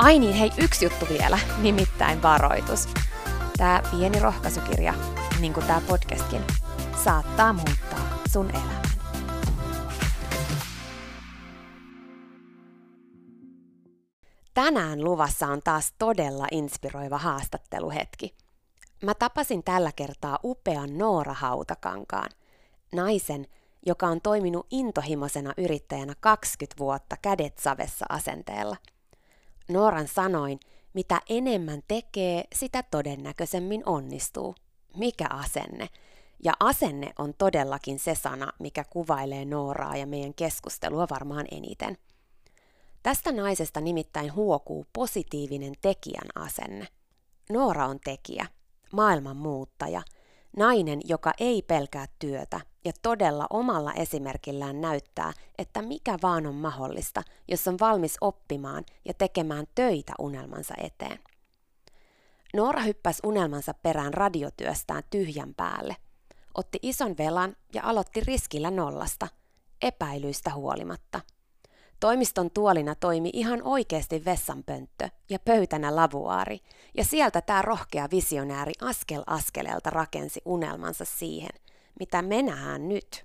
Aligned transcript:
Ai 0.00 0.18
niin, 0.18 0.34
hei, 0.34 0.50
yksi 0.58 0.84
juttu 0.84 1.06
vielä, 1.08 1.38
nimittäin 1.58 2.22
varoitus. 2.22 2.88
Tämä 3.56 3.82
pieni 3.90 4.20
rohkaisukirja, 4.20 4.94
niin 5.40 5.52
kuin 5.52 5.66
tämä 5.66 5.80
podcastkin, 5.88 6.42
saattaa 7.04 7.52
muuttaa 7.52 8.18
sun 8.32 8.50
elämän. 8.50 8.82
Tänään 14.54 15.04
luvassa 15.04 15.46
on 15.46 15.60
taas 15.64 15.92
todella 15.98 16.46
inspiroiva 16.52 17.18
haastatteluhetki. 17.18 18.34
Mä 19.02 19.14
tapasin 19.14 19.64
tällä 19.64 19.92
kertaa 19.96 20.38
upean 20.44 20.98
Noora 20.98 21.34
Hautakankaan, 21.34 22.30
naisen, 22.92 23.46
joka 23.86 24.06
on 24.06 24.20
toiminut 24.20 24.66
intohimoisena 24.70 25.54
yrittäjänä 25.56 26.14
20 26.20 26.78
vuotta 26.78 27.16
kädet 27.22 27.58
savessa 27.58 28.06
asenteella– 28.08 28.76
Nooran 29.70 30.08
sanoin, 30.08 30.60
mitä 30.94 31.20
enemmän 31.28 31.82
tekee, 31.88 32.44
sitä 32.54 32.82
todennäköisemmin 32.82 33.82
onnistuu. 33.86 34.54
Mikä 34.96 35.26
asenne? 35.30 35.88
Ja 36.44 36.52
asenne 36.60 37.12
on 37.18 37.34
todellakin 37.38 37.98
se 37.98 38.14
sana, 38.14 38.52
mikä 38.58 38.84
kuvailee 38.84 39.44
Nooraa 39.44 39.96
ja 39.96 40.06
meidän 40.06 40.34
keskustelua 40.34 41.06
varmaan 41.10 41.46
eniten. 41.50 41.98
Tästä 43.02 43.32
naisesta 43.32 43.80
nimittäin 43.80 44.34
huokuu 44.34 44.86
positiivinen 44.92 45.74
tekijän 45.82 46.28
asenne. 46.34 46.86
Noora 47.50 47.86
on 47.86 48.00
tekijä, 48.04 48.46
maailman 48.92 49.36
muuttaja– 49.36 50.02
Nainen, 50.56 51.00
joka 51.04 51.32
ei 51.38 51.62
pelkää 51.62 52.06
työtä 52.18 52.60
ja 52.84 52.92
todella 53.02 53.46
omalla 53.50 53.92
esimerkillään 53.92 54.80
näyttää, 54.80 55.32
että 55.58 55.82
mikä 55.82 56.16
vaan 56.22 56.46
on 56.46 56.54
mahdollista, 56.54 57.22
jos 57.48 57.68
on 57.68 57.76
valmis 57.80 58.16
oppimaan 58.20 58.84
ja 59.04 59.14
tekemään 59.14 59.66
töitä 59.74 60.12
unelmansa 60.18 60.74
eteen. 60.78 61.18
Noora 62.54 62.80
hyppäsi 62.80 63.20
unelmansa 63.24 63.74
perään 63.74 64.14
radiotyöstään 64.14 65.02
tyhjän 65.10 65.54
päälle, 65.54 65.96
otti 66.54 66.78
ison 66.82 67.14
velan 67.18 67.56
ja 67.74 67.82
aloitti 67.84 68.20
riskillä 68.20 68.70
nollasta, 68.70 69.28
epäilyistä 69.82 70.54
huolimatta– 70.54 71.20
Toimiston 72.00 72.50
tuolina 72.50 72.94
toimi 72.94 73.30
ihan 73.32 73.62
oikeasti 73.62 74.24
vessanpönttö 74.24 75.08
ja 75.30 75.38
pöytänä 75.38 75.96
lavuaari, 75.96 76.60
ja 76.94 77.04
sieltä 77.04 77.40
tämä 77.40 77.62
rohkea 77.62 78.08
visionääri 78.10 78.72
askel 78.80 79.22
askeleelta 79.26 79.90
rakensi 79.90 80.40
unelmansa 80.44 81.04
siihen, 81.04 81.60
mitä 82.00 82.22
me 82.22 82.42
nähdään 82.42 82.88
nyt. 82.88 83.24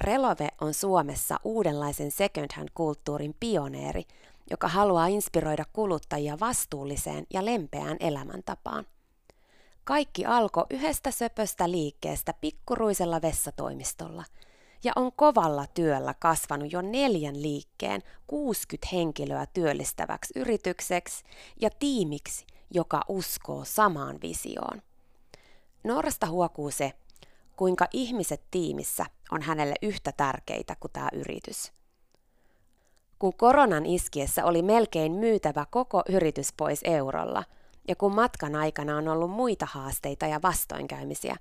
Relove 0.00 0.48
on 0.60 0.74
Suomessa 0.74 1.40
uudenlaisen 1.44 2.10
second 2.10 2.48
hand 2.56 2.68
kulttuurin 2.74 3.34
pioneeri, 3.40 4.02
joka 4.50 4.68
haluaa 4.68 5.06
inspiroida 5.06 5.64
kuluttajia 5.72 6.40
vastuulliseen 6.40 7.26
ja 7.32 7.44
lempeään 7.44 7.96
elämäntapaan. 8.00 8.86
Kaikki 9.84 10.26
alkoi 10.26 10.66
yhdestä 10.70 11.10
söpöstä 11.10 11.70
liikkeestä 11.70 12.32
pikkuruisella 12.32 13.22
vessatoimistolla– 13.22 14.24
ja 14.84 14.92
on 14.96 15.12
kovalla 15.12 15.66
työllä 15.74 16.14
kasvanut 16.14 16.72
jo 16.72 16.80
neljän 16.82 17.42
liikkeen 17.42 18.02
60 18.26 18.88
henkilöä 18.92 19.46
työllistäväksi 19.46 20.32
yritykseksi 20.36 21.24
ja 21.60 21.70
tiimiksi, 21.70 22.46
joka 22.70 23.00
uskoo 23.08 23.64
samaan 23.64 24.18
visioon. 24.22 24.82
Norrasta 25.84 26.26
huokuu 26.26 26.70
se, 26.70 26.92
kuinka 27.58 27.86
ihmiset 27.92 28.42
tiimissä 28.50 29.06
on 29.30 29.42
hänelle 29.42 29.74
yhtä 29.82 30.12
tärkeitä 30.12 30.76
kuin 30.80 30.92
tämä 30.92 31.08
yritys. 31.12 31.72
Kun 33.18 33.34
koronan 33.36 33.86
iskiessä 33.86 34.44
oli 34.44 34.62
melkein 34.62 35.12
myytävä 35.12 35.66
koko 35.70 36.02
yritys 36.08 36.52
pois 36.52 36.80
eurolla, 36.84 37.44
ja 37.88 37.96
kun 37.96 38.14
matkan 38.14 38.54
aikana 38.54 38.96
on 38.96 39.08
ollut 39.08 39.30
muita 39.30 39.66
haasteita 39.70 40.26
ja 40.26 40.42
vastoinkäymisiä, 40.42 41.36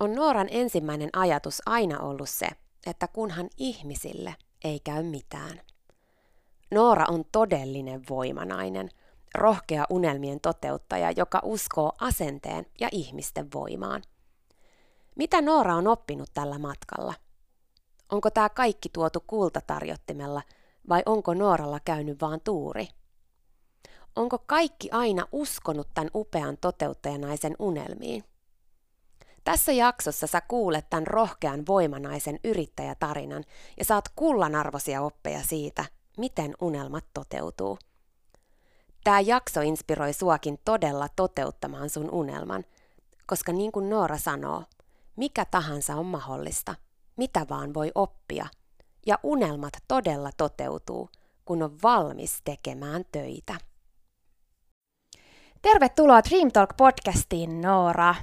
on 0.00 0.14
Nooran 0.14 0.48
ensimmäinen 0.50 1.10
ajatus 1.12 1.62
aina 1.66 2.00
ollut 2.00 2.28
se, 2.28 2.46
että 2.86 3.08
kunhan 3.08 3.48
ihmisille 3.58 4.34
ei 4.64 4.80
käy 4.80 5.02
mitään. 5.02 5.60
Noora 6.70 7.06
on 7.08 7.24
todellinen 7.32 8.02
voimanainen, 8.10 8.88
rohkea 9.34 9.84
unelmien 9.90 10.40
toteuttaja, 10.40 11.10
joka 11.10 11.40
uskoo 11.42 11.92
asenteen 12.00 12.66
ja 12.80 12.88
ihmisten 12.92 13.48
voimaan. 13.54 14.02
Mitä 15.14 15.40
Noora 15.42 15.74
on 15.74 15.86
oppinut 15.86 16.30
tällä 16.34 16.58
matkalla? 16.58 17.14
Onko 18.12 18.30
tämä 18.30 18.48
kaikki 18.48 18.88
tuotu 18.88 19.24
kultatarjottimella 19.26 20.42
vai 20.88 21.02
onko 21.06 21.34
Nooralla 21.34 21.80
käynyt 21.80 22.20
vaan 22.20 22.40
tuuri? 22.40 22.88
Onko 24.16 24.38
kaikki 24.38 24.88
aina 24.92 25.26
uskonut 25.32 25.88
tämän 25.94 26.10
upean 26.14 26.56
toteuttajanaisen 26.60 27.56
unelmiin? 27.58 28.24
Tässä 29.44 29.72
jaksossa 29.72 30.26
sä 30.26 30.40
kuulet 30.40 30.90
tämän 30.90 31.06
rohkean 31.06 31.66
voimanaisen 31.68 32.40
yrittäjätarinan 32.44 33.44
ja 33.78 33.84
saat 33.84 34.04
kullanarvoisia 34.16 35.02
oppeja 35.02 35.42
siitä, 35.42 35.84
miten 36.18 36.54
unelmat 36.60 37.04
toteutuu. 37.14 37.78
Tämä 39.04 39.20
jakso 39.20 39.60
inspiroi 39.60 40.12
suakin 40.12 40.58
todella 40.64 41.08
toteuttamaan 41.16 41.90
sun 41.90 42.10
unelman, 42.10 42.64
koska 43.26 43.52
niin 43.52 43.72
kuin 43.72 43.90
Noora 43.90 44.18
sanoo, 44.18 44.64
mikä 45.16 45.44
tahansa 45.44 45.94
on 45.96 46.06
mahdollista, 46.06 46.74
mitä 47.16 47.46
vaan 47.50 47.74
voi 47.74 47.92
oppia, 47.94 48.46
ja 49.06 49.18
unelmat 49.22 49.72
todella 49.88 50.30
toteutuu, 50.36 51.10
kun 51.44 51.62
on 51.62 51.78
valmis 51.82 52.40
tekemään 52.44 53.04
töitä. 53.12 53.54
Tervetuloa 55.62 56.20
Dream 56.30 56.50
Talk 56.52 56.76
podcastiin, 56.76 57.60
Noora. 57.60 58.14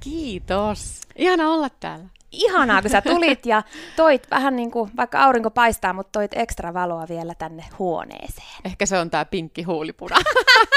Kiitos. 0.00 1.00
Ihana 1.16 1.50
olla 1.50 1.68
täällä. 1.80 2.19
Ihanaa, 2.32 2.82
kun 2.82 2.90
sä 2.90 3.00
tulit 3.00 3.46
ja 3.46 3.62
toit 3.96 4.30
vähän 4.30 4.56
niin 4.56 4.70
kuin, 4.70 4.90
vaikka 4.96 5.20
aurinko 5.20 5.50
paistaa, 5.50 5.92
mutta 5.92 6.18
toit 6.18 6.30
ekstra 6.34 6.74
valoa 6.74 7.06
vielä 7.08 7.34
tänne 7.34 7.64
huoneeseen. 7.78 8.60
Ehkä 8.64 8.86
se 8.86 8.98
on 8.98 9.10
tää 9.10 9.24
pinkki 9.24 9.62
huulipuna. 9.62 10.16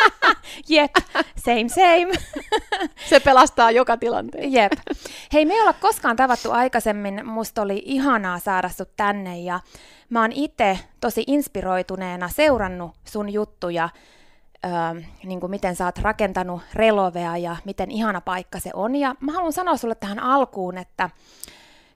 Jep, 0.70 0.92
same 1.46 1.70
same. 1.70 2.14
se 3.10 3.20
pelastaa 3.20 3.72
joka 3.72 3.98
tilanteen. 3.98 4.54
Jep. 4.54 4.72
Hei, 5.34 5.46
me 5.46 5.54
ei 5.54 5.62
olla 5.62 5.74
koskaan 5.74 6.16
tavattu 6.16 6.52
aikaisemmin. 6.52 7.26
Musta 7.26 7.62
oli 7.62 7.84
ihanaa 7.86 8.40
saada 8.40 8.70
sut 8.70 8.90
tänne 8.98 9.40
ja 9.40 9.60
mä 10.10 10.22
oon 10.22 10.32
itse 10.32 10.80
tosi 11.02 11.24
inspiroituneena 11.28 12.30
seurannut 12.30 12.92
sun 13.06 13.34
juttuja 13.34 13.90
öö, 14.66 15.02
niin 15.24 15.40
kuin 15.40 15.50
miten 15.50 15.76
sä 15.76 15.86
oot 15.86 15.98
rakentanut 15.98 16.62
Relovea 16.74 17.38
ja 17.38 17.56
miten 17.66 17.92
ihana 17.92 18.22
paikka 18.22 18.60
se 18.60 18.70
on. 18.74 18.96
Ja 18.96 19.16
mä 19.20 19.32
haluan 19.32 19.54
sanoa 19.54 19.78
sulle 19.78 19.96
tähän 19.96 20.20
alkuun, 20.20 20.78
että 20.78 21.10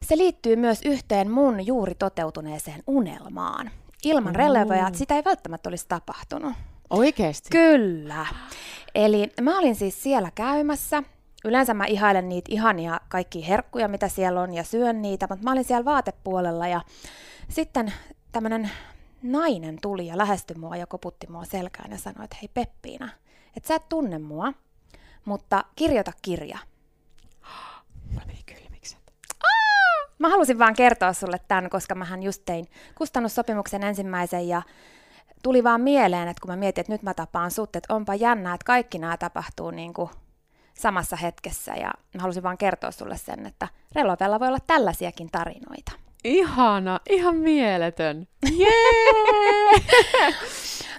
se 0.02 0.18
liittyy 0.18 0.56
myös 0.56 0.82
yhteen 0.86 1.32
mun 1.32 1.66
juuri 1.66 1.96
toteutuneeseen 1.96 2.84
unelmaan. 2.88 3.72
Ilman 4.04 4.34
mm. 4.34 4.38
Relovea 4.38 4.90
sitä 4.94 5.16
ei 5.16 5.24
välttämättä 5.26 5.70
olisi 5.70 5.86
tapahtunut. 5.88 6.54
Oikeesti? 6.90 7.50
Kyllä. 7.50 8.26
Eli 8.96 9.32
mä 9.42 9.60
olin 9.60 9.76
siis 9.76 10.04
siellä 10.04 10.32
käymässä. 10.36 11.04
Yleensä 11.46 11.74
mä 11.74 11.86
ihailen 11.86 12.30
niitä 12.30 12.52
ihania 12.52 13.00
kaikki 13.10 13.48
herkkuja, 13.48 13.88
mitä 13.88 14.08
siellä 14.08 14.42
on, 14.42 14.54
ja 14.54 14.64
syön 14.64 15.02
niitä, 15.02 15.28
mutta 15.30 15.44
mä 15.44 15.52
olin 15.52 15.64
siellä 15.64 15.86
vaatepuolella, 15.86 16.68
ja 16.68 16.82
sitten 17.50 17.94
tämmönen 18.32 18.72
nainen 19.32 19.78
tuli 19.82 20.08
ja 20.08 20.18
lähestyi 20.18 20.58
mua 20.58 20.76
ja 20.76 20.88
koputti 20.88 21.28
mua 21.30 21.46
selkään 21.46 21.92
ja 21.92 21.98
sanoi, 21.98 22.24
että 22.24 22.38
hei 22.42 22.50
Peppiina, 22.54 23.10
että 23.58 23.68
sä 23.68 23.76
et 23.76 23.90
tunne 23.90 24.20
mua, 24.20 24.54
mutta 25.26 25.64
kirjoita 25.76 26.12
kirja. 26.22 26.58
Mulla 28.10 28.26
meni 28.28 28.40
kylmikset. 28.46 29.14
Mä 30.20 30.30
halusin 30.30 30.60
vaan 30.60 30.74
kertoa 30.76 31.14
sulle 31.14 31.40
tämän, 31.48 31.70
koska 31.70 31.96
mähän 31.96 32.24
just 32.24 32.42
tein 32.46 32.68
kustannussopimuksen 32.96 33.84
ensimmäisen 33.84 34.48
ja 34.48 34.62
tuli 35.44 35.64
vaan 35.64 35.82
mieleen, 35.82 36.28
että 36.28 36.42
kun 36.42 36.52
mä 36.52 36.56
mietin, 36.56 36.82
että 36.82 36.94
nyt 36.94 37.04
mä 37.04 37.14
tapaan 37.14 37.52
sut, 37.52 37.76
että 37.76 37.94
onpa 37.94 38.16
jännää, 38.16 38.54
että 38.54 38.66
kaikki 38.66 39.00
nämä 39.00 39.18
tapahtuu 39.18 39.72
niin 39.72 39.94
kuin 39.94 40.10
samassa 40.74 41.16
hetkessä 41.16 41.76
ja 41.76 41.92
mä 42.14 42.22
halusin 42.22 42.44
vaan 42.44 42.58
kertoa 42.58 42.92
sulle 42.92 43.18
sen, 43.18 43.46
että 43.46 43.68
Relovella 43.96 44.40
voi 44.40 44.48
olla 44.48 44.60
tällaisiakin 44.68 45.30
tarinoita. 45.32 46.07
Ihana, 46.28 47.00
ihan 47.10 47.36
mieletön. 47.36 48.28
Jee! 48.52 50.34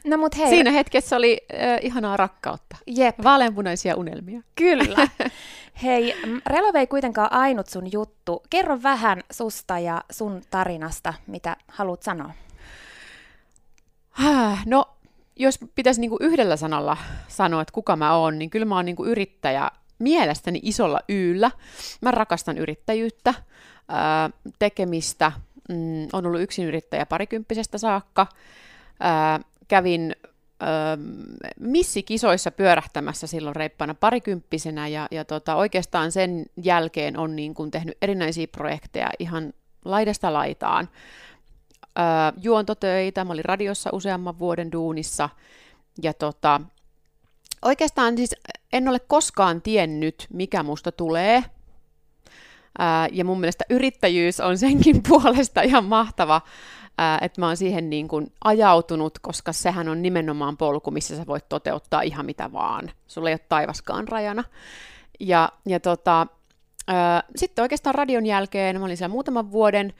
no 0.04 0.16
mut 0.16 0.36
hei. 0.36 0.48
Siinä 0.48 0.70
hetkessä 0.70 1.16
oli 1.16 1.40
äh, 1.54 1.78
ihanaa 1.82 2.16
rakkautta. 2.16 2.76
Jep. 2.86 3.18
Vaaleanpunaisia 3.24 3.96
unelmia. 3.96 4.40
Kyllä. 4.54 5.08
Hei, 5.82 6.14
Relove 6.46 6.78
ei 6.78 6.86
kuitenkaan 6.86 7.32
ainut 7.32 7.66
sun 7.66 7.92
juttu. 7.92 8.42
Kerro 8.50 8.82
vähän 8.82 9.20
susta 9.32 9.78
ja 9.78 10.02
sun 10.10 10.42
tarinasta, 10.50 11.14
mitä 11.26 11.56
haluat 11.68 12.02
sanoa. 12.02 12.30
No, 14.66 14.84
jos 15.36 15.58
pitäisi 15.74 16.00
niinku 16.00 16.16
yhdellä 16.20 16.56
sanalla 16.56 16.96
sanoa, 17.28 17.62
että 17.62 17.72
kuka 17.72 17.96
mä 17.96 18.16
oon, 18.16 18.38
niin 18.38 18.50
kyllä 18.50 18.66
mä 18.66 18.76
oon 18.76 18.84
niinku 18.84 19.04
yrittäjä 19.04 19.70
mielestäni 19.98 20.60
isolla 20.62 21.00
yllä. 21.08 21.50
Mä 22.00 22.10
rakastan 22.10 22.58
yrittäjyyttä 22.58 23.34
tekemistä. 24.58 25.32
Mm, 25.68 26.08
on 26.12 26.26
ollut 26.26 26.40
yrittäjä 26.66 27.06
parikymppisestä 27.06 27.78
saakka. 27.78 28.26
kävin 29.68 30.16
missikisoissa 31.60 32.50
pyörähtämässä 32.50 33.26
silloin 33.26 33.56
reippaana 33.56 33.94
parikymppisenä 33.94 34.88
ja, 34.88 35.08
ja 35.10 35.24
tota, 35.24 35.54
oikeastaan 35.54 36.12
sen 36.12 36.46
jälkeen 36.62 37.18
on 37.18 37.36
niin 37.36 37.54
kuin 37.54 37.70
tehnyt 37.70 37.98
erinäisiä 38.02 38.46
projekteja 38.46 39.10
ihan 39.18 39.52
laidasta 39.84 40.32
laitaan. 40.32 40.88
Juontotöitä, 42.42 43.24
mä 43.24 43.32
olin 43.32 43.44
radiossa 43.44 43.90
useamman 43.92 44.38
vuoden 44.38 44.72
duunissa 44.72 45.28
ja 46.02 46.14
tota, 46.14 46.60
oikeastaan 47.62 48.16
siis 48.16 48.36
en 48.72 48.88
ole 48.88 48.98
koskaan 48.98 49.62
tiennyt, 49.62 50.26
mikä 50.32 50.62
musta 50.62 50.92
tulee 50.92 51.44
Ja 53.12 53.24
mun 53.24 53.40
mielestä 53.40 53.64
yrittäjyys 53.70 54.40
on 54.40 54.58
senkin 54.58 55.02
puolesta 55.08 55.62
ihan 55.62 55.84
mahtava, 55.84 56.40
että 57.20 57.40
mä 57.40 57.46
oon 57.46 57.56
siihen 57.56 57.90
niin 57.90 58.08
kuin 58.08 58.32
ajautunut, 58.44 59.18
koska 59.18 59.52
sehän 59.52 59.88
on 59.88 60.02
nimenomaan 60.02 60.56
polku, 60.56 60.90
missä 60.90 61.16
sä 61.16 61.26
voit 61.26 61.48
toteuttaa 61.48 62.02
ihan 62.02 62.26
mitä 62.26 62.52
vaan. 62.52 62.90
Sulla 63.06 63.28
ei 63.28 63.32
ole 63.32 63.40
taivaskaan 63.48 64.08
rajana. 64.08 64.44
Ja, 65.20 65.52
ja 65.66 65.80
tota, 65.80 66.26
sitten 67.36 67.62
oikeastaan 67.62 67.94
radion 67.94 68.26
jälkeen, 68.26 68.78
mä 68.78 68.84
olin 68.84 68.96
siellä 68.96 69.12
muutaman 69.12 69.52
vuoden, 69.52 69.92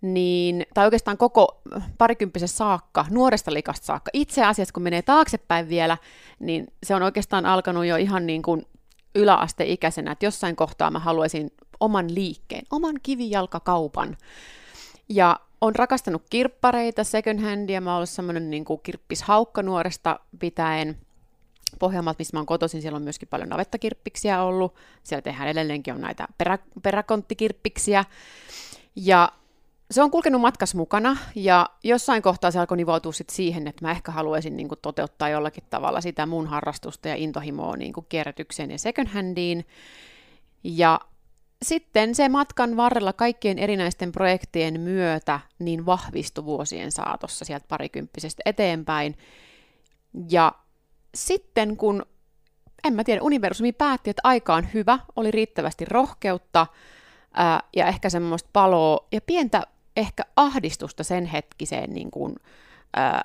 niin, 0.00 0.66
tai 0.74 0.84
oikeastaan 0.84 1.18
koko 1.18 1.60
parikymppisen 1.98 2.48
saakka, 2.48 3.06
nuoresta 3.10 3.54
likasta 3.54 3.86
saakka, 3.86 4.10
itse 4.12 4.44
asiassa 4.44 4.74
kun 4.74 4.82
menee 4.82 5.02
taaksepäin 5.02 5.68
vielä, 5.68 5.98
niin 6.38 6.66
se 6.82 6.94
on 6.94 7.02
oikeastaan 7.02 7.46
alkanut 7.46 7.86
jo 7.86 7.96
ihan 7.96 8.26
niin 8.26 8.42
kuin 8.42 8.66
yläasteikäisenä, 9.14 10.12
että 10.12 10.26
jossain 10.26 10.56
kohtaa 10.56 10.90
mä 10.90 10.98
haluaisin 10.98 11.50
oman 11.82 12.14
liikkeen, 12.14 12.66
oman 12.70 12.94
kivijalkakaupan. 13.02 14.16
Ja 15.08 15.40
on 15.60 15.76
rakastanut 15.76 16.22
kirppareita, 16.30 17.04
second 17.04 17.40
handia, 17.40 17.80
mä 17.80 17.90
oon 17.90 17.96
ollut 17.96 18.08
semmoinen 18.08 18.50
niin 18.50 18.64
kuin 18.64 18.80
kirppishaukka 18.82 19.62
nuoresta 19.62 20.20
pitäen. 20.38 20.98
Pohjanmaalta, 21.78 22.18
missä 22.18 22.36
mä 22.36 22.40
oon 22.40 22.46
kotoisin, 22.46 22.82
siellä 22.82 22.96
on 22.96 23.02
myöskin 23.02 23.28
paljon 23.28 23.48
navettakirppiksiä 23.48 24.42
ollut. 24.42 24.74
Siellä 25.02 25.22
tehdään 25.22 25.48
edelleenkin 25.48 25.94
on 25.94 26.00
näitä 26.00 26.28
perä, 26.38 26.58
peräkonttikirppiksiä. 26.82 28.04
Ja 28.96 29.32
se 29.90 30.02
on 30.02 30.10
kulkenut 30.10 30.40
matkas 30.40 30.74
mukana, 30.74 31.16
ja 31.34 31.70
jossain 31.84 32.22
kohtaa 32.22 32.50
se 32.50 32.58
alkoi 32.58 32.76
nivoutua 32.76 33.12
sit 33.12 33.30
siihen, 33.30 33.66
että 33.66 33.84
mä 33.84 33.90
ehkä 33.90 34.12
haluaisin 34.12 34.56
niin 34.56 34.68
kuin, 34.68 34.78
toteuttaa 34.82 35.28
jollakin 35.28 35.64
tavalla 35.70 36.00
sitä 36.00 36.26
mun 36.26 36.46
harrastusta 36.46 37.08
ja 37.08 37.16
intohimoa 37.16 37.76
niin 37.76 37.92
kuin, 37.92 38.06
kierrätykseen 38.08 38.70
ja 38.70 38.78
second 38.78 39.08
handiin. 39.08 39.66
Ja 40.64 41.00
sitten 41.62 42.14
se 42.14 42.28
matkan 42.28 42.76
varrella 42.76 43.12
kaikkien 43.12 43.58
erinäisten 43.58 44.12
projektien 44.12 44.80
myötä 44.80 45.40
niin 45.58 45.86
vahvistui 45.86 46.44
vuosien 46.44 46.92
saatossa 46.92 47.44
sieltä 47.44 47.66
parikymppisestä 47.68 48.42
eteenpäin. 48.46 49.16
Ja 50.30 50.52
sitten 51.14 51.76
kun, 51.76 52.06
en 52.84 52.94
mä 52.94 53.04
tiedä, 53.04 53.22
universumi 53.22 53.72
päätti, 53.72 54.10
että 54.10 54.20
aika 54.24 54.54
on 54.54 54.66
hyvä, 54.74 54.98
oli 55.16 55.30
riittävästi 55.30 55.84
rohkeutta 55.84 56.66
ää, 57.34 57.60
ja 57.76 57.86
ehkä 57.86 58.10
semmoista 58.10 58.50
paloa 58.52 59.06
ja 59.12 59.20
pientä 59.20 59.62
ehkä 59.96 60.22
ahdistusta 60.36 61.04
sen 61.04 61.26
hetkiseen 61.26 61.90
niin 61.92 62.10
kuin, 62.10 62.36
ää, 62.96 63.22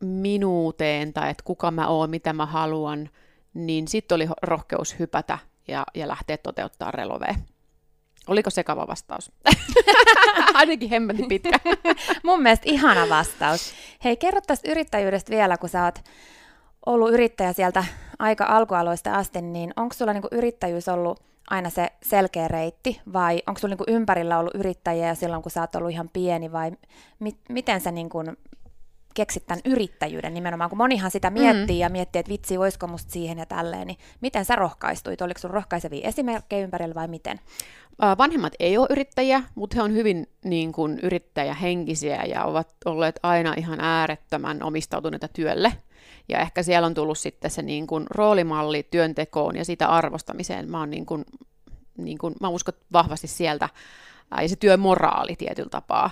minuuteen 0.00 1.12
tai 1.12 1.30
että 1.30 1.44
kuka 1.44 1.70
mä 1.70 1.88
oon, 1.88 2.10
mitä 2.10 2.32
mä 2.32 2.46
haluan, 2.46 3.10
niin 3.54 3.88
sitten 3.88 4.16
oli 4.16 4.28
rohkeus 4.42 4.98
hypätä 4.98 5.38
ja, 5.68 5.86
ja 5.94 6.08
lähteä 6.08 6.36
toteuttaa 6.36 6.90
relovea. 6.90 7.34
Oliko 8.28 8.50
sekava 8.50 8.86
vastaus? 8.86 9.32
Ainakin 10.54 10.90
hemmetin 10.90 11.28
pitkä. 11.28 11.58
Mun 12.24 12.42
mielestä 12.42 12.64
ihana 12.68 13.08
vastaus. 13.08 13.74
Hei, 14.04 14.16
kerro 14.16 14.40
tästä 14.46 14.70
yrittäjyydestä 14.70 15.32
vielä, 15.32 15.56
kun 15.56 15.68
sä 15.68 15.84
oot 15.84 15.98
ollut 16.86 17.10
yrittäjä 17.12 17.52
sieltä 17.52 17.84
aika 18.18 18.44
alkualoista 18.44 19.14
asti, 19.14 19.42
niin 19.42 19.72
onko 19.76 19.94
sulla 19.94 20.12
niinku 20.12 20.28
yrittäjyys 20.32 20.88
ollut 20.88 21.20
aina 21.50 21.70
se 21.70 21.88
selkeä 22.02 22.48
reitti, 22.48 23.00
vai 23.12 23.42
onko 23.46 23.58
sulla 23.60 23.72
niinku 23.72 23.84
ympärillä 23.88 24.38
ollut 24.38 24.54
yrittäjiä 24.54 25.14
silloin, 25.14 25.42
kun 25.42 25.50
sä 25.50 25.60
oot 25.60 25.74
ollut 25.74 25.90
ihan 25.90 26.10
pieni, 26.12 26.52
vai 26.52 26.72
mi- 27.18 27.38
miten 27.48 27.80
sä 27.80 27.90
niinku 27.90 28.18
keksit 29.14 29.46
tämän 29.46 29.60
yrittäjyyden 29.64 30.34
nimenomaan, 30.34 30.70
kun 30.70 30.78
monihan 30.78 31.10
sitä 31.10 31.30
miettii 31.30 31.76
mm. 31.76 31.80
ja 31.80 31.88
miettii, 31.88 32.20
että 32.20 32.32
vitsi, 32.32 32.58
voisiko 32.58 32.86
musta 32.86 33.12
siihen 33.12 33.38
ja 33.38 33.46
tälleen, 33.46 33.86
niin 33.86 33.98
miten 34.20 34.44
sä 34.44 34.56
rohkaistuit? 34.56 35.22
Oliko 35.22 35.40
sun 35.40 35.50
rohkaisevia 35.50 36.08
esimerkkejä 36.08 36.64
ympärillä 36.64 36.94
vai 36.94 37.08
miten? 37.08 37.40
Vanhemmat 38.18 38.52
ei 38.60 38.78
ole 38.78 38.86
yrittäjiä, 38.90 39.42
mutta 39.54 39.74
he 39.76 39.82
on 39.82 39.92
hyvin 39.92 40.26
niin 40.44 40.72
kuin, 40.72 40.98
yrittäjähenkisiä 41.02 42.24
ja 42.24 42.44
ovat 42.44 42.74
olleet 42.84 43.20
aina 43.22 43.54
ihan 43.56 43.80
äärettömän 43.80 44.62
omistautuneita 44.62 45.28
työlle. 45.28 45.72
Ja 46.28 46.38
ehkä 46.38 46.62
siellä 46.62 46.86
on 46.86 46.94
tullut 46.94 47.18
sitten 47.18 47.50
se 47.50 47.62
niin 47.62 47.86
kuin, 47.86 48.06
roolimalli 48.10 48.82
työntekoon 48.82 49.56
ja 49.56 49.64
sitä 49.64 49.88
arvostamiseen. 49.88 50.70
Mä, 50.70 50.78
oon, 50.78 50.90
niin 50.90 51.06
kuin, 51.06 51.24
niin 51.96 52.18
kuin, 52.18 52.34
mä 52.40 52.48
uskon 52.48 52.74
vahvasti 52.92 53.26
sieltä 53.26 53.68
ja 54.42 54.48
se 54.48 54.56
työmoraali 54.56 55.36
tietyllä 55.36 55.70
tapaa 55.70 56.10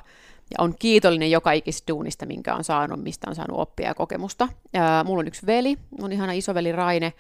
ja 0.50 0.56
on 0.58 0.74
kiitollinen 0.78 1.30
joka 1.30 1.52
ikistä 1.52 1.92
duunista, 1.92 2.26
minkä 2.26 2.54
on 2.54 2.64
saanut, 2.64 3.02
mistä 3.02 3.30
on 3.30 3.34
saanut 3.34 3.58
oppia 3.60 3.86
ja 3.86 3.94
kokemusta. 3.94 4.48
Ää, 4.74 5.04
mulla 5.04 5.20
on 5.20 5.28
yksi 5.28 5.46
veli, 5.46 5.78
on 6.00 6.12
ihana 6.12 6.32
isoveli 6.32 6.72
Raine, 6.72 7.12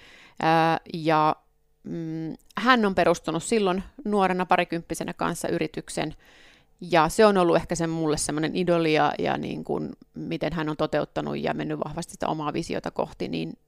ää, 0.42 0.80
ja 0.94 1.36
mm, 1.82 2.34
hän 2.58 2.86
on 2.86 2.94
perustunut 2.94 3.42
silloin 3.42 3.82
nuorena 4.04 4.46
parikymppisenä 4.46 5.12
kanssa 5.12 5.48
yrityksen, 5.48 6.14
Ja 6.90 7.08
se 7.08 7.26
on 7.26 7.38
ollut 7.38 7.56
ehkä 7.56 7.74
se 7.74 7.86
mulle 7.86 8.16
semmoinen 8.16 8.56
idoli 8.56 8.94
ja, 8.94 9.12
ja 9.18 9.38
niin 9.38 9.64
kuin, 9.64 9.92
miten 10.14 10.52
hän 10.52 10.68
on 10.68 10.76
toteuttanut 10.76 11.38
ja 11.38 11.54
mennyt 11.54 11.78
vahvasti 11.84 12.12
sitä 12.12 12.28
omaa 12.28 12.52
visiota 12.52 12.90
kohti, 12.90 13.28
niin 13.28 13.58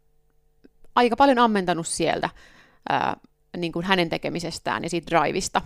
aika 0.94 1.16
paljon 1.16 1.38
ammentanut 1.38 1.86
sieltä 1.86 2.30
ää, 2.88 3.16
niin 3.56 3.72
kuin 3.72 3.84
hänen 3.84 4.08
tekemisestään 4.08 4.82
ja 4.82 4.90
siitä 4.90 5.10
drivista. 5.10 5.62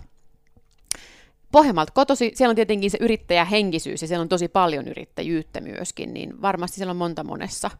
Pohjanmaalta 1.52 1.92
kotosi, 1.92 2.32
siellä 2.34 2.50
on 2.50 2.56
tietenkin 2.56 2.90
se 2.90 2.98
yrittäjähenkisyys 3.00 4.02
ja 4.02 4.08
siellä 4.08 4.22
on 4.22 4.28
tosi 4.28 4.48
paljon 4.48 4.88
yrittäjyyttä 4.88 5.60
myöskin, 5.60 6.14
niin 6.14 6.42
varmasti 6.42 6.76
siellä 6.76 6.90
on 6.90 6.96
monta 6.96 7.24
monessa. 7.24 7.70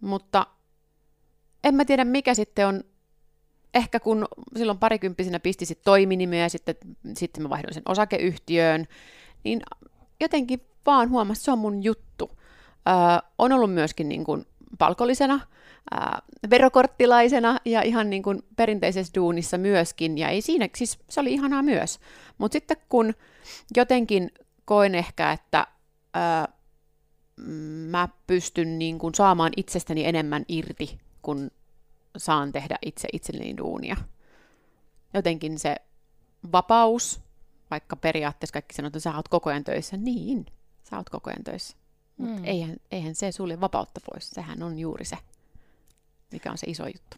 Mutta 0.00 0.46
en 1.64 1.74
mä 1.74 1.84
tiedä, 1.84 2.04
mikä 2.04 2.34
sitten 2.34 2.66
on, 2.66 2.84
ehkä 3.74 4.00
kun 4.00 4.26
silloin 4.56 4.78
parikymppisenä 4.78 5.40
pisti 5.40 5.66
sit 5.66 5.82
toiminimeä 5.84 6.42
ja 6.42 6.50
sitten, 6.50 6.74
sitten 7.16 7.42
mä 7.42 7.48
vaihdoin 7.48 7.74
sen 7.74 7.82
osakeyhtiöön, 7.88 8.86
niin 9.44 9.62
jotenkin 10.20 10.60
vaan 10.86 11.10
huomasin, 11.10 11.40
että 11.40 11.44
se 11.44 11.52
on 11.52 11.58
mun 11.58 11.82
juttu. 11.82 12.30
Öö, 12.88 12.94
on 13.38 13.52
ollut 13.52 13.74
myöskin 13.74 14.08
niin 14.08 14.24
kuin 14.24 14.46
palkollisena, 14.78 15.40
ää, 15.90 16.22
verokorttilaisena 16.50 17.58
ja 17.64 17.82
ihan 17.82 18.10
niin 18.10 18.22
kuin 18.22 18.42
perinteisessä 18.56 19.12
duunissa 19.14 19.58
myöskin, 19.58 20.18
ja 20.18 20.28
ei 20.28 20.42
siinä, 20.42 20.68
siis 20.76 20.98
se 21.08 21.20
oli 21.20 21.32
ihanaa 21.32 21.62
myös. 21.62 21.98
Mutta 22.38 22.52
sitten 22.52 22.76
kun 22.88 23.14
jotenkin 23.76 24.30
koen 24.64 24.94
ehkä, 24.94 25.32
että 25.32 25.66
ää, 26.14 26.48
mä 27.90 28.08
pystyn 28.26 28.78
niin 28.78 28.98
kuin 28.98 29.14
saamaan 29.14 29.52
itsestäni 29.56 30.04
enemmän 30.04 30.44
irti, 30.48 30.98
kun 31.22 31.50
saan 32.16 32.52
tehdä 32.52 32.78
itse 32.86 33.08
itselleni 33.12 33.56
duunia. 33.56 33.96
Jotenkin 35.14 35.58
se 35.58 35.76
vapaus, 36.52 37.20
vaikka 37.70 37.96
periaatteessa 37.96 38.52
kaikki 38.52 38.74
sanoo, 38.74 38.86
että 38.86 39.00
sä 39.00 39.16
oot 39.16 39.28
koko 39.28 39.50
ajan 39.50 39.64
töissä, 39.64 39.96
niin, 39.96 40.46
sä 40.90 40.96
oot 40.96 41.10
koko 41.10 41.30
ajan 41.30 41.44
töissä. 41.44 41.76
Mutta 42.16 42.38
mm. 42.38 42.44
eihän, 42.44 42.76
eihän 42.90 43.14
se 43.14 43.32
sulle 43.32 43.60
vapautta 43.60 44.00
pois, 44.10 44.30
sehän 44.30 44.62
on 44.62 44.78
juuri 44.78 45.04
se 45.04 45.18
mikä 46.32 46.50
on 46.50 46.58
se 46.58 46.66
iso 46.66 46.86
juttu. 46.86 47.16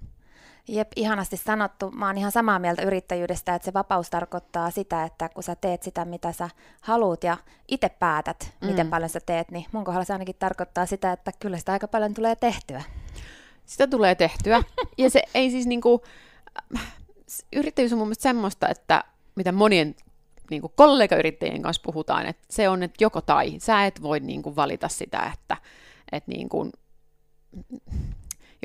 Jep, 0.68 0.92
ihanasti 0.96 1.36
sanottu. 1.36 1.90
Mä 1.90 2.06
oon 2.06 2.18
ihan 2.18 2.32
samaa 2.32 2.58
mieltä 2.58 2.82
yrittäjyydestä, 2.82 3.54
että 3.54 3.66
se 3.66 3.72
vapaus 3.72 4.10
tarkoittaa 4.10 4.70
sitä, 4.70 5.04
että 5.04 5.28
kun 5.28 5.42
sä 5.42 5.56
teet 5.56 5.82
sitä, 5.82 6.04
mitä 6.04 6.32
sä 6.32 6.48
haluut 6.80 7.24
ja 7.24 7.36
itse 7.68 7.88
päätät, 7.88 8.52
mm. 8.60 8.66
miten 8.66 8.90
paljon 8.90 9.08
sä 9.08 9.20
teet, 9.26 9.50
niin 9.50 9.66
mun 9.72 9.84
kohdalla 9.84 10.04
se 10.04 10.12
ainakin 10.12 10.36
tarkoittaa 10.38 10.86
sitä, 10.86 11.12
että 11.12 11.32
kyllä 11.38 11.58
sitä 11.58 11.72
aika 11.72 11.88
paljon 11.88 12.14
tulee 12.14 12.36
tehtyä. 12.36 12.82
Sitä 13.66 13.86
tulee 13.86 14.14
tehtyä. 14.14 14.62
ja 14.98 15.10
se 15.10 15.22
ei 15.34 15.50
siis 15.50 15.66
niinku, 15.66 16.02
yrittäjyys 17.56 17.92
on 17.92 17.98
mun 17.98 18.08
mielestä 18.08 18.22
semmoista, 18.22 18.68
että 18.68 19.04
mitä 19.34 19.52
monien 19.52 19.94
niin 20.50 20.60
kuin 20.60 20.72
kollegayrittäjien 20.76 21.62
kanssa 21.62 21.82
puhutaan, 21.84 22.26
että 22.26 22.46
se 22.50 22.68
on 22.68 22.82
että 22.82 23.04
joko 23.04 23.20
tai. 23.20 23.54
Sä 23.58 23.86
et 23.86 24.02
voi 24.02 24.20
niin 24.20 24.42
kuin 24.42 24.56
valita 24.56 24.88
sitä, 24.88 25.30
että, 25.34 25.56
että 26.12 26.30
niin 26.30 26.48
kuin, 26.48 26.72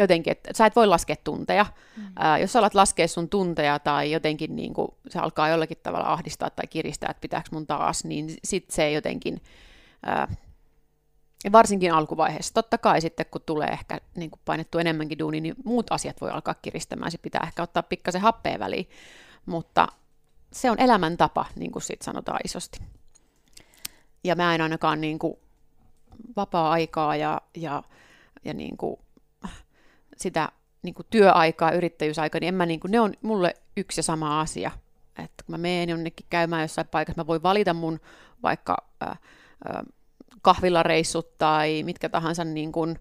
jotenkin, 0.03 0.31
että 0.31 0.49
sä 0.55 0.65
et 0.65 0.75
voi 0.75 0.87
laskea 0.87 1.15
tunteja. 1.23 1.65
Mm. 1.97 2.03
Ää, 2.15 2.37
jos 2.37 2.53
sä 2.53 2.59
alat 2.59 2.75
laskea 2.75 3.07
sun 3.07 3.29
tunteja 3.29 3.79
tai 3.79 4.11
jotenkin 4.11 4.55
niin 4.55 4.73
kuin, 4.73 4.91
se 5.09 5.19
alkaa 5.19 5.49
jollakin 5.49 5.77
tavalla 5.83 6.07
ahdistaa 6.07 6.49
tai 6.49 6.67
kiristää, 6.67 7.09
että 7.09 7.21
pitääkö 7.21 7.49
mun 7.51 7.67
taas, 7.67 8.03
niin 8.03 8.33
sit 8.43 8.71
se 8.71 8.91
jotenkin, 8.91 9.41
ää, 10.05 10.35
varsinkin 11.51 11.93
alkuvaiheessa, 11.93 12.53
totta 12.53 12.77
kai 12.77 13.01
sitten 13.01 13.25
kun 13.31 13.41
tulee 13.45 13.67
ehkä 13.67 13.99
niin 14.15 14.31
kuin 14.31 14.41
painettu 14.45 14.77
enemmänkin 14.77 15.19
duuni, 15.19 15.41
niin 15.41 15.55
muut 15.65 15.91
asiat 15.91 16.21
voi 16.21 16.31
alkaa 16.31 16.55
kiristämään, 16.61 17.11
sitten 17.11 17.31
pitää 17.31 17.47
ehkä 17.47 17.63
ottaa 17.63 17.83
pikkasen 17.83 18.21
happea 18.21 18.59
väliin, 18.59 18.89
mutta 19.45 19.87
se 20.51 20.71
on 20.71 20.79
elämäntapa, 20.79 21.45
niin 21.55 21.71
kuin 21.71 21.83
sit 21.83 22.01
sanotaan 22.01 22.39
isosti. 22.43 22.79
Ja 24.23 24.35
mä 24.35 24.55
en 24.55 24.61
ainakaan 24.61 25.01
niin 25.01 25.19
kuin, 25.19 25.37
vapaa-aikaa 26.35 27.15
ja, 27.15 27.41
ja, 27.57 27.83
ja 28.45 28.53
niin 28.53 28.77
kuin, 28.77 28.99
sitä 30.19 30.49
niin 30.81 30.93
kuin 30.93 31.07
työaikaa, 31.09 31.71
yrittäjyysaikaa, 31.71 32.39
niin, 32.39 32.47
en 32.47 32.55
mä, 32.55 32.65
niin 32.65 32.79
kuin, 32.79 32.91
ne 32.91 32.99
on 32.99 33.13
mulle 33.21 33.53
yksi 33.77 33.99
ja 33.99 34.03
sama 34.03 34.41
asia. 34.41 34.71
Että 35.23 35.43
kun 35.45 35.53
mä 35.53 35.57
menen 35.57 35.89
jonnekin 35.89 36.25
käymään 36.29 36.61
jossain 36.61 36.87
paikassa, 36.87 37.21
mä 37.21 37.27
voin 37.27 37.43
valita 37.43 37.73
mun 37.73 37.99
vaikka 38.43 38.77
äh, 39.03 39.09
äh, 39.09 39.83
kahvilareissut 40.41 41.37
tai 41.37 41.83
mitkä 41.83 42.09
tahansa 42.09 42.43
niin 42.43 42.71
kuin, 42.71 42.99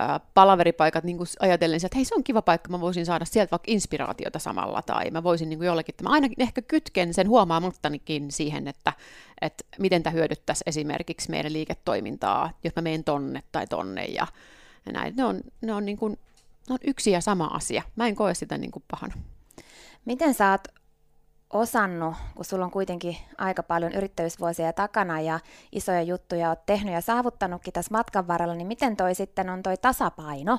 äh, 0.00 0.20
palaveripaikat 0.34 1.04
niin 1.04 1.16
kuin 1.16 1.26
ajatellen, 1.40 1.76
että 1.76 1.96
hei 1.96 2.04
se 2.04 2.14
on 2.14 2.24
kiva 2.24 2.42
paikka, 2.42 2.70
mä 2.70 2.80
voisin 2.80 3.06
saada 3.06 3.24
sieltä 3.24 3.50
vaikka 3.50 3.72
inspiraatiota 3.72 4.38
samalla 4.38 4.82
tai 4.82 5.10
mä 5.10 5.22
voisin 5.22 5.48
niin 5.48 5.58
kuin 5.58 5.66
jollakin, 5.66 5.94
mä 6.02 6.10
ainakin 6.10 6.42
ehkä 6.42 6.62
kytken 6.62 7.14
sen 7.14 7.28
huomaamattanikin 7.28 8.30
siihen, 8.30 8.68
että, 8.68 8.92
että 9.40 9.64
miten 9.78 10.02
tämä 10.02 10.14
hyödyttäisi 10.14 10.64
esimerkiksi 10.66 11.30
meidän 11.30 11.52
liiketoimintaa, 11.52 12.50
jos 12.64 12.76
mä 12.76 12.82
menen 12.82 13.04
tonne 13.04 13.42
tai 13.52 13.66
tonne 13.66 14.04
ja, 14.04 14.26
ja 14.86 14.92
näin. 14.92 15.14
Ne 15.16 15.24
on, 15.24 15.40
ne 15.60 15.74
on 15.74 15.84
niin 15.84 15.98
kuin 15.98 16.18
ne 16.68 16.72
on 16.72 16.78
yksi 16.84 17.10
ja 17.10 17.20
sama 17.20 17.44
asia. 17.44 17.82
Mä 17.96 18.06
en 18.06 18.16
koe 18.16 18.34
sitä 18.34 18.58
niin 18.58 18.70
kuin 18.70 18.84
pahana. 18.90 19.14
Miten 20.04 20.34
sä 20.34 20.50
oot 20.50 20.68
osannut, 21.52 22.14
kun 22.34 22.44
sulla 22.44 22.64
on 22.64 22.70
kuitenkin 22.70 23.16
aika 23.38 23.62
paljon 23.62 23.92
yrittäjyysvuosia 23.92 24.72
takana 24.72 25.20
ja 25.20 25.40
isoja 25.72 26.02
juttuja 26.02 26.48
oot 26.48 26.66
tehnyt 26.66 26.94
ja 26.94 27.00
saavuttanutkin 27.00 27.72
tässä 27.72 27.94
matkan 27.94 28.28
varrella, 28.28 28.54
niin 28.54 28.66
miten 28.66 28.96
toi 28.96 29.14
sitten 29.14 29.50
on 29.50 29.62
toi 29.62 29.76
tasapaino? 29.76 30.58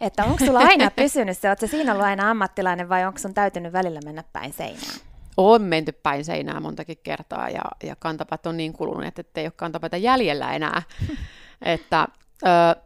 Että 0.00 0.24
onko 0.24 0.44
sulla 0.46 0.58
aina 0.58 0.90
pysynyt 0.96 1.38
se, 1.38 1.48
ootko 1.48 1.66
siinä 1.66 1.92
ollut 1.92 2.06
aina 2.06 2.30
ammattilainen 2.30 2.88
vai 2.88 3.04
onko 3.04 3.18
sun 3.18 3.34
täytynyt 3.34 3.72
välillä 3.72 4.00
mennä 4.04 4.24
päin 4.32 4.52
seinään? 4.52 4.96
On 5.36 5.62
menty 5.62 5.92
päin 5.92 6.24
seinää 6.24 6.60
montakin 6.60 6.98
kertaa 7.02 7.50
ja, 7.50 7.62
ja 7.82 7.96
kantapat 7.96 8.46
on 8.46 8.56
niin 8.56 8.72
kuluneet, 8.72 9.18
että 9.18 9.40
ei 9.40 9.46
ole 9.46 9.52
kantapäätä 9.56 9.96
jäljellä 9.96 10.52
enää. 10.52 10.82
että 11.62 12.08
ö, 12.42 12.80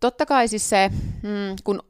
totta 0.00 0.26
kai 0.26 0.48
siis 0.48 0.70
se, 0.70 0.90
mm, 1.22 1.56
kun 1.64 1.82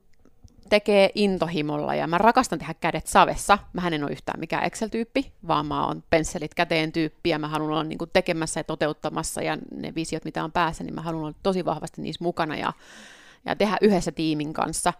tekee 0.73 1.11
intohimolla 1.14 1.95
ja 1.95 2.07
mä 2.07 2.19
rakastan 2.19 2.59
tehdä 2.59 2.75
kädet 2.75 3.07
savessa. 3.07 3.59
Mä 3.73 3.88
en 3.88 4.05
ole 4.05 4.12
yhtään 4.12 4.41
mikään 4.41 4.64
Excel-tyyppi, 4.64 5.33
vaan 5.47 5.67
mä 5.67 5.87
oon 5.87 6.05
pensselit 6.11 6.55
käteen 6.55 6.93
tyyppi 6.93 7.31
ja 7.31 7.38
mä 7.38 7.49
haluan 7.49 7.71
olla 7.71 7.85
niin 7.85 7.99
kuin 7.99 8.11
tekemässä 8.12 8.61
ja 8.61 8.64
toteuttamassa 8.64 9.43
ja 9.43 9.59
ne 9.76 9.95
visiot, 9.95 10.25
mitä 10.25 10.45
on 10.45 10.52
päässä, 10.52 10.85
niin 10.85 10.95
mä 10.95 11.02
haluan 11.02 11.25
olla 11.25 11.35
tosi 11.43 11.64
vahvasti 11.64 12.02
niissä 12.02 12.25
mukana 12.25 12.57
ja, 12.57 12.73
ja 13.45 13.57
tehdä 13.57 13.76
yhdessä 13.81 14.12
tiimin 14.12 14.52
kanssa. 14.52 14.93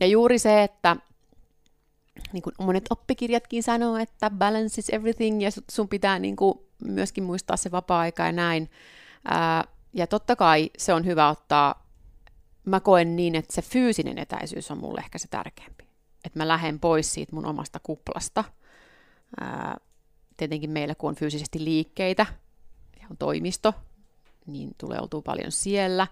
Ja 0.00 0.06
juuri 0.06 0.38
se, 0.38 0.62
että 0.62 0.96
niin 2.32 2.42
kuin 2.42 2.54
monet 2.58 2.84
oppikirjatkin 2.90 3.62
sanoo, 3.62 3.96
että 3.96 4.30
balance 4.30 4.78
is 4.80 4.90
everything 4.90 5.42
ja 5.42 5.50
sun 5.70 5.88
pitää 5.88 6.18
niin 6.18 6.36
kuin 6.36 6.58
myöskin 6.84 7.24
muistaa 7.24 7.56
se 7.56 7.70
vapaa-aika 7.70 8.22
ja 8.22 8.32
näin. 8.32 8.70
Ja 9.92 10.06
totta 10.06 10.36
kai 10.36 10.70
se 10.78 10.94
on 10.94 11.04
hyvä 11.04 11.28
ottaa 11.28 11.81
mä 12.64 12.80
koen 12.80 13.16
niin, 13.16 13.34
että 13.34 13.54
se 13.54 13.62
fyysinen 13.62 14.18
etäisyys 14.18 14.70
on 14.70 14.78
mulle 14.78 15.00
ehkä 15.00 15.18
se 15.18 15.28
tärkeämpi. 15.28 15.84
Että 16.24 16.38
mä 16.38 16.48
lähden 16.48 16.80
pois 16.80 17.14
siitä 17.14 17.34
mun 17.34 17.46
omasta 17.46 17.80
kuplasta. 17.82 18.44
Ää, 19.40 19.76
tietenkin 20.36 20.70
meillä, 20.70 20.94
kun 20.94 21.08
on 21.08 21.16
fyysisesti 21.16 21.64
liikkeitä 21.64 22.26
ja 23.00 23.06
on 23.10 23.16
toimisto, 23.16 23.74
niin 24.46 24.70
tulee 24.78 25.00
oltua 25.00 25.22
paljon 25.22 25.52
siellä. 25.52 26.06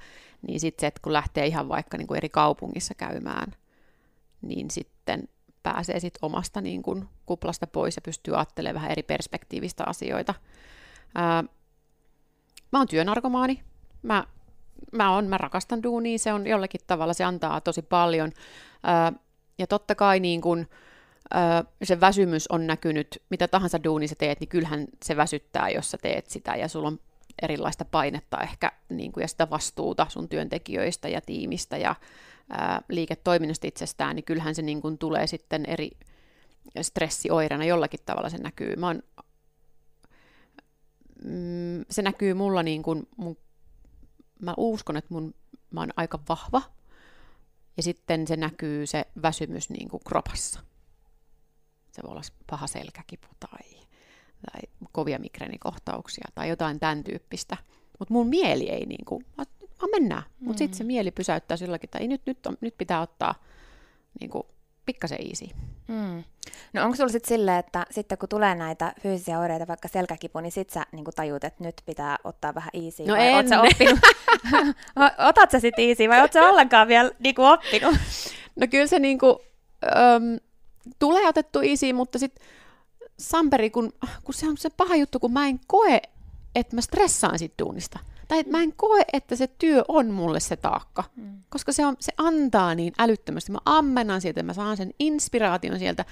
Niin 0.47 0.61
sitten 0.61 0.81
se, 0.81 0.87
että 0.87 1.01
kun 1.03 1.13
lähtee 1.13 1.47
ihan 1.47 1.69
vaikka 1.69 1.99
niin 1.99 2.07
kuin 2.07 2.17
eri 2.17 2.29
kaupungissa 2.29 2.95
käymään, 2.95 3.53
niin 4.43 4.71
sitten 4.71 5.29
pääsee 5.63 6.01
sit 6.01 6.19
omasta 6.23 6.61
niin 6.61 6.83
kuin 6.83 7.09
kuplasta 7.27 7.67
pois 7.67 7.97
ja 7.97 8.03
pystyy 8.03 8.37
ajattelemaan 8.37 8.75
vähän 8.75 8.91
eri 8.91 9.03
perspektiivistä 9.03 9.85
asioita. 9.87 10.35
Ää, 11.15 11.45
mä 12.73 12.79
oon 12.79 12.89
työnarkomaani. 12.89 13.63
Mä 14.03 14.27
mä, 14.93 15.17
on, 15.17 15.27
mä 15.27 15.39
rakastan 15.39 15.83
duunia, 15.83 16.19
se 16.19 16.33
on 16.33 16.47
jollakin 16.47 16.81
tavalla, 16.87 17.13
se 17.13 17.25
antaa 17.25 17.61
tosi 17.61 17.83
paljon. 17.83 18.33
ja 19.59 19.67
totta 19.67 19.95
kai 19.95 20.21
niin 20.21 20.41
kun, 20.41 20.67
se 21.83 22.01
väsymys 22.01 22.49
on 22.49 22.67
näkynyt, 22.67 23.23
mitä 23.31 23.49
tahansa 23.49 23.85
duuni 23.85 24.09
sä 24.09 24.15
teet, 24.15 24.41
niin 24.41 24.49
kyllähän 24.49 24.87
se 25.05 25.17
väsyttää, 25.17 25.71
jos 25.71 25.91
sä 25.91 25.99
teet 26.03 26.27
sitä, 26.27 26.57
ja 26.57 26.69
sulla 26.69 26.89
on 26.89 26.99
erilaista 27.43 27.85
painetta 27.85 28.41
ehkä, 28.41 28.73
niin 28.89 29.13
kuin, 29.13 29.23
ja 29.23 29.29
sitä 29.29 29.51
vastuuta 29.51 30.07
sun 30.09 30.29
työntekijöistä 30.29 31.09
ja 31.09 31.21
tiimistä 31.21 31.77
ja 31.77 31.95
liiketoiminnasta 32.89 33.67
itsestään, 33.67 34.17
niin 34.17 34.25
kyllähän 34.25 34.55
se 34.55 34.63
niin 34.63 34.81
kuin, 34.81 34.99
tulee 34.99 35.27
sitten 35.27 35.67
eri 35.67 35.91
stressioireena 36.83 37.65
jollakin 37.65 38.01
tavalla 38.07 38.29
se 38.29 38.39
näkyy. 38.39 38.77
Mä 38.77 38.87
oon, 38.87 39.03
mm, 41.25 41.85
se 41.91 42.03
näkyy 42.03 42.35
mulla 42.35 42.63
niin 42.63 42.83
kuin 42.83 43.09
mun 43.17 43.37
mä 44.41 44.55
uskon, 44.57 44.97
että 44.97 45.15
mun, 45.15 45.35
mä 45.71 45.81
oon 45.81 45.91
aika 45.97 46.19
vahva, 46.29 46.63
ja 47.77 47.83
sitten 47.83 48.27
se 48.27 48.37
näkyy 48.37 48.87
se 48.87 49.07
väsymys 49.23 49.71
niin 49.71 49.89
kuin 49.89 50.03
kropassa. 50.09 50.61
Se 51.93 52.03
voi 52.03 52.11
olla 52.11 52.23
paha 52.51 52.67
selkäkipu 52.67 53.27
tai, 53.41 53.71
tai 54.53 54.61
kovia 54.93 55.19
migreenikohtauksia 55.19 56.29
tai 56.35 56.49
jotain 56.49 56.81
tämän 56.81 57.05
tyyppistä. 57.05 57.57
Mutta 57.99 58.15
mun 58.15 58.27
mieli 58.27 58.69
ei 58.69 58.87
niin 58.87 59.05
kuin, 59.05 59.27
mä, 59.39 59.45
mennään. 59.91 60.23
Mutta 60.41 60.53
mm. 60.53 60.59
sitten 60.59 60.79
se 60.79 60.85
mieli 60.85 61.11
pysäyttää 61.11 61.57
silläkin, 61.57 61.87
että 61.87 61.99
ei, 61.99 62.09
nyt, 62.09 62.23
nyt, 62.27 62.47
on, 62.47 62.57
nyt 62.61 62.79
pitää 62.79 63.01
ottaa 63.01 63.35
niin 64.21 64.31
kuin, 64.31 64.43
pikkasen 64.87 65.19
easy. 65.29 65.47
Mm. 65.89 66.25
No 66.73 66.85
onko 66.85 66.97
sulla 66.97 67.09
sitten 67.09 67.29
silleen, 67.29 67.59
että 67.59 67.87
sitten 67.91 68.19
kun 68.19 68.29
tulee 68.29 68.55
näitä 68.55 68.93
fyysisiä 69.01 69.39
oireita, 69.39 69.69
vaikka 69.69 69.89
selkäkipu, 69.89 70.41
niin 70.41 70.53
sit 70.53 70.71
sä 70.71 70.87
niin 70.93 71.05
tajut, 71.17 71.45
että 71.45 71.65
nyt 71.65 71.83
pitää 71.87 72.19
ottaa 72.25 72.55
vähän 72.55 72.71
easy? 72.73 73.05
No 73.07 73.15
vai 73.15 73.49
sä 73.49 73.61
oppinut? 73.61 73.99
Otat 75.29 75.51
sä 75.51 75.61
sitten 75.61 75.89
easy 75.89 76.09
vai 76.09 76.21
oot 76.21 76.33
sä 76.33 76.49
ollenkaan 76.49 76.89
vielä 76.89 77.11
niin 77.19 77.35
kuin 77.35 77.49
oppinut? 77.49 77.95
No 78.57 78.67
kyllä 78.71 78.87
se 78.87 78.99
niinku, 78.99 79.43
öm, 79.85 80.39
tulee 80.99 81.29
otettu 81.29 81.61
easy, 81.61 81.93
mutta 81.93 82.19
sitten 82.19 82.47
Samperi, 83.19 83.71
kun, 83.71 83.93
kun 84.25 84.35
se 84.35 84.49
on 84.49 84.57
se 84.57 84.71
paha 84.71 84.97
juttu, 84.97 85.21
kun 85.21 85.33
mä 85.33 85.47
en 85.47 85.61
koe, 85.67 86.03
että 86.55 86.77
mä 86.77 86.81
stressaan 86.81 87.39
siitä 87.39 87.55
duunista. 87.59 87.99
Tai 88.31 88.39
että 88.39 88.53
mä 88.53 88.63
en 88.63 88.73
koe, 88.73 89.03
että 89.13 89.37
se 89.37 89.47
työ 89.47 89.85
on 89.89 90.11
mulle 90.11 90.41
se 90.41 90.57
taakka. 90.57 91.05
Mm. 91.17 91.43
Koska 91.49 91.73
se, 91.73 91.87
on, 91.87 91.97
se 92.01 92.13
antaa 92.17 92.75
niin 92.75 92.93
älyttömästi. 92.99 93.53
Mä 93.53 93.59
ammennan 93.65 94.21
sieltä, 94.21 94.43
mä 94.43 94.55
saan 94.55 94.77
sen 94.77 94.91
inspiraation 94.99 95.79
sieltä. 95.79 96.05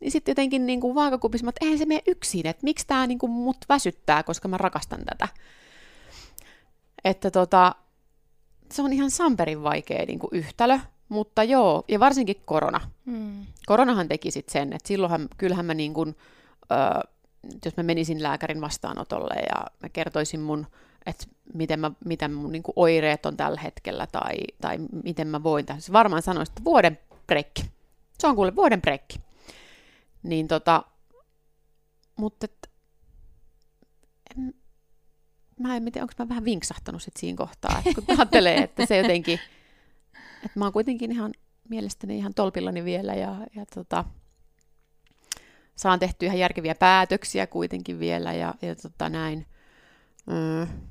Niin 0.00 0.10
sitten 0.10 0.32
jotenkin 0.32 0.66
niin 0.66 0.80
kuin 0.80 0.94
vaakakupissa, 0.94 1.48
että 1.48 1.64
eihän 1.64 1.78
se 1.78 1.86
mene 1.86 2.02
yksin, 2.06 2.46
että 2.46 2.64
miksi 2.64 2.86
tämä 2.86 3.06
niin 3.06 3.18
kuin 3.18 3.32
mut 3.32 3.56
väsyttää, 3.68 4.22
koska 4.22 4.48
mä 4.48 4.58
rakastan 4.58 5.00
tätä. 5.04 5.28
Että 7.04 7.30
tota, 7.30 7.74
se 8.72 8.82
on 8.82 8.92
ihan 8.92 9.10
Samperin 9.10 9.62
vaikea 9.62 10.06
niin 10.06 10.18
kuin 10.18 10.30
yhtälö, 10.32 10.78
mutta 11.08 11.44
joo, 11.44 11.84
ja 11.88 12.00
varsinkin 12.00 12.42
korona. 12.44 12.80
Mm. 13.04 13.46
Koronahan 13.66 14.08
teki 14.08 14.30
sitten 14.30 14.52
sen, 14.52 14.72
että 14.72 14.88
silloinhan, 14.88 15.28
kyllähän 15.38 15.66
mä 15.66 15.74
niin 15.74 15.94
kuin, 15.94 16.16
ö, 16.72 17.08
jos 17.64 17.76
mä 17.76 17.82
menisin 17.82 18.22
lääkärin 18.22 18.60
vastaanotolle 18.60 19.34
ja 19.34 19.66
mä 19.82 19.88
kertoisin 19.88 20.40
mun, 20.40 20.66
että 21.06 21.26
miten, 21.54 21.80
mä, 21.80 21.90
miten 22.04 22.32
mun 22.32 22.52
niin 22.52 22.62
oireet 22.76 23.26
on 23.26 23.36
tällä 23.36 23.60
hetkellä 23.60 24.06
tai, 24.06 24.36
tai 24.60 24.78
miten 25.04 25.28
mä 25.28 25.42
voin 25.42 25.66
tässä. 25.66 25.92
Varmaan 25.92 26.22
sanoisin, 26.22 26.52
että 26.52 26.64
vuoden 26.64 26.98
brekki. 27.26 27.62
Se 28.18 28.26
on 28.26 28.36
kuule 28.36 28.56
vuoden 28.56 28.80
brekki. 28.80 29.20
Niin 30.22 30.48
tota, 30.48 30.84
mutta 32.16 32.44
et, 32.44 32.70
en, 34.36 34.54
mä 35.60 35.76
en 35.76 35.84
tiedä, 35.84 36.02
onko 36.02 36.14
mä 36.18 36.28
vähän 36.28 36.44
vinksahtanut 36.44 37.02
sit 37.02 37.16
siinä 37.16 37.36
kohtaa, 37.36 37.82
että 37.86 38.02
kun 38.02 38.04
ajattelee, 38.18 38.56
että 38.56 38.86
se 38.86 38.96
jotenkin, 38.96 39.38
että 40.44 40.58
mä 40.58 40.64
oon 40.64 40.72
kuitenkin 40.72 41.12
ihan 41.12 41.32
mielestäni 41.68 42.18
ihan 42.18 42.34
tolpillani 42.34 42.84
vielä 42.84 43.14
ja, 43.14 43.36
ja 43.54 43.66
tota, 43.74 44.04
saan 45.76 45.98
tehtyä 45.98 46.26
ihan 46.26 46.38
järkeviä 46.38 46.74
päätöksiä 46.74 47.46
kuitenkin 47.46 48.00
vielä 48.00 48.32
ja, 48.32 48.54
ja 48.62 48.76
tota 48.76 49.08
näin. 49.08 49.46
Mm. 50.26 50.89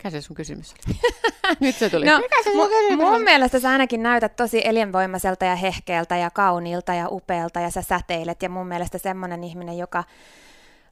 Mikä 0.00 0.10
se 0.10 0.20
sun 0.20 0.36
kysymys 0.36 0.74
oli? 0.88 0.96
Nyt 1.60 1.76
se 1.76 1.90
tuli. 1.90 2.06
No, 2.06 2.18
Mikä 2.18 2.42
se 2.44 2.52
sun 2.52 2.66
mu- 2.66 2.68
kysymys 2.68 2.96
mun 3.04 3.14
oli? 3.14 3.24
mielestä 3.24 3.60
sä 3.60 3.70
ainakin 3.70 4.02
näytät 4.02 4.36
tosi 4.36 4.62
elinvoimaiselta 4.64 5.44
ja 5.44 5.56
hehkeältä 5.56 6.16
ja 6.16 6.30
kauniilta 6.30 6.94
ja 6.94 7.08
upealta 7.08 7.60
ja 7.60 7.70
sä 7.70 7.82
säteilet. 7.82 8.42
Ja 8.42 8.48
mun 8.48 8.66
mielestä 8.66 8.98
semmoinen 8.98 9.44
ihminen, 9.44 9.78
joka 9.78 10.04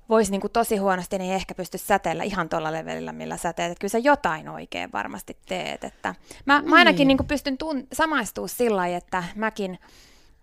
voisi 0.09 0.31
niin 0.31 0.41
tosi 0.53 0.77
huonosti, 0.77 1.19
niin 1.19 1.31
ei 1.31 1.37
ehkä 1.37 1.55
pysty 1.55 1.79
säteillä 1.79 2.25
ihan 2.25 2.49
tuolla 2.49 2.73
levelillä, 2.73 3.13
millä 3.13 3.37
sä 3.37 3.53
teet. 3.53 3.73
Että 3.73 3.81
kyllä 3.81 3.93
sä 3.93 3.99
jotain 3.99 4.49
oikein 4.49 4.93
varmasti 4.93 5.37
teet. 5.47 5.85
Että 5.85 6.15
mä, 6.47 6.63
mä 6.67 6.77
ainakin 6.77 7.09
Niin. 7.09 7.17
niin 7.19 7.29
pystyn 7.29 7.57
tun- 7.65 7.87
samaistua 7.93 8.49
sillä 8.49 8.77
lailla, 8.77 8.97
että 8.97 9.25
mäkin 9.37 9.79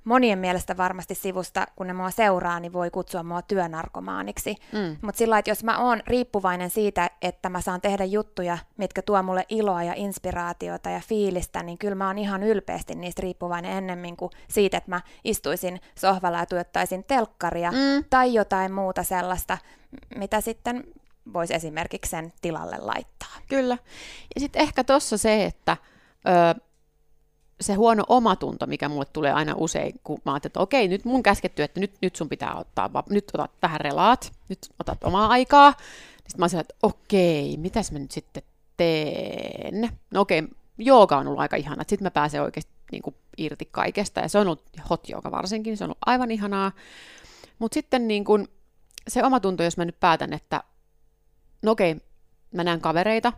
monien 0.05 0.39
mielestä 0.39 0.77
varmasti 0.77 1.15
sivusta, 1.15 1.67
kun 1.75 1.87
ne 1.87 1.93
mua 1.93 2.11
seuraa, 2.11 2.59
niin 2.59 2.73
voi 2.73 2.91
kutsua 2.91 3.23
mua 3.23 3.41
työnarkomaaniksi. 3.41 4.55
Mm. 4.71 4.97
Mutta 5.01 5.17
sillä 5.19 5.39
että 5.39 5.51
jos 5.51 5.63
mä 5.63 5.77
oon 5.79 6.01
riippuvainen 6.07 6.69
siitä, 6.69 7.09
että 7.21 7.49
mä 7.49 7.61
saan 7.61 7.81
tehdä 7.81 8.05
juttuja, 8.05 8.57
mitkä 8.77 9.01
tuo 9.01 9.23
mulle 9.23 9.45
iloa 9.49 9.83
ja 9.83 9.93
inspiraatiota 9.95 10.89
ja 10.89 11.01
fiilistä, 11.07 11.63
niin 11.63 11.77
kyllä 11.77 11.95
mä 11.95 12.07
oon 12.07 12.17
ihan 12.17 12.43
ylpeästi 12.43 12.95
niistä 12.95 13.21
riippuvainen 13.21 13.71
ennemmin 13.71 14.17
kuin 14.17 14.31
siitä, 14.47 14.77
että 14.77 14.91
mä 14.91 15.01
istuisin 15.23 15.81
sohvalla 15.99 16.37
ja 16.37 16.45
tuottaisin 16.45 17.03
telkkaria 17.03 17.71
Mm. 17.71 18.03
tai 18.09 18.33
jotain 18.33 18.71
muuta 18.71 19.03
sellaista, 19.03 19.57
mitä 20.15 20.41
sitten 20.41 20.83
voisi 21.33 21.53
esimerkiksi 21.53 22.09
sen 22.09 22.33
tilalle 22.41 22.77
laittaa. 22.79 23.35
Kyllä. 23.49 23.77
Ja 24.35 24.41
sitten 24.41 24.61
ehkä 24.61 24.83
tuossa 24.83 25.17
se, 25.17 25.43
että 25.45 25.77
ö, 26.57 26.61
se 27.61 27.73
huono 27.73 28.03
omatunto, 28.07 28.67
mikä 28.67 28.89
mulle 28.89 29.05
tulee 29.13 29.31
aina 29.31 29.53
usein, 29.57 29.99
kun 30.03 30.21
mä 30.25 30.33
ajattelen, 30.33 30.49
että 30.49 30.59
okei, 30.59 30.87
nyt 30.87 31.05
mun 31.05 31.23
käsketty, 31.23 31.63
että 31.63 31.79
nyt, 31.79 31.93
nyt 32.01 32.15
sun 32.15 32.29
pitää 32.29 32.55
ottaa, 32.55 33.03
nyt 33.09 33.31
otat 33.33 33.51
vähän 33.61 33.81
relaat, 33.81 34.31
nyt 34.49 34.59
otat 34.79 35.03
omaa 35.03 35.27
aikaa. 35.27 35.73
Sitten 36.15 36.39
mä 36.39 36.45
oon 36.53 36.61
että 36.61 36.75
okei, 36.83 37.57
mitäs 37.57 37.91
mä 37.91 37.99
nyt 37.99 38.11
sitten 38.11 38.43
teen? 38.77 39.89
No 40.11 40.21
okei, 40.21 40.43
jooga 40.77 41.17
on 41.17 41.27
ollut 41.27 41.39
aika 41.39 41.55
ihana, 41.55 41.83
sitten 41.87 42.05
mä 42.05 42.11
pääsen 42.11 42.41
oikeasti 42.41 42.71
niin 42.91 43.01
kuin, 43.01 43.15
irti 43.37 43.67
kaikesta, 43.71 44.19
ja 44.19 44.27
se 44.29 44.37
on 44.37 44.47
ollut 44.47 44.63
hot 44.89 45.09
yoga 45.09 45.31
varsinkin, 45.31 45.77
se 45.77 45.83
on 45.83 45.87
ollut 45.87 45.97
aivan 46.05 46.31
ihanaa. 46.31 46.71
Mutta 47.59 47.73
sitten 47.73 48.07
niin 48.07 48.25
kuin, 48.25 48.47
se 49.07 49.23
omatunto, 49.23 49.63
jos 49.63 49.77
mä 49.77 49.85
nyt 49.85 49.99
päätän, 49.99 50.33
että 50.33 50.63
no 51.61 51.71
okei, 51.71 51.95
mä 52.51 52.63
näen 52.63 52.81
kavereita, 52.81 53.33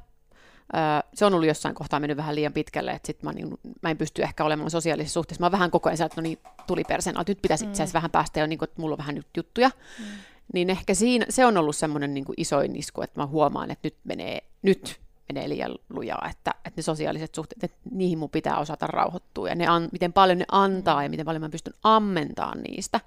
se 1.13 1.25
on 1.25 1.34
ollut 1.34 1.47
jossain 1.47 1.75
kohtaa 1.75 1.99
mennyt 1.99 2.17
vähän 2.17 2.36
liian 2.36 2.53
pitkälle, 2.53 2.91
että 2.91 3.08
sit 3.08 3.23
mä, 3.23 3.34
niin, 3.34 3.58
mä 3.82 3.89
en 3.89 3.97
pysty 3.97 4.23
ehkä 4.23 4.45
olemaan 4.45 4.71
sosiaalisessa 4.71 5.13
suhteessa. 5.13 5.39
Mä 5.39 5.45
oon 5.45 5.51
vähän 5.51 5.71
koko 5.71 5.89
ajan 5.89 5.97
sieltä, 5.97 6.13
että 6.13 6.21
no 6.21 6.23
niin, 6.23 6.39
tuli 6.67 6.84
perseen, 6.84 7.21
että 7.21 7.32
nyt 7.32 7.41
pitäisi 7.41 7.65
itse 7.65 7.84
asiassa 7.84 7.97
vähän 7.97 8.12
päästä 8.12 8.39
jo, 8.39 8.47
niin 8.47 8.60
kuin, 8.60 8.69
että 8.69 8.82
mulla 8.82 8.93
on 8.93 8.97
vähän 8.97 9.15
nyt 9.15 9.27
juttuja. 9.38 9.71
Mm. 9.99 10.06
Niin 10.53 10.69
ehkä 10.69 10.93
siinä, 10.93 11.25
se 11.30 11.45
on 11.45 11.58
ollut 11.58 11.75
semmoinen 11.75 12.13
niin 12.13 12.25
isoin 12.38 12.75
isku, 12.75 13.01
että 13.01 13.19
mä 13.19 13.25
huomaan, 13.25 13.71
että 13.71 13.88
nyt 13.88 13.95
menee, 14.03 14.43
nyt 14.62 14.99
menee 15.30 15.49
liian 15.49 15.75
lujaa, 15.89 16.27
että, 16.32 16.53
että 16.65 16.80
ne 16.80 16.82
sosiaaliset 16.82 17.36
suhteet, 17.36 17.63
että 17.63 17.77
niihin 17.91 18.17
mun 18.17 18.30
pitää 18.30 18.58
osata 18.58 18.88
rauhoittua 18.88 19.49
ja 19.49 19.56
ne 19.56 19.67
an, 19.67 19.89
miten 19.91 20.13
paljon 20.13 20.38
ne 20.38 20.45
antaa 20.51 21.03
ja 21.03 21.10
miten 21.10 21.25
paljon 21.25 21.41
mä 21.41 21.49
pystyn 21.49 21.73
ammentamaan 21.84 22.62
niistä. 22.62 22.99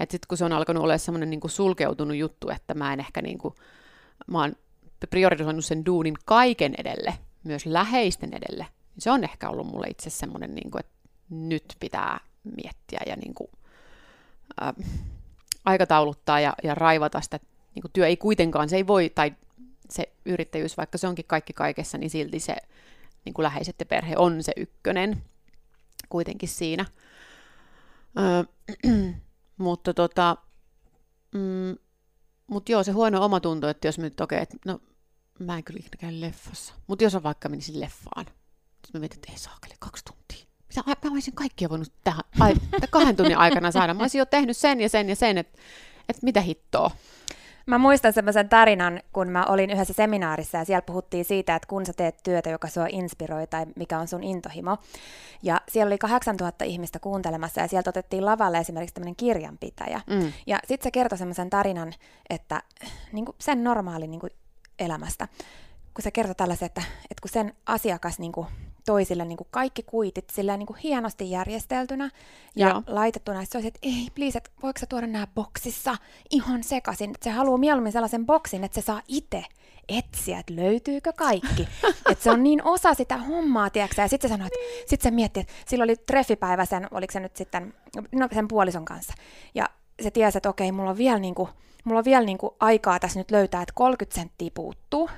Että 0.00 0.12
sitten 0.12 0.28
kun 0.28 0.38
se 0.38 0.44
on 0.44 0.52
alkanut 0.52 0.82
olla 0.82 0.98
semmoinen 0.98 1.30
niin 1.30 1.40
sulkeutunut 1.46 2.16
juttu, 2.16 2.50
että 2.50 2.74
mä 2.74 2.92
en 2.92 3.00
ehkä 3.00 3.22
niin 3.22 3.38
kuin, 3.38 3.54
mä 4.26 4.40
oon 4.40 4.52
priorisoinut 5.06 5.64
sen 5.64 5.86
duunin 5.86 6.14
kaiken 6.24 6.74
edelle, 6.78 7.14
myös 7.44 7.66
läheisten 7.66 8.30
edelle, 8.34 8.66
niin 8.94 9.02
se 9.02 9.10
on 9.10 9.24
ehkä 9.24 9.48
ollut 9.48 9.66
mulle 9.66 9.86
itse 9.86 10.10
semmoinen, 10.10 10.54
niin 10.54 10.70
kuin, 10.70 10.80
että 10.80 10.92
nyt 11.30 11.76
pitää 11.80 12.20
miettiä 12.44 13.00
ja 13.06 13.16
niin 13.16 13.34
kuin, 13.34 13.48
äh, 14.62 14.74
aikatauluttaa 15.64 16.40
ja, 16.40 16.54
ja 16.62 16.74
raivata 16.74 17.20
sitä. 17.20 17.40
Niin 17.74 17.82
kuin 17.82 17.92
työ 17.92 18.06
ei 18.06 18.16
kuitenkaan, 18.16 18.68
se 18.68 18.76
ei 18.76 18.86
voi, 18.86 19.10
tai 19.14 19.34
se 19.90 20.12
yrittäjyys, 20.24 20.76
vaikka 20.76 20.98
se 20.98 21.08
onkin 21.08 21.24
kaikki 21.28 21.52
kaikessa, 21.52 21.98
niin 21.98 22.10
silti 22.10 22.40
se 22.40 22.56
niin 23.24 23.34
kuin 23.34 23.44
läheiset 23.44 23.76
ja 23.78 23.86
perhe 23.86 24.14
on 24.16 24.42
se 24.42 24.52
ykkönen 24.56 25.22
kuitenkin 26.08 26.48
siinä. 26.48 26.86
Ö, 28.18 28.44
mutta 29.56 29.94
tota, 29.94 30.36
mm, 31.34 31.76
mut 32.46 32.68
joo, 32.68 32.82
se 32.82 32.92
huono 32.92 33.24
omatunto, 33.24 33.68
että 33.68 33.88
jos 33.88 33.98
nyt 33.98 34.20
okei, 34.20 34.42
okay, 34.42 34.58
no 34.66 34.80
mä 35.38 35.56
en 35.56 35.64
kyllä 35.64 35.78
ikinä 35.78 35.96
käy 35.98 36.20
leffassa, 36.20 36.74
mutta 36.86 37.04
jos 37.04 37.14
on 37.14 37.22
vaikka 37.22 37.48
menisin 37.48 37.80
leffaan, 37.80 38.26
sitten 38.26 38.90
mä 38.94 39.00
mietin, 39.00 39.18
että 39.18 39.32
ei 39.32 39.38
saakeli 39.38 39.74
kaksi 39.78 40.04
tuntia. 40.04 40.46
Mitä, 40.68 41.08
mä 41.08 41.12
olisin 41.12 41.34
kaikkia 41.34 41.68
voinut 41.68 41.92
tähän, 42.04 42.24
ai, 42.40 42.54
kahden 42.90 43.16
tunnin 43.16 43.38
aikana 43.38 43.70
saada. 43.70 43.94
Mä 43.94 44.02
olisin 44.02 44.18
jo 44.18 44.26
tehnyt 44.26 44.56
sen 44.56 44.80
ja 44.80 44.88
sen 44.88 45.08
ja 45.08 45.16
sen, 45.16 45.38
että 45.38 45.58
et 46.08 46.22
mitä 46.22 46.40
hittoa. 46.40 46.90
Mä 47.66 47.78
muistan 47.78 48.12
semmoisen 48.12 48.48
tarinan, 48.48 49.00
kun 49.12 49.28
mä 49.28 49.44
olin 49.44 49.70
yhdessä 49.70 49.94
seminaarissa 49.94 50.58
ja 50.58 50.64
siellä 50.64 50.82
puhuttiin 50.82 51.24
siitä, 51.24 51.54
että 51.54 51.68
kun 51.68 51.86
sä 51.86 51.92
teet 51.92 52.16
työtä, 52.22 52.50
joka 52.50 52.68
sua 52.68 52.86
inspiroi 52.88 53.46
tai 53.46 53.66
mikä 53.76 53.98
on 53.98 54.08
sun 54.08 54.22
intohimo. 54.22 54.78
Ja 55.42 55.60
siellä 55.68 55.88
oli 55.88 55.98
8000 55.98 56.64
ihmistä 56.64 56.98
kuuntelemassa 56.98 57.60
ja 57.60 57.68
sieltä 57.68 57.90
otettiin 57.90 58.24
lavalle 58.24 58.58
esimerkiksi 58.58 58.94
tämmöinen 58.94 59.16
kirjanpitäjä. 59.16 60.00
Mm. 60.06 60.32
Ja 60.46 60.58
sitten 60.58 60.84
se 60.84 60.90
kertoi 60.90 61.18
semmoisen 61.18 61.50
tarinan, 61.50 61.92
että 62.30 62.62
niin 63.12 63.24
sen 63.38 63.64
normaali 63.64 64.06
niin 64.06 64.20
kuin 64.20 64.30
elämästä, 64.84 65.28
kun 65.94 66.02
se 66.02 66.10
kertoi 66.10 66.34
tällaisen, 66.34 66.66
että, 66.66 66.82
että 67.02 67.20
kun 67.22 67.30
sen 67.30 67.54
asiakas 67.66 68.18
niin 68.18 68.32
kuin 68.32 68.46
toi 68.86 69.04
sille 69.04 69.24
niin 69.24 69.36
kuin 69.36 69.48
kaikki 69.50 69.82
kuitit 69.82 70.30
sillä 70.30 70.56
niin 70.56 70.66
kuin 70.66 70.78
hienosti 70.78 71.30
järjesteltynä 71.30 72.10
ja 72.56 72.68
Joo. 72.68 72.82
laitettuna, 72.86 73.40
ja 73.40 73.46
se 73.46 73.58
olisi, 73.58 73.68
että 73.68 73.80
ei, 73.82 74.08
please, 74.14 74.38
että 74.38 74.50
voiko 74.62 74.80
sä 74.80 74.86
tuoda 74.86 75.06
nämä 75.06 75.26
boksissa 75.34 75.96
ihan 76.30 76.64
sekaisin, 76.64 77.10
että 77.10 77.24
se 77.24 77.30
haluaa 77.30 77.58
mieluummin 77.58 77.92
sellaisen 77.92 78.26
boksin, 78.26 78.64
että 78.64 78.80
se 78.80 78.84
saa 78.84 79.02
itse 79.08 79.44
etsiä, 79.88 80.38
että 80.38 80.56
löytyykö 80.56 81.12
kaikki. 81.12 81.68
että 82.10 82.24
se 82.24 82.30
on 82.30 82.42
niin 82.42 82.64
osa 82.64 82.94
sitä 82.94 83.16
hommaa, 83.16 83.70
tiedätkö? 83.70 84.02
Ja 84.02 84.08
sitten 84.08 84.30
se 84.30 84.34
sanoi, 84.34 84.46
että 84.46 84.58
sit 84.86 85.00
se 85.00 85.10
mietti, 85.10 85.40
että 85.40 85.52
sillä 85.66 85.84
oli 85.84 85.96
treffipäivä 85.96 86.64
sen, 86.64 86.88
oliko 86.90 87.12
se 87.12 87.20
nyt 87.20 87.36
sitten, 87.36 87.74
no 88.12 88.28
sen 88.34 88.48
puolison 88.48 88.84
kanssa. 88.84 89.14
Ja 89.54 89.68
se 90.02 90.10
tiesi, 90.10 90.38
että 90.38 90.48
okei, 90.48 90.72
mulla 90.72 90.90
on 90.90 90.96
vielä, 90.96 91.18
niinku, 91.18 91.48
mulla 91.84 91.98
on 91.98 92.04
vielä 92.04 92.24
niinku 92.24 92.56
aikaa 92.60 92.98
tässä 92.98 93.20
nyt 93.20 93.30
löytää, 93.30 93.62
että 93.62 93.74
30 93.76 94.20
senttiä 94.20 94.50
puuttuu, 94.54 95.10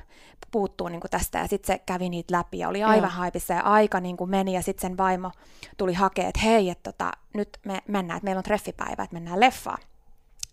puuttuu 0.50 0.88
niinku 0.88 1.08
tästä, 1.10 1.38
ja 1.38 1.48
sitten 1.48 1.74
se 1.74 1.82
kävi 1.86 2.08
niitä 2.08 2.38
läpi, 2.38 2.58
ja 2.58 2.68
oli 2.68 2.82
aivan 2.82 3.10
Joo. 3.10 3.18
haipissa, 3.18 3.54
ja 3.54 3.60
aika 3.60 4.00
niinku 4.00 4.26
meni, 4.26 4.54
ja 4.54 4.62
sitten 4.62 4.88
sen 4.88 4.96
vaimo 4.96 5.30
tuli 5.76 5.94
hakemaan, 5.94 6.28
että 6.28 6.40
hei, 6.40 6.70
että 6.70 6.92
tota, 6.92 7.12
nyt 7.34 7.58
me 7.66 7.82
mennään, 7.88 8.16
että 8.16 8.24
meillä 8.24 8.38
on 8.38 8.44
treffipäivä, 8.44 9.02
että 9.02 9.14
mennään 9.14 9.40
leffaan. 9.40 9.78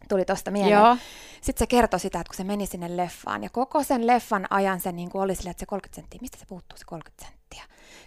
Tuli 0.10 0.26
tuosta 0.26 0.52
mieleen. 0.52 0.82
Joo. 0.82 0.98
Sitten 1.42 1.60
se 1.60 1.68
kertoi 1.68 2.00
sitä, 2.00 2.20
että 2.20 2.30
kun 2.30 2.38
se 2.38 2.44
meni 2.44 2.66
sinne 2.66 2.98
leffaan, 2.98 3.44
ja 3.44 3.50
koko 3.50 3.84
sen 3.84 4.08
leffan 4.08 4.48
ajan 4.50 4.80
se 4.80 4.92
niin 4.92 5.10
kuin 5.10 5.22
oli 5.22 5.36
silleen, 5.36 5.52
että 5.52 5.60
se 5.60 5.66
30 5.66 5.96
senttiä, 5.96 6.20
mistä 6.22 6.38
se 6.38 6.46
puuttuu 6.46 6.78
se 6.78 6.86
30 6.86 7.26
senttiä? 7.26 7.42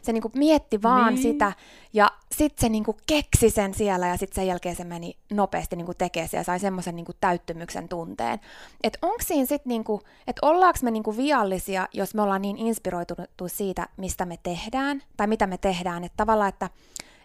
Se 0.03 0.13
niin 0.13 0.23
kuin 0.23 0.33
mietti 0.37 0.83
vaan 0.83 1.15
Niin. 1.15 1.23
sitä, 1.23 1.53
ja 1.93 2.11
sitten 2.33 2.61
se 2.61 2.69
niin 2.69 2.85
kuin 2.85 2.97
keksi 3.07 3.51
sen 3.51 3.75
siellä, 3.75 4.07
ja 4.09 4.17
sitten 4.17 4.35
sen 4.35 4.47
jälkeen 4.47 4.77
se 4.77 4.85
meni 4.85 5.19
nopeasti 5.33 5.77
niin 5.77 5.87
kuin 5.87 5.99
tekemään 5.99 6.29
se, 6.29 6.37
ja 6.37 6.45
sai 6.45 6.61
semmoisen 6.61 6.97
niin 6.97 7.07
kuin 7.07 7.17
täyttymyksen 7.21 7.89
tunteen. 7.89 8.41
Että 8.83 8.99
onko 9.03 9.19
siinä 9.23 9.47
sitten, 9.47 9.69
niin 9.71 9.85
kuin, 9.85 10.01
että 10.27 10.47
ollaanko 10.47 10.79
me 10.83 10.91
niin 10.91 11.03
kuin 11.03 11.17
viallisia, 11.17 11.89
jos 11.93 12.15
me 12.15 12.23
ollaan 12.23 12.43
niin 12.43 12.59
inspiroitunut 12.59 13.29
siitä, 13.47 13.89
mistä 13.97 14.27
me 14.27 14.39
tehdään, 14.43 15.03
tai 15.17 15.27
mitä 15.27 15.47
me 15.47 15.59
tehdään, 15.59 16.05
että 16.05 16.17
tavallaan, 16.17 16.49
että, 16.49 16.71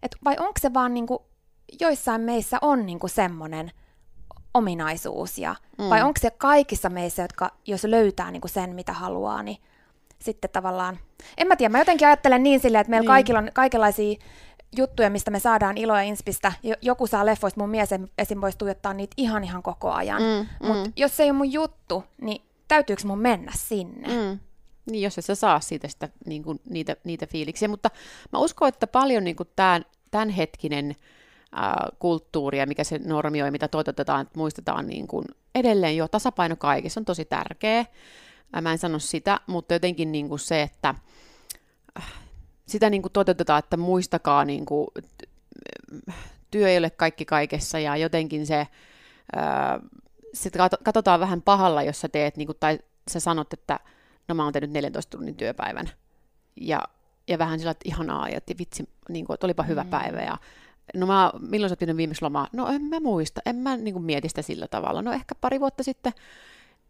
että 0.04 0.18
vai 0.26 0.36
onko 0.40 0.54
se 0.60 0.74
vaan 0.74 0.94
niin 0.94 1.08
kuin, 1.08 1.20
joissain 1.80 2.22
meissä 2.22 2.58
on 2.62 2.86
niin 2.86 3.00
kuin 3.00 3.10
semmoinen 3.10 3.72
ominaisuus, 4.54 5.38
ja, 5.38 5.56
mm. 5.78 5.90
vai 5.90 6.02
onko 6.02 6.20
se 6.22 6.32
kaikissa 6.32 6.90
meissä, 6.90 7.22
jotka 7.22 7.52
jos 7.68 7.84
löytää 7.84 8.32
niin 8.32 8.42
kuin 8.42 8.52
sen, 8.52 8.76
mitä 8.76 8.94
haluaa, 8.94 9.44
niin 9.44 9.58
sitten 10.20 10.50
tavallaan, 10.50 11.00
en 11.38 11.48
mä 11.48 11.56
tiedä, 11.56 11.72
mä 11.72 11.80
jotenkin 11.80 12.08
ajattelen 12.08 12.44
niin 12.44 12.60
silleen, 12.60 12.82
että 12.82 12.90
meillä 12.90 13.02
Niin. 13.04 13.08
kaikilla 13.08 13.40
on 13.40 13.50
kaikenlaisia 13.54 14.16
juttuja, 14.78 15.10
mistä 15.10 15.32
me 15.32 15.40
saadaan 15.40 15.78
iloa 15.78 15.98
ja 15.98 16.04
inspistä. 16.10 16.52
Jo- 16.64 16.76
Joku 16.82 17.08
saa 17.08 17.26
leffoista, 17.26 17.60
mun 17.60 17.70
mies 17.70 17.90
esim. 18.18 18.42
voisi 18.42 18.58
tuijottaa 18.58 18.94
niitä 18.94 19.14
ihan 19.18 19.44
ihan 19.44 19.64
koko 19.64 19.92
ajan. 19.92 20.22
Mm, 20.22 20.68
Mutta 20.68 20.84
mm. 20.88 20.94
jos 20.96 21.18
se 21.18 21.24
ei 21.24 21.30
ole 21.30 21.38
mun 21.38 21.52
juttu, 21.52 22.04
niin 22.22 22.42
täytyykö 22.68 23.02
mun 23.06 23.20
mennä 23.20 23.52
sinne? 23.56 24.08
Mm. 24.08 24.40
Niin, 24.92 25.02
jos 25.04 25.18
et 25.18 25.26
sä 25.26 25.36
saa 25.36 25.60
siitä 25.60 25.88
sitä, 25.88 26.10
niin 26.26 26.44
kuin, 26.44 26.60
niitä, 26.70 26.96
niitä 27.04 27.28
fiiliksiä. 27.28 27.68
Mutta 27.68 27.90
mä 28.34 28.40
uskon, 28.40 28.68
että 28.68 28.88
paljon 28.88 29.24
niin 29.24 29.36
kuin 29.36 29.50
tämän, 29.56 29.86
tämänhetkinen 30.12 30.90
ää, 30.90 30.96
kulttuuri 32.00 32.60
ja 32.60 32.66
mikä 32.66 32.84
se 32.84 33.00
normioi, 33.06 33.52
mitä 33.52 33.68
toteutetaan, 33.68 34.22
että 34.22 34.38
muistetaan 34.40 34.88
niin 34.88 35.08
kuin 35.08 35.26
edelleen 35.56 35.98
jo 35.98 36.08
tasapaino 36.08 36.56
kaikessa 36.56 37.00
on 37.00 37.06
tosi 37.06 37.26
tärkeä. 37.26 37.86
Mä 38.62 38.72
en 38.72 38.78
sano 38.78 39.00
sitä, 39.00 39.40
mutta 39.48 39.74
jotenkin 39.74 40.12
niin 40.12 40.30
kuin 40.30 40.40
se, 40.40 40.62
että 40.62 40.96
äh, 41.98 42.14
sitä 42.66 42.90
niin 42.90 43.02
kuin 43.02 43.12
toteutetaan, 43.12 43.60
että 43.60 43.78
muistakaa, 43.78 44.46
niin 44.46 44.66
kuin, 44.66 44.88
työ 46.52 46.70
ei 46.70 46.78
ole 46.78 46.90
kaikki 46.90 47.26
kaikessa 47.26 47.80
ja 47.80 47.98
jotenkin 47.98 48.46
se, 48.48 48.68
ää, 49.36 49.80
sit 50.34 50.56
kat- 50.56 50.84
katsotaan 50.84 51.20
vähän 51.20 51.42
pahalla, 51.42 51.84
jos 51.84 52.02
sä 52.02 52.10
teet, 52.10 52.38
niin 52.38 52.46
kuin, 52.46 52.58
tai 52.60 52.80
sä 53.12 53.20
sanot, 53.20 53.54
että 53.54 53.80
no 54.28 54.36
mä 54.36 54.44
oon 54.44 54.54
tehnyt 54.54 54.72
14 54.72 55.18
tunnin 55.18 55.36
työpäivän. 55.36 55.90
Ja, 56.62 56.82
ja 57.28 57.40
vähän 57.40 57.60
sillä, 57.60 57.72
että 57.72 57.90
ihanaa, 57.90 58.30
ja 58.30 58.38
että 58.38 58.54
vitsi, 58.60 58.90
niin 59.10 59.26
kuin, 59.26 59.34
että 59.34 59.48
olipa 59.48 59.64
hyvä 59.64 59.84
Mm. 59.84 59.90
päivä. 59.90 60.22
Ja, 60.22 60.38
no 60.96 61.08
mä, 61.08 61.32
milloin 61.40 61.70
sä 61.70 61.78
oot 61.82 61.98
viimeksi 61.98 62.22
lomaa? 62.22 62.48
No 62.54 62.68
en 62.68 62.82
mä 62.82 63.00
muista, 63.00 63.42
en 63.46 63.56
mä 63.56 63.78
niin 63.78 63.94
kuin, 63.94 64.04
mieti 64.04 64.30
sitä 64.30 64.42
sillä 64.42 64.68
tavalla. 64.68 65.02
No 65.02 65.12
ehkä 65.12 65.36
pari 65.36 65.60
vuotta 65.60 65.84
sitten. 65.84 66.14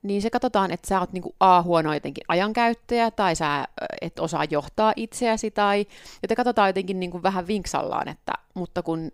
Niin 0.03 0.21
se 0.21 0.29
katsotaan, 0.29 0.71
että 0.71 0.88
sä 0.88 0.99
oot 0.99 1.13
niin 1.13 1.21
kuin, 1.21 1.35
A, 1.39 1.62
huono 1.62 1.93
jotenkin 1.93 2.23
ajankäyttäjä, 2.27 3.12
tai 3.12 3.35
sä 3.35 3.67
et 4.01 4.19
osaa 4.19 4.45
johtaa 4.49 4.93
itseäsi, 4.95 5.51
tai 5.51 5.85
joten 6.21 6.38
katsotaan 6.38 6.69
jotenkin 6.69 6.99
niin 6.99 7.12
kuin, 7.12 7.23
vähän 7.23 7.47
vinksallaan, 7.47 8.07
että 8.07 8.33
mutta 8.53 8.83
kun 8.83 9.12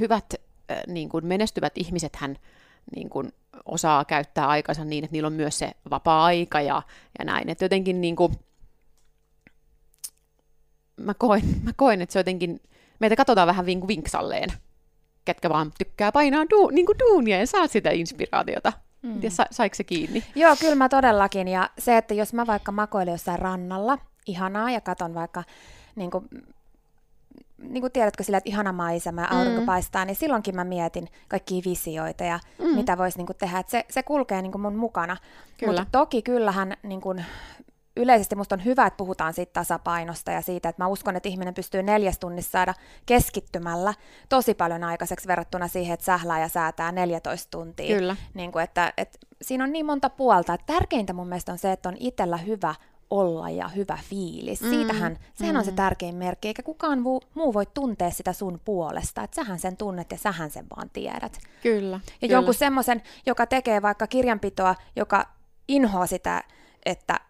hyvät 0.00 0.34
niin 0.86 1.08
kuin 1.08 1.26
menestyvät 1.26 1.72
ihmisethän 1.78 2.36
niin 2.96 3.10
kuin 3.10 3.32
osaa 3.64 4.04
käyttää 4.04 4.48
aikansa 4.48 4.84
niin, 4.84 5.04
että 5.04 5.12
niillä 5.12 5.26
on 5.26 5.32
myös 5.32 5.58
se 5.58 5.72
vapaa-aika 5.90 6.60
ja, 6.60 6.82
ja 7.18 7.24
näin. 7.24 7.48
Että 7.48 7.64
jotenkin 7.64 8.00
niin 8.00 8.16
kuin, 8.16 8.32
mä, 10.96 11.14
koen, 11.14 11.42
mä 11.64 11.70
koen, 11.76 12.02
että 12.02 12.12
se 12.12 12.18
jotenkin, 12.18 12.60
meitä 13.02 13.16
katsotaan 13.16 13.48
vähän 13.48 13.64
vink- 13.66 13.86
vinksalleen, 13.88 14.48
ketkä 15.24 15.48
vaan 15.50 15.70
tykkää 15.78 16.12
painaa 16.12 16.44
du, 16.50 16.68
niin 16.70 16.86
kuin 16.86 16.98
duunia 16.98 17.38
ja 17.38 17.46
saa 17.46 17.66
sitä 17.66 17.90
inspiraatiota. 17.90 18.72
Mm. 19.02 19.22
Ja 19.22 19.30
sa, 19.30 19.46
saiko 19.50 19.74
se 19.74 19.84
kiinni? 19.84 20.24
Joo, 20.34 20.56
kyllä 20.60 20.74
mä 20.74 20.88
todellakin. 20.88 21.48
Ja 21.48 21.70
se, 21.78 21.96
että 21.96 22.14
jos 22.14 22.32
mä 22.32 22.46
vaikka 22.46 22.72
makoilen 22.72 23.12
jossain 23.12 23.38
rannalla, 23.38 23.98
ihanaa, 24.26 24.70
ja 24.70 24.80
katon 24.80 25.14
vaikka, 25.14 25.44
niin 25.96 26.10
kuin, 26.10 26.28
niin 27.58 27.80
kuin 27.80 27.92
tiedätkö 27.92 28.22
sillä, 28.24 28.38
että 28.38 28.50
ihana 28.50 28.72
maisema 28.72 29.20
ja 29.20 29.28
aurinko 29.30 29.60
Mm. 29.60 29.66
paistaa, 29.66 30.04
niin 30.04 30.16
silloinkin 30.16 30.56
mä 30.56 30.64
mietin 30.64 31.08
kaikkia 31.28 31.62
visioita 31.64 32.24
ja 32.24 32.40
Mm. 32.58 32.74
mitä 32.76 32.98
voisi 32.98 33.18
niin 33.18 33.26
kuin 33.26 33.36
tehdä. 33.36 33.58
Että 33.58 33.70
se, 33.70 33.84
se 33.90 34.02
kulkee 34.02 34.42
niin 34.42 34.52
kuin 34.52 34.62
mun 34.62 34.76
mukana. 34.76 35.16
Mutta 35.66 35.86
toki 35.92 36.22
kyllähän 36.22 36.76
niin 36.82 37.00
kuin, 37.00 37.24
yleisesti 37.96 38.36
musta 38.36 38.54
on 38.54 38.64
hyvä, 38.64 38.86
että 38.86 38.96
puhutaan 38.96 39.34
siitä 39.34 39.52
tasapainosta 39.52 40.30
ja 40.30 40.40
siitä, 40.40 40.68
että 40.68 40.82
mä 40.82 40.86
uskon, 40.86 41.16
että 41.16 41.28
ihminen 41.28 41.54
pystyy 41.54 41.82
neljäs 41.82 42.18
tunnissa 42.18 42.50
saada 42.50 42.74
keskittymällä 43.06 43.94
tosi 44.28 44.54
paljon 44.54 44.84
aikaiseksi 44.84 45.28
verrattuna 45.28 45.68
siihen, 45.68 45.94
että 45.94 46.04
sählää 46.06 46.40
ja 46.40 46.48
säätää 46.48 46.92
14 46.92 47.50
tuntia. 47.50 47.96
Kyllä. 47.96 48.16
Niin 48.34 48.52
kuin, 48.52 48.64
että, 48.64 48.92
että 48.96 49.18
siinä 49.42 49.64
on 49.64 49.72
niin 49.72 49.86
monta 49.86 50.10
puolta. 50.10 50.54
Että 50.54 50.72
tärkeintä 50.72 51.12
mun 51.12 51.28
mielestä 51.28 51.52
on 51.52 51.58
se, 51.58 51.72
että 51.72 51.88
on 51.88 51.96
itsellä 52.00 52.36
hyvä 52.36 52.74
olla 53.10 53.50
ja 53.50 53.68
hyvä 53.68 53.98
fiilis. 54.08 54.62
Mm, 54.62 54.70
Siitähän, 54.70 55.18
sehän 55.34 55.56
on 55.56 55.64
se 55.64 55.70
mm. 55.70 55.76
tärkein 55.76 56.14
merkki, 56.14 56.48
eikä 56.48 56.62
kukaan 56.62 57.02
muu, 57.02 57.22
muu 57.34 57.54
voi 57.54 57.66
tuntea 57.74 58.10
sitä 58.10 58.32
sun 58.32 58.60
puolesta. 58.64 59.22
Että 59.22 59.34
sähän 59.34 59.58
sen 59.58 59.76
tunnet 59.76 60.12
ja 60.12 60.18
sähän 60.18 60.50
sen 60.50 60.66
vaan 60.76 60.90
tiedät. 60.90 61.38
Kyllä. 61.62 62.00
Ja 62.04 62.12
kyllä. 62.20 62.32
jonkun 62.32 62.54
semmoisen, 62.54 63.02
joka 63.26 63.46
tekee 63.46 63.82
vaikka 63.82 64.06
kirjanpitoa, 64.06 64.74
joka 64.96 65.28
inhoaa 65.68 66.06
sitä, 66.06 66.42
että 66.84 67.20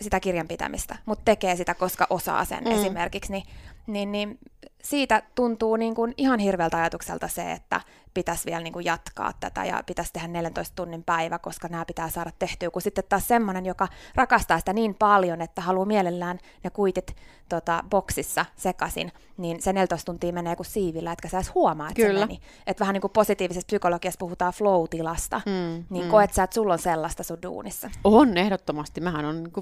sitä 0.00 0.20
kirjanpitämistä, 0.20 0.96
mutta 1.06 1.24
tekee 1.24 1.56
sitä, 1.56 1.74
koska 1.74 2.06
osaa 2.10 2.44
sen 2.44 2.64
Mm. 2.64 2.70
esimerkiksi, 2.72 3.32
niin, 3.32 3.44
niin, 3.86 4.12
niin 4.12 4.38
siitä 4.82 5.22
tuntuu 5.34 5.76
niin 5.76 5.94
kuin 5.94 6.14
ihan 6.16 6.38
hirveältä 6.38 6.76
ajatukselta 6.76 7.28
se, 7.28 7.52
että 7.52 7.80
pitäisi 8.14 8.46
vielä 8.46 8.60
niin 8.60 8.72
kuin 8.72 8.84
jatkaa 8.84 9.32
tätä 9.40 9.64
ja 9.64 9.82
pitäisi 9.86 10.12
tehdä 10.12 10.28
14 10.28 10.74
tunnin 10.76 11.04
päivä, 11.04 11.38
koska 11.38 11.68
nämä 11.68 11.84
pitää 11.84 12.08
saada 12.10 12.30
tehtyä, 12.38 12.70
kun 12.70 12.82
sitten 12.82 13.04
taas 13.08 13.28
semmoinen, 13.28 13.66
joka 13.66 13.88
rakastaa 14.14 14.58
sitä 14.58 14.72
niin 14.72 14.94
paljon, 14.94 15.40
että 15.40 15.62
haluaa 15.62 15.86
mielellään 15.86 16.38
ne 16.64 16.70
kuitit 16.70 17.16
tota, 17.48 17.84
boksissa 17.90 18.46
sekaisin, 18.56 19.12
niin 19.36 19.62
se 19.62 19.72
14 19.72 20.06
tuntia 20.06 20.32
menee 20.32 20.56
kuin 20.56 20.66
siivillä, 20.66 21.12
etkä 21.12 21.28
sä 21.28 21.36
edes 21.36 21.54
huomaa, 21.54 21.88
että 21.88 22.02
Kyllä. 22.02 22.20
se 22.20 22.26
meni. 22.26 22.40
Että 22.66 22.80
vähän 22.80 22.92
niin 22.92 23.00
kuin 23.00 23.12
positiivisessa 23.12 23.66
psykologiassa 23.66 24.18
puhutaan 24.18 24.52
flow-tilasta, 24.52 25.40
Mm, 25.46 25.84
niin 25.90 26.04
mm. 26.04 26.10
koet 26.10 26.34
sä, 26.34 26.42
että 26.42 26.54
sulla 26.54 26.72
on 26.72 26.78
sellaista 26.78 27.22
sun 27.22 27.42
duunissa. 27.42 27.90
On 28.04 28.36
ehdottomasti. 28.36 29.00
Mähän 29.00 29.24
on 29.24 29.42
niin 29.42 29.52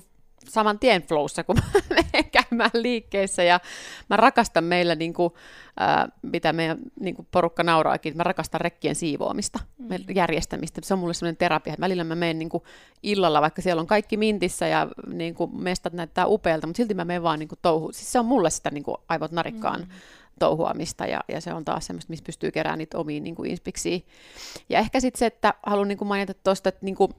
saman 0.48 0.78
tien 0.78 1.02
flowssa, 1.02 1.44
kun 1.44 1.56
mä 1.74 1.80
menen 1.90 2.30
käymään 2.30 2.70
liikkeessä 2.74 3.42
ja 3.42 3.60
mä 4.10 4.16
rakastan 4.16 4.64
meillä, 4.64 4.94
niin 4.94 5.14
kuin, 5.14 5.32
ää, 5.76 6.08
mitä 6.22 6.52
meidän 6.52 6.78
niin 7.00 7.16
kuin 7.16 7.28
porukka 7.30 7.62
nauraakin, 7.62 8.16
mä 8.16 8.22
rakastan 8.22 8.60
rekkien 8.60 8.94
siivoamista, 8.94 9.58
mm. 9.78 9.88
järjestämistä. 10.14 10.80
Se 10.84 10.94
on 10.94 11.00
mulle 11.00 11.14
semmoinen 11.14 11.36
terapia, 11.36 11.72
että 11.72 11.80
välillä 11.80 12.04
mä 12.04 12.14
menen 12.14 12.38
niin 12.38 12.48
kuin 12.48 12.62
illalla, 13.02 13.40
vaikka 13.40 13.62
siellä 13.62 13.80
on 13.80 13.86
kaikki 13.86 14.16
mintissä 14.16 14.66
ja 14.66 14.88
niin 15.06 15.34
kuin 15.34 15.56
mestat 15.62 15.92
näyttää 15.92 16.26
upealta, 16.26 16.66
mutta 16.66 16.76
silti 16.76 16.94
mä 16.94 17.04
menen 17.04 17.22
vaan 17.22 17.38
niin 17.38 17.48
kuin 17.48 17.58
touhuun. 17.62 17.94
Siis 17.94 18.12
se 18.12 18.18
on 18.18 18.26
mulle 18.26 18.50
sitä 18.50 18.70
niin 18.70 18.84
kuin 18.84 18.96
aivot 19.08 19.32
narikkaan 19.32 19.80
mm. 19.80 19.88
touhuamista 20.38 21.06
ja, 21.06 21.20
ja 21.28 21.40
se 21.40 21.52
on 21.54 21.64
taas 21.64 21.86
semmoista, 21.86 22.10
missä 22.10 22.24
pystyy 22.26 22.50
keräämään 22.50 22.78
niitä 22.78 22.98
omiin 22.98 23.24
niin 23.24 23.34
kuin 23.34 23.50
inspiksiä. 23.50 24.00
Ja 24.68 24.78
ehkä 24.78 25.00
sitten 25.00 25.18
se, 25.18 25.26
että 25.26 25.54
haluan 25.66 25.88
niin 25.88 25.98
kuin 25.98 26.08
mainita 26.08 26.34
tuosta, 26.34 26.68
että 26.68 26.84
niin 26.84 26.94
kuin 26.94 27.12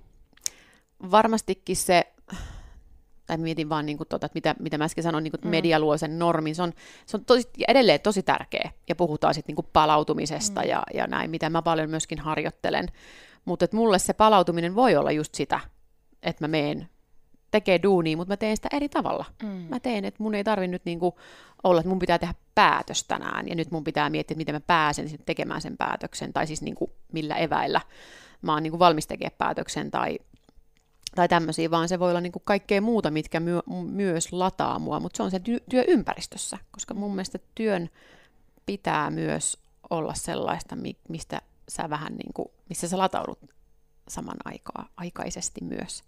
varmastikin 1.12 1.76
se, 1.76 2.14
tai 3.28 3.38
mietin 3.38 3.70
vaan, 3.70 3.86
niin 3.86 3.98
kuin 3.98 4.08
tota, 4.08 4.26
että 4.26 4.38
mitä, 4.38 4.56
mitä 4.60 4.78
mä 4.78 4.84
äsken 4.84 5.04
sanoin, 5.04 5.24
niin 5.24 5.32
kuin, 5.32 5.38
että 5.40 5.48
Mm. 5.48 5.52
media 5.52 5.80
luo 5.80 5.98
sen 5.98 6.20
normin, 6.20 6.56
se 6.56 6.62
on, 6.62 6.74
se 7.06 7.18
on 7.18 7.26
tosi, 7.26 7.50
edelleen 7.68 8.00
tosi 8.00 8.24
tärkeä, 8.24 8.72
ja 8.90 8.96
puhutaan 8.96 9.34
sitten 9.34 9.56
niin 9.56 9.70
palautumisesta 9.74 10.62
Mm. 10.62 10.70
ja, 10.70 10.84
ja 10.94 11.08
näin, 11.08 11.30
mitä 11.30 11.50
mä 11.50 11.62
paljon 11.62 11.90
myöskin 11.90 12.20
harjoittelen, 12.20 12.88
mutta 13.46 13.68
mulle 13.74 14.00
se 14.00 14.14
palautuminen 14.14 14.76
voi 14.76 14.96
olla 14.96 15.12
just 15.12 15.36
sitä, 15.36 15.60
että 16.24 16.44
mä 16.44 16.48
meen 16.48 16.90
tekee 17.52 17.80
duunia, 17.84 18.18
mutta 18.18 18.32
mä 18.32 18.38
teen 18.38 18.58
sitä 18.58 18.70
eri 18.74 18.90
tavalla. 18.90 19.26
Mm. 19.44 19.50
Mä 19.50 19.80
teen, 19.80 20.06
että 20.06 20.24
mun 20.24 20.36
ei 20.36 20.44
tarvi 20.44 20.68
nyt 20.68 20.86
niinku 20.86 21.20
olla, 21.64 21.80
että 21.82 21.90
mun 21.90 22.00
pitää 22.00 22.20
tehdä 22.20 22.34
päätös 22.56 23.04
tänään, 23.04 23.48
ja 23.48 23.56
nyt 23.56 23.72
mun 23.72 23.84
pitää 23.84 24.10
miettiä, 24.10 24.34
että 24.34 24.40
miten 24.40 24.56
mä 24.56 24.60
pääsen 24.60 25.10
tekemään 25.26 25.62
sen 25.62 25.78
päätöksen, 25.78 26.34
tai 26.34 26.48
siis 26.48 26.62
niinku 26.62 26.92
millä 27.14 27.36
eväillä 27.36 27.82
mä 28.42 28.54
oon 28.54 28.64
niinku 28.64 28.80
valmis 28.80 29.08
tekemään 29.08 29.36
päätöksen, 29.38 29.92
tai, 29.92 30.20
tai 31.18 31.28
tämmöisiä, 31.28 31.72
vaan 31.72 31.90
se 31.90 32.00
voi 32.00 32.10
olla 32.10 32.22
niinku 32.22 32.40
kaikkea 32.40 32.82
muuta, 32.82 33.12
mitkä 33.12 33.40
myö, 33.40 33.62
myös 33.86 34.34
lataa 34.34 34.80
mua, 34.80 35.00
mutta 35.00 35.18
se 35.18 35.24
on 35.24 35.32
se 35.32 35.38
ty- 35.38 35.64
työympäristössä, 35.70 36.58
koska 36.72 36.94
mun 36.94 37.12
mielestä 37.12 37.40
työn 37.56 37.90
pitää 38.66 39.12
myös 39.12 39.58
olla 39.90 40.14
sellaista, 40.14 40.76
mi- 40.76 40.98
mistä 41.10 41.42
sä 41.70 41.90
vähän 41.90 42.16
niinku, 42.16 42.52
missä 42.70 42.88
sä 42.88 42.98
lataudut 42.98 43.40
saman 44.08 44.38
aikaa, 44.46 44.90
aikaisesti 44.98 45.64
myös. 45.64 46.04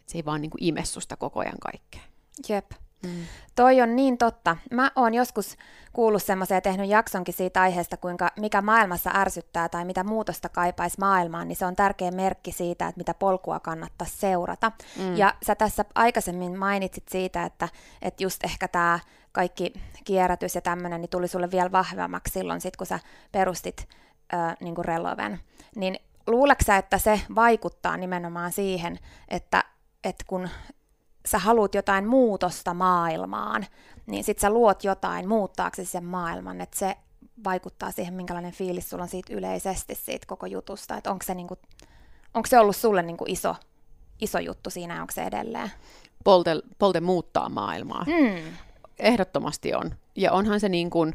Et 0.00 0.08
se 0.08 0.18
ei 0.18 0.24
vaan 0.24 0.40
niinku 0.40 0.58
ime 0.60 0.84
susta 0.84 1.16
koko 1.16 1.40
ajan 1.40 1.58
kaikkea. 1.60 2.02
Jep. 2.48 2.70
Mm. 3.02 3.24
Toi 3.54 3.80
on 3.80 3.96
niin 3.96 4.18
totta. 4.18 4.56
Mä 4.70 4.90
oon 4.96 5.14
joskus 5.14 5.56
kuullut 5.92 6.22
semmoisen 6.22 6.54
ja 6.54 6.60
tehnyt 6.60 6.88
jaksonkin 6.88 7.34
siitä 7.34 7.60
aiheesta, 7.60 7.96
kuinka 7.96 8.30
mikä 8.36 8.62
maailmassa 8.62 9.10
ärsyttää 9.14 9.68
tai 9.68 9.84
mitä 9.84 10.04
muutosta 10.04 10.48
kaipaisi 10.48 10.96
maailmaan, 11.00 11.48
niin 11.48 11.56
se 11.56 11.66
on 11.66 11.76
tärkeä 11.76 12.10
merkki 12.10 12.52
siitä, 12.52 12.88
että 12.88 12.98
mitä 12.98 13.14
polkua 13.14 13.60
kannattaa 13.60 14.06
seurata. 14.10 14.72
Mm. 14.96 15.16
Ja 15.16 15.34
sä 15.46 15.54
tässä 15.54 15.84
aikaisemmin 15.94 16.58
mainitsit 16.58 17.08
siitä, 17.08 17.44
että, 17.44 17.68
että 18.02 18.22
just 18.22 18.44
ehkä 18.44 18.68
tämä 18.68 18.98
kaikki 19.32 19.72
kierrätys 20.04 20.54
ja 20.54 20.60
tämmöinen 20.60 21.00
niin 21.00 21.10
tuli 21.10 21.28
sulle 21.28 21.50
vielä 21.50 21.72
vahvemmaksi 21.72 22.32
silloin, 22.32 22.60
sit, 22.60 22.76
kun 22.76 22.86
sä 22.86 23.00
perustit 23.32 23.88
äh, 24.34 24.56
niin 24.60 24.84
Reloven. 24.84 25.40
Niin 25.76 25.98
luuleeko 26.26 26.64
sä, 26.66 26.76
että 26.76 26.98
se 26.98 27.20
vaikuttaa 27.34 27.96
nimenomaan 27.96 28.52
siihen, 28.52 28.98
että, 29.28 29.64
että 30.04 30.24
kun 30.26 30.48
sä 31.26 31.38
haluat 31.38 31.74
jotain 31.74 32.08
muutosta 32.08 32.74
maailmaan, 32.74 33.66
niin 34.06 34.24
sit 34.24 34.38
sä 34.38 34.50
luot 34.50 34.84
jotain 34.84 35.28
muuttaaksesi 35.28 35.90
sen 35.90 36.04
maailman, 36.04 36.60
että 36.60 36.78
se 36.78 36.96
vaikuttaa 37.44 37.90
siihen, 37.90 38.14
minkälainen 38.14 38.52
fiilis 38.52 38.90
sulla 38.90 39.02
on 39.02 39.08
siitä 39.08 39.34
yleisesti 39.34 39.94
siitä 39.94 40.26
koko 40.26 40.46
jutusta, 40.46 40.96
että 40.96 41.10
onko 41.10 41.24
se, 41.26 41.34
niinku, 41.34 41.58
onko 42.34 42.46
se 42.46 42.58
ollut 42.58 42.76
sulle 42.76 43.02
niinku 43.02 43.24
iso, 43.28 43.56
iso 44.20 44.38
juttu 44.38 44.70
siinä, 44.70 45.00
onko 45.00 45.12
se 45.12 45.22
edelleen? 45.22 45.70
Polte, 46.24 46.50
polte 46.78 47.00
muuttaa 47.00 47.48
maailmaa. 47.48 48.04
Mm. 48.06 48.52
Ehdottomasti 48.98 49.74
on. 49.74 49.94
Ja 50.16 50.32
onhan 50.32 50.60
se 50.60 50.68
niin 50.68 50.90
kuin, 50.90 51.12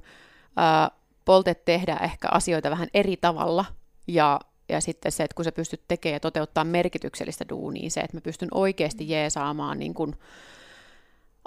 äh, 0.60 0.98
polte 1.26 1.56
tehdä 1.56 1.96
ehkä 2.04 2.28
asioita 2.32 2.70
vähän 2.70 2.88
eri 2.94 3.18
tavalla 3.18 3.65
ja 4.08 4.39
ja 4.69 4.82
sitten 4.82 5.12
se, 5.12 5.23
että 5.23 5.36
kun 5.36 5.45
sä 5.45 5.51
pystyt 5.51 5.82
tekemään 5.88 6.15
ja 6.15 6.19
toteuttaa 6.19 6.63
merkityksellistä 6.63 7.45
duunia, 7.49 7.89
se, 7.89 7.99
että 7.99 8.17
mä 8.17 8.21
pystyn 8.21 8.49
oikeasti 8.51 9.10
jeesaamaan 9.10 9.80
niin 9.80 9.93
kuin 9.93 10.15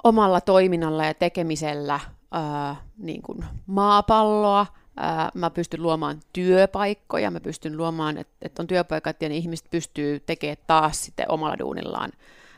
omalla 0.03 0.41
toiminnalla 0.41 1.05
ja 1.05 1.13
tekemisellä 1.13 1.99
ää, 2.31 2.75
niin 2.97 3.21
kuin 3.21 3.45
maapalloa, 3.67 4.65
ää, 4.97 5.31
mä 5.33 5.49
pystyn 5.49 5.81
luomaan 5.81 6.19
työpaikkoja, 6.33 7.31
mä 7.31 7.39
pystyn 7.39 7.77
luomaan, 7.77 8.17
että, 8.17 8.33
että 8.41 8.61
on 8.61 8.67
työpaikat 8.67 9.21
ja 9.21 9.29
ne 9.29 9.35
ihmiset 9.35 9.67
pystyy 9.71 10.19
tekemään 10.19 10.57
taas 10.67 11.05
sitten 11.05 11.31
omalla 11.31 11.59
duunillaan 11.59 12.11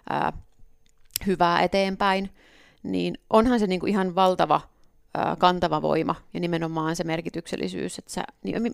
ää, 0.09 0.33
hyvää 1.27 1.61
eteenpäin, 1.61 2.29
niin 2.83 3.17
onhan 3.29 3.59
se 3.59 3.67
niin 3.67 3.79
kuin 3.79 3.89
ihan 3.89 4.15
valtava 4.15 4.61
kantava 5.37 5.81
voima 5.81 6.15
ja 6.33 6.39
nimenomaan 6.39 6.95
se 6.95 7.03
merkityksellisyys, 7.03 7.99
että 7.99 8.11
sä, 8.11 8.23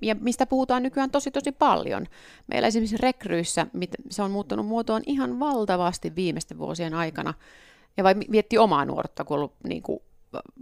ja 0.02 0.15
mistä 0.15 0.45
puhutaan 0.45 0.84
nykyään 0.84 1.12
tosi 1.12 1.32
tosi 1.32 1.52
paljon. 1.52 2.06
Meillä 2.47 2.67
esimerkiksi 2.67 2.97
rekryissä 2.97 3.67
se 4.10 4.21
on 4.21 4.32
muuttunut 4.32 4.65
muotoon 4.65 5.02
ihan 5.06 5.39
valtavasti 5.39 6.15
viimeisten 6.15 6.58
vuosien 6.58 6.93
aikana, 6.93 7.34
ja 7.97 8.04
vai 8.04 8.15
vietti 8.32 8.58
omaa 8.58 8.86
nuorta, 8.86 9.23
kun 9.23 9.36
ollut 9.36 9.54
niin 9.63 9.84
kuin, 9.84 10.00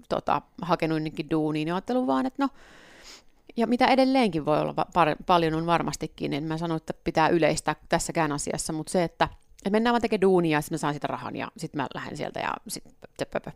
tota, 0.10 0.42
hakenut 0.62 0.96
jonnekin 0.96 1.30
duuniin, 1.30 1.66
niin 1.66 1.74
ajattelin 1.74 2.08
vaan, 2.08 2.26
että 2.26 2.44
no, 2.44 2.50
ja 3.58 3.68
mitä 3.68 3.88
edelleenkin 3.88 4.46
voi 4.46 4.60
olla 4.60 4.74
par- 4.78 5.24
paljon 5.26 5.54
on 5.54 5.66
varmastikin, 5.66 6.34
en 6.34 6.44
mä 6.44 6.58
sano, 6.58 6.76
että 6.76 6.94
pitää 7.04 7.28
yleistää 7.28 7.76
tässäkään 7.90 8.32
asiassa, 8.32 8.74
mutta 8.74 8.92
se, 8.92 9.04
että, 9.04 9.26
että 9.58 9.70
mennään 9.70 9.94
vaan 9.94 10.02
tekemään 10.02 10.22
duunia 10.22 10.58
ja 10.58 10.62
sitten 10.62 10.76
mä 10.76 10.80
saan 10.80 10.94
sitä 10.94 11.08
rahan 11.08 11.36
ja 11.36 11.52
sitten 11.58 11.82
mä 11.82 11.88
lähden 11.94 12.18
sieltä 12.18 12.40
ja 12.40 12.54
sitten 12.68 13.54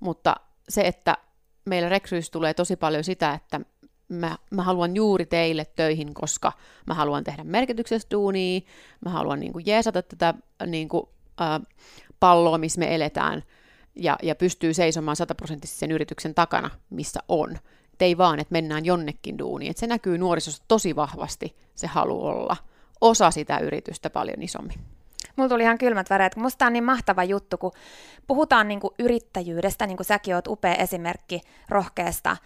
Mutta 0.00 0.36
se, 0.68 0.80
että 0.80 1.16
meillä 1.68 1.88
rekryissä 1.88 2.32
tulee 2.32 2.54
tosi 2.54 2.76
paljon 2.76 3.04
sitä, 3.04 3.34
että 3.34 3.60
mä, 4.08 4.38
mä 4.50 4.62
haluan 4.62 4.96
juuri 4.96 5.26
teille 5.26 5.66
töihin, 5.76 6.14
koska 6.14 6.52
mä 6.86 6.94
haluan 6.94 7.24
tehdä 7.24 7.44
merkityksestä 7.44 8.10
duunia, 8.10 8.60
mä 9.00 9.10
haluan 9.10 9.40
niin 9.40 9.52
kuin 9.52 9.66
jeesata 9.66 10.02
tätä 10.02 10.34
niin 10.66 10.88
kuin, 10.88 11.08
äh, 11.40 11.60
palloa, 12.20 12.58
missä 12.58 12.78
me 12.78 12.94
eletään, 12.94 13.42
ja, 13.94 14.18
ja 14.22 14.34
pystyy 14.34 14.74
seisomaan 14.74 15.16
sataprosenttisesti 15.16 15.80
sen 15.80 15.90
yrityksen 15.90 16.34
takana, 16.34 16.70
missä 16.90 17.20
on. 17.28 17.58
Et 17.92 18.02
ei 18.02 18.18
vaan, 18.18 18.38
että 18.38 18.52
mennään 18.52 18.84
jonnekin 18.84 19.38
duuniin. 19.38 19.70
Et 19.70 19.76
se 19.76 19.86
näkyy 19.86 20.18
nuorisossa 20.18 20.62
tosi 20.68 20.96
vahvasti, 20.96 21.56
se 21.74 21.86
halu 21.86 22.26
olla 22.26 22.56
osa 23.00 23.30
sitä 23.30 23.58
yritystä 23.58 24.10
paljon 24.10 24.42
isommin. 24.42 24.97
Mulla 25.38 25.48
tuli 25.48 25.62
ihan 25.62 25.78
kylmät 25.78 26.10
väreet, 26.10 26.34
kun 26.34 26.42
musta 26.42 26.66
on 26.66 26.72
niin 26.72 26.84
mahtava 26.84 27.24
juttu, 27.24 27.58
kun 27.58 27.72
puhutaan 28.26 28.68
niin 28.68 28.80
kuin 28.80 28.94
yrittäjyydestä, 28.98 29.86
niin 29.86 29.96
kuin 29.96 30.06
säkin 30.06 30.34
oot 30.34 30.46
upea 30.48 30.74
esimerkki 30.74 31.40
rohkeasta 31.68 32.36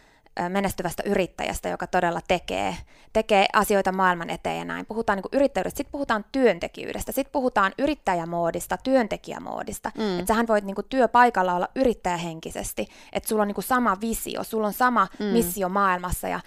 menestyvästä 0.49 1.03
yrittäjästä, 1.07 1.69
joka 1.69 1.87
todella 1.87 2.21
tekee, 2.29 2.77
tekee 3.13 3.47
asioita 3.53 3.93
maailman 3.93 4.31
eteen 4.31 4.59
ja 4.59 4.65
näin. 4.65 4.87
Puhutaan 4.87 5.17
niin 5.17 5.25
yrittäjyydestä, 5.33 5.77
sitten 5.77 5.93
puhutaan 5.93 6.25
työntekijyydestä, 6.33 7.13
sitten 7.13 7.33
puhutaan 7.33 7.73
yrittäjämoodista, 7.79 8.77
työntekijämoodista. 8.77 9.93
Mm. 9.99 10.19
Että 10.19 10.29
sähän 10.29 10.49
voit 10.49 10.65
niin 10.65 10.75
kuin 10.75 10.87
työpaikalla 10.89 11.55
olla 11.55 11.69
yrittäjähenkisesti, 11.75 12.87
että 13.13 13.29
sulla 13.29 13.43
on 13.43 13.49
niin 13.49 13.55
kuin 13.55 13.65
sama 13.65 13.97
visio, 14.01 14.45
sulla 14.45 14.67
on 14.67 14.73
sama 14.73 15.07
mm. 15.19 15.25
missio 15.25 15.69
maailmassa 15.69 16.29
ja 16.29 16.41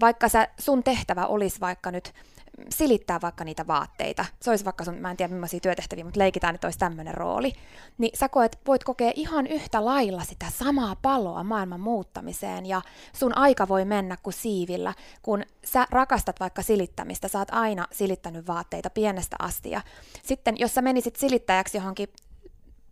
vaikka 0.00 0.28
sä, 0.28 0.48
sun 0.58 0.82
tehtävä 0.82 1.26
olisi 1.26 1.60
vaikka 1.60 1.90
nyt 1.90 2.12
silittää 2.68 3.20
vaikka 3.20 3.44
niitä 3.44 3.66
vaatteita, 3.66 4.24
se 4.40 4.50
olisi 4.50 4.64
vaikka 4.64 4.84
sun, 4.84 4.94
mä 4.94 5.10
en 5.10 5.16
tiedä 5.16 5.32
millaisia 5.32 5.60
työtehtäviä, 5.60 6.04
mutta 6.04 6.20
leikitään, 6.20 6.54
että 6.54 6.66
olisi 6.66 6.78
tämmöinen 6.78 7.14
rooli, 7.14 7.52
niin 7.98 8.18
sä 8.18 8.28
koet, 8.28 8.58
voit 8.66 8.84
kokea 8.84 9.12
ihan 9.14 9.46
yhtä 9.46 9.84
lailla 9.84 10.24
sitä 10.24 10.46
samaa 10.58 10.96
paloa 11.02 11.44
maailman 11.44 11.80
muuttamiseen 11.80 12.66
ja 12.66 12.82
sun 13.12 13.38
aika 13.38 13.68
voi 13.68 13.84
mennä 13.84 14.16
kuin 14.22 14.34
siivillä, 14.34 14.94
kun 15.22 15.42
sä 15.64 15.86
rakastat 15.90 16.40
vaikka 16.40 16.62
silittämistä, 16.62 17.28
sä 17.28 17.38
oot 17.38 17.50
aina 17.52 17.86
silittänyt 17.92 18.46
vaatteita 18.46 18.90
pienestä 18.90 19.36
asti 19.38 19.70
ja 19.70 19.80
sitten 20.22 20.54
jos 20.58 20.74
sä 20.74 20.82
menisit 20.82 21.16
silittäjäksi 21.16 21.78
johonkin 21.78 22.08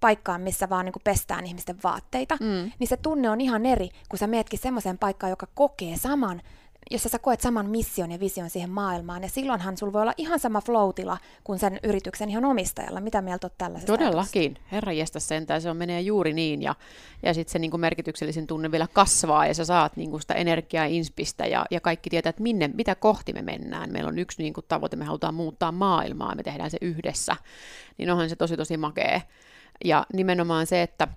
paikkaan, 0.00 0.40
missä 0.40 0.68
vaan 0.68 0.85
niin 0.85 0.92
kuin 0.92 1.02
pestään 1.04 1.46
ihmisten 1.46 1.76
vaatteita, 1.85 2.37
mm. 2.40 2.72
niin 2.78 2.88
se 2.88 2.96
tunne 2.96 3.30
on 3.30 3.40
ihan 3.40 3.66
eri, 3.66 3.88
kun 4.09 4.18
sä 4.18 4.26
meetkin 4.26 4.59
semmoiseen 4.59 4.98
paikkaan, 4.98 5.30
joka 5.30 5.46
kokee 5.54 5.96
saman 5.96 6.42
jossa 6.90 7.09
sä 7.09 7.19
koet 7.19 7.40
saman 7.40 7.71
mission 7.71 8.12
ja 8.12 8.21
vision 8.21 8.51
siihen 8.51 8.71
maailmaan, 8.71 9.23
ja 9.23 9.29
silloinhan 9.29 9.77
sulla 9.77 9.93
voi 9.93 10.03
olla 10.03 10.14
ihan 10.16 10.40
sama 10.40 10.61
floatila 10.61 11.19
kuin 11.45 11.59
sen 11.59 11.81
yrityksen 11.83 12.31
ihan 12.31 12.45
omistajalla. 12.45 13.01
Mitä 13.01 13.23
mieltä 13.23 13.47
olet 13.47 13.59
tällaisesta 13.59 13.93
Todellakin. 13.93 14.57
Herra 14.73 14.93
jästä 14.93 15.21
sentään, 15.21 15.62
se 15.62 15.71
on 15.71 15.77
menee 15.77 16.01
juuri 16.01 16.33
niin, 16.33 16.62
ja, 16.62 16.75
ja 17.23 17.35
sitten 17.35 17.53
se 17.53 17.59
niin 17.59 17.71
kuin 17.71 17.81
merkityksellisin 17.81 18.47
tunne 18.47 18.71
vielä 18.71 18.87
kasvaa, 18.93 19.47
ja 19.47 19.55
sä 19.55 19.64
saat 19.64 19.97
niin 19.97 20.11
kuin 20.11 20.21
sitä 20.21 20.35
energiaa 20.35 20.85
inspistä, 20.85 21.47
ja, 21.47 21.66
ja 21.71 21.81
kaikki 21.81 22.11
tietää, 22.11 22.31
että 22.31 22.43
minne, 22.43 22.71
mitä 22.75 22.95
kohti 22.95 23.33
me 23.33 23.43
mennään. 23.43 23.93
Meillä 23.93 24.09
on 24.09 24.19
yksi 24.19 24.43
niin 24.43 24.53
kuin 24.53 24.64
tavoite, 24.69 24.97
me 24.97 25.05
halutaan 25.05 25.35
muuttaa 25.35 25.73
maailmaa, 25.73 26.35
me 26.35 26.43
tehdään 26.43 26.71
se 26.71 26.79
yhdessä. 26.81 27.37
Niin 27.99 28.11
onhan 28.11 28.29
se 28.29 28.37
tosi 28.37 28.57
tosi 28.57 28.77
makea. 28.77 29.21
Ja 29.85 30.07
nimenomaan 30.12 30.66
se, 30.66 30.83
että 30.83 31.09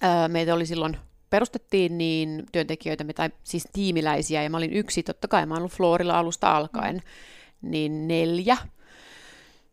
ää, 0.00 0.28
meitä 0.28 0.54
oli 0.54 0.66
silloin 0.66 0.96
perustettiin, 1.34 1.98
niin 1.98 2.44
työntekijöitä, 2.52 3.04
tai 3.14 3.30
siis 3.44 3.68
tiimiläisiä, 3.72 4.42
ja 4.42 4.50
mä 4.50 4.56
olin 4.56 4.72
yksi, 4.72 5.02
totta 5.02 5.28
kai 5.28 5.46
mä 5.46 5.54
olen 5.54 5.60
ollut 5.60 5.72
Florilla 5.72 6.18
alusta 6.18 6.56
alkaen, 6.56 7.02
niin 7.62 8.08
neljä. 8.08 8.56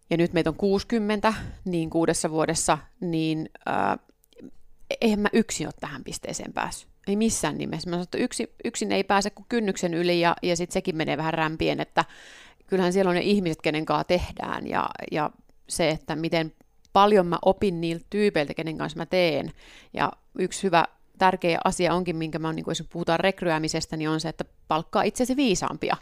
Ja 0.10 0.18
nyt 0.18 0.34
meitä 0.34 0.50
on 0.50 0.56
60, 0.56 1.34
niin 1.66 1.90
kuudessa 1.90 2.32
vuodessa, 2.32 2.78
niin 3.00 3.50
äh, 3.70 4.00
eihän 5.02 5.20
mä 5.20 5.30
yksin 5.34 5.68
ole 5.68 5.74
tähän 5.80 6.04
pisteeseen 6.04 6.54
päässyt. 6.54 6.90
Ei 7.08 7.16
missään 7.16 7.58
nimessä. 7.58 7.90
Mä 7.90 7.94
sanon, 7.96 8.04
että 8.04 8.18
yksi, 8.18 8.54
yksin 8.64 8.92
ei 8.92 9.04
pääse 9.04 9.30
kuin 9.30 9.46
kynnyksen 9.50 9.94
yli, 9.94 10.20
ja, 10.20 10.36
ja 10.44 10.56
sitten 10.56 10.74
sekin 10.74 10.96
menee 10.96 11.18
vähän 11.18 11.34
rämpien, 11.34 11.80
että 11.80 12.06
kyllähän 12.68 12.94
siellä 12.94 13.10
on 13.10 13.16
ne 13.16 13.22
ihmiset, 13.22 13.62
kenen 13.62 13.86
kanssa 13.86 14.04
tehdään, 14.04 14.68
ja, 14.68 14.90
ja 15.12 15.32
se, 15.70 15.90
että 15.90 16.16
miten 16.16 16.54
paljon 16.94 17.28
mä 17.28 17.40
opin 17.42 17.82
niiltä 17.82 18.06
tyypeiltä, 18.10 18.54
kenen 18.54 18.78
kanssa 18.78 18.98
mä 18.98 19.06
teen. 19.06 19.52
Ja 19.94 20.12
yksi 20.40 20.64
hyvä 20.64 20.86
tärkeä 21.22 21.60
asia 21.64 21.94
onkin, 21.94 22.16
minkä 22.16 22.40
mä 22.40 22.54
niin 22.54 22.66
kuin, 22.66 22.72
jos 22.72 22.84
puhutaan 22.90 23.20
rekryäämisestä, 23.20 23.98
niin 23.98 24.10
on 24.10 24.20
se, 24.20 24.30
että 24.30 24.46
palkkaa 24.68 25.04
itsesi 25.04 25.36
viisaampia. 25.36 25.98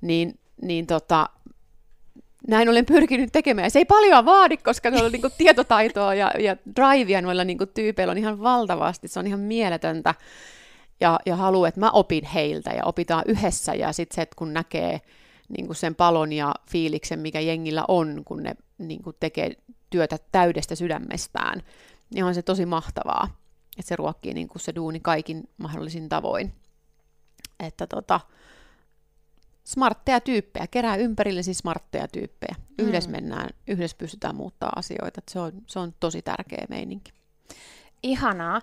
Niin, 0.00 0.38
niin 0.62 0.86
tota, 0.86 1.28
näin 2.48 2.68
olen 2.68 2.86
pyrkinyt 2.86 3.32
tekemään. 3.32 3.66
Ja 3.66 3.70
se 3.70 3.78
ei 3.78 3.84
paljon 3.84 4.24
vaadi, 4.24 4.56
koska 4.56 4.90
noilla 4.90 5.08
niin 5.08 5.20
kuin, 5.20 5.32
tietotaitoa 5.38 6.14
ja, 6.14 6.32
ja 6.38 6.56
drivea 6.76 7.22
noilla 7.22 7.44
niin 7.44 7.58
kuin, 7.58 7.70
tyypeillä 7.74 8.10
on 8.10 8.18
ihan 8.18 8.40
valtavasti. 8.40 9.08
Se 9.08 9.18
on 9.18 9.26
ihan 9.26 9.40
mieletöntä. 9.40 10.14
Ja, 11.00 11.20
ja 11.26 11.36
haluan, 11.36 11.68
että 11.68 11.80
mä 11.80 11.90
opin 11.90 12.24
heiltä 12.24 12.70
ja 12.70 12.84
opitaan 12.84 13.24
yhdessä. 13.26 13.74
Ja 13.74 13.92
sitten 13.92 14.14
se, 14.14 14.22
että 14.22 14.36
kun 14.36 14.52
näkee 14.52 15.00
niin 15.48 15.66
kuin 15.66 15.76
sen 15.76 15.94
palon 15.94 16.32
ja 16.32 16.54
fiiliksen, 16.70 17.18
mikä 17.18 17.40
jengillä 17.40 17.84
on, 17.88 18.22
kun 18.24 18.42
ne 18.42 18.54
niin 18.78 19.02
kuin, 19.02 19.16
tekee 19.20 19.50
työtä 19.90 20.18
täydestä 20.32 20.74
sydämestään, 20.74 21.62
niin 22.14 22.24
on 22.24 22.34
se 22.34 22.42
tosi 22.42 22.66
mahtavaa 22.66 23.39
että 23.80 23.88
se 23.88 23.96
ruokkii 23.96 24.34
niin 24.34 24.48
kuin 24.48 24.62
se 24.62 24.74
duuni 24.74 25.00
kaikin 25.00 25.48
mahdollisin 25.56 26.08
tavoin. 26.08 26.52
Että 27.60 27.86
tota, 27.86 28.20
smartteja 29.64 30.20
tyyppejä, 30.20 30.66
kerää 30.66 30.96
ympärillesi 30.96 31.54
smartteja 31.54 32.08
tyyppejä. 32.08 32.54
Yhdessä 32.78 33.10
mm. 33.10 33.12
mennään, 33.12 33.50
yhdessä 33.66 33.96
pystytään 33.96 34.34
muuttaa 34.34 34.72
asioita. 34.76 35.20
Se 35.30 35.40
on, 35.40 35.52
se 35.66 35.78
on 35.78 35.94
tosi 36.00 36.22
tärkeä 36.22 36.66
meininki. 36.68 37.12
Ihanaa. 38.02 38.60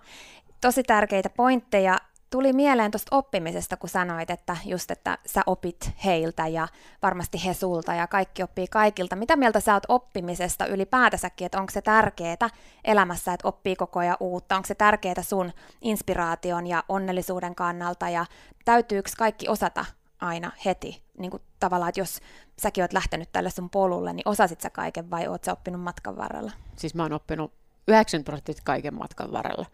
Tosi 0.61 0.83
tärkeitä 0.83 1.29
pointteja 1.29 1.97
tuli 2.29 2.53
mieleen 2.53 2.91
tuosta 2.91 3.15
oppimisesta, 3.15 3.77
kun 3.77 3.89
sanoit, 3.89 4.29
että 4.29 4.57
just, 4.65 4.91
että 4.91 5.17
sä 5.25 5.41
opit 5.45 5.91
heiltä 6.05 6.47
ja 6.47 6.67
varmasti 7.01 7.45
he 7.45 7.53
sulta 7.53 7.93
ja 7.93 8.07
kaikki 8.07 8.43
oppii 8.43 8.67
kaikilta. 8.67 9.15
Mitä 9.15 9.35
mieltä 9.35 9.59
sä 9.59 9.73
oot 9.73 9.83
oppimisesta 9.87 10.65
ylipäätänsäkin, 10.65 11.45
että 11.45 11.59
onko 11.59 11.71
se 11.71 11.81
tärkeää 11.81 12.49
elämässä, 12.83 13.33
että 13.33 13.47
oppii 13.47 13.75
koko 13.75 13.99
ajan 13.99 14.17
uutta? 14.19 14.55
Onko 14.55 14.67
se 14.67 14.75
tärkeää 14.75 15.21
sun 15.21 15.51
inspiraation 15.81 16.67
ja 16.67 16.83
onnellisuuden 16.89 17.55
kannalta 17.55 18.09
ja 18.09 18.25
täytyykö 18.65 19.09
kaikki 19.17 19.49
osata 19.49 19.85
aina 20.21 20.51
heti? 20.65 21.03
Niin 21.17 21.31
kuin 21.31 21.43
tavallaan, 21.59 21.89
että 21.89 22.01
jos 22.01 22.19
säkin 22.59 22.83
oot 22.83 22.93
lähtenyt 22.93 23.29
tälle 23.31 23.49
sun 23.49 23.69
polulle, 23.69 24.13
niin 24.13 24.27
osasit 24.27 24.61
sä 24.61 24.69
kaiken 24.69 25.09
vai 25.09 25.27
oot 25.27 25.43
sä 25.43 25.51
oppinut 25.51 25.81
matkan 25.81 26.17
varrella? 26.17 26.51
Siis 26.75 26.95
mä 26.95 27.03
oon 27.03 27.13
oppinut 27.13 27.53
90 27.87 28.25
prosenttia 28.25 28.55
kaiken 28.63 28.93
matkan 28.93 29.31
varrella 29.31 29.65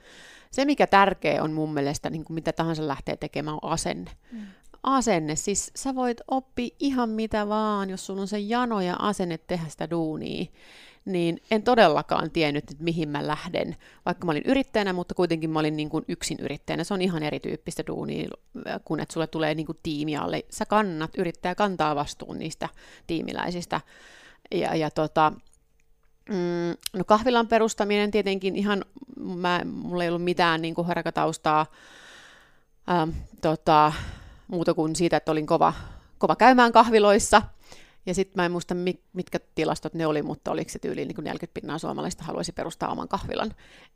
se, 0.54 0.66
mikä 0.66 0.88
tärkeä 0.88 1.44
on 1.44 1.54
mun 1.54 1.74
mielestä, 1.74 2.10
niin 2.10 2.24
kuin 2.24 2.36
mitä 2.36 2.54
tahansa 2.54 2.88
lähtee 2.88 3.18
tekemään, 3.18 3.58
on 3.62 3.72
asenne. 3.72 4.12
Mm. 4.32 4.46
asenne. 4.84 5.36
Siis 5.36 5.72
sä 5.76 5.96
voit 5.96 6.22
oppia 6.28 6.76
ihan 6.80 7.10
mitä 7.10 7.48
vaan, 7.48 7.89
jos 7.89 8.06
sulla 8.06 8.22
on 8.22 8.28
se 8.28 8.39
jano 8.39 8.82
ja 8.82 8.96
asenne 9.00 9.38
tehdä 9.38 9.66
sitä 9.70 9.89
duunia. 9.89 10.46
Niin 11.06 11.42
en 11.52 11.63
todellakaan 11.63 12.32
tiennyt, 12.32 12.72
että 12.72 12.84
mihin 12.84 13.10
mä 13.10 13.28
lähden. 13.28 13.76
Vaikka 14.06 14.26
mä 14.26 14.32
olin 14.32 14.44
yrittäjänä, 14.46 14.94
mutta 14.94 15.16
kuitenkin 15.16 15.50
mä 15.50 15.60
olin 15.60 15.76
niin 15.76 15.89
kuin 15.89 16.06
yksin 16.08 16.39
yrittäjänä. 16.39 16.84
Se 16.84 16.94
on 16.94 17.02
ihan 17.02 17.24
erityyppistä 17.24 17.84
duunia, 17.88 18.30
kun 18.86 19.00
että 19.00 19.13
sulle 19.13 19.28
tulee 19.28 19.56
niin 19.56 19.66
kuin 19.66 19.80
tiimi 19.84 20.18
alle. 20.18 20.46
Sä 20.50 20.66
kannat, 20.66 21.12
yrittäjä 21.18 21.56
kantaa 21.56 21.96
vastuun 21.96 22.39
niistä 22.39 22.70
tiimiläisistä. 23.08 23.82
Ja, 24.52 24.76
ja 24.76 24.92
tota, 24.92 25.34
Mm, 26.30 26.78
no 26.94 27.04
kahvilan 27.06 27.48
perustaminen 27.48 28.12
tietenkin 28.12 28.56
ihan, 28.56 28.86
mä, 29.20 29.62
mulla 29.66 30.04
ei 30.04 30.10
ollut 30.10 30.24
mitään 30.24 30.62
niin 30.62 30.76
kuin 30.76 30.88
harkataustaa 30.88 31.66
ähm, 32.90 33.10
tota, 33.42 33.94
muuta 34.48 34.74
kuin 34.74 34.96
siitä, 34.96 35.18
että 35.18 35.32
olin 35.32 35.46
kova, 35.46 35.74
kova 36.18 36.36
käymään 36.36 36.72
kahviloissa. 36.72 37.42
Ja 38.06 38.14
sitten 38.14 38.34
mä 38.36 38.46
en 38.46 38.52
muista, 38.52 38.76
mitkä 39.14 39.40
tilastot 39.56 39.94
ne 39.94 40.08
oli, 40.08 40.22
mutta 40.22 40.52
oliko 40.52 40.70
se 40.70 40.80
tyyliin 40.80 41.08
niin 41.08 41.24
40 41.24 41.54
pinnaa 41.62 41.78
suomalaista 41.78 42.24
haluaisi 42.24 42.52
perustaa 42.52 42.92
oman 42.92 43.08
kahvilan. 43.08 43.52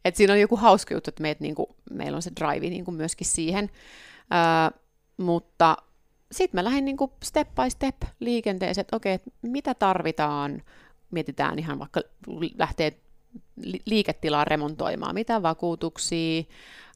Et 0.06 0.16
siinä 0.16 0.34
on 0.34 0.40
joku 0.40 0.56
hauska 0.56 0.94
juttu, 0.94 1.10
että 1.10 1.22
meet, 1.22 1.40
niin 1.40 1.56
kuin, 1.56 1.68
meillä 1.92 2.16
on 2.16 2.22
se 2.22 2.32
drive 2.40 2.70
niin 2.70 2.86
kuin 2.86 2.96
myöskin 2.96 3.28
siihen. 3.28 3.70
Äh, 4.34 4.80
mutta 5.18 5.78
sitten 6.32 6.58
mä 6.58 6.64
lähdin 6.64 6.86
niin 6.86 6.98
kuin 6.98 7.12
step 7.24 7.56
by 7.56 7.70
step 7.70 7.96
liikenteeseen, 8.20 8.82
että 8.82 8.96
okei, 8.96 9.16
okay, 9.16 9.26
mitä 9.42 9.74
tarvitaan, 9.74 10.62
mietitään 11.12 11.60
ihan 11.60 11.80
vaikka 11.80 12.02
lähtee 12.58 13.00
liiketilaa 13.86 14.46
remontoimaan, 14.46 15.14
mitä 15.14 15.42
vakuutuksia, 15.42 16.44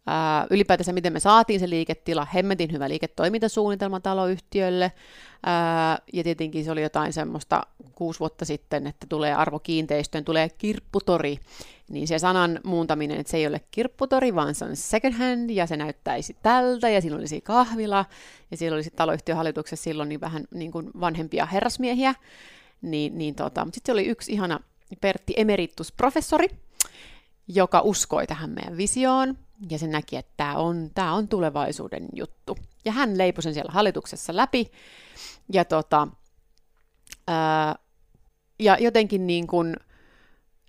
ää, 0.08 0.47
ylipäätänsä 0.50 0.93
miten 0.93 1.13
me 1.13 1.19
saatiin 1.19 1.60
se 1.60 1.69
liiketila, 1.69 2.28
hemmetin 2.36 2.71
hyvä 2.71 2.89
liiketoimintasuunnitelma 2.89 4.00
taloyhtiölle, 4.00 4.91
ää, 5.45 6.00
ja 6.13 6.24
tietenkin 6.24 6.65
se 6.65 6.71
oli 6.71 6.82
jotain 6.82 7.13
semmoista 7.13 7.63
kuusi 7.95 8.19
vuotta 8.19 8.45
sitten, 8.45 8.88
että 8.88 9.08
tulee 9.10 9.34
arvokiinteistöön, 9.34 10.26
tulee 10.26 10.50
kirpputori, 10.50 11.38
niin 11.89 12.08
se 12.08 12.19
sanan 12.19 12.60
muuntaminen, 12.63 13.19
että 13.19 13.32
se 13.32 13.38
ei 13.38 13.47
ole 13.47 13.62
kirpputori, 13.71 14.36
vaan 14.36 14.56
se 14.56 14.65
on 14.65 14.76
second 14.76 15.13
hand, 15.13 15.50
ja 15.50 15.67
se 15.67 15.78
näyttäisi 15.78 16.38
tältä, 16.43 16.89
ja 16.89 17.02
silloin 17.02 17.21
olisi 17.21 17.41
kahvila, 17.41 18.06
ja 18.52 18.58
silloin 18.58 18.78
olisi 18.78 18.91
taloyhtiön 18.95 19.38
hallituksessa 19.38 19.84
silloin 19.84 20.10
niin 20.10 20.21
vähän 20.21 20.43
niin 20.54 20.71
kuin 20.71 20.91
vanhempia 21.00 21.45
herrasmiehiä, 21.45 22.15
niin, 22.82 23.17
niin 23.17 23.36
tota, 23.36 23.65
mutta 23.65 23.76
sitten 23.76 23.94
oli 23.94 24.06
yksi 24.06 24.32
ihana 24.32 24.60
Pertti 25.02 25.34
Emeritus-professori, 25.38 26.50
joka 27.48 27.82
uskoi 27.82 28.28
tähän 28.28 28.50
meidän 28.50 28.78
visioon, 28.78 29.38
ja 29.70 29.80
se 29.80 29.88
näki, 29.88 30.17
että 30.17 30.34
tämä 30.38 30.56
on, 30.56 30.91
tämä 30.96 31.13
on 31.13 31.28
tulevaisuuden 31.28 32.08
juttu. 32.13 32.58
Ja 32.86 32.91
hän 32.91 33.17
leipoi 33.17 33.44
sen 33.44 33.54
siellä 33.54 33.72
hallituksessa 33.72 34.36
läpi, 34.36 34.72
ja, 35.54 35.65
tota, 35.65 36.08
ää, 37.28 37.76
ja 38.60 38.78
jotenkin 38.80 39.28
niin 39.28 39.48
kuin 39.48 39.76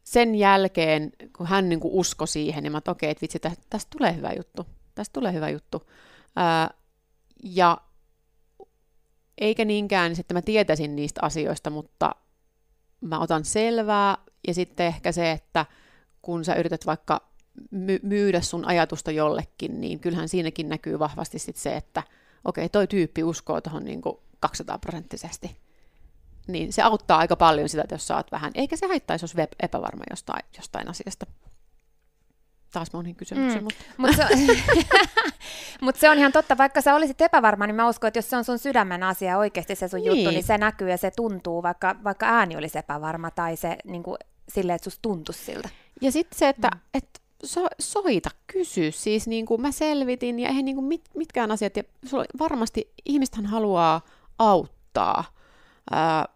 sen 0.04 0.34
jälkeen, 0.34 1.12
kun 1.36 1.46
hän 1.46 1.68
niin 1.68 1.80
kuin 1.80 1.94
uskoi 1.94 2.28
siihen, 2.28 2.62
niin 2.62 2.72
mä 2.72 2.80
okei, 2.88 3.10
että 3.10 3.22
vitsi, 3.22 3.38
tästä, 3.38 3.62
tästä 3.70 3.90
tulee 3.98 4.16
hyvä 4.16 4.32
juttu, 4.36 4.66
tästä 4.94 5.12
tulee 5.12 5.32
hyvä 5.32 5.48
juttu. 5.48 5.90
Ää, 6.36 6.70
ja 7.42 7.78
eikä 9.42 9.64
niinkään, 9.64 10.12
että 10.20 10.34
mä 10.34 10.42
tietäisin 10.42 10.96
niistä 10.96 11.20
asioista, 11.24 11.70
mutta 11.70 12.14
mä 13.00 13.18
otan 13.18 13.44
selvää, 13.44 14.18
ja 14.48 14.54
sitten 14.54 14.86
ehkä 14.86 15.12
se, 15.12 15.30
että 15.30 15.66
kun 16.22 16.44
sä 16.44 16.54
yrität 16.54 16.86
vaikka 16.86 17.20
my- 17.70 18.00
myydä 18.02 18.40
sun 18.40 18.64
ajatusta 18.64 19.10
jollekin, 19.10 19.80
niin 19.80 20.00
kyllähän 20.00 20.28
siinäkin 20.28 20.68
näkyy 20.68 20.98
vahvasti 20.98 21.38
sit 21.38 21.56
se, 21.56 21.76
että 21.76 22.02
okei, 22.44 22.64
okay, 22.64 22.68
toi 22.68 22.86
tyyppi 22.86 23.24
uskoo 23.24 23.60
tuohon 23.60 23.84
niin 23.84 24.02
200 24.40 24.78
prosenttisesti. 24.78 25.56
Niin 26.46 26.72
se 26.72 26.82
auttaa 26.82 27.18
aika 27.18 27.36
paljon 27.36 27.68
sitä, 27.68 27.82
että 27.82 27.94
jos 27.94 28.06
saat 28.06 28.32
vähän, 28.32 28.52
eikä 28.54 28.76
se 28.76 28.86
haittaisi, 28.86 29.24
jos 29.24 29.36
web 29.36 29.52
epävarma 29.62 30.04
jostain, 30.10 30.44
jostain 30.56 30.88
asiasta 30.88 31.26
taas 32.72 32.92
moniin 32.92 33.16
kysymyksiin. 33.16 33.64
Mm. 33.64 33.64
Mutta 33.64 33.84
Mut 33.98 34.16
se, 34.16 34.24
mut 35.84 35.96
se 35.96 36.10
on 36.10 36.18
ihan 36.18 36.32
totta, 36.32 36.58
vaikka 36.58 36.80
sä 36.80 36.94
olisit 36.94 37.20
epävarma, 37.20 37.66
niin 37.66 37.74
mä 37.74 37.88
uskon, 37.88 38.08
että 38.08 38.18
jos 38.18 38.30
se 38.30 38.36
on 38.36 38.44
sun 38.44 38.58
sydämen 38.58 39.02
asia 39.02 39.38
oikeasti 39.38 39.74
se 39.74 39.88
sun 39.88 40.00
niin. 40.00 40.16
juttu, 40.16 40.30
niin 40.30 40.44
se 40.44 40.58
näkyy 40.58 40.90
ja 40.90 40.96
se 40.96 41.10
tuntuu, 41.10 41.62
vaikka, 41.62 41.96
vaikka 42.04 42.26
ääni 42.26 42.56
olisi 42.56 42.78
epävarma 42.78 43.30
tai 43.30 43.56
se 43.56 43.76
niin 43.84 44.02
kuin, 44.02 44.16
silleen, 44.48 44.76
että 44.76 44.84
susta 44.84 45.02
tuntuisi 45.02 45.44
siltä. 45.44 45.68
Ja 46.00 46.12
sitten 46.12 46.38
se, 46.38 46.48
että 46.48 46.68
mm. 46.74 46.80
et, 46.94 47.22
so, 47.44 47.66
soita, 47.80 48.30
kysy. 48.46 48.90
Siis 48.90 49.26
niin 49.26 49.46
kuin 49.46 49.60
mä 49.60 49.72
selvitin 49.72 50.40
ja 50.40 50.48
eihän 50.48 50.64
niin 50.64 50.76
kuin 50.76 50.84
mit, 50.84 51.04
mitkään 51.16 51.50
asiat, 51.50 51.76
ja 51.76 51.82
varmasti 52.38 52.92
ihmistähän 53.04 53.46
haluaa 53.46 54.00
auttaa. 54.38 55.24
Ää, 55.90 56.28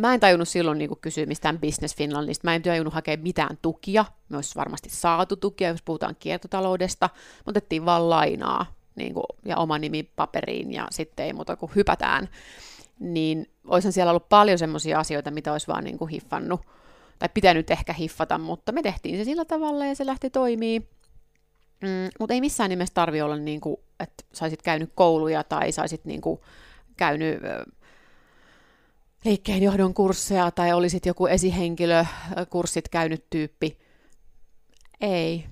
mä 0.00 0.14
en 0.14 0.20
tajunnut 0.20 0.48
silloin 0.48 0.78
niin 0.78 0.88
kuin 0.88 1.00
kysyä 1.00 1.26
mistään 1.26 1.58
Business 1.58 1.96
Finlandista, 1.96 2.46
mä 2.46 2.54
en 2.54 2.62
tajunnut 2.62 2.94
hakea 2.94 3.16
mitään 3.16 3.58
tukia, 3.62 4.04
me 4.28 4.36
olisi 4.36 4.54
varmasti 4.54 4.88
saatu 4.90 5.36
tukia, 5.36 5.68
jos 5.68 5.82
puhutaan 5.82 6.16
kiertotaloudesta, 6.18 7.10
me 7.46 7.50
otettiin 7.50 7.84
vaan 7.84 8.10
lainaa 8.10 8.66
niin 8.94 9.14
kuin, 9.14 9.24
ja 9.44 9.56
oma 9.56 9.78
nimi 9.78 10.02
paperiin 10.02 10.72
ja 10.72 10.86
sitten 10.90 11.26
ei 11.26 11.32
muuta 11.32 11.56
kuin 11.56 11.72
hypätään. 11.76 12.28
Niin 12.98 13.46
olisihan 13.66 13.92
siellä 13.92 14.10
ollut 14.10 14.28
paljon 14.28 14.58
semmoisia 14.58 14.98
asioita, 14.98 15.30
mitä 15.30 15.52
olisi 15.52 15.68
vaan 15.68 15.84
niin 15.84 15.98
kuin 15.98 16.08
hiffannut, 16.08 16.60
tai 17.18 17.28
pitänyt 17.34 17.70
ehkä 17.70 17.92
hiffata, 17.92 18.38
mutta 18.38 18.72
me 18.72 18.82
tehtiin 18.82 19.16
se 19.16 19.24
sillä 19.24 19.44
tavalla 19.44 19.86
ja 19.86 19.94
se 19.94 20.06
lähti 20.06 20.30
toimii. 20.30 20.80
Mm, 21.82 22.10
mutta 22.20 22.34
ei 22.34 22.40
missään 22.40 22.70
nimessä 22.70 22.94
tarvi 22.94 23.22
olla, 23.22 23.36
niin 23.36 23.60
kuin, 23.60 23.76
että 24.00 24.24
saisit 24.32 24.62
käynyt 24.62 24.90
kouluja 24.94 25.44
tai 25.44 25.72
saisit 25.72 26.04
niin 26.04 26.20
kuin, 26.20 26.40
käynyt 26.96 27.38
liikkeenjohdon 29.24 29.94
kursseja 29.94 30.50
tai 30.50 30.72
olisit 30.72 31.06
joku 31.06 31.26
esihenkilökurssit 31.26 32.88
käynyt 32.88 33.30
tyyppi. 33.30 33.78
Ei. 35.00 35.46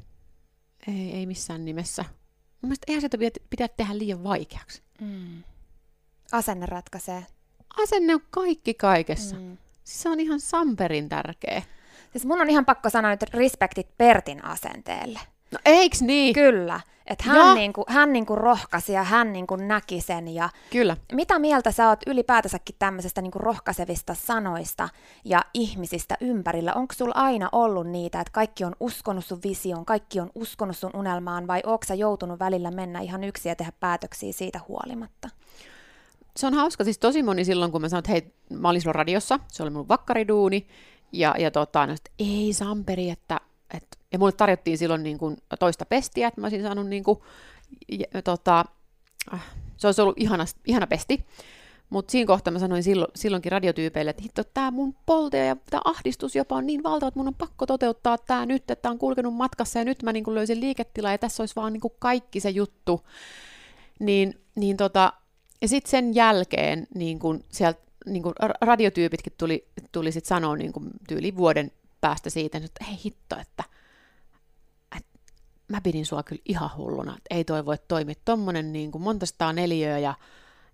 Ei, 0.88 1.12
ei 1.12 1.26
missään 1.26 1.64
nimessä. 1.64 2.04
Mun 2.62 2.68
mielestä 2.68 2.84
eihän 2.88 3.00
sitä 3.00 3.18
pitää 3.50 3.68
tehdä 3.68 3.98
liian 3.98 4.24
vaikeaksi. 4.24 4.82
Mm. 5.00 5.42
Asenne 6.32 6.66
ratkaisee. 6.66 7.26
Asenne 7.82 8.14
on 8.14 8.20
kaikki 8.30 8.74
kaikessa. 8.74 9.36
Mm. 9.36 9.58
Siis 9.84 10.02
se 10.02 10.08
on 10.08 10.20
ihan 10.20 10.40
samperin 10.40 11.08
tärkeä. 11.08 11.62
Siis 12.12 12.26
mun 12.26 12.40
on 12.40 12.50
ihan 12.50 12.64
pakko 12.64 12.90
sanoa 12.90 13.10
nyt 13.10 13.22
respektit 13.22 13.96
Pertin 13.96 14.44
asenteelle. 14.44 15.20
No 15.52 15.58
eiks 15.64 16.02
niin? 16.02 16.34
Kyllä. 16.34 16.80
Että 17.06 17.24
hän, 17.24 17.54
niinku, 17.54 17.84
hän 17.88 18.12
niinku 18.12 18.34
rohkaisi 18.34 18.92
ja 18.92 19.02
hän 19.02 19.32
niinku 19.32 19.56
näki 19.56 20.00
sen. 20.00 20.28
Ja 20.28 20.48
Kyllä. 20.70 20.96
Mitä 21.12 21.38
mieltä 21.38 21.72
sä 21.72 21.88
oot 21.88 22.00
ylipäätänsäkin 22.06 22.76
tämmöisestä 22.78 23.22
niinku 23.22 23.38
rohkaisevista 23.38 24.14
sanoista 24.14 24.88
ja 25.24 25.44
ihmisistä 25.54 26.16
ympärillä? 26.20 26.72
Onko 26.74 26.94
sulla 26.94 27.14
aina 27.14 27.48
ollut 27.52 27.86
niitä, 27.86 28.20
että 28.20 28.30
kaikki 28.32 28.64
on 28.64 28.76
uskonut 28.80 29.24
sun 29.24 29.38
visioon, 29.44 29.84
kaikki 29.84 30.20
on 30.20 30.30
uskonut 30.34 30.76
sun 30.76 30.90
unelmaan 30.94 31.46
vai 31.46 31.62
onko 31.66 31.84
sä 31.86 31.94
joutunut 31.94 32.38
välillä 32.38 32.70
mennä 32.70 33.00
ihan 33.00 33.24
yksin 33.24 33.50
ja 33.50 33.56
tehdä 33.56 33.72
päätöksiä 33.80 34.32
siitä 34.32 34.60
huolimatta? 34.68 35.28
Se 36.36 36.46
on 36.46 36.54
hauska, 36.54 36.84
siis 36.84 36.98
tosi 36.98 37.22
moni 37.22 37.44
silloin, 37.44 37.72
kun 37.72 37.80
mä 37.80 37.88
sanoin, 37.88 38.00
että 38.00 38.12
hei, 38.12 38.34
mä 38.58 38.68
olin 38.68 38.82
radiossa, 38.86 39.40
se 39.48 39.62
oli 39.62 39.70
mun 39.70 39.88
vakkariduuni, 39.88 40.66
ja, 41.12 41.34
ja 41.38 41.50
tota, 41.50 41.86
no, 41.86 41.92
että 41.92 42.10
ei 42.18 42.52
Samperi, 42.52 43.10
että 43.10 43.40
et, 43.74 43.98
ja 44.12 44.18
mulle 44.18 44.32
tarjottiin 44.32 44.78
silloin 44.78 45.02
niin 45.02 45.18
kuin 45.18 45.36
toista 45.58 45.84
pestiä, 45.86 46.28
että 46.28 46.40
mä 46.40 46.44
olisin 46.44 46.62
saanut 46.62 46.86
niin 46.86 47.04
kuin, 47.04 47.18
ja, 47.88 48.22
tota, 48.22 48.64
äh, 49.34 49.44
se 49.76 49.88
olisi 49.88 50.02
ollut 50.02 50.18
ihana, 50.18 50.44
ihana 50.66 50.86
pesti. 50.86 51.24
Mutta 51.90 52.12
siinä 52.12 52.26
kohtaa 52.26 52.52
mä 52.52 52.58
sanoin 52.58 52.82
silloin, 52.82 53.10
silloinkin 53.14 53.52
radiotyypeille, 53.52 54.10
että 54.10 54.22
hitto, 54.22 54.44
tämä 54.44 54.70
mun 54.70 54.94
polte 55.06 55.46
ja 55.46 55.56
tämä 55.70 55.80
ahdistus 55.84 56.36
jopa 56.36 56.56
on 56.56 56.66
niin 56.66 56.82
valtava, 56.82 57.08
että 57.08 57.20
mun 57.20 57.28
on 57.28 57.34
pakko 57.34 57.66
toteuttaa 57.66 58.18
tämä 58.18 58.46
nyt, 58.46 58.70
että 58.70 58.90
on 58.90 58.98
kulkenut 58.98 59.34
matkassa 59.34 59.78
ja 59.78 59.84
nyt 59.84 60.02
mä 60.02 60.12
niin 60.12 60.34
löysin 60.34 60.60
liiketilaa 60.60 61.12
ja 61.12 61.18
tässä 61.18 61.42
olisi 61.42 61.56
vaan 61.56 61.72
niin 61.72 61.82
kaikki 61.98 62.40
se 62.40 62.50
juttu. 62.50 63.06
Niin, 63.98 64.40
niin 64.54 64.76
tota, 64.76 65.12
ja 65.62 65.68
sitten 65.68 65.90
sen 65.90 66.14
jälkeen 66.14 66.86
niin 66.94 67.18
kun 67.18 67.44
sieltä 67.48 67.80
niin 68.06 68.22
kun 68.22 68.32
radiotyypitkin 68.60 69.32
tuli, 69.38 69.68
tuli 69.92 70.12
sitten 70.12 70.28
sanoa 70.28 70.56
niin 70.56 70.72
kun 70.72 70.90
tyyli 71.08 71.36
vuoden 71.36 71.72
päästä 72.00 72.30
siitä, 72.30 72.58
että 72.58 72.84
hei 72.84 72.98
hitto, 73.04 73.36
että, 73.40 73.64
että 74.96 75.18
mä 75.68 75.80
pidin 75.80 76.06
sua 76.06 76.22
kyllä 76.22 76.42
ihan 76.44 76.70
hulluna, 76.76 77.16
että 77.16 77.34
ei 77.34 77.44
toi 77.44 77.66
voi 77.66 77.76
toimia 77.88 78.14
tommonen 78.24 78.72
niin 78.72 78.92
kuin 78.92 79.02
monta 79.02 79.26
sataa 79.26 79.52
neliöä 79.52 79.98
ja, 79.98 80.14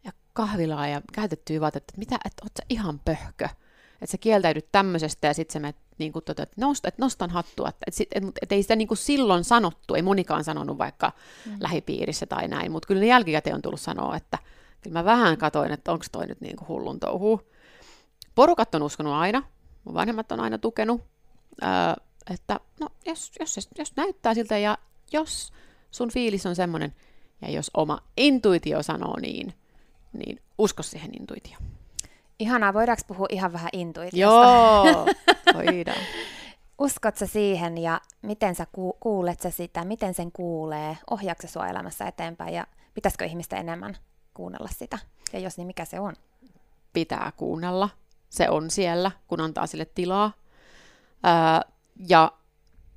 ja 0.05 0.13
kahvilaa 0.33 0.87
ja 0.89 1.03
käytettyä 1.13 1.61
vaatetta, 1.61 1.93
että 1.93 1.99
mitä, 1.99 2.15
että 2.15 2.43
oot 2.45 2.53
sä 2.57 2.67
ihan 2.69 3.01
pöhkö, 3.05 3.45
että 3.93 4.13
sä 4.13 4.19
kieltäydyt 4.19 4.73
tämmöisestä 4.73 5.27
ja 5.27 5.35
sitten 5.35 5.53
sä 5.53 5.61
menet 5.61 5.77
niin 5.99 6.13
kuin, 6.13 6.25
tota, 6.25 6.43
että, 6.43 6.57
nost, 6.61 6.87
että 6.87 7.03
nostan 7.03 7.31
hattua, 7.31 7.69
että, 7.69 7.85
että, 7.87 8.03
että, 8.15 8.33
että 8.43 8.55
ei 8.55 8.63
sitä 8.63 8.77
niin 8.77 8.89
kuin 8.89 8.99
silloin 8.99 9.45
sanottu, 9.45 9.95
ei 9.95 10.03
monikaan 10.03 10.45
sanonut 10.45 10.79
vaikka 10.79 11.13
mm. 11.47 11.57
lähipiirissä 11.61 12.27
tai 12.27 12.49
näin, 12.49 12.73
mutta 12.73 12.87
kyllä 12.87 13.01
ne 13.01 13.07
jälkikäteen 13.07 13.55
on 13.55 13.63
tullut 13.63 13.81
sanoa, 13.81 14.17
että 14.17 14.39
kyllä 14.81 14.99
mä 14.99 15.05
vähän 15.05 15.39
katoin, 15.39 15.73
että 15.73 15.93
onko 15.93 16.05
toi 16.13 16.27
nyt 16.27 16.41
niin 16.41 16.57
kuin 16.57 16.69
hullun 16.69 17.01
touhuu. 17.01 17.41
Porukat 18.35 18.75
on 18.75 18.83
uskonut 18.83 19.13
aina, 19.13 19.43
mun 19.85 19.95
vanhemmat 19.95 20.33
on 20.33 20.41
aina 20.41 20.59
tukenut, 20.59 21.01
Öö, 21.63 22.05
että 22.35 22.61
no, 22.81 22.89
jos, 23.07 23.33
jos, 23.41 23.69
jos 23.79 23.97
näyttää 23.97 24.35
siltä 24.35 24.59
ja 24.59 24.79
jos 25.13 25.53
sun 25.91 26.11
fiilis 26.11 26.47
on 26.47 26.57
semmoinen, 26.57 26.95
ja 27.43 27.51
jos 27.51 27.71
oma 27.75 27.99
intuitio 28.17 28.83
sanoo 28.83 29.21
niin, 29.21 29.55
niin 30.13 30.43
usko 30.59 30.83
siihen 30.83 31.11
intuitioon. 31.21 31.63
Ihanaa, 32.39 32.75
voidaanko 32.75 33.03
puhua 33.07 33.27
ihan 33.31 33.53
vähän 33.53 33.69
intuitiosta? 33.73 34.47
Joo, 34.47 35.07
voidaan. 35.55 36.01
Uskot 36.79 37.17
sä 37.17 37.27
siihen 37.27 37.79
ja 37.79 38.01
miten 38.23 38.55
sä 38.55 38.67
ku- 38.73 38.97
kuulet 39.01 39.41
sä 39.41 39.51
sitä, 39.51 39.85
miten 39.85 40.15
sen 40.15 40.33
kuulee, 40.33 40.99
ohjaako 41.11 41.47
sua 41.47 41.69
elämässä 41.69 42.07
eteenpäin 42.07 42.55
ja 42.55 42.67
pitäisikö 42.95 43.25
ihmistä 43.25 43.57
enemmän 43.57 43.97
kuunnella 44.35 44.69
sitä? 44.79 44.99
Ja 45.33 45.39
jos 45.39 45.57
niin, 45.57 45.67
mikä 45.67 45.85
se 45.85 46.01
on? 46.01 46.15
Pitää 46.93 47.33
kuunnella. 47.37 47.89
Se 48.31 48.51
on 48.51 48.71
siellä, 48.71 49.11
kun 49.29 49.41
antaa 49.41 49.67
sille 49.67 49.85
tilaa. 49.85 50.33
Ää, 51.25 51.63
ja 52.09 52.33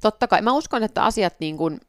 totta 0.01 0.27
kai, 0.27 0.41
mä 0.41 0.51
uskon, 0.51 0.83
että 0.83 1.03
asiat 1.03 1.35
niin 1.39 1.57
kun, 1.57 1.79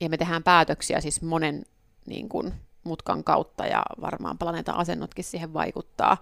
ja 0.00 0.08
me 0.08 0.16
tehdään 0.16 0.42
päätöksiä 0.42 1.00
siis 1.00 1.22
monen 1.22 1.66
niin 2.06 2.28
kun, 2.28 2.54
mutkan 2.84 3.24
kautta 3.24 3.66
ja 3.66 3.82
varmaan 4.00 4.38
planeetan 4.38 4.76
asennotkin 4.76 5.24
siihen 5.24 5.52
vaikuttaa 5.52 6.16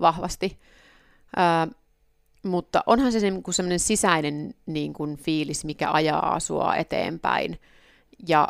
vahvasti. 0.00 0.58
Ää, 1.36 1.68
mutta 2.42 2.82
onhan 2.86 3.12
se 3.12 3.20
semmoinen 3.20 3.80
sisäinen 3.80 4.54
niin 4.66 4.92
kuin, 4.92 5.16
fiilis, 5.16 5.64
mikä 5.64 5.92
ajaa 5.92 6.40
sua 6.40 6.76
eteenpäin. 6.76 7.60
Ja 8.28 8.48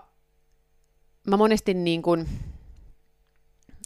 mä 1.26 1.36
monesti 1.36 1.74
niin 1.74 2.02
kuin, 2.02 2.28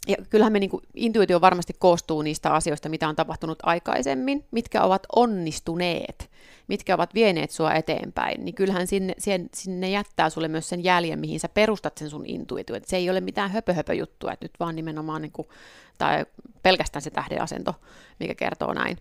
ja 0.07 0.15
kyllähän 0.29 0.53
me 0.53 0.59
niin 0.59 0.69
kuin, 0.69 0.83
intuitio 0.93 1.41
varmasti 1.41 1.73
koostuu 1.79 2.21
niistä 2.21 2.53
asioista, 2.53 2.89
mitä 2.89 3.09
on 3.09 3.15
tapahtunut 3.15 3.59
aikaisemmin, 3.63 4.45
mitkä 4.51 4.83
ovat 4.83 5.03
onnistuneet, 5.15 6.29
mitkä 6.67 6.95
ovat 6.95 7.13
vieneet 7.13 7.51
sua 7.51 7.73
eteenpäin, 7.73 8.45
niin 8.45 8.55
kyllähän 8.55 8.87
sinne, 8.87 9.13
sinne, 9.17 9.49
sinne 9.53 9.89
jättää 9.89 10.29
sulle 10.29 10.47
myös 10.47 10.69
sen 10.69 10.83
jäljen, 10.83 11.19
mihin 11.19 11.39
sä 11.39 11.49
perustat 11.49 11.97
sen 11.97 12.09
sun 12.09 12.25
intuitio. 12.25 12.75
Et 12.75 12.85
se 12.85 12.97
ei 12.97 13.09
ole 13.09 13.21
mitään 13.21 13.51
höpö, 13.51 13.73
höpö 13.73 13.93
juttua, 13.93 14.31
että 14.31 14.45
nyt 14.45 14.59
vaan 14.59 14.75
nimenomaan, 14.75 15.21
niin 15.21 15.31
kuin, 15.31 15.47
tai 15.97 16.25
pelkästään 16.63 17.01
se 17.01 17.09
tähdenasento, 17.09 17.75
mikä 18.19 18.35
kertoo 18.35 18.73
näin, 18.73 18.97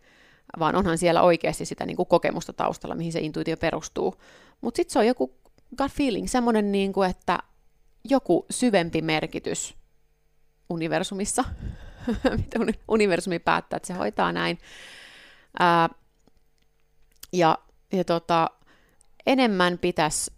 vaan 0.58 0.76
onhan 0.76 0.98
siellä 0.98 1.22
oikeasti 1.22 1.64
sitä 1.64 1.86
niin 1.86 1.96
kuin 1.96 2.08
kokemusta 2.08 2.52
taustalla, 2.52 2.94
mihin 2.94 3.12
se 3.12 3.20
intuitio 3.20 3.56
perustuu. 3.56 4.14
Mutta 4.60 4.76
sitten 4.76 4.92
se 4.92 4.98
on 4.98 5.06
joku 5.06 5.34
gut 5.78 5.92
feeling, 5.92 6.28
semmoinen, 6.28 6.72
niin 6.72 6.92
kuin, 6.92 7.10
että 7.10 7.38
joku 8.04 8.46
syvempi 8.50 9.02
merkitys 9.02 9.74
universumissa, 10.70 11.44
mitä 12.36 12.58
universumi 12.88 13.38
päättää, 13.38 13.76
että 13.76 13.86
se 13.86 13.94
hoitaa 13.94 14.32
näin. 14.32 14.58
Ää, 15.58 15.88
ja 17.32 17.58
ja 17.92 18.04
tota, 18.04 18.50
enemmän 19.26 19.78
pitäisi 19.78 20.32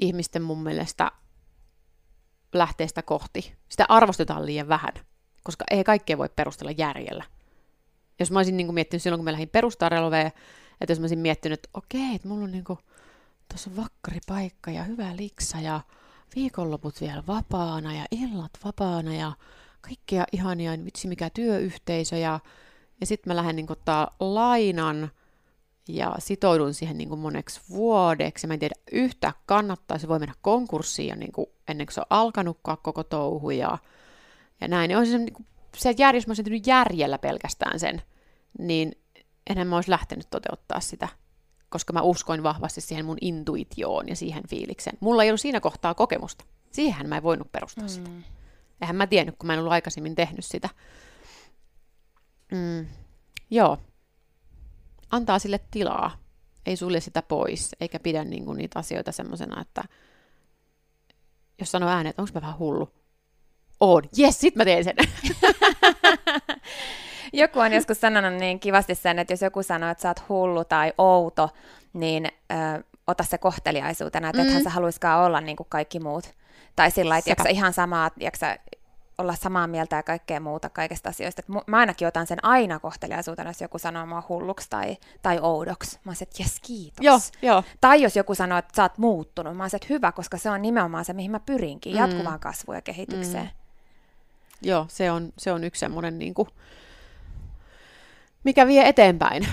ihmisten 0.00 0.42
mun 0.42 0.62
mielestä 0.62 1.12
lähteä 2.52 2.86
sitä 2.86 3.02
kohti. 3.02 3.54
Sitä 3.68 3.84
arvostetaan 3.88 4.46
liian 4.46 4.68
vähän, 4.68 4.92
koska 5.44 5.64
ei 5.70 5.84
kaikkea 5.84 6.18
voi 6.18 6.28
perustella 6.36 6.72
järjellä. 6.78 7.24
Jos 8.18 8.30
mä 8.30 8.38
olisin 8.38 8.56
niin 8.56 8.66
kuin 8.66 8.74
miettinyt 8.74 9.02
silloin, 9.02 9.18
kun 9.18 9.24
mä 9.24 9.32
lähdin 9.32 9.48
perustaa 9.48 9.88
että 10.80 10.92
jos 10.92 11.00
mä 11.00 11.02
olisin 11.02 11.18
miettinyt, 11.18 11.58
että 11.58 11.68
okei, 11.74 12.14
että 12.14 12.28
mulla 12.28 12.44
on 12.44 12.52
niin 12.52 12.64
kuin, 12.64 12.78
tuossa 13.48 13.70
paikka 14.26 14.70
ja 14.70 14.82
hyvä 14.82 15.16
liksa 15.16 15.60
ja 15.60 15.80
viikonloput 16.34 17.00
vielä 17.00 17.22
vapaana 17.26 17.94
ja 17.94 18.04
illat 18.10 18.50
vapaana 18.64 19.14
ja 19.14 19.32
kaikkea 19.80 20.24
ihania, 20.32 20.84
vitsi 20.84 21.08
mikä 21.08 21.30
työyhteisö 21.30 22.16
ja, 22.16 22.40
ja 23.00 23.06
sitten 23.06 23.30
mä 23.30 23.36
lähden 23.36 23.56
niin 23.56 23.72
ottaa 23.72 24.16
lainan 24.20 25.10
ja 25.88 26.14
sitoudun 26.18 26.74
siihen 26.74 26.98
niin 26.98 27.18
moneksi 27.18 27.60
vuodeksi. 27.70 28.46
Mä 28.46 28.54
en 28.54 28.60
tiedä 28.60 28.74
yhtä 28.92 29.32
kannattaa, 29.46 29.98
se 29.98 30.08
voi 30.08 30.18
mennä 30.18 30.34
konkurssiin 30.40 31.08
ja 31.08 31.16
niin 31.16 31.32
kuin, 31.32 31.46
ennen 31.68 31.86
kuin 31.86 31.94
se 31.94 32.00
on 32.00 32.06
alkanutkaan 32.10 32.78
koko 32.82 33.04
touhu 33.04 33.50
ja, 33.50 33.78
ja 34.60 34.68
näin. 34.68 34.90
Ja 34.90 34.98
on 34.98 35.06
se, 35.06 35.18
niin 35.18 35.32
kuin, 35.32 35.46
se 35.76 35.94
järjestelmä 35.98 36.36
on 36.54 36.60
järjellä 36.66 37.18
pelkästään 37.18 37.80
sen, 37.80 38.02
niin 38.58 38.92
enhän 39.50 39.66
mä 39.66 39.76
olisi 39.76 39.90
lähtenyt 39.90 40.26
toteuttaa 40.30 40.80
sitä 40.80 41.08
koska 41.76 41.92
mä 41.92 42.02
uskoin 42.02 42.42
vahvasti 42.42 42.80
siihen 42.80 43.04
mun 43.04 43.18
intuitioon 43.20 44.08
ja 44.08 44.16
siihen 44.16 44.48
fiilikseen. 44.48 44.98
Mulla 45.00 45.22
ei 45.22 45.30
ollut 45.30 45.40
siinä 45.40 45.60
kohtaa 45.60 45.94
kokemusta. 45.94 46.44
Siihen 46.72 47.08
mä 47.08 47.16
en 47.16 47.22
voinut 47.22 47.52
perustaa 47.52 47.84
mm. 47.84 47.88
sitä. 47.88 48.10
Eihän 48.80 48.96
mä 48.96 49.06
tiennyt, 49.06 49.36
kun 49.38 49.46
mä 49.46 49.52
en 49.52 49.58
ollut 49.58 49.72
aikaisemmin 49.72 50.14
tehnyt 50.14 50.44
sitä. 50.44 50.68
Mm. 52.52 52.86
Joo. 53.50 53.78
Antaa 55.10 55.38
sille 55.38 55.60
tilaa. 55.70 56.18
Ei 56.66 56.76
sulle 56.76 57.00
sitä 57.00 57.22
pois, 57.22 57.76
eikä 57.80 58.00
pidä 58.00 58.24
niinku 58.24 58.52
niitä 58.52 58.78
asioita 58.78 59.12
semmoisena, 59.12 59.60
että 59.60 59.84
jos 61.60 61.70
sanoo 61.70 61.88
ääneen, 61.88 62.10
että 62.10 62.22
onko 62.22 62.32
mä 62.34 62.40
vähän 62.40 62.58
hullu. 62.58 62.88
On. 63.80 64.02
Jes, 64.16 64.40
sit 64.40 64.56
mä 64.56 64.64
teen 64.64 64.84
sen. 64.84 64.96
joku 67.40 67.60
on 67.60 67.72
joskus 67.72 68.00
sanonut 68.00 68.40
niin 68.40 68.60
kivasti 68.60 68.94
sen, 68.94 69.18
että 69.18 69.32
jos 69.32 69.42
joku 69.42 69.62
sanoo, 69.62 69.90
että 69.90 70.02
sä 70.02 70.08
oot 70.08 70.28
hullu 70.28 70.64
tai 70.64 70.92
outo, 70.98 71.50
niin 71.92 72.26
ö, 72.26 72.82
ota 73.06 73.24
se 73.24 73.38
kohteliaisuutena, 73.38 74.28
että 74.28 74.42
mm. 74.42 74.48
ethän 74.48 74.62
sä 74.62 74.70
haluiskaan 74.70 75.24
olla 75.26 75.40
niin 75.40 75.56
kuin 75.56 75.66
kaikki 75.70 76.00
muut. 76.00 76.34
Tai 76.76 76.90
sillä 76.90 77.18
että 77.18 77.42
sä 77.42 77.48
ihan 77.48 77.72
samaa, 77.72 78.10
sä 78.34 78.58
olla 79.18 79.34
samaa 79.34 79.66
mieltä 79.66 79.96
ja 79.96 80.02
kaikkea 80.02 80.40
muuta 80.40 80.68
kaikesta 80.68 81.08
asioista. 81.08 81.40
Et 81.40 81.66
mä 81.66 81.76
ainakin 81.76 82.08
otan 82.08 82.26
sen 82.26 82.44
aina 82.44 82.78
kohteliaisuutena, 82.78 83.50
jos 83.50 83.60
joku 83.60 83.78
sanoo 83.78 84.06
mua 84.06 84.22
hulluksi 84.28 84.70
tai, 84.70 84.96
tai 85.22 85.38
oudoksi. 85.42 85.98
Mä 86.04 86.10
oon 86.10 86.16
että 86.20 86.42
jes, 86.42 86.60
kiitos. 86.62 87.04
Joo, 87.04 87.20
jo. 87.42 87.64
Tai 87.80 88.02
jos 88.02 88.16
joku 88.16 88.34
sanoo, 88.34 88.58
että 88.58 88.76
sä 88.76 88.82
oot 88.82 88.98
muuttunut, 88.98 89.56
mä 89.56 89.62
oon 89.62 89.70
että 89.74 89.86
hyvä, 89.90 90.12
koska 90.12 90.38
se 90.38 90.50
on 90.50 90.62
nimenomaan 90.62 91.04
se, 91.04 91.12
mihin 91.12 91.30
mä 91.30 91.40
pyrinkin, 91.40 91.92
mm. 91.92 91.98
jatkuvaan 91.98 92.40
kasvuun 92.40 92.76
ja 92.76 92.82
kehitykseen. 92.82 93.44
Mm. 93.44 93.50
Joo, 94.62 94.86
se 94.88 95.10
on, 95.10 95.32
se 95.38 95.52
on 95.52 95.64
yksi 95.64 95.80
semmoinen 95.80 96.18
niin 96.18 96.34
kuin, 96.34 96.48
mikä 98.46 98.66
vie 98.66 98.88
eteenpäin. 98.88 99.48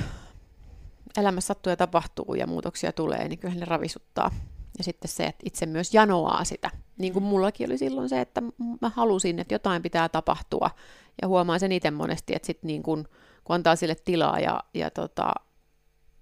Elämässä 1.17 1.47
sattuu 1.47 1.69
ja 1.69 1.77
tapahtuu 1.77 2.35
ja 2.35 2.47
muutoksia 2.47 2.91
tulee, 2.91 3.27
niin 3.27 3.39
kyllä 3.39 3.55
ne 3.55 3.65
ravisuttaa. 3.65 4.31
Ja 4.77 4.83
sitten 4.83 5.11
se, 5.11 5.25
että 5.25 5.43
itse 5.45 5.65
myös 5.65 5.93
janoaa 5.93 6.43
sitä. 6.43 6.69
Niin 6.97 7.13
kuin 7.13 7.23
mullakin 7.23 7.69
oli 7.69 7.77
silloin 7.77 8.09
se, 8.09 8.21
että 8.21 8.41
mä 8.81 8.89
halusin, 8.89 9.39
että 9.39 9.53
jotain 9.53 9.81
pitää 9.81 10.09
tapahtua. 10.09 10.69
Ja 11.21 11.27
huomaan 11.27 11.59
sen 11.59 11.71
itse 11.71 11.91
monesti, 11.91 12.35
että 12.35 12.45
sitten 12.45 12.67
niin 12.67 12.83
kun, 12.83 13.07
kun 13.43 13.55
antaa 13.55 13.75
sille 13.75 13.95
tilaa 13.95 14.39
ja, 14.39 14.63
ja 14.73 14.89
tota, 14.91 15.33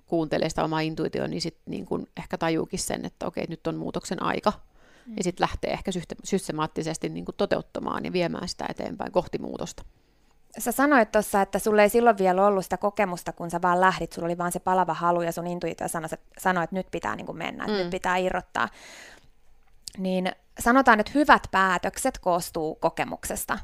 kuuntelee 0.07 0.49
sitä 0.49 0.63
omaa 0.63 0.79
intuitioon, 0.79 1.29
niin 1.29 1.41
sitten 1.41 1.63
niin 1.65 1.85
kun 1.85 2.07
ehkä 2.17 2.37
tajuukin 2.37 2.79
sen, 2.79 3.05
että 3.05 3.27
okei, 3.27 3.45
nyt 3.49 3.67
on 3.67 3.75
muutoksen 3.75 4.23
aika. 4.23 4.53
Mm. 5.05 5.13
Ja 5.17 5.23
sitten 5.23 5.43
lähtee 5.43 5.71
ehkä 5.71 5.91
systemaattisesti 6.23 7.09
niin 7.09 7.25
toteuttamaan 7.37 8.05
ja 8.05 8.13
viemään 8.13 8.47
sitä 8.47 8.65
eteenpäin 8.69 9.11
kohti 9.11 9.37
muutosta. 9.37 9.83
Sä 10.57 10.71
sanoit 10.71 11.11
tuossa, 11.11 11.41
että 11.41 11.59
sulle 11.59 11.83
ei 11.83 11.89
silloin 11.89 12.17
vielä 12.17 12.45
ollut 12.45 12.65
sitä 12.65 12.77
kokemusta, 12.77 13.33
kun 13.33 13.51
sä 13.51 13.61
vaan 13.61 13.81
lähdit, 13.81 14.13
sulla 14.13 14.25
oli 14.25 14.37
vaan 14.37 14.51
se 14.51 14.59
palava 14.59 14.93
halu 14.93 15.21
ja 15.21 15.31
sun 15.31 15.47
intuitio 15.47 15.87
sanoi, 15.87 16.09
että, 16.11 16.17
sanoi, 16.37 16.63
että 16.63 16.75
nyt 16.75 16.87
pitää 16.91 17.15
niin 17.15 17.25
kuin 17.25 17.37
mennä, 17.37 17.63
että 17.63 17.77
mm. 17.77 17.81
nyt 17.81 17.89
pitää 17.89 18.17
irrottaa. 18.17 18.69
Niin 19.97 20.31
sanotaan, 20.59 20.99
että 20.99 21.11
hyvät 21.15 21.47
päätökset 21.51 22.17
koostuu 22.19 22.75
kokemuksesta, 22.75 23.59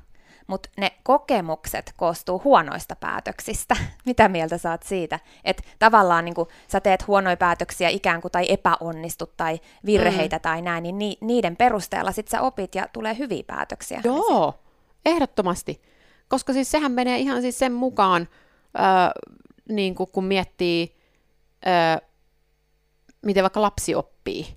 mutta 0.47 0.69
ne 0.77 0.91
kokemukset 1.03 1.93
koostuu 1.97 2.41
huonoista 2.43 2.95
päätöksistä. 2.95 3.75
Mitä 4.05 4.27
mieltä 4.27 4.57
saat 4.57 4.83
siitä? 4.83 5.19
Että 5.43 5.63
tavallaan 5.79 6.25
niin 6.25 6.35
kuin, 6.35 6.47
sä 6.67 6.79
teet 6.79 7.07
huonoja 7.07 7.37
päätöksiä 7.37 7.89
ikään 7.89 8.21
kuin 8.21 8.31
tai 8.31 8.45
epäonnistut 8.49 9.37
tai 9.37 9.59
virheitä 9.85 10.37
mm. 10.37 10.41
tai 10.41 10.61
näin, 10.61 10.83
niin 10.83 10.97
ni, 10.97 11.17
niiden 11.21 11.55
perusteella 11.55 12.11
sit 12.11 12.27
sä 12.27 12.41
opit 12.41 12.75
ja 12.75 12.87
tulee 12.93 13.17
hyviä 13.17 13.43
päätöksiä. 13.47 14.01
Joo, 14.03 14.53
ehdottomasti. 15.05 15.81
Koska 16.29 16.53
siis 16.53 16.71
sehän 16.71 16.91
menee 16.91 17.17
ihan 17.17 17.41
siis 17.41 17.59
sen 17.59 17.73
mukaan, 17.73 18.27
öö, 18.79 18.83
niin 19.69 19.95
kuin 19.95 20.09
kun 20.11 20.23
miettii, 20.23 20.95
öö, 21.67 22.07
miten 23.25 23.43
vaikka 23.43 23.61
lapsi 23.61 23.95
oppii, 23.95 24.47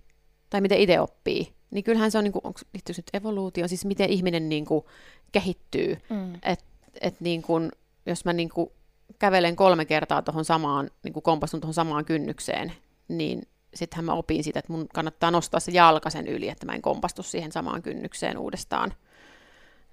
tai 0.50 0.60
miten 0.60 0.78
itse 0.78 1.00
oppii, 1.00 1.54
niin 1.70 1.84
kyllähän 1.84 2.10
se 2.10 2.18
on, 2.18 2.24
niin 2.24 2.32
kuin, 2.32 2.46
onko 2.46 2.60
nyt 2.74 3.10
evoluutio, 3.12 3.68
siis 3.68 3.84
miten 3.84 4.10
ihminen 4.10 4.48
niin 4.48 4.64
kuin, 4.64 4.84
kehittyy. 5.32 5.96
Mm. 6.10 6.34
Että 6.34 6.64
et, 7.00 7.20
niin 7.20 7.42
kuin, 7.42 7.72
jos 8.06 8.24
mä 8.24 8.32
niin 8.32 8.48
kuin, 8.48 8.70
kävelen 9.18 9.56
kolme 9.56 9.84
kertaa 9.84 10.22
tuohon 10.22 10.44
samaan, 10.44 10.90
niin 11.02 11.12
kuin 11.12 11.22
kompastun 11.22 11.60
tuohon 11.60 11.74
samaan 11.74 12.04
kynnykseen, 12.04 12.72
niin 13.08 13.42
sittenhän 13.74 14.04
mä 14.04 14.12
opin 14.12 14.44
sitä, 14.44 14.58
että 14.58 14.72
mun 14.72 14.88
kannattaa 14.94 15.30
nostaa 15.30 15.60
se 15.60 15.72
jalka 15.72 16.10
sen 16.10 16.26
yli, 16.26 16.48
että 16.48 16.66
mä 16.66 16.72
en 16.72 16.82
kompastu 16.82 17.22
siihen 17.22 17.52
samaan 17.52 17.82
kynnykseen 17.82 18.38
uudestaan. 18.38 18.92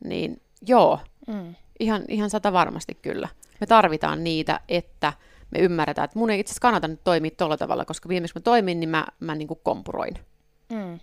Niin 0.04 0.42
joo, 0.68 1.00
mm. 1.28 1.56
Ihan, 1.80 2.04
ihan 2.08 2.30
sata 2.30 2.54
varmasti 2.54 2.96
kyllä. 2.96 3.28
Me 3.60 3.68
tarvitaan 3.68 4.24
niitä, 4.24 4.60
että 4.70 5.14
me 5.52 5.60
ymmärretään, 5.60 6.06
että 6.06 6.20
mun 6.20 6.30
ei 6.30 6.40
itse 6.40 6.52
asiassa 6.52 6.62
kannata 6.62 6.88
nyt 6.88 7.04
toimia 7.04 7.32
tuolla 7.38 7.58
tavalla, 7.58 7.86
koska 7.86 8.10
viimeksi 8.10 8.36
mä 8.36 8.42
toimin, 8.42 8.80
niin 8.80 8.90
mä, 8.90 9.06
mä 9.20 9.36
niin 9.36 9.48
kuin 9.48 9.60
kompuroin. 9.64 10.14
Mm. 10.70 11.00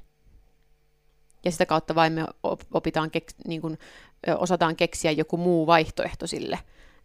Ja 1.45 1.51
sitä 1.51 1.67
kautta 1.67 1.95
vain 1.95 2.13
me 2.13 2.27
opitaan, 2.73 3.11
keks, 3.11 3.35
niin 3.47 3.61
kuin, 3.61 3.79
osataan 4.39 4.77
keksiä 4.77 5.11
joku 5.11 5.37
muu 5.37 5.67
vaihtoehto 5.67 6.27
sille, 6.27 6.59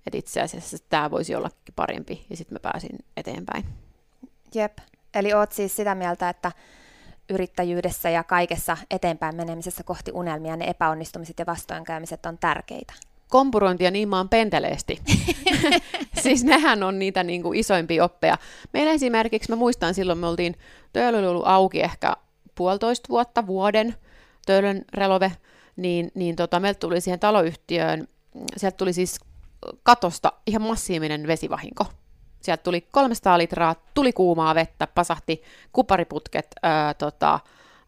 että 0.07 0.17
itse 0.17 0.41
asiassa 0.41 0.77
tämä 0.89 1.11
voisi 1.11 1.35
olla 1.35 1.49
parempi, 1.75 2.25
ja 2.29 2.37
sitten 2.37 2.55
mä 2.55 2.59
pääsin 2.59 2.97
eteenpäin. 3.17 3.65
Jep, 4.55 4.77
eli 5.13 5.33
oot 5.33 5.51
siis 5.51 5.75
sitä 5.75 5.95
mieltä, 5.95 6.29
että 6.29 6.51
yrittäjyydessä 7.29 8.09
ja 8.09 8.23
kaikessa 8.23 8.77
eteenpäin 8.91 9.35
menemisessä 9.35 9.83
kohti 9.83 10.11
unelmia 10.11 10.55
ne 10.55 10.65
epäonnistumiset 10.65 11.39
ja 11.39 11.45
vastoinkäymiset 11.45 12.25
on 12.25 12.37
tärkeitä? 12.37 12.93
Kompurointia 13.29 13.91
niin 13.91 14.09
maan 14.09 14.29
penteleesti. 14.29 15.01
siis 16.23 16.43
nehän 16.43 16.83
on 16.83 16.99
niitä 16.99 17.23
niin 17.23 17.43
kuin 17.43 17.59
isoimpia 17.59 18.03
oppeja. 18.03 18.37
Meillä 18.73 18.91
esimerkiksi, 18.91 19.51
mä 19.51 19.55
muistan 19.55 19.93
silloin, 19.93 20.19
me 20.19 20.27
oltiin, 20.27 20.55
Töölö 20.93 21.19
oli 21.19 21.27
ollut 21.27 21.47
auki 21.47 21.81
ehkä 21.81 22.17
puolitoista 22.55 23.09
vuotta, 23.09 23.47
vuoden, 23.47 23.95
Töölön 24.45 24.81
relove, 24.93 25.31
niin, 25.75 26.11
niin 26.15 26.35
tota, 26.35 26.59
meiltä 26.59 26.79
tuli 26.79 27.01
siihen 27.01 27.19
taloyhtiöön, 27.19 28.07
sieltä 28.57 28.77
tuli 28.77 28.93
siis 28.93 29.19
katosta 29.83 30.33
ihan 30.47 30.61
massiivinen 30.61 31.27
vesivahinko. 31.27 31.85
Sieltä 32.41 32.63
tuli 32.63 32.81
300 32.81 33.37
litraa, 33.37 33.75
tuli 33.93 34.13
kuumaa 34.13 34.55
vettä, 34.55 34.87
pasahti 34.87 35.43
kupariputket 35.73 36.47
ää, 36.63 36.93
tota, 36.93 37.39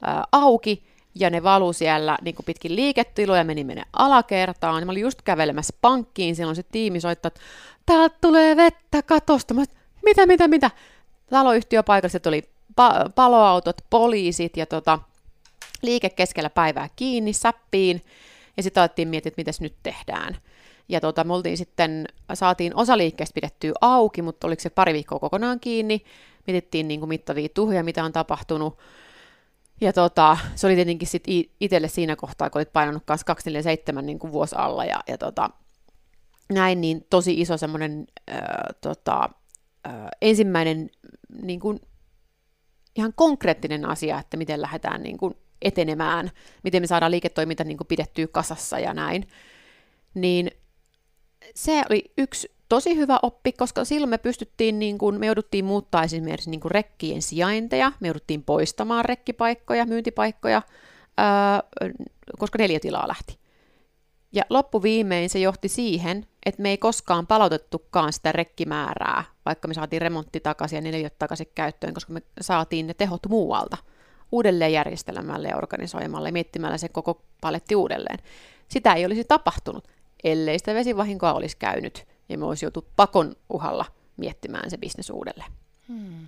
ää, 0.01 0.23
auki, 0.31 0.90
ja 1.15 1.29
ne 1.29 1.43
valu 1.43 1.73
siellä 1.73 2.17
niin 2.21 2.35
kuin 2.35 2.45
pitkin 2.45 2.75
liiketiloja, 2.75 3.43
meni 3.43 3.63
mene 3.63 3.83
alakertaan. 3.93 4.85
Mä 4.85 4.91
olin 4.91 5.01
just 5.01 5.21
kävelemässä 5.21 5.73
pankkiin, 5.81 6.35
silloin 6.35 6.55
se 6.55 6.63
tiimi 6.63 6.99
soittaa, 6.99 7.27
että 7.27 7.41
täältä 7.85 8.17
tulee 8.21 8.55
vettä 8.55 9.01
katosta. 9.01 9.53
Mä, 9.53 9.63
mitä, 10.05 10.25
mitä, 10.25 10.47
mitä? 10.47 10.71
Taloyhtiö 11.29 11.83
paikalliset 11.83 12.27
oli 12.27 12.43
pa- 12.71 13.09
paloautot, 13.15 13.81
poliisit 13.89 14.57
ja 14.57 14.65
tota, 14.65 14.99
liike 15.81 16.09
keskellä 16.09 16.49
päivää 16.49 16.89
kiinni, 16.95 17.33
säppiin. 17.33 18.01
Ja 18.57 18.63
sitten 18.63 18.81
alettiin 18.81 19.07
miettiä, 19.07 19.29
että 19.29 19.39
mitäs 19.39 19.61
nyt 19.61 19.75
tehdään. 19.83 20.37
Ja 20.89 21.01
tota, 21.01 21.23
me 21.23 21.55
sitten, 21.55 22.07
saatiin 22.33 22.75
osa 22.75 22.97
liikkeestä 22.97 23.33
pidettyä 23.33 23.71
auki, 23.81 24.21
mutta 24.21 24.47
oliko 24.47 24.61
se 24.61 24.69
pari 24.69 24.93
viikkoa 24.93 25.19
kokonaan 25.19 25.59
kiinni. 25.59 26.01
Mietittiin 26.47 26.87
niin 26.87 26.99
kuin 26.99 27.09
mittavia 27.09 27.49
tuhoja, 27.53 27.83
mitä 27.83 28.03
on 28.03 28.13
tapahtunut. 28.13 28.77
Ja 29.81 29.93
tota, 29.93 30.37
se 30.55 30.67
oli 30.67 30.75
tietenkin 30.75 31.07
sit 31.07 31.23
itselle 31.59 31.87
siinä 31.87 32.15
kohtaa, 32.15 32.49
kun 32.49 32.59
olit 32.59 32.73
painanut 32.73 33.03
kanssa 33.05 33.25
247 33.25 34.05
niin 34.05 34.19
kuin 34.19 34.33
vuosi 34.33 34.55
alla 34.55 34.85
ja, 34.85 34.99
ja 35.07 35.17
tota, 35.17 35.49
näin, 36.53 36.81
niin 36.81 37.05
tosi 37.09 37.41
iso 37.41 37.57
semmoinen 37.57 38.07
tota, 38.81 39.29
ensimmäinen 40.21 40.89
niin 41.41 41.59
kuin, 41.59 41.79
ihan 42.95 43.13
konkreettinen 43.15 43.85
asia, 43.85 44.19
että 44.19 44.37
miten 44.37 44.61
lähdetään 44.61 45.03
niin 45.03 45.17
kuin, 45.17 45.33
etenemään, 45.61 46.31
miten 46.63 46.83
me 46.83 46.87
saadaan 46.87 47.11
liiketoiminta 47.11 47.63
niin 47.63 47.77
kuin, 47.77 47.87
pidettyä 47.87 48.27
kasassa 48.27 48.79
ja 48.79 48.93
näin. 48.93 49.27
Niin 50.13 50.51
se 51.55 51.83
oli 51.89 52.13
yksi 52.17 52.55
tosi 52.71 52.95
hyvä 52.95 53.19
oppi, 53.21 53.51
koska 53.51 53.85
silloin 53.85 54.09
me 54.09 54.17
pystyttiin, 54.17 54.79
niin 54.79 54.97
kuin, 54.97 55.19
me 55.19 55.25
jouduttiin 55.25 55.65
muuttaa 55.65 56.03
esimerkiksi 56.03 56.49
niin 56.49 56.59
kuin 56.59 56.71
rekkien 56.71 57.21
sijainteja, 57.21 57.91
me 57.99 58.07
jouduttiin 58.07 58.43
poistamaan 58.43 59.05
rekkipaikkoja, 59.05 59.85
myyntipaikkoja, 59.85 60.61
ää, 61.17 61.63
koska 62.39 62.57
neljä 62.57 62.79
tilaa 62.79 63.07
lähti. 63.07 63.37
Ja 64.31 64.43
loppuviimein 64.49 65.29
se 65.29 65.39
johti 65.39 65.67
siihen, 65.67 66.25
että 66.45 66.61
me 66.61 66.69
ei 66.69 66.77
koskaan 66.77 67.27
palautettukaan 67.27 68.13
sitä 68.13 68.31
rekkimäärää, 68.31 69.23
vaikka 69.45 69.67
me 69.67 69.73
saatiin 69.73 70.01
remontti 70.01 70.39
takaisin 70.39 70.75
ja 70.75 70.81
neljät 70.81 71.19
takaisin 71.19 71.51
käyttöön, 71.55 71.93
koska 71.93 72.13
me 72.13 72.21
saatiin 72.41 72.87
ne 72.87 72.93
tehot 72.93 73.21
muualta 73.29 73.77
uudelleen 74.31 74.73
järjestelemällä 74.73 75.47
ja 75.47 75.57
organisoimalla 75.57 76.27
ja 76.27 76.33
miettimällä 76.33 76.77
se 76.77 76.89
koko 76.89 77.21
paletti 77.41 77.75
uudelleen. 77.75 78.19
Sitä 78.67 78.93
ei 78.93 79.05
olisi 79.05 79.23
tapahtunut, 79.23 79.87
ellei 80.23 80.59
sitä 80.59 80.73
vesivahinkoa 80.73 81.33
olisi 81.33 81.57
käynyt 81.57 82.10
ja 82.31 82.37
me 82.37 82.45
olisi 82.45 82.65
joutu 82.65 82.87
pakon 82.95 83.35
uhalla 83.49 83.85
miettimään 84.17 84.69
se 84.69 84.77
bisnes 84.77 85.09
uudelleen. 85.09 85.51
Hmm. 85.87 86.27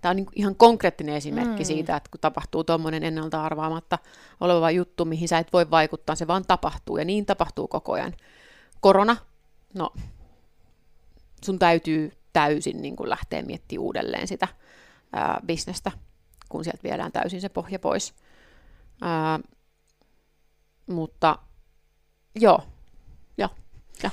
Tämä 0.00 0.10
on 0.10 0.16
niin 0.16 0.26
ihan 0.34 0.56
konkreettinen 0.56 1.14
esimerkki 1.14 1.62
hmm. 1.62 1.64
siitä, 1.64 1.96
että 1.96 2.10
kun 2.10 2.20
tapahtuu 2.20 2.64
tuommoinen 2.64 3.04
ennalta 3.04 3.44
arvaamatta 3.44 3.98
oleva 4.40 4.70
juttu, 4.70 5.04
mihin 5.04 5.28
sä 5.28 5.38
et 5.38 5.52
voi 5.52 5.70
vaikuttaa, 5.70 6.14
se 6.14 6.26
vaan 6.26 6.44
tapahtuu, 6.46 6.96
ja 6.96 7.04
niin 7.04 7.26
tapahtuu 7.26 7.68
koko 7.68 7.92
ajan. 7.92 8.14
Korona, 8.80 9.16
no, 9.74 9.92
sun 11.44 11.58
täytyy 11.58 12.12
täysin 12.32 12.82
niin 12.82 12.96
kuin 12.96 13.10
lähteä 13.10 13.42
miettimään 13.42 13.84
uudelleen 13.84 14.28
sitä 14.28 14.48
ää, 15.12 15.40
bisnestä, 15.46 15.92
kun 16.48 16.64
sieltä 16.64 16.82
viedään 16.82 17.12
täysin 17.12 17.40
se 17.40 17.48
pohja 17.48 17.78
pois. 17.78 18.14
Ää, 19.00 19.40
mutta 20.86 21.38
joo, 22.34 22.62
joo, 23.38 23.48
joo 24.02 24.10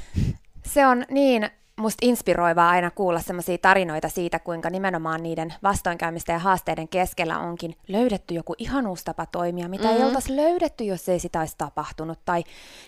se 0.68 0.86
on 0.86 1.06
niin 1.10 1.50
musta 1.78 2.06
inspiroivaa 2.06 2.70
aina 2.70 2.92
kuulla 2.92 3.20
sellaisia 3.20 3.58
tarinoita 3.58 4.10
siitä, 4.10 4.40
kuinka 4.40 4.70
nimenomaan 4.70 5.24
niiden 5.24 5.54
vastoinkäymisten 5.64 6.34
ja 6.34 6.40
haasteiden 6.40 6.88
keskellä 6.88 7.40
onkin 7.40 7.76
löydetty 7.88 8.34
joku 8.34 8.56
ihan 8.58 8.88
uusi 8.88 9.06
tapa 9.06 9.26
toimia, 9.26 9.70
mitä 9.70 9.84
mm-hmm. 9.84 10.00
ei 10.00 10.08
oltaisi 10.08 10.36
löydetty, 10.36 10.84
jos 10.84 11.10
ei 11.10 11.20
sitä 11.20 11.40
olisi 11.40 11.56
tapahtunut, 11.58 12.20
tai 12.26 12.44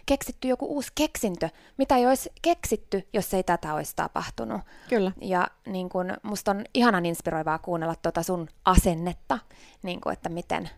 keksitty 0.06 0.48
joku 0.48 0.66
uusi 0.66 0.92
keksintö, 0.96 1.50
mitä 1.78 1.96
ei 1.98 2.08
olisi 2.08 2.30
keksitty, 2.42 3.08
jos 3.14 3.34
ei 3.34 3.44
tätä 3.44 3.74
olisi 3.74 3.96
tapahtunut. 3.96 4.62
Kyllä. 4.90 5.12
Ja 5.22 5.48
niin 5.66 5.90
kun, 5.90 6.14
musta 6.24 6.52
on 6.52 6.64
ihanan 6.74 7.06
inspiroivaa 7.06 7.60
kuunnella 7.60 7.96
tuota 7.96 8.24
sun 8.24 8.48
asennetta, 8.66 9.40
niin 9.84 10.02
kun, 10.02 10.14
että 10.14 10.30
miten, 10.30 10.70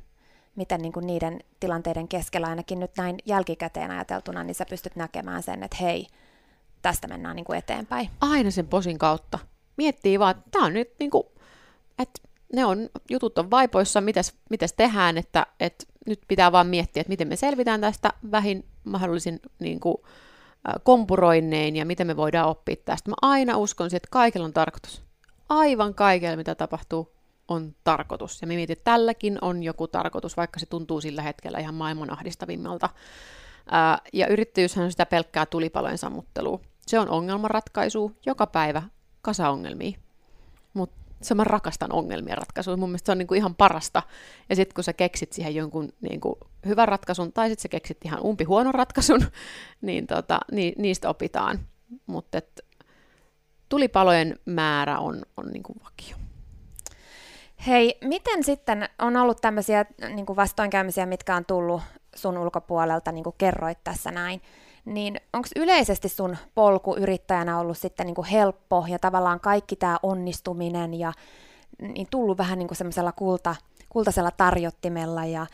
miten 0.55 0.81
niin 0.81 0.93
kuin 0.93 1.07
niiden 1.07 1.39
tilanteiden 1.59 2.07
keskellä 2.07 2.47
ainakin 2.47 2.79
nyt 2.79 2.91
näin 2.97 3.17
jälkikäteen 3.25 3.91
ajateltuna, 3.91 4.43
niin 4.43 4.55
sä 4.55 4.65
pystyt 4.69 4.95
näkemään 4.95 5.43
sen, 5.43 5.63
että 5.63 5.77
hei, 5.81 6.07
tästä 6.81 7.07
mennään 7.07 7.35
niin 7.35 7.45
kuin 7.45 7.57
eteenpäin. 7.57 8.09
Aina 8.21 8.51
sen 8.51 8.67
posin 8.67 8.97
kautta. 8.97 9.39
Miettii 9.77 10.19
vaan, 10.19 10.31
että 10.31 10.43
tämä 10.51 10.65
on 10.65 10.73
nyt 10.73 10.93
niin 10.99 11.11
kuin, 11.11 11.23
että 11.99 12.21
ne 12.53 12.65
on, 12.65 12.89
jutut 13.09 13.37
on 13.37 13.51
vaipoissa, 13.51 14.01
mitäs, 14.01 14.33
mitäs 14.49 14.73
tehdään, 14.73 15.17
että, 15.17 15.47
että 15.59 15.85
nyt 16.07 16.21
pitää 16.27 16.51
vaan 16.51 16.67
miettiä, 16.67 17.01
että 17.01 17.11
miten 17.11 17.27
me 17.27 17.35
selvitään 17.35 17.81
tästä 17.81 18.13
vähin 18.31 18.65
mahdollisin 18.83 19.39
niin 19.59 19.79
kuin, 19.79 19.97
kompuroinnein 20.83 21.75
ja 21.75 21.85
miten 21.85 22.07
me 22.07 22.17
voidaan 22.17 22.49
oppia 22.49 22.75
tästä. 22.85 23.09
Mä 23.09 23.15
aina 23.21 23.57
uskon 23.57 23.89
siihen, 23.89 23.97
että 23.97 24.09
kaikilla 24.11 24.45
on 24.45 24.53
tarkoitus. 24.53 25.01
Aivan 25.49 25.93
kaikella, 25.93 26.35
mitä 26.35 26.55
tapahtuu, 26.55 27.11
on 27.47 27.75
tarkoitus. 27.83 28.41
Ja 28.41 28.47
me 28.47 28.55
mietin, 28.55 28.73
että 28.73 28.83
tälläkin 28.83 29.37
on 29.41 29.63
joku 29.63 29.87
tarkoitus, 29.87 30.37
vaikka 30.37 30.59
se 30.59 30.65
tuntuu 30.65 31.01
sillä 31.01 31.21
hetkellä 31.21 31.59
ihan 31.59 31.75
maailman 31.75 32.13
ahdistavimmalta. 32.13 32.89
ja 34.13 34.27
yrittäjyyshän 34.27 34.85
on 34.85 34.91
sitä 34.91 35.05
pelkkää 35.05 35.45
tulipalojen 35.45 35.97
sammuttelua. 35.97 36.59
Se 36.87 36.99
on 36.99 37.09
ongelmanratkaisu, 37.09 38.11
joka 38.25 38.47
päivä 38.47 38.81
kasa 39.21 39.49
ongelmia. 39.49 39.97
Mutta 40.73 40.95
se 41.21 41.35
mä 41.35 41.43
rakastan 41.43 41.93
ongelmien 41.93 42.37
ratkaisua. 42.37 42.77
Mun 42.77 42.89
mielestä 42.89 43.05
se 43.05 43.11
on 43.11 43.17
niinku 43.17 43.33
ihan 43.33 43.55
parasta. 43.55 44.03
Ja 44.49 44.55
sitten 44.55 44.75
kun 44.75 44.83
sä 44.83 44.93
keksit 44.93 45.33
siihen 45.33 45.55
jonkun 45.55 45.93
niinku 46.01 46.37
hyvän 46.65 46.87
ratkaisun, 46.87 47.33
tai 47.33 47.49
sitten 47.49 47.61
sä 47.61 47.67
keksit 47.67 47.97
ihan 48.05 48.21
umpi 48.21 48.43
huonon 48.43 48.73
ratkaisun, 48.73 49.21
niin 49.81 50.07
tota, 50.07 50.39
ni, 50.51 50.73
niistä 50.77 51.09
opitaan. 51.09 51.59
Mutta 52.05 52.41
tulipalojen 53.69 54.39
määrä 54.45 54.99
on, 54.99 55.21
on 55.37 55.47
niinku 55.47 55.73
vakio. 55.83 56.17
Hei, 57.67 57.97
miten 58.03 58.43
sitten 58.43 58.89
on 58.99 59.17
ollut 59.17 59.41
tämmöisiä 59.41 59.85
niin 60.15 60.25
vastoinkäymisiä, 60.35 61.05
mitkä 61.05 61.35
on 61.35 61.45
tullut 61.45 61.81
sun 62.15 62.37
ulkopuolelta, 62.37 63.11
niin 63.11 63.23
kuin 63.23 63.35
kerroit 63.37 63.77
tässä 63.83 64.11
näin, 64.11 64.41
niin 64.85 65.21
onko 65.33 65.47
yleisesti 65.55 66.09
sun 66.09 66.37
polku 66.55 66.95
yrittäjänä 66.95 67.59
ollut 67.59 67.77
sitten 67.77 68.05
niin 68.05 68.15
kuin 68.15 68.27
helppo 68.27 68.85
ja 68.89 68.99
tavallaan 68.99 69.39
kaikki 69.39 69.75
tämä 69.75 69.97
onnistuminen 70.03 70.93
ja 70.93 71.13
niin 71.81 72.07
tullut 72.11 72.37
vähän 72.37 72.59
niin 72.59 72.67
kuin 72.67 72.77
semmoisella 72.77 73.11
kulta, 73.11 73.55
kultaisella 73.89 74.31
tarjottimella 74.31 75.25
ja 75.25 75.45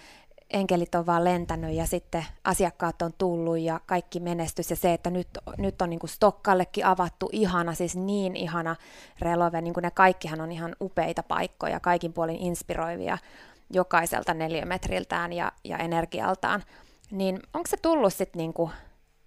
enkelit 0.50 0.96
on 0.96 1.06
vaan 1.06 1.24
lentänyt 1.24 1.76
ja 1.76 1.86
sitten 1.86 2.26
asiakkaat 2.44 3.02
on 3.02 3.14
tullut 3.18 3.60
ja 3.60 3.80
kaikki 3.86 4.20
menestys 4.20 4.70
ja 4.70 4.76
se, 4.76 4.94
että 4.94 5.10
nyt, 5.10 5.28
nyt 5.58 5.82
on 5.82 5.90
niin 5.90 6.00
kuin 6.00 6.10
Stokkallekin 6.10 6.86
avattu 6.86 7.30
ihana, 7.32 7.74
siis 7.74 7.96
niin 7.96 8.36
ihana 8.36 8.76
relove, 9.22 9.62
niin 9.62 9.74
kuin 9.74 9.82
ne 9.82 9.92
kaikkihan 9.92 10.42
on 10.42 10.52
ihan 10.52 10.76
upeita 10.82 11.24
paikkoja, 11.24 11.80
kaikin 11.80 12.14
puolin 12.14 12.38
inspiroivia 12.40 13.18
jokaiselta 13.74 14.34
neliömetriltään 14.34 15.34
ja, 15.34 15.52
ja 15.64 15.78
energialtaan, 15.78 16.64
niin 17.12 17.40
onko 17.54 17.68
se 17.68 17.78
tullut 17.78 18.14
sitten 18.14 18.38
niin 18.40 18.54
kuin 18.54 18.72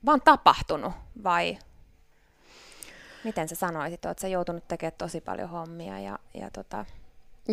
vaan 0.07 0.21
tapahtunut 0.25 0.93
vai 1.25 1.59
miten 3.25 3.49
sä 3.49 3.55
sanoisit, 3.55 4.05
oot 4.05 4.19
sä 4.19 4.29
joutunut 4.29 4.69
tekemään 4.69 4.99
tosi 4.99 5.21
paljon 5.21 5.49
hommia 5.49 6.01
ja, 6.01 6.19
ja 6.35 6.51
tota... 6.51 6.85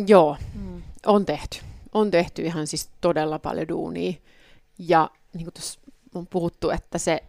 Joo, 0.06 0.36
mm. 0.54 0.82
on 1.06 1.26
tehty. 1.26 1.58
On 1.92 2.10
tehty 2.10 2.42
ihan 2.42 2.66
siis 2.66 2.90
todella 3.00 3.38
paljon 3.38 3.68
duunia. 3.68 4.12
Ja 4.78 5.10
niin 5.32 5.44
kuin 5.44 5.54
tuossa 5.54 5.80
on 6.14 6.26
puhuttu, 6.26 6.70
että 6.70 6.98
se, 6.98 7.22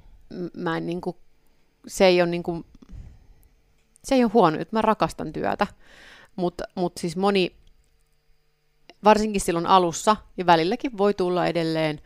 mä 0.54 0.78
en 0.78 0.86
niin 0.86 1.02
kuin, 1.02 1.18
se 1.88 2.06
ei 2.06 2.22
ole 2.22 2.30
niin 2.30 2.44
kuin, 2.44 2.66
se 4.04 4.16
ei 4.16 4.24
ole 4.24 4.32
huono, 4.34 4.60
että 4.60 4.76
mä 4.76 4.82
rakastan 4.82 5.34
työtä. 5.34 5.68
Mutta 6.36 6.64
mut 6.76 6.98
siis 6.98 7.18
moni, 7.18 7.56
varsinkin 9.04 9.42
silloin 9.42 9.68
alussa, 9.68 10.16
ja 10.38 10.46
välilläkin 10.46 10.98
voi 10.98 11.14
tulla 11.14 11.48
edelleen 11.48 12.02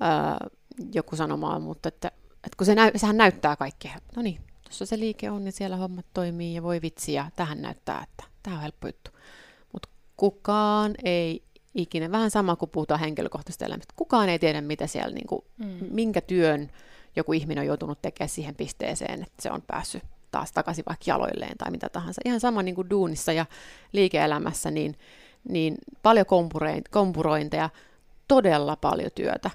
ää, 0.00 0.38
joku 0.92 1.16
sanomaan, 1.16 1.62
mutta 1.62 1.88
että 1.88 2.10
että 2.44 2.56
kun 2.56 2.66
se 2.66 2.74
näy, 2.74 2.90
sehän 2.96 3.16
näyttää 3.16 3.56
kaikkea. 3.56 3.94
No 4.16 4.22
niin, 4.22 4.40
tuossa 4.64 4.86
se 4.86 4.98
liike 4.98 5.30
on 5.30 5.46
ja 5.46 5.52
siellä 5.52 5.76
hommat 5.76 6.06
toimii 6.14 6.54
ja 6.54 6.62
voi 6.62 6.82
vitsi 6.82 7.12
ja 7.12 7.30
tähän 7.36 7.62
näyttää, 7.62 8.02
että 8.02 8.24
tämä 8.42 8.56
on 8.56 8.62
helppo 8.62 8.88
juttu. 8.88 9.10
Mutta 9.72 9.88
kukaan 10.16 10.94
ei 11.04 11.42
ikinä. 11.74 12.12
Vähän 12.12 12.30
sama 12.30 12.56
kuin 12.56 12.70
puhutaan 12.70 13.00
henkilökohtaisesta 13.00 13.64
elämästä. 13.64 13.94
Kukaan 13.96 14.28
ei 14.28 14.38
tiedä, 14.38 14.60
mitä 14.60 14.86
siellä, 14.86 15.14
niin 15.14 15.26
kuin, 15.26 15.44
mm. 15.58 15.86
minkä 15.90 16.20
työn 16.20 16.70
joku 17.16 17.32
ihminen 17.32 17.62
on 17.62 17.66
joutunut 17.66 18.02
tekemään 18.02 18.28
siihen 18.28 18.54
pisteeseen, 18.54 19.22
että 19.22 19.42
se 19.42 19.50
on 19.50 19.62
päässyt 19.62 20.02
taas 20.30 20.52
takaisin 20.52 20.84
vaikka 20.88 21.04
jaloilleen 21.06 21.58
tai 21.58 21.70
mitä 21.70 21.88
tahansa. 21.88 22.20
Ihan 22.24 22.40
sama 22.40 22.62
niin 22.62 22.74
kuin 22.74 22.90
duunissa 22.90 23.32
ja 23.32 23.46
liike-elämässä, 23.92 24.70
niin, 24.70 24.98
niin 25.48 25.74
paljon 26.02 26.26
kompurointeja, 26.90 27.70
todella 28.28 28.76
paljon 28.76 29.10
työtä. 29.14 29.50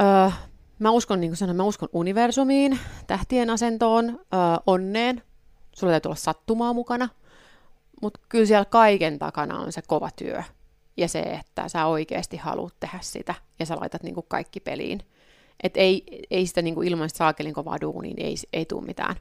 Öö, 0.00 0.30
mä 0.78 0.90
uskon, 0.90 1.20
niin 1.20 1.30
kuin 1.30 1.36
sanoin, 1.36 1.56
mä 1.56 1.64
uskon 1.64 1.88
universumiin, 1.92 2.78
tähtien 3.06 3.50
asentoon, 3.50 4.08
öö, 4.08 4.38
onneen. 4.66 5.22
Sulla 5.72 5.92
täytyy 5.92 6.08
olla 6.08 6.16
sattumaa 6.16 6.72
mukana, 6.72 7.08
mutta 8.02 8.20
kyllä 8.28 8.46
siellä 8.46 8.64
kaiken 8.64 9.18
takana 9.18 9.58
on 9.58 9.72
se 9.72 9.82
kova 9.82 10.10
työ 10.16 10.42
ja 10.96 11.08
se, 11.08 11.20
että 11.20 11.68
sä 11.68 11.86
oikeasti 11.86 12.36
haluat 12.36 12.74
tehdä 12.80 12.98
sitä 13.00 13.34
ja 13.58 13.66
sä 13.66 13.76
laitat 13.80 14.02
niin 14.02 14.14
kuin 14.14 14.26
kaikki 14.28 14.60
peliin. 14.60 15.00
Et 15.62 15.76
ei, 15.76 16.22
ei 16.30 16.46
sitä 16.46 16.62
niin 16.62 16.74
kuin 16.74 16.88
ilman 16.88 17.10
saakelin 17.10 17.54
kovaa 17.54 17.80
duunia, 17.80 18.14
niin 18.14 18.26
ei, 18.26 18.34
ei 18.52 18.64
tule 18.64 18.86
mitään. 18.86 19.16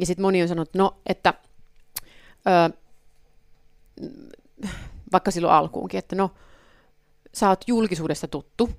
Ja 0.00 0.06
sitten 0.06 0.22
moni 0.22 0.42
on 0.42 0.48
sanonut, 0.48 0.74
no, 0.74 0.96
että 1.06 1.34
ö, 2.46 2.76
vaikka 5.12 5.30
silloin 5.30 5.54
alkuunkin, 5.54 5.98
että 5.98 6.16
no, 6.16 6.30
sä 7.34 7.48
oot 7.48 7.64
julkisuudesta 7.66 8.28
tuttu. 8.28 8.70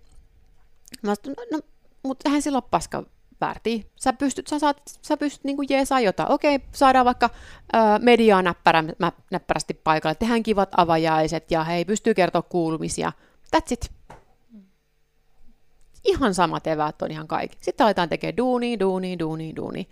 Mä 1.02 1.16
sanoin, 1.16 1.36
no, 1.52 1.58
no 1.58 1.64
mutta 2.04 2.30
eihän 2.30 2.42
sillä 2.42 2.58
ole 2.58 2.64
paska 2.72 3.04
väärtiä. 3.42 3.84
Sä 3.96 4.14
pystyt, 4.14 4.48
sä 4.48 4.60
saat, 4.60 4.82
sä 5.02 5.18
pystyt 5.18 5.44
niin 5.44 5.58
jeesaa 5.70 6.00
jotain. 6.00 6.32
Okei, 6.32 6.60
saadaan 6.72 7.06
vaikka 7.06 7.30
ö, 7.74 7.78
mediaa 8.00 8.42
näppärä, 8.42 8.84
näppärästi 9.32 9.74
paikalle, 9.74 10.16
tehdään 10.16 10.44
kivat 10.44 10.70
avajaiset 10.78 11.52
ja 11.52 11.64
hei, 11.64 11.86
pystyy 11.86 12.14
kertoa 12.14 12.42
kuulumisia. 12.42 13.12
That's 13.56 13.72
it 13.74 13.92
ihan 16.04 16.34
samat 16.34 16.68
eväät 16.68 17.02
on 17.02 17.12
ihan 17.12 17.28
kaikki. 17.28 17.58
Sitten 17.62 17.84
aletaan 17.84 18.10
tekemään 18.10 18.38
duuni, 18.38 18.80
duuni, 18.80 19.20
duuni, 19.20 19.56
duuni. 19.56 19.88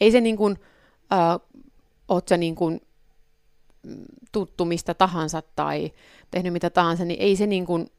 Ei 0.00 0.10
se 0.10 0.20
niin 0.20 0.36
kuin, 0.36 0.58
äh, 1.12 1.40
oot 2.08 2.28
sä 2.28 2.36
niin 2.36 2.54
kuin 2.54 2.80
tuttu 4.32 4.64
mistä 4.64 4.94
tahansa 4.94 5.42
tai 5.56 5.92
tehnyt 6.30 6.52
mitä 6.52 6.70
tahansa, 6.70 7.04
niin 7.04 7.20
ei 7.20 7.36
se, 7.36 7.46
niin 7.46 7.66
kuin, 7.66 7.90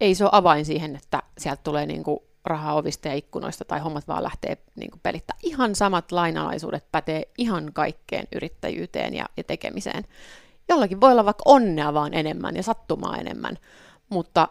ei 0.00 0.14
se 0.14 0.24
ole 0.24 0.30
avain 0.34 0.64
siihen, 0.64 0.96
että 0.96 1.22
sieltä 1.38 1.62
tulee 1.62 1.86
niin 1.86 2.04
kuin 2.04 2.18
rahaa 2.44 2.74
ovista 2.74 3.08
ja 3.08 3.14
ikkunoista 3.14 3.64
tai 3.64 3.80
hommat 3.80 4.08
vaan 4.08 4.22
lähtee 4.22 4.58
niin 4.76 4.90
kuin 4.90 5.00
pelittää. 5.02 5.36
Ihan 5.42 5.74
samat 5.74 6.12
lainalaisuudet 6.12 6.84
pätee 6.92 7.28
ihan 7.38 7.70
kaikkeen 7.72 8.28
yrittäjyyteen 8.34 9.14
ja, 9.14 9.26
ja 9.36 9.44
tekemiseen. 9.44 10.04
Jollakin 10.68 11.00
voi 11.00 11.12
olla 11.12 11.24
vaikka 11.24 11.42
onnea 11.44 11.94
vaan 11.94 12.14
enemmän 12.14 12.56
ja 12.56 12.62
sattumaa 12.62 13.16
enemmän, 13.16 13.58
mutta 14.08 14.48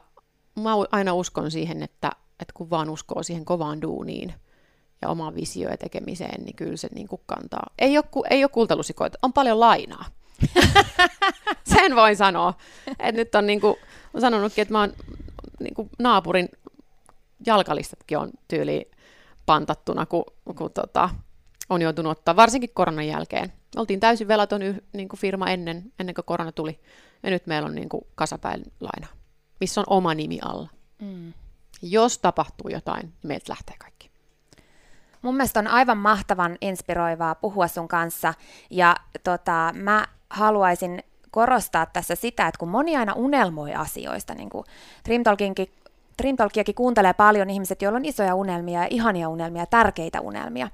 mä 0.55 0.71
aina 0.91 1.13
uskon 1.13 1.51
siihen, 1.51 1.83
että 1.83 2.11
että 2.39 2.53
kun 2.53 2.69
vaan 2.69 2.89
uskoo 2.89 3.23
siihen 3.23 3.45
kovaan 3.45 3.81
duuniin 3.81 4.33
ja 5.01 5.09
omaan 5.09 5.35
visioon 5.35 5.73
ja 5.73 5.77
tekemiseen, 5.77 6.43
niin 6.43 6.55
kyllä 6.55 6.77
se 6.77 6.87
niin 6.95 7.07
kuin 7.07 7.21
kantaa. 7.25 7.69
Ei 7.79 7.97
ole, 7.97 8.05
ei 8.29 8.43
ole 8.43 8.49
kultalusikoita, 8.49 9.19
on 9.21 9.33
paljon 9.33 9.59
lainaa. 9.59 10.05
Sen 11.73 11.95
voin 11.95 12.15
sanoa. 12.15 12.53
Et 12.99 13.15
nyt 13.15 13.35
on 13.35 13.45
niin 13.45 13.61
kuin, 13.61 13.75
on 14.13 14.21
sanonutkin, 14.21 14.61
että 14.61 14.71
mä 14.71 14.79
oon 14.79 14.93
niin 15.59 15.73
kuin 15.73 15.89
naapurin 15.99 16.49
jalkalistatkin 17.45 18.17
on 18.17 18.31
tyyli 18.47 18.91
pantattuna, 19.45 20.05
kun, 20.05 20.23
kun 20.55 20.71
tota, 20.73 21.09
on 21.69 21.81
joutunut 21.81 22.11
ottaa, 22.11 22.35
varsinkin 22.35 22.69
koronan 22.73 23.07
jälkeen. 23.07 23.53
Oltiin 23.75 23.99
täysin 23.99 24.27
velaton 24.27 24.61
yh, 24.61 24.81
niin 24.93 25.09
kuin 25.09 25.19
firma 25.19 25.49
ennen, 25.49 25.93
ennen 25.99 26.15
kuin 26.15 26.25
korona 26.25 26.51
tuli, 26.51 26.79
ja 27.23 27.29
nyt 27.29 27.47
meillä 27.47 27.65
on 27.65 27.75
niin 27.75 27.89
kuin 27.89 28.01
kasapäin 28.15 28.63
laina, 28.79 29.07
missä 29.59 29.81
on 29.81 29.85
oma 29.89 30.13
nimi 30.13 30.39
alla. 30.41 30.69
Mm. 31.01 31.33
Jos 31.81 32.17
tapahtuu 32.17 32.69
jotain, 32.69 33.01
niin 33.01 33.13
meiltä 33.23 33.51
lähtee 33.51 33.75
kaikki. 33.79 34.09
Mun 35.21 35.35
mielestä 35.35 35.59
on 35.59 35.67
aivan 35.67 35.97
mahtavan 35.97 36.57
inspiroivaa 36.61 37.35
puhua 37.35 37.67
sun 37.67 37.87
kanssa 37.87 38.33
ja 38.69 38.95
tota, 39.23 39.71
mä 39.73 40.07
haluaisin 40.29 41.03
korostaa 41.31 41.85
tässä 41.85 42.15
sitä, 42.15 42.47
että 42.47 42.59
kun 42.59 42.69
moni 42.69 42.97
aina 42.97 43.13
unelmoi 43.13 43.73
asioista, 43.73 44.33
niin 44.33 44.49
kuin 44.49 44.65
Dream 45.07 45.23
Talkiakin 46.37 46.75
kuuntelee 46.75 47.13
paljon 47.13 47.49
ihmiset, 47.49 47.81
joilla 47.81 47.97
on 47.97 48.05
isoja 48.05 48.35
unelmia 48.35 48.81
ja 48.81 48.87
ihania 48.89 49.29
unelmia, 49.29 49.65
tärkeitä 49.65 50.21
unelmia. 50.21 50.69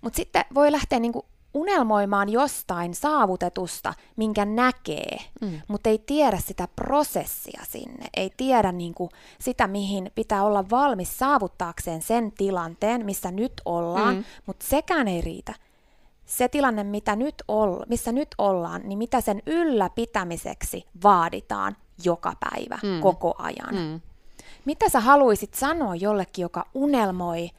Mutta 0.00 0.16
sitten 0.16 0.44
voi 0.54 0.72
lähteä 0.72 0.98
niin 0.98 1.12
kuin 1.12 1.26
unelmoimaan 1.54 2.28
jostain 2.28 2.94
saavutetusta, 2.94 3.94
minkä 4.16 4.44
näkee, 4.44 5.16
mm. 5.40 5.60
mutta 5.68 5.88
ei 5.88 5.98
tiedä 5.98 6.38
sitä 6.38 6.68
prosessia 6.76 7.62
sinne, 7.68 8.06
ei 8.16 8.32
tiedä 8.36 8.72
niin 8.72 8.94
kuin 8.94 9.10
sitä, 9.40 9.66
mihin 9.66 10.10
pitää 10.14 10.44
olla 10.44 10.70
valmis 10.70 11.18
saavuttaakseen 11.18 12.02
sen 12.02 12.32
tilanteen, 12.32 13.06
missä 13.06 13.30
nyt 13.30 13.52
ollaan, 13.64 14.14
mm. 14.14 14.24
mutta 14.46 14.66
sekään 14.66 15.08
ei 15.08 15.20
riitä. 15.20 15.54
Se 16.26 16.48
tilanne, 16.48 16.84
mitä 16.84 17.16
nyt 17.16 17.34
olla, 17.48 17.86
missä 17.88 18.12
nyt 18.12 18.28
ollaan, 18.38 18.80
niin 18.84 18.98
mitä 18.98 19.20
sen 19.20 19.42
ylläpitämiseksi 19.46 20.84
vaaditaan 21.02 21.76
joka 22.04 22.32
päivä, 22.40 22.78
mm. 22.82 23.00
koko 23.00 23.34
ajan. 23.38 23.74
Mm. 23.74 24.00
Mitä 24.64 24.88
sä 24.88 25.00
haluaisit 25.00 25.54
sanoa 25.54 25.94
jollekin, 25.94 26.42
joka 26.42 26.66
unelmoi 26.74 27.50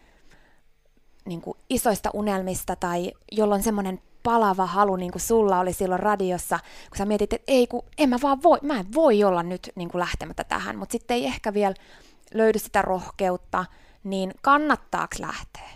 niin 1.25 1.41
kuin 1.41 1.57
isoista 1.69 2.09
unelmista 2.13 2.75
tai 2.75 3.11
jolloin 3.31 3.63
semmoinen 3.63 4.01
palava 4.23 4.65
halu, 4.65 4.95
niin 4.95 5.11
kuin 5.11 5.21
sulla 5.21 5.59
oli 5.59 5.73
silloin 5.73 5.99
radiossa, 5.99 6.59
kun 6.89 6.97
sä 6.97 7.05
mietit, 7.05 7.33
että 7.33 7.51
ei, 7.51 7.67
kun 7.67 7.85
en 7.97 8.09
mä 8.09 8.17
vaan 8.21 8.43
voi, 8.43 8.57
mä 8.61 8.79
en 8.79 8.93
voi 8.93 9.23
olla 9.23 9.43
nyt 9.43 9.71
niin 9.75 9.89
kuin 9.89 9.99
lähtemättä 9.99 10.43
tähän, 10.43 10.77
mutta 10.77 10.91
sitten 10.91 11.17
ei 11.17 11.25
ehkä 11.25 11.53
vielä 11.53 11.75
löydy 12.33 12.59
sitä 12.59 12.81
rohkeutta, 12.81 13.65
niin 14.03 14.33
kannattaako 14.41 15.15
lähteä? 15.19 15.69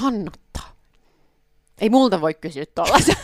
Kannattaa. 0.00 0.72
Ei 1.78 1.90
multa 1.90 2.20
voi 2.20 2.34
kysyä 2.34 2.64
tuollaisen. 2.74 3.16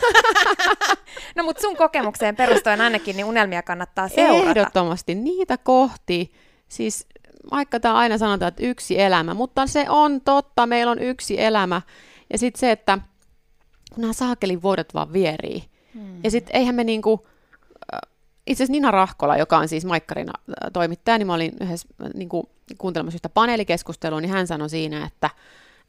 no 1.35 1.43
mutta 1.43 1.61
sun 1.61 1.77
kokemukseen 1.77 2.35
perustuen 2.35 2.81
ainakin, 2.81 3.15
niin 3.15 3.25
unelmia 3.25 3.63
kannattaa 3.63 4.07
seurata. 4.07 4.49
Ehdottomasti 4.49 5.15
niitä 5.15 5.57
kohti. 5.57 6.33
Siis 6.69 7.07
vaikka 7.51 7.79
tämä 7.79 7.95
aina 7.95 8.17
sanotaan, 8.17 8.47
että 8.47 8.63
yksi 8.63 9.01
elämä, 9.01 9.33
mutta 9.33 9.67
se 9.67 9.85
on 9.89 10.21
totta, 10.21 10.67
meillä 10.67 10.91
on 10.91 10.99
yksi 10.99 11.41
elämä. 11.41 11.81
Ja 12.33 12.37
sitten 12.37 12.59
se, 12.59 12.71
että 12.71 12.99
kun 13.93 14.01
nämä 14.01 14.13
saakelin 14.13 14.61
vuodet 14.61 14.93
vaan 14.93 15.13
vierii. 15.13 15.63
Hmm. 15.93 16.23
Ja 16.23 16.31
sitten 16.31 16.55
eihän 16.55 16.75
me 16.75 16.83
niinku, 16.83 17.27
äh, 17.93 17.99
itse 18.47 18.63
asiassa 18.63 18.71
Nina 18.71 18.91
Rahkola, 18.91 19.37
joka 19.37 19.57
on 19.57 19.67
siis 19.67 19.85
Maikkarina 19.85 20.33
äh, 20.37 20.53
toimittaja, 20.73 21.17
niin 21.17 21.27
mä 21.27 21.33
olin 21.33 21.53
yhdessä 21.61 21.87
niinku, 22.13 22.49
kuuntelemassa 22.77 23.15
yhtä 23.15 23.29
paneelikeskustelua, 23.29 24.21
niin 24.21 24.31
hän 24.31 24.47
sanoi 24.47 24.69
siinä, 24.69 25.05
että, 25.05 25.29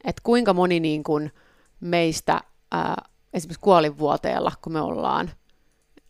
että 0.03 0.21
kuinka 0.23 0.53
moni 0.53 0.79
niin 0.79 1.03
kuin 1.03 1.31
meistä 1.79 2.41
ää, 2.71 2.89
äh, 2.89 2.95
esimerkiksi 3.33 3.61
kuolinvuoteella, 3.61 4.51
kun 4.61 4.73
me 4.73 4.81
ollaan, 4.81 5.31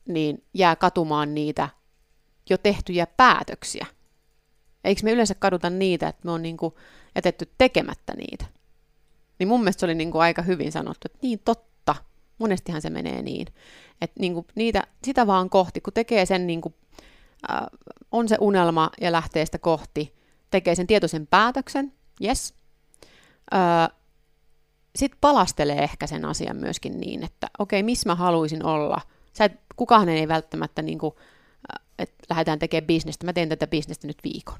niin 0.08 0.44
jää 0.54 0.76
katumaan 0.76 1.34
niitä 1.36 1.70
jo 2.50 2.58
tehtyjä 2.58 3.08
päätöksiä. 3.08 3.86
Eikö 4.84 5.02
me 5.04 5.12
yleensä 5.12 5.36
kaduta 5.36 5.70
niitä, 5.70 6.08
että 6.08 6.22
me 6.26 6.32
on 6.32 6.42
niin 6.42 6.58
kuin 6.58 6.74
jätetty 7.16 7.50
tekemättä 7.58 8.14
niitä? 8.14 8.46
Niin 9.40 9.48
mun 9.48 9.60
mielestä 9.60 9.80
se 9.80 9.86
oli 9.86 9.96
niin 9.96 10.12
kuin 10.12 10.22
aika 10.22 10.42
hyvin 10.42 10.72
sanottu, 10.72 11.06
että 11.06 11.20
niin 11.22 11.40
totta, 11.46 11.96
monestihan 12.38 12.82
se 12.82 12.90
menee 12.90 13.22
niin. 13.22 13.48
Että 14.02 14.20
niin 14.20 14.34
kuin 14.34 14.48
niitä, 14.56 14.84
sitä 15.04 15.28
vaan 15.28 15.50
kohti, 15.50 15.82
kun 15.82 15.94
tekee 15.94 16.26
sen, 16.26 16.48
niin 16.48 16.62
kuin, 16.62 16.76
äh, 17.52 17.60
on 18.12 18.30
se 18.30 18.38
unelma 18.40 18.90
ja 19.02 19.12
lähtee 19.12 19.46
sitä 19.46 19.58
kohti, 19.58 20.16
tekee 20.52 20.76
sen 20.76 20.88
tietoisen 20.88 21.28
päätöksen, 21.28 21.94
yes. 22.24 22.54
Äh, 23.54 23.98
Sitten 24.96 25.18
palastelee 25.22 25.84
ehkä 25.84 26.08
sen 26.08 26.26
asian 26.26 26.58
myöskin 26.58 26.98
niin, 27.00 27.24
että 27.24 27.48
okei, 27.60 27.80
okay, 27.80 27.86
missä 27.86 28.10
mä 28.10 28.16
haluaisin 28.16 28.66
olla. 28.66 29.02
Sä 29.34 29.46
et, 29.46 29.60
kukaan 29.76 30.10
ei 30.10 30.28
välttämättä 30.28 30.82
niin 30.82 31.00
kuin, 31.00 31.16
että 32.00 32.26
lähdetään 32.30 32.60
tekemään 32.60 32.88
bisnestä, 32.88 33.26
mä 33.26 33.34
teen 33.34 33.50
tätä 33.50 33.68
bisnestä 33.68 34.08
nyt 34.08 34.18
viikon. 34.24 34.60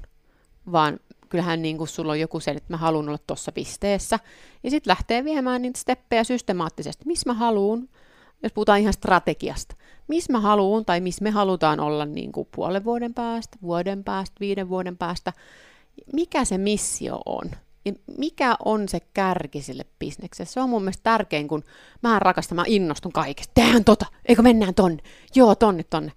Vaan 0.72 1.00
kyllähän 1.28 1.62
niin 1.62 1.78
kuin 1.78 1.88
sulla 1.88 2.12
on 2.12 2.20
joku 2.20 2.40
sen, 2.40 2.56
että 2.56 2.72
mä 2.72 2.76
haluan 2.76 3.08
olla 3.08 3.18
tuossa 3.26 3.52
pisteessä. 3.52 4.18
Ja 4.62 4.70
sitten 4.70 4.90
lähtee 4.90 5.24
viemään 5.24 5.62
niitä 5.62 5.80
steppejä 5.80 6.24
systemaattisesti. 6.24 7.04
Missä 7.06 7.30
mä 7.30 7.34
haluan, 7.34 7.88
jos 8.42 8.52
puhutaan 8.52 8.80
ihan 8.80 8.92
strategiasta, 8.92 9.76
missä 10.08 10.32
mä 10.32 10.40
haluan 10.40 10.84
tai 10.84 11.00
missä 11.00 11.24
me 11.24 11.30
halutaan 11.30 11.80
olla 11.80 12.06
niin 12.06 12.32
kuin 12.32 12.48
puolen 12.56 12.84
vuoden 12.84 13.14
päästä, 13.14 13.58
vuoden 13.62 14.04
päästä, 14.04 14.36
viiden 14.40 14.68
vuoden 14.68 14.96
päästä. 14.96 15.32
Mikä 16.12 16.44
se 16.44 16.58
missio 16.58 17.20
on? 17.26 17.50
Ja 17.84 17.92
mikä 18.18 18.56
on 18.64 18.88
se 18.88 19.00
kärki 19.14 19.62
sille 19.62 19.86
bisnekselle? 19.98 20.50
Se 20.50 20.60
on 20.60 20.70
mun 20.70 20.82
mielestä 20.82 21.02
tärkein, 21.02 21.48
kun 21.48 21.64
mä 22.02 22.18
rakastan, 22.18 22.56
mä 22.56 22.64
innostun 22.66 23.12
kaikesta. 23.12 23.52
Tehdään 23.54 23.84
tota, 23.84 24.06
eikö 24.26 24.42
mennään 24.42 24.74
tonne? 24.74 25.02
Joo, 25.34 25.54
tonne, 25.54 25.82
tonne 25.82 26.12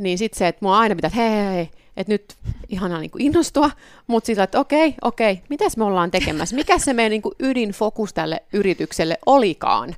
niin 0.00 0.18
sitten 0.18 0.38
se, 0.38 0.48
että 0.48 0.64
mua 0.64 0.78
aina 0.78 0.94
pitää, 0.94 1.08
että 1.08 1.20
hei, 1.20 1.30
hei, 1.30 1.54
hei 1.54 1.70
että 1.96 2.12
nyt 2.12 2.36
ihanaa 2.68 3.00
niin 3.00 3.10
kuin 3.10 3.22
innostua, 3.22 3.70
mutta 4.06 4.26
sillä, 4.26 4.44
että 4.44 4.60
okei, 4.60 4.94
okei, 5.02 5.42
mitäs 5.48 5.76
me 5.76 5.84
ollaan 5.84 6.10
tekemässä? 6.10 6.56
Mikä 6.56 6.78
se 6.78 6.92
meidän 6.92 7.10
niin 7.10 7.22
kuin 7.22 7.34
ydinfokus 7.38 8.14
tälle 8.14 8.42
yritykselle 8.52 9.18
olikaan? 9.26 9.96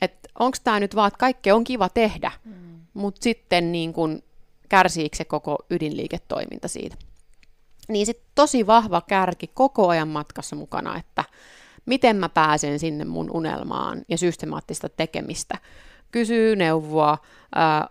Että 0.00 0.28
onko 0.38 0.58
tämä 0.64 0.80
nyt 0.80 0.94
vaan, 0.94 1.08
että 1.08 1.18
kaikkea 1.18 1.54
on 1.54 1.64
kiva 1.64 1.88
tehdä, 1.88 2.32
mm. 2.44 2.52
mutta 2.94 3.22
sitten 3.22 3.72
niin 3.72 3.92
kuin 3.92 4.22
kärsiikö 4.68 5.16
se 5.16 5.24
koko 5.24 5.58
ydinliiketoiminta 5.70 6.68
siitä. 6.68 6.96
Niin 7.88 8.06
sitten 8.06 8.26
tosi 8.34 8.66
vahva 8.66 9.00
kärki 9.00 9.50
koko 9.54 9.88
ajan 9.88 10.08
matkassa 10.08 10.56
mukana, 10.56 10.98
että 10.98 11.24
miten 11.86 12.16
mä 12.16 12.28
pääsen 12.28 12.78
sinne 12.78 13.04
mun 13.04 13.30
unelmaan 13.30 14.02
ja 14.08 14.18
systemaattista 14.18 14.88
tekemistä. 14.88 15.58
Kysyy 16.14 16.56
neuvoa, 16.56 17.18
ää, 17.54 17.88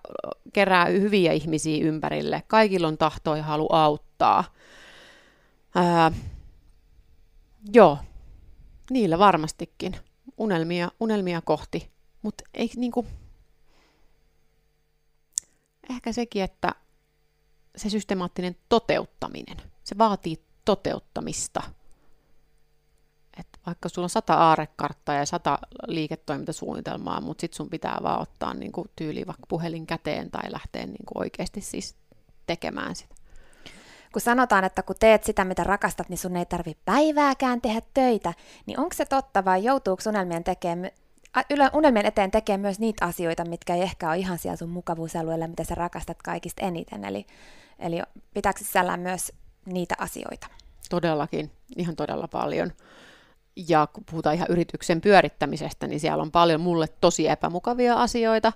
kerää 0.53 0.86
hyviä 0.86 1.32
ihmisiä 1.32 1.86
ympärille, 1.86 2.43
kaikilla 2.47 2.88
on 2.88 2.97
tahto 2.97 3.36
ja 3.36 3.43
halu 3.43 3.67
auttaa. 3.71 4.43
Ää, 5.76 6.11
joo, 7.74 7.97
niillä 8.89 9.19
varmastikin 9.19 9.95
unelmia, 10.38 10.91
unelmia 10.99 11.41
kohti, 11.41 11.91
mutta 12.21 12.43
ei 12.53 12.69
niinku, 12.76 13.05
ehkä 15.89 16.11
sekin, 16.11 16.43
että 16.43 16.76
se 17.76 17.89
systemaattinen 17.89 18.55
toteuttaminen, 18.69 19.57
se 19.84 19.97
vaatii 19.97 20.43
toteuttamista. 20.65 21.61
Vaikka 23.66 23.89
sulla 23.89 24.05
on 24.05 24.09
sata 24.09 24.34
aarekarttaa 24.34 25.16
ja 25.16 25.26
sata 25.26 25.59
liiketoimintasuunnitelmaa, 25.88 27.22
mutta 27.22 27.41
sitten 27.41 27.57
sun 27.57 27.70
pitää 27.70 27.99
vaan 28.03 28.22
ottaa 28.22 28.53
niinku 28.53 28.86
tyyli 28.95 29.28
vaikka 29.28 29.45
puhelin 29.47 29.88
käteen 29.88 30.32
tai 30.32 30.51
lähteä 30.51 30.86
niinku 30.86 31.14
oikeasti 31.16 31.61
siis 31.61 31.95
tekemään 32.47 32.95
sitä. 32.95 33.16
Kun 34.14 34.22
sanotaan, 34.22 34.64
että 34.64 34.84
kun 34.84 34.95
teet 34.99 35.24
sitä, 35.24 35.45
mitä 35.45 35.64
rakastat, 35.64 36.09
niin 36.09 36.18
sun 36.18 36.36
ei 36.36 36.45
tarvi 36.45 36.78
päivääkään 36.86 37.61
tehdä 37.61 37.82
töitä, 37.93 38.34
niin 38.66 38.80
onko 38.80 38.93
se 38.93 39.05
totta 39.05 39.45
vai 39.45 39.64
joutuuko 39.64 40.03
unelmien 40.09 40.43
tekemään 40.43 40.91
unelmien 41.74 42.05
eteen 42.05 42.32
tekee 42.32 42.57
myös 42.57 42.80
niitä 42.80 43.05
asioita, 43.05 43.45
mitkä 43.45 43.76
ei 43.76 43.82
ehkä 43.82 44.09
ole 44.09 44.18
ihan 44.18 44.39
siellä 44.39 44.57
sun 44.57 44.70
mukavuusalueella, 44.70 45.47
mitä 45.47 45.64
sä 45.64 45.76
rakastat 45.76 46.22
kaikista 46.24 46.66
eniten. 46.66 47.05
Eli, 47.05 47.26
eli 47.80 48.01
pitääkö 48.34 48.59
sisällään 48.59 48.99
myös 48.99 49.32
niitä 49.66 49.95
asioita? 49.97 50.47
Todellakin, 50.89 51.51
ihan 51.78 51.95
todella 51.95 52.28
paljon. 52.28 52.72
Ja 53.68 53.88
kun 53.93 54.04
puhutaan 54.12 54.36
ihan 54.36 54.47
yrityksen 54.49 55.01
pyörittämisestä, 55.01 55.88
niin 55.88 55.99
siellä 55.99 56.22
on 56.22 56.32
paljon 56.32 56.62
mulle 56.62 56.88
tosi 57.01 57.28
epämukavia 57.28 57.95
asioita. 57.95 58.54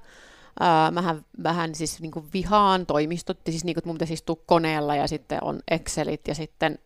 Ää, 0.60 0.92
mähän 0.92 1.26
vähän 1.44 1.76
siis 1.76 2.02
niin 2.02 2.12
vihaan 2.34 2.86
toimistot, 2.86 3.40
siis 3.50 3.64
niin 3.64 3.74
kuin, 3.74 3.84
mun 3.86 3.96
pitäisi 3.96 4.14
istua 4.14 4.36
koneella 4.46 4.96
ja 4.96 5.08
sitten 5.08 5.44
on 5.44 5.60
Excelit 5.72 6.28
ja 6.28 6.36
sitten 6.36 6.80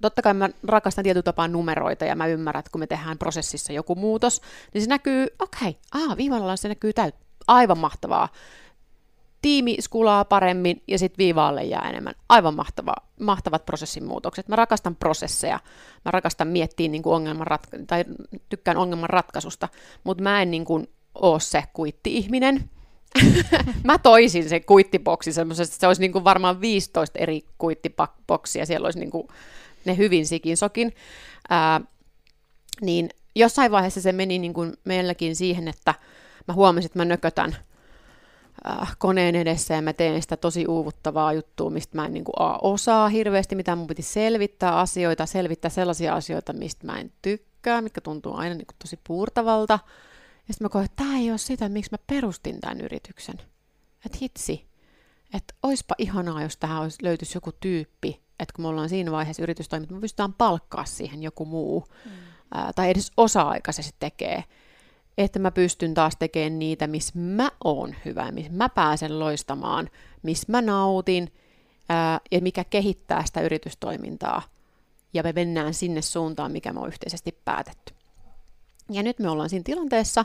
totta 0.00 0.22
kai 0.22 0.34
mä 0.34 0.48
rakastan 0.66 1.04
tietyllä 1.04 1.22
tapaa 1.22 1.48
numeroita 1.48 2.04
ja 2.04 2.16
mä 2.16 2.26
ymmärrän, 2.26 2.58
että 2.58 2.70
kun 2.70 2.80
me 2.80 2.86
tehdään 2.86 3.18
prosessissa 3.18 3.72
joku 3.72 3.94
muutos, 3.94 4.42
niin 4.74 4.82
se 4.82 4.88
näkyy, 4.88 5.26
okei, 5.38 5.76
okay, 5.94 6.16
viivalla 6.16 6.56
se 6.56 6.68
näkyy 6.68 6.92
täyt, 6.92 7.14
aivan 7.46 7.78
mahtavaa. 7.78 8.28
Tiimi 9.42 9.76
skulaa 9.80 10.24
paremmin 10.24 10.82
ja 10.88 10.98
sitten 10.98 11.18
viivaalle 11.18 11.64
jää 11.64 11.88
enemmän. 11.88 12.14
Aivan 12.28 12.54
mahtavaa, 12.54 13.08
mahtavat 13.20 13.66
prosessin 13.66 14.04
muutokset. 14.04 14.48
Mä 14.48 14.56
rakastan 14.56 14.96
prosesseja, 14.96 15.60
mä 16.04 16.10
rakastan 16.10 16.48
miettiä 16.48 16.88
niin 16.88 17.02
ongelman 17.04 17.46
ratka- 17.46 17.78
tai 17.86 18.04
tykkään 18.48 18.76
ongelman 18.76 19.10
ratkaisusta, 19.10 19.68
mutta 20.04 20.22
mä 20.22 20.42
en 20.42 20.50
niin 20.50 20.64
kuin 20.64 20.88
ole 21.14 21.40
se 21.40 21.64
kuitti-ihminen. 21.72 22.70
mä 23.84 23.98
toisin 23.98 24.48
se 24.48 24.60
kuittiboksi 24.60 25.30
että 25.30 25.64
se 25.78 25.86
olisi 25.86 26.00
niin 26.00 26.12
kuin 26.12 26.24
varmaan 26.24 26.60
15 26.60 27.18
eri 27.18 27.44
kuittiboksia, 27.58 28.66
siellä 28.66 28.86
olisi 28.86 28.98
niin 28.98 29.10
kuin 29.10 29.28
ne 29.84 29.96
hyvin 29.96 30.26
sikin 30.26 30.56
sokin, 30.56 30.94
ää, 31.48 31.80
niin 32.80 33.08
jossain 33.34 33.70
vaiheessa 33.70 34.00
se 34.00 34.12
meni 34.12 34.38
niin 34.38 34.54
kuin 34.54 34.72
meilläkin 34.84 35.36
siihen, 35.36 35.68
että 35.68 35.94
mä 36.48 36.54
huomasin, 36.54 36.86
että 36.86 36.98
mä 36.98 37.04
nökötän 37.04 37.56
äh, 38.66 38.96
koneen 38.98 39.34
edessä 39.34 39.74
ja 39.74 39.82
mä 39.82 39.92
teen 39.92 40.22
sitä 40.22 40.36
tosi 40.36 40.66
uuvuttavaa 40.66 41.32
juttua, 41.32 41.70
mistä 41.70 41.96
mä 41.96 42.06
en 42.06 42.12
niin 42.12 42.24
kuin, 42.24 42.34
a, 42.38 42.58
osaa 42.62 43.08
hirveästi, 43.08 43.54
mitä 43.54 43.76
mun 43.76 43.86
piti 43.86 44.02
selvittää 44.02 44.78
asioita, 44.78 45.26
selvittää 45.26 45.70
sellaisia 45.70 46.14
asioita, 46.14 46.52
mistä 46.52 46.86
mä 46.86 46.98
en 46.98 47.12
tykkää, 47.22 47.80
mitkä 47.80 48.00
tuntuu 48.00 48.34
aina 48.34 48.54
niin 48.54 48.66
kuin, 48.66 48.76
tosi 48.78 49.00
puurtavalta. 49.06 49.78
Ja 50.48 50.54
sitten 50.54 50.64
mä 50.64 50.68
koin, 50.68 50.84
että 50.84 51.04
tämä 51.04 51.18
ei 51.18 51.30
ole 51.30 51.38
sitä, 51.38 51.68
miksi 51.68 51.90
mä 51.90 51.98
perustin 52.06 52.60
tämän 52.60 52.80
yrityksen. 52.80 53.36
Että 54.06 54.18
hitsi, 54.22 54.66
että 55.34 55.54
oispa 55.62 55.94
ihanaa, 55.98 56.42
jos 56.42 56.56
tähän 56.56 56.82
olisi, 56.82 56.98
löytyisi 57.02 57.36
joku 57.36 57.52
tyyppi, 57.52 58.20
että 58.40 58.52
kun 58.56 58.64
me 58.64 58.68
ollaan 58.68 58.88
siinä 58.88 59.10
vaiheessa 59.10 59.42
yritystoiminta, 59.42 59.94
me 59.94 60.00
pystytään 60.00 60.32
palkkaa 60.32 60.84
siihen 60.84 61.22
joku 61.22 61.44
muu, 61.44 61.84
mm. 62.04 62.10
ää, 62.54 62.72
tai 62.72 62.90
edes 62.90 63.12
osa-aikaisesti 63.16 63.96
tekee, 63.98 64.44
että 65.18 65.38
mä 65.38 65.50
pystyn 65.50 65.94
taas 65.94 66.16
tekemään 66.16 66.58
niitä, 66.58 66.86
missä 66.86 67.18
mä 67.18 67.50
oon 67.64 67.94
hyvä, 68.04 68.32
missä 68.32 68.52
mä 68.52 68.68
pääsen 68.68 69.18
loistamaan, 69.18 69.90
missä 70.22 70.46
mä 70.48 70.62
nautin, 70.62 71.32
ää, 71.88 72.20
ja 72.30 72.40
mikä 72.40 72.64
kehittää 72.64 73.26
sitä 73.26 73.40
yritystoimintaa, 73.40 74.42
ja 75.12 75.22
me 75.22 75.32
mennään 75.32 75.74
sinne 75.74 76.02
suuntaan, 76.02 76.52
mikä 76.52 76.72
me 76.72 76.80
on 76.80 76.88
yhteisesti 76.88 77.38
päätetty. 77.44 77.94
Ja 78.90 79.02
nyt 79.02 79.18
me 79.18 79.30
ollaan 79.30 79.48
siinä 79.48 79.62
tilanteessa, 79.62 80.24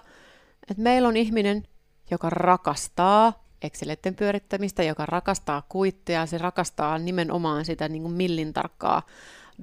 että 0.70 0.84
meillä 0.84 1.08
on 1.08 1.18
ihminen, 1.18 1.68
joka 2.12 2.30
rakastaa 2.30 3.44
Exceletten 3.62 4.16
pyörittämistä, 4.16 4.84
joka 4.84 5.06
rakastaa 5.06 5.64
kuitteja, 5.70 6.26
se 6.26 6.38
rakastaa 6.38 6.98
nimenomaan 6.98 7.66
sitä 7.66 7.90
niin 7.90 8.02
kuin 8.02 8.14
millin 8.14 8.54
tarkkaa 8.54 9.02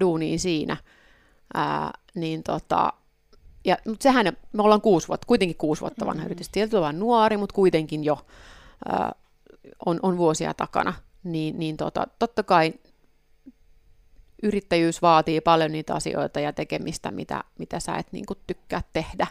duunia 0.01 0.39
siinä. 0.39 0.77
Ää, 1.55 1.91
niin 2.15 2.43
tota, 2.43 2.93
ja, 3.65 3.77
mutta 3.89 4.03
sehän, 4.03 4.37
me 4.53 4.63
ollaan 4.63 4.81
kuusi 4.81 5.09
vuotta, 5.09 5.27
kuitenkin 5.27 5.57
kuusi 5.57 5.81
vuotta 5.81 6.07
vanha 6.07 6.15
mm-hmm. 6.15 6.27
yritys, 6.27 6.49
tietysti 6.49 6.77
vaan 6.77 6.99
nuori, 6.99 7.37
mutta 7.37 7.55
kuitenkin 7.55 8.05
jo 8.05 8.27
ää, 8.89 9.13
on, 9.87 10.01
on 10.03 10.17
vuosia 10.19 10.55
takana, 10.55 10.95
niin, 11.25 11.59
niin 11.59 11.77
tota, 11.77 12.07
totta 12.19 12.43
kai 12.43 12.75
yrittäjyys 14.43 15.03
vaatii 15.03 15.41
paljon 15.41 15.73
niitä 15.73 15.95
asioita 15.95 16.41
ja 16.41 16.53
tekemistä, 16.53 17.11
mitä, 17.11 17.45
mitä 17.59 17.81
sä 17.81 17.97
et 17.97 18.13
niin 18.13 18.27
kuin, 18.27 18.39
tykkää 18.47 18.83
tehdä. 18.93 19.27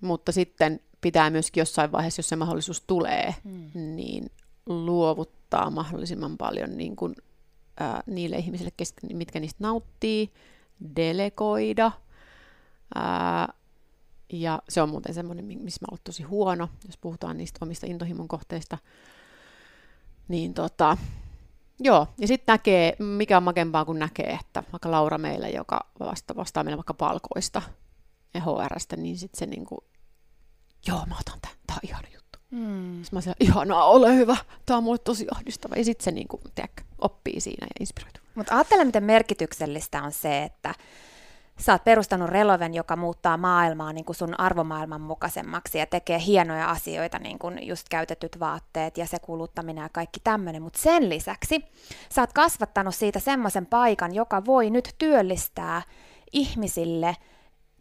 Mutta 0.00 0.32
sitten 0.32 0.80
pitää 1.00 1.30
myöskin 1.30 1.60
jossain 1.60 1.92
vaiheessa, 1.92 2.20
jos 2.20 2.28
se 2.28 2.36
mahdollisuus 2.36 2.80
tulee, 2.80 3.34
mm. 3.44 3.70
niin 3.74 4.30
luovuttaa 4.66 5.70
mahdollisimman 5.70 6.38
paljon 6.38 6.78
niin 6.78 6.96
kuin, 6.96 7.14
ää, 7.80 8.02
niille 8.06 8.36
ihmisille, 8.36 8.70
mitkä 9.12 9.40
niistä 9.40 9.64
nauttii, 9.64 10.30
delegoida. 10.96 11.92
Ää, 12.94 13.54
ja 14.32 14.62
se 14.68 14.82
on 14.82 14.88
muuten 14.88 15.14
semmoinen, 15.14 15.44
missä 15.44 15.78
mä 15.80 15.86
olen 15.90 16.00
tosi 16.04 16.22
huono, 16.22 16.68
jos 16.86 16.96
puhutaan 16.96 17.36
niistä 17.36 17.58
omista 17.62 17.86
intohimon 17.86 18.28
kohteista. 18.28 18.78
Niin 20.28 20.54
tota, 20.54 20.96
joo, 21.80 22.06
ja 22.18 22.26
sitten 22.26 22.52
näkee, 22.52 22.96
mikä 22.98 23.36
on 23.36 23.42
makempaa, 23.42 23.84
kun 23.84 23.98
näkee, 23.98 24.38
että 24.40 24.62
vaikka 24.72 24.90
Laura 24.90 25.18
meillä, 25.18 25.48
joka 25.48 25.80
vasta, 26.00 26.36
vastaa 26.36 26.64
meillä 26.64 26.76
vaikka 26.76 26.94
palkoista 26.94 27.62
ja 28.34 28.40
HRstä, 28.40 28.96
niin 28.96 29.18
sitten 29.18 29.38
se 29.38 29.46
niinku 29.46 29.84
joo, 30.86 31.06
mä 31.06 31.14
otan 31.20 31.40
tämän, 31.40 31.56
tämä 31.66 31.76
on 31.76 31.88
ihana 31.88 32.08
juttu. 32.14 32.38
Mm. 32.50 32.94
Sitten 32.94 33.16
mä 33.16 33.20
sanoin, 33.20 33.36
ihanaa, 33.40 33.84
ole 33.84 34.16
hyvä, 34.16 34.36
tämä 34.66 34.76
on 34.76 34.84
mulle 34.84 34.98
tosi 34.98 35.26
ahdistava. 35.34 35.76
Ja 35.76 35.84
sitten 35.84 36.04
se 36.04 36.10
niin 36.10 36.28
kuin, 36.28 36.42
tiedätkö, 36.54 36.82
oppii 36.98 37.40
siinä 37.40 37.66
ja 37.66 37.76
inspiroituu. 37.80 38.22
Mutta 38.34 38.54
ajattele, 38.54 38.84
miten 38.84 39.04
merkityksellistä 39.04 40.02
on 40.02 40.12
se, 40.12 40.42
että 40.42 40.74
sä 41.62 41.72
oot 41.72 41.84
perustanut 41.84 42.30
Reloven, 42.30 42.74
joka 42.74 42.96
muuttaa 42.96 43.36
maailmaa 43.36 43.92
niin 43.92 44.04
kuin 44.04 44.16
sun 44.16 44.40
arvomaailman 44.40 45.00
mukaisemmaksi 45.00 45.78
ja 45.78 45.86
tekee 45.86 46.20
hienoja 46.26 46.70
asioita, 46.70 47.18
niin 47.18 47.38
kuin 47.38 47.66
just 47.66 47.88
käytetyt 47.88 48.40
vaatteet 48.40 48.98
ja 48.98 49.06
se 49.06 49.18
kuluttaminen 49.18 49.82
ja 49.82 49.88
kaikki 49.88 50.20
tämmöinen. 50.24 50.62
Mutta 50.62 50.78
sen 50.78 51.08
lisäksi 51.08 51.64
sä 52.08 52.22
oot 52.22 52.32
kasvattanut 52.32 52.94
siitä 52.94 53.18
semmoisen 53.18 53.66
paikan, 53.66 54.14
joka 54.14 54.44
voi 54.44 54.70
nyt 54.70 54.94
työllistää 54.98 55.82
ihmisille– 56.32 57.16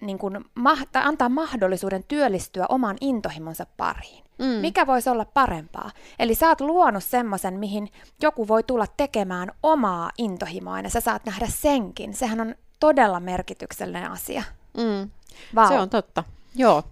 niin 0.01 0.17
kuin, 0.19 0.45
ma- 0.55 0.85
tai 0.91 1.03
antaa 1.05 1.29
mahdollisuuden 1.29 2.03
työllistyä 2.07 2.65
oman 2.69 2.97
intohimonsa 3.01 3.65
pariin. 3.77 4.23
Mm. 4.39 4.45
Mikä 4.45 4.87
voisi 4.87 5.09
olla 5.09 5.25
parempaa? 5.25 5.91
Eli 6.19 6.35
sä 6.35 6.47
oot 6.47 6.61
luonut 6.61 7.03
semmoisen, 7.03 7.59
mihin 7.59 7.89
joku 8.21 8.47
voi 8.47 8.63
tulla 8.63 8.85
tekemään 8.97 9.51
omaa 9.63 10.09
intohimoa, 10.17 10.79
ja 10.79 10.89
sä 10.89 10.99
saat 10.99 11.25
nähdä 11.25 11.47
senkin. 11.47 12.13
Sehän 12.13 12.41
on 12.41 12.55
todella 12.81 13.19
merkityksellinen 13.19 14.11
asia. 14.11 14.43
Mm. 14.77 15.09
Wow. 15.55 15.67
Se 15.67 15.79
on 15.79 15.89
totta, 15.89 16.23
joo. 16.55 16.83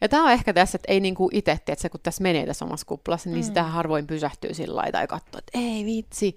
Ja 0.00 0.08
tämä 0.08 0.24
on 0.24 0.32
ehkä 0.32 0.52
tässä, 0.52 0.76
että 0.76 0.92
ei 0.92 1.00
niinku 1.00 1.28
itse, 1.32 1.52
että 1.52 1.88
kun 1.88 2.00
tässä 2.02 2.22
menee 2.22 2.46
tässä 2.46 2.64
omassa 2.64 2.86
kuplassa, 2.86 3.30
niin 3.30 3.40
mm. 3.40 3.46
sitä 3.46 3.62
harvoin 3.62 4.06
pysähtyy 4.06 4.54
sillä 4.54 4.76
lailla 4.76 4.92
tai 4.92 5.06
katsoo, 5.06 5.38
että 5.38 5.58
ei 5.58 5.84
vitsi, 5.84 6.36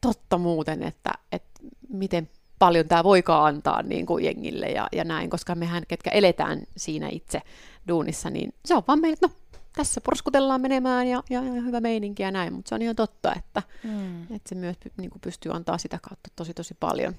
totta 0.00 0.38
muuten, 0.38 0.82
että, 0.82 1.10
että 1.32 1.60
miten 1.88 2.28
paljon 2.58 2.88
tämä 2.88 3.04
voikaan 3.04 3.54
antaa 3.54 3.82
niin 3.82 4.06
kuin 4.06 4.24
jengille 4.24 4.66
ja, 4.66 4.88
ja 4.92 5.04
näin, 5.04 5.30
koska 5.30 5.54
mehän, 5.54 5.82
ketkä 5.88 6.10
eletään 6.10 6.62
siinä 6.76 7.08
itse 7.12 7.42
duunissa, 7.88 8.30
niin 8.30 8.54
se 8.64 8.74
on 8.74 8.82
vaan 8.88 9.00
meille, 9.00 9.16
no 9.22 9.30
tässä 9.76 10.00
porskutellaan 10.00 10.60
menemään 10.60 11.06
ja, 11.06 11.22
ja, 11.30 11.42
ja 11.42 11.62
hyvä 11.62 11.80
meininki 11.80 12.22
ja 12.22 12.30
näin, 12.30 12.52
mutta 12.52 12.68
se 12.68 12.74
on 12.74 12.82
ihan 12.82 12.96
totta, 12.96 13.34
että, 13.36 13.62
mm. 13.84 14.22
että 14.22 14.48
se 14.48 14.54
myös 14.54 14.76
niin 14.96 15.10
kuin 15.10 15.20
pystyy 15.20 15.52
antaa 15.52 15.78
sitä 15.78 15.98
kautta 16.08 16.30
tosi 16.36 16.54
tosi 16.54 16.74
paljon, 16.80 17.14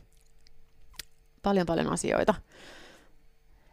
paljon 1.46 1.66
paljon 1.66 1.94
asioita. 1.94 2.34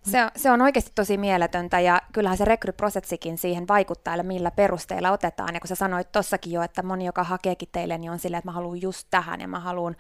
Se 0.02 0.24
on, 0.24 0.30
se 0.36 0.50
on 0.50 0.62
oikeasti 0.62 0.92
tosi 0.94 1.16
mieletöntä 1.16 1.80
ja 1.80 2.00
kyllähän 2.12 2.38
se 2.38 2.44
rekryprosessikin 2.44 3.38
siihen 3.38 3.68
vaikuttaa, 3.68 4.14
eli 4.14 4.22
millä 4.22 4.50
perusteilla 4.50 5.10
otetaan. 5.10 5.54
Ja 5.54 5.60
kun 5.60 5.68
sä 5.68 5.74
sanoit 5.74 6.12
tossakin 6.12 6.52
jo, 6.52 6.62
että 6.62 6.82
moni, 6.82 7.04
joka 7.04 7.24
hakeekin 7.24 7.68
teille, 7.72 7.98
niin 7.98 8.10
on 8.10 8.18
silleen, 8.18 8.38
että 8.38 8.48
mä 8.48 8.52
haluan 8.52 8.82
just 8.82 9.08
tähän 9.10 9.40
ja 9.40 9.48
mä 9.48 9.60
haluan 9.60 9.96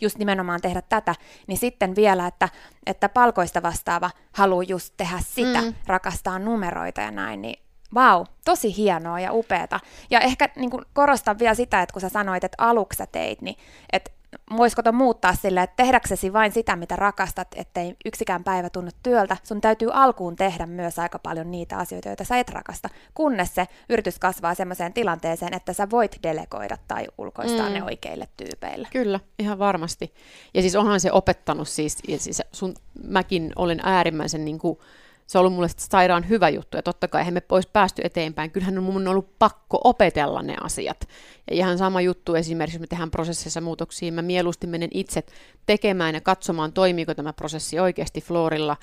just 0.00 0.18
nimenomaan 0.18 0.60
tehdä 0.60 0.82
tätä, 0.82 1.14
niin 1.46 1.58
sitten 1.58 1.96
vielä, 1.96 2.26
että, 2.26 2.48
että 2.86 3.08
palkoista 3.08 3.62
vastaava 3.62 4.10
haluaa 4.32 4.62
just 4.62 4.94
tehdä 4.96 5.18
sitä, 5.24 5.62
mm. 5.62 5.74
rakastaa 5.86 6.38
numeroita 6.38 7.00
ja 7.00 7.10
näin, 7.10 7.42
niin 7.42 7.66
Vau, 7.94 8.18
wow, 8.18 8.26
tosi 8.44 8.76
hienoa 8.76 9.20
ja 9.20 9.32
upeata. 9.32 9.80
Ja 10.10 10.20
ehkä 10.20 10.48
niin 10.56 10.70
korostan 10.92 11.38
vielä 11.38 11.54
sitä, 11.54 11.82
että 11.82 11.92
kun 11.92 12.02
sä 12.02 12.08
sanoit, 12.08 12.44
että 12.44 12.64
aluksi 12.64 12.96
sä 12.96 13.06
teit, 13.06 13.42
niin 13.42 13.56
että 13.92 14.10
voisiko 14.56 14.82
to 14.82 14.92
muuttaa 14.92 15.34
sille, 15.34 15.62
että 15.62 15.76
tehdäksesi 15.76 16.32
vain 16.32 16.52
sitä, 16.52 16.76
mitä 16.76 16.96
rakastat, 16.96 17.48
ettei 17.56 17.96
yksikään 18.04 18.44
päivä 18.44 18.70
tunnu 18.70 18.90
työltä, 19.02 19.36
sun 19.42 19.60
täytyy 19.60 19.88
alkuun 19.92 20.36
tehdä 20.36 20.66
myös 20.66 20.98
aika 20.98 21.18
paljon 21.18 21.50
niitä 21.50 21.76
asioita, 21.76 22.08
joita 22.08 22.24
sä 22.24 22.38
et 22.38 22.48
rakasta, 22.48 22.88
kunnes 23.14 23.54
se 23.54 23.66
yritys 23.88 24.18
kasvaa 24.18 24.54
sellaiseen 24.54 24.92
tilanteeseen, 24.92 25.54
että 25.54 25.72
sä 25.72 25.90
voit 25.90 26.16
delegoida 26.22 26.78
tai 26.88 27.06
ulkoistaa 27.18 27.68
mm. 27.68 27.74
ne 27.74 27.82
oikeille 27.82 28.28
tyypeille. 28.36 28.88
Kyllä, 28.92 29.20
ihan 29.38 29.58
varmasti. 29.58 30.14
Ja 30.54 30.62
siis 30.62 30.76
onhan 30.76 31.00
se 31.00 31.12
opettanut 31.12 31.68
siis, 31.68 31.98
ja 32.08 32.18
siis 32.18 32.42
sun, 32.52 32.74
mäkin 33.04 33.52
olen 33.56 33.80
äärimmäisen 33.82 34.44
niin 34.44 34.58
kuin, 34.58 34.78
se 35.26 35.38
on 35.38 35.40
ollut 35.40 35.54
mulle 35.54 35.68
sairaan 35.76 36.28
hyvä 36.28 36.48
juttu, 36.48 36.76
ja 36.76 36.82
totta 36.82 37.08
kai 37.08 37.20
eihän 37.20 37.34
me 37.34 37.40
pois 37.40 37.66
päästy 37.66 38.02
eteenpäin. 38.04 38.50
Kyllähän 38.50 38.78
on 38.78 38.84
mun 38.84 39.08
ollut 39.08 39.38
pakko 39.38 39.80
opetella 39.84 40.42
ne 40.42 40.56
asiat. 40.60 41.08
Ja 41.50 41.56
ihan 41.56 41.78
sama 41.78 42.00
juttu 42.00 42.34
esimerkiksi, 42.34 42.76
jos 42.76 42.80
me 42.80 42.86
tehdään 42.86 43.10
prosessissa 43.10 43.60
muutoksia, 43.60 44.12
mä 44.12 44.22
mieluusti 44.22 44.66
menen 44.66 44.90
itse 44.92 45.24
tekemään 45.66 46.14
ja 46.14 46.20
katsomaan, 46.20 46.72
toimiiko 46.72 47.14
tämä 47.14 47.32
prosessi 47.32 47.78
oikeasti 47.78 48.20
Florilla, 48.20 48.76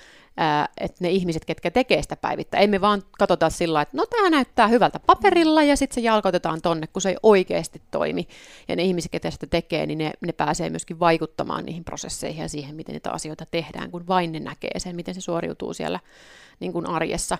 että 0.78 0.98
ne 1.00 1.10
ihmiset, 1.10 1.46
ketkä 1.46 1.72
tekee 1.72 2.02
sitä 2.02 2.16
päivittäin, 2.16 2.64
emme 2.64 2.82
vaan 2.82 3.02
katsota 3.20 3.50
sillä 3.50 3.82
että 3.82 3.98
no 3.98 4.06
tämä 4.06 4.30
näyttää 4.30 4.68
hyvältä 4.68 5.00
paperilla 5.00 5.64
ja 5.64 5.78
sitten 5.78 5.96
se 5.96 6.02
jalkautetaan 6.02 6.62
tonne, 6.62 6.88
kun 6.88 7.02
se 7.02 7.10
ei 7.10 7.16
oikeasti 7.24 7.82
toimi. 7.92 8.28
Ja 8.68 8.76
ne 8.76 8.84
ihmiset, 8.84 9.12
ketkä 9.12 9.32
sitä 9.32 9.48
tekee, 9.48 9.86
niin 9.86 9.98
ne, 9.98 10.12
ne 10.22 10.32
pääsee 10.32 10.70
myöskin 10.70 11.00
vaikuttamaan 11.00 11.66
niihin 11.66 11.84
prosesseihin 11.84 12.42
ja 12.42 12.50
siihen, 12.50 12.76
miten 12.76 12.94
niitä 12.94 13.12
asioita 13.12 13.46
tehdään, 13.52 13.92
kun 13.92 14.08
vain 14.08 14.32
ne 14.32 14.40
näkee 14.40 14.80
sen, 14.80 14.96
miten 14.96 15.16
se 15.16 15.22
suoriutuu 15.22 15.74
siellä 15.74 16.00
niin 16.60 16.74
kuin 16.74 16.86
arjessa. 16.86 17.38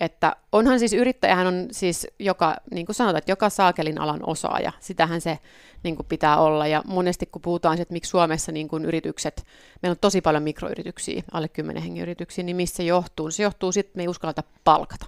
Että 0.00 0.36
onhan 0.52 0.78
siis 0.78 0.92
yrittäjähän 0.92 1.46
on 1.46 1.68
siis 1.72 2.06
joka, 2.18 2.56
niin 2.70 2.86
kuin 2.86 2.96
sanotaan, 2.96 3.18
että 3.18 3.32
joka 3.32 3.50
saakelin 3.50 4.00
alan 4.00 4.20
osaaja, 4.26 4.72
sitähän 4.80 5.20
se 5.20 5.38
niin 5.82 5.96
kuin 5.96 6.06
pitää 6.06 6.40
olla. 6.40 6.66
Ja 6.66 6.82
monesti 6.86 7.26
kun 7.26 7.42
puhutaan 7.42 7.76
siitä, 7.76 7.82
että 7.82 7.92
miksi 7.92 8.10
Suomessa 8.10 8.52
niin 8.52 8.68
kuin 8.68 8.84
yritykset, 8.84 9.46
meillä 9.82 9.92
on 9.92 10.00
tosi 10.00 10.20
paljon 10.20 10.42
mikroyrityksiä, 10.42 11.22
alle 11.32 11.48
10 11.48 11.82
hengen 11.82 12.02
yrityksiä, 12.02 12.44
niin 12.44 12.56
missä 12.56 12.76
se 12.76 12.82
johtuu? 12.82 13.30
Se 13.30 13.42
johtuu 13.42 13.72
siitä, 13.72 13.86
että 13.86 13.96
me 13.96 14.02
ei 14.02 14.08
uskalleta 14.08 14.42
palkata. 14.64 15.06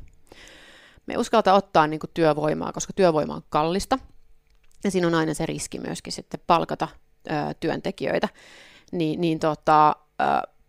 Me 1.07 1.14
ei 1.14 1.18
uskalleta 1.18 1.55
ottaa 1.55 1.86
niin 1.86 2.01
kuin 2.01 2.11
työvoimaa, 2.14 2.72
koska 2.72 2.93
työvoima 2.93 3.34
on 3.34 3.43
kallista. 3.49 3.99
Ja 4.84 4.91
siinä 4.91 5.07
on 5.07 5.14
aina 5.14 5.34
se 5.34 5.47
riski 5.47 5.78
myöskin 5.78 6.12
sitten 6.12 6.41
palkata 6.47 6.88
ö, 7.26 7.32
työntekijöitä. 7.61 8.28
Niin, 8.93 9.20
niin 9.20 9.38
tota, 9.38 9.97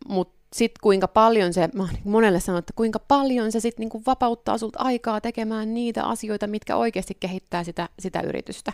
mutta 0.08 0.41
sitten 0.54 0.80
kuinka 0.82 1.08
paljon 1.08 1.54
se, 1.54 1.70
mä 1.74 1.88
niin 1.92 2.02
monelle 2.04 2.40
sanon, 2.40 2.60
että 2.60 2.74
kuinka 2.76 3.00
paljon 3.00 3.52
se 3.52 3.60
sitten 3.60 3.88
niin 3.88 4.04
vapauttaa 4.06 4.58
sulta 4.58 4.80
aikaa 4.80 5.22
tekemään 5.22 5.74
niitä 5.74 6.04
asioita, 6.04 6.48
mitkä 6.48 6.76
oikeasti 6.76 7.18
kehittää 7.20 7.64
sitä, 7.64 7.90
sitä 8.00 8.22
yritystä. 8.22 8.74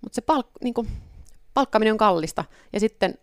Mutta 0.00 0.14
se 0.14 0.20
palk, 0.20 0.46
niin 0.62 0.74
kuin, 0.74 0.88
palkkaaminen 1.54 1.92
on 1.92 1.98
kallista. 1.98 2.44
Ja 2.72 2.80
sitten 2.80 3.18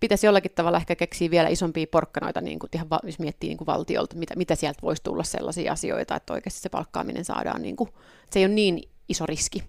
pitäisi 0.00 0.26
jollakin 0.26 0.50
tavalla 0.54 0.78
ehkä 0.78 0.96
keksiä 0.96 1.30
vielä 1.30 1.48
isompia 1.48 1.86
porkkanoita, 1.90 2.40
niin 2.40 2.58
kuin, 2.58 2.70
ihan, 2.74 2.86
jos 3.02 3.18
miettii 3.18 3.48
niin 3.48 3.58
kuin 3.58 3.66
valtiolta, 3.66 4.16
mitä, 4.16 4.36
mitä 4.36 4.54
sieltä 4.54 4.82
voisi 4.82 5.02
tulla 5.02 5.24
sellaisia 5.24 5.72
asioita, 5.72 6.16
että 6.16 6.32
oikeasti 6.32 6.60
se 6.60 6.68
palkkaaminen 6.68 7.24
saadaan, 7.24 7.62
niin 7.62 7.76
kuin, 7.76 7.90
se 8.30 8.38
ei 8.38 8.44
ole 8.44 8.54
niin 8.54 8.82
iso 9.08 9.26
riski. 9.26 9.64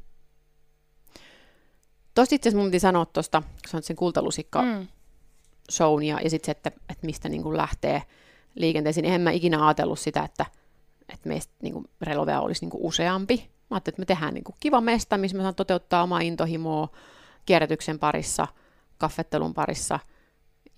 Tuosta 2.15 2.35
itse 2.35 2.49
asiassa 2.49 2.61
mun 2.61 2.71
piti 2.71 2.79
sanoa 2.79 3.05
tuosta, 3.05 3.43
sen 3.81 3.95
kultalusikka, 3.95 4.61
mm 4.61 4.87
shown 5.71 6.03
ja, 6.03 6.19
ja 6.23 6.29
sitten 6.29 6.45
se, 6.45 6.51
että, 6.51 6.71
että 6.89 7.05
mistä 7.05 7.29
niin 7.29 7.43
kuin 7.43 7.57
lähtee 7.57 8.03
liikenteeseen. 8.55 9.05
Eihän 9.05 9.21
mä 9.21 9.31
ikinä 9.31 9.67
ajatellut 9.67 9.99
sitä, 9.99 10.23
että, 10.23 10.45
että 11.09 11.29
meistä 11.29 11.53
niin 11.61 11.73
kuin 11.73 11.85
Relovea 12.01 12.41
olisi 12.41 12.61
niin 12.61 12.69
kuin 12.71 12.83
useampi. 12.83 13.49
Mä 13.69 13.75
ajattelin, 13.75 13.93
että 13.93 14.01
me 14.01 14.05
tehdään 14.05 14.33
niin 14.33 14.43
kuin 14.43 14.55
kiva 14.59 14.81
mesta, 14.81 15.17
missä 15.17 15.37
mä 15.37 15.43
saan 15.43 15.55
toteuttaa 15.55 16.03
omaa 16.03 16.19
intohimoa 16.19 16.87
kierrätyksen 17.45 17.99
parissa, 17.99 18.47
kaffettelun 18.97 19.53
parissa. 19.53 19.99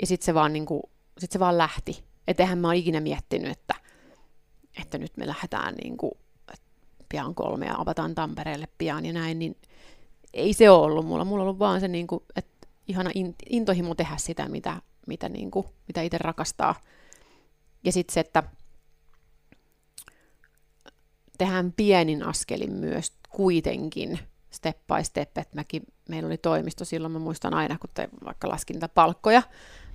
Ja 0.02 0.08
sitten 0.08 0.26
se, 0.26 0.34
vaan 0.34 0.54
niin 0.54 0.66
kuin, 0.66 0.84
sit 1.18 1.32
se 1.32 1.40
vaan 1.40 1.58
lähti. 1.58 2.04
Että 2.28 2.44
eihän 2.44 2.58
mä 2.58 2.68
ole 2.68 2.78
ikinä 2.78 3.00
miettinyt, 3.00 3.52
että, 3.52 3.76
että 4.82 4.98
nyt 4.98 5.18
me 5.18 5.28
lähdetään 5.28 5.76
niin 5.76 5.98
kuin, 5.98 6.12
pian 7.10 7.36
kolme 7.36 7.66
ja 7.66 7.76
avataan 7.78 8.16
Tampereelle 8.16 8.68
pian 8.78 9.06
ja 9.06 9.14
näin, 9.14 9.40
niin 9.40 9.58
ei 10.34 10.54
se 10.54 10.70
ole 10.70 10.86
ollut 10.86 11.06
mulla. 11.06 11.26
Mulla 11.26 11.42
on 11.42 11.48
ollut 11.48 11.60
vaan 11.60 11.80
se, 11.80 11.88
niin 11.88 12.08
kuin, 12.08 12.24
että 12.36 12.52
ihana 12.88 13.12
intohimo 13.50 13.96
tehdä 13.96 14.18
sitä, 14.18 14.50
mitä, 14.50 14.82
mitä, 15.08 15.30
niin 15.30 15.52
kuin, 15.52 15.68
mitä 15.88 16.02
itse 16.02 16.18
rakastaa. 16.18 16.76
Ja 17.84 17.92
sitten 17.92 18.14
se, 18.14 18.20
että 18.20 18.44
tehdään 21.38 21.74
pienin 21.78 22.24
askelin 22.24 22.74
myös 22.74 23.14
kuitenkin 23.30 24.20
step 24.52 24.78
by 24.88 25.04
step, 25.04 25.38
että 25.38 25.56
mäkin, 25.56 25.84
meillä 26.10 26.28
oli 26.28 26.38
toimisto 26.38 26.86
silloin, 26.86 27.14
mä 27.14 27.20
muistan 27.20 27.54
aina, 27.54 27.78
kun 27.78 27.90
te 27.94 28.10
vaikka 28.26 28.50
laskin 28.50 28.74
niitä 28.74 28.90
palkkoja 28.90 29.42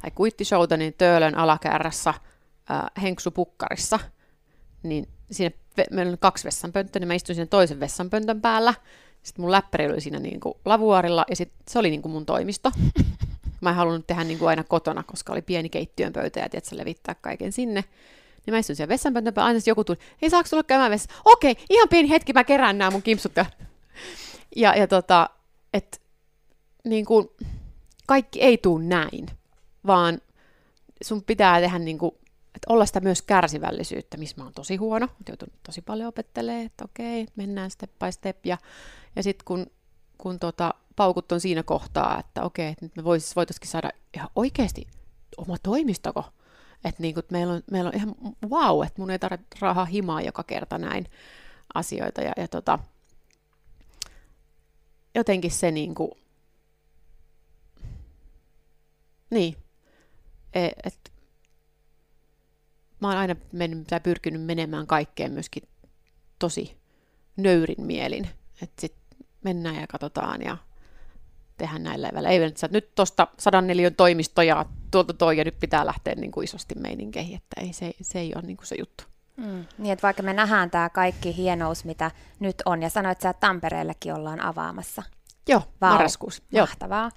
tai 0.00 0.10
kuittishouta, 0.10 0.76
niin 0.76 0.94
Töölön 0.98 1.36
alakärrässä 1.36 2.10
äh, 2.10 3.02
henksupukkarissa, 3.02 3.98
niin 4.82 5.08
siinä 5.30 5.56
meillä 5.90 6.10
oli 6.10 6.16
kaksi 6.20 6.44
vessanpönttöä, 6.44 7.00
niin 7.00 7.08
mä 7.08 7.14
istuin 7.14 7.36
siinä 7.36 7.46
toisen 7.46 7.80
vessanpöntön 7.80 8.40
päällä, 8.40 8.74
sitten 9.22 9.42
mun 9.42 9.52
läppäri 9.52 9.86
oli 9.86 10.00
siinä 10.00 10.18
niin 10.18 10.40
kuin 10.40 10.54
lavuarilla 10.64 11.24
ja 11.30 11.36
sit 11.36 11.52
se 11.68 11.78
oli 11.78 11.90
niin 11.90 12.02
kuin 12.02 12.12
mun 12.12 12.26
toimisto. 12.26 12.72
Mä 13.60 13.70
en 13.70 13.76
halunnut 13.76 14.06
tehdä 14.06 14.24
niin 14.24 14.38
kuin 14.38 14.48
aina 14.48 14.64
kotona, 14.64 15.02
koska 15.02 15.32
oli 15.32 15.42
pieni 15.42 15.68
keittiön 15.68 16.12
pöytä 16.12 16.40
ja 16.40 16.48
tiedätkö, 16.48 16.76
levittää 16.76 17.14
kaiken 17.14 17.52
sinne. 17.52 17.84
Niin 18.46 18.54
mä 18.54 18.58
istuin 18.58 18.76
siellä 18.76 18.88
vessanpöntön 18.88 19.34
päällä, 19.34 19.46
aina 19.46 19.60
joku 19.66 19.84
tuli, 19.84 19.98
hei 20.22 20.30
saako 20.30 20.48
tulla 20.50 20.62
käymään 20.62 20.90
vessassa? 20.90 21.22
Okei, 21.24 21.56
ihan 21.70 21.88
pieni 21.88 22.10
hetki, 22.10 22.32
mä 22.32 22.44
kerään 22.44 22.78
nämä 22.78 22.90
mun 22.90 23.02
kimpsut. 23.02 23.32
Ja, 24.56 24.74
ja 24.80 24.86
tota, 24.86 25.30
että 25.74 25.98
niin 26.84 27.04
kuin, 27.04 27.28
kaikki 28.06 28.42
ei 28.42 28.58
tuu 28.58 28.78
näin, 28.78 29.26
vaan 29.86 30.20
sun 31.02 31.22
pitää 31.22 31.60
tehdä 31.60 31.78
niin 31.78 31.98
kuin, 31.98 32.14
että 32.54 32.66
olla 32.72 32.86
sitä 32.86 33.00
myös 33.00 33.22
kärsivällisyyttä, 33.22 34.16
missä 34.16 34.36
mä 34.38 34.44
oon 34.44 34.52
tosi 34.52 34.76
huono, 34.76 35.08
joutunut 35.28 35.54
tosi 35.62 35.82
paljon 35.82 36.08
opettelemaan, 36.08 36.66
että 36.66 36.84
okei, 36.84 37.26
mennään 37.36 37.70
step 37.70 37.90
by 37.98 38.12
step, 38.12 38.46
ja 38.46 38.58
ja 39.16 39.22
sitten 39.22 39.44
kun, 39.44 39.66
kun 40.18 40.38
tota, 40.38 40.74
paukut 40.96 41.32
on 41.32 41.40
siinä 41.40 41.62
kohtaa, 41.62 42.20
että 42.20 42.42
okei, 42.42 42.68
että 42.68 42.84
nyt 42.84 42.96
me 42.96 43.04
vois, 43.04 43.36
voitaisiin 43.36 43.68
saada 43.68 43.90
ihan 44.14 44.28
oikeasti 44.36 44.86
oma 45.36 45.56
toimistoko. 45.62 46.24
Että 46.84 47.02
niin 47.02 47.14
meillä, 47.30 47.52
on, 47.52 47.62
meillä 47.70 47.88
on 47.88 47.96
ihan 47.96 48.14
wow, 48.48 48.86
että 48.86 49.00
mun 49.00 49.10
ei 49.10 49.18
tarvitse 49.18 49.58
rahaa 49.60 49.84
himaa 49.84 50.22
joka 50.22 50.42
kerta 50.42 50.78
näin 50.78 51.06
asioita. 51.74 52.20
Ja, 52.20 52.32
ja 52.36 52.48
tota, 52.48 52.78
jotenkin 55.14 55.50
se 55.50 55.70
niin 55.70 55.94
kuin, 55.94 56.10
niin, 59.30 59.56
e, 60.52 60.66
että 60.66 61.09
mä 63.00 63.08
oon 63.08 63.16
aina 63.16 63.36
mennyt, 63.52 63.86
tai 63.86 64.00
pyrkinyt 64.00 64.42
menemään 64.42 64.86
kaikkeen 64.86 65.32
myöskin 65.32 65.62
tosi 66.38 66.76
nöyrin 67.36 67.86
mielin. 67.86 68.28
Että 68.62 68.80
sit 68.80 68.94
mennään 69.44 69.76
ja 69.76 69.86
katsotaan 69.86 70.42
ja 70.42 70.56
tehdään 71.56 71.82
näillä 71.82 72.08
leveillä. 72.08 72.28
Ei 72.28 72.42
että 72.42 72.68
nyt 72.70 72.94
tuosta 72.94 73.26
sadan 73.38 73.66
neliön 73.66 73.94
toimisto 73.94 74.42
ja 74.42 74.66
tuolta 74.90 75.14
toi 75.14 75.38
ja 75.38 75.44
nyt 75.44 75.60
pitää 75.60 75.86
lähteä 75.86 76.14
niin 76.14 76.32
kuin 76.32 76.44
isosti 76.44 76.74
meininkeihin, 76.74 77.36
että 77.36 77.60
ei, 77.60 77.72
se, 77.72 77.92
se 78.02 78.18
ei 78.18 78.32
ole 78.34 78.42
niin 78.42 78.56
kuin 78.56 78.66
se 78.66 78.76
juttu. 78.78 79.04
Mm, 79.36 79.64
niin, 79.78 79.92
että 79.92 80.02
vaikka 80.02 80.22
me 80.22 80.32
nähdään 80.32 80.70
tämä 80.70 80.88
kaikki 80.88 81.36
hienous, 81.36 81.84
mitä 81.84 82.10
nyt 82.40 82.62
on, 82.66 82.82
ja 82.82 82.90
sanoit 82.90 83.18
että 83.18 83.32
Tampereellekin 83.32 84.14
ollaan 84.14 84.40
avaamassa. 84.40 85.02
Joo, 85.48 85.62
Vau, 85.80 85.92
marraskuussa. 85.92 86.42
Mahtavaa. 86.52 87.02
Joo 87.02 87.10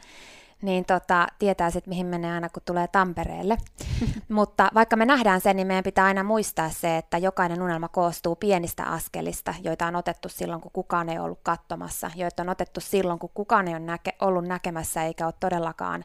niin 0.64 0.86
tota, 0.86 1.28
tietää 1.40 1.70
sitten, 1.70 1.90
mihin 1.90 2.06
menee 2.06 2.34
aina, 2.34 2.50
kun 2.50 2.64
tulee 2.66 2.88
Tampereelle. 2.88 3.58
Mutta 4.30 4.72
vaikka 4.74 4.96
me 4.96 5.06
nähdään 5.06 5.42
sen, 5.42 5.56
niin 5.56 5.68
meidän 5.68 5.84
pitää 5.84 6.06
aina 6.06 6.24
muistaa 6.24 6.70
se, 6.70 6.98
että 6.98 7.18
jokainen 7.18 7.62
unelma 7.62 7.88
koostuu 7.88 8.36
pienistä 8.36 8.84
askelista, 8.84 9.54
joita 9.64 9.86
on 9.88 9.96
otettu 9.96 10.30
silloin, 10.30 10.62
kun 10.62 10.72
kukaan 10.72 11.10
ei 11.10 11.20
ollut 11.20 11.40
katsomassa, 11.44 12.12
joita 12.16 12.44
on 12.44 12.50
otettu 12.50 12.80
silloin, 12.80 13.20
kun 13.20 13.30
kukaan 13.34 13.68
ei 13.68 13.76
ole 13.76 13.86
näke- 13.96 14.16
ollut 14.22 14.46
näkemässä, 14.46 15.04
eikä 15.04 15.26
ole 15.26 15.34
todellakaan 15.40 16.04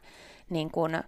niin 0.49 0.71
kuin, 0.71 1.03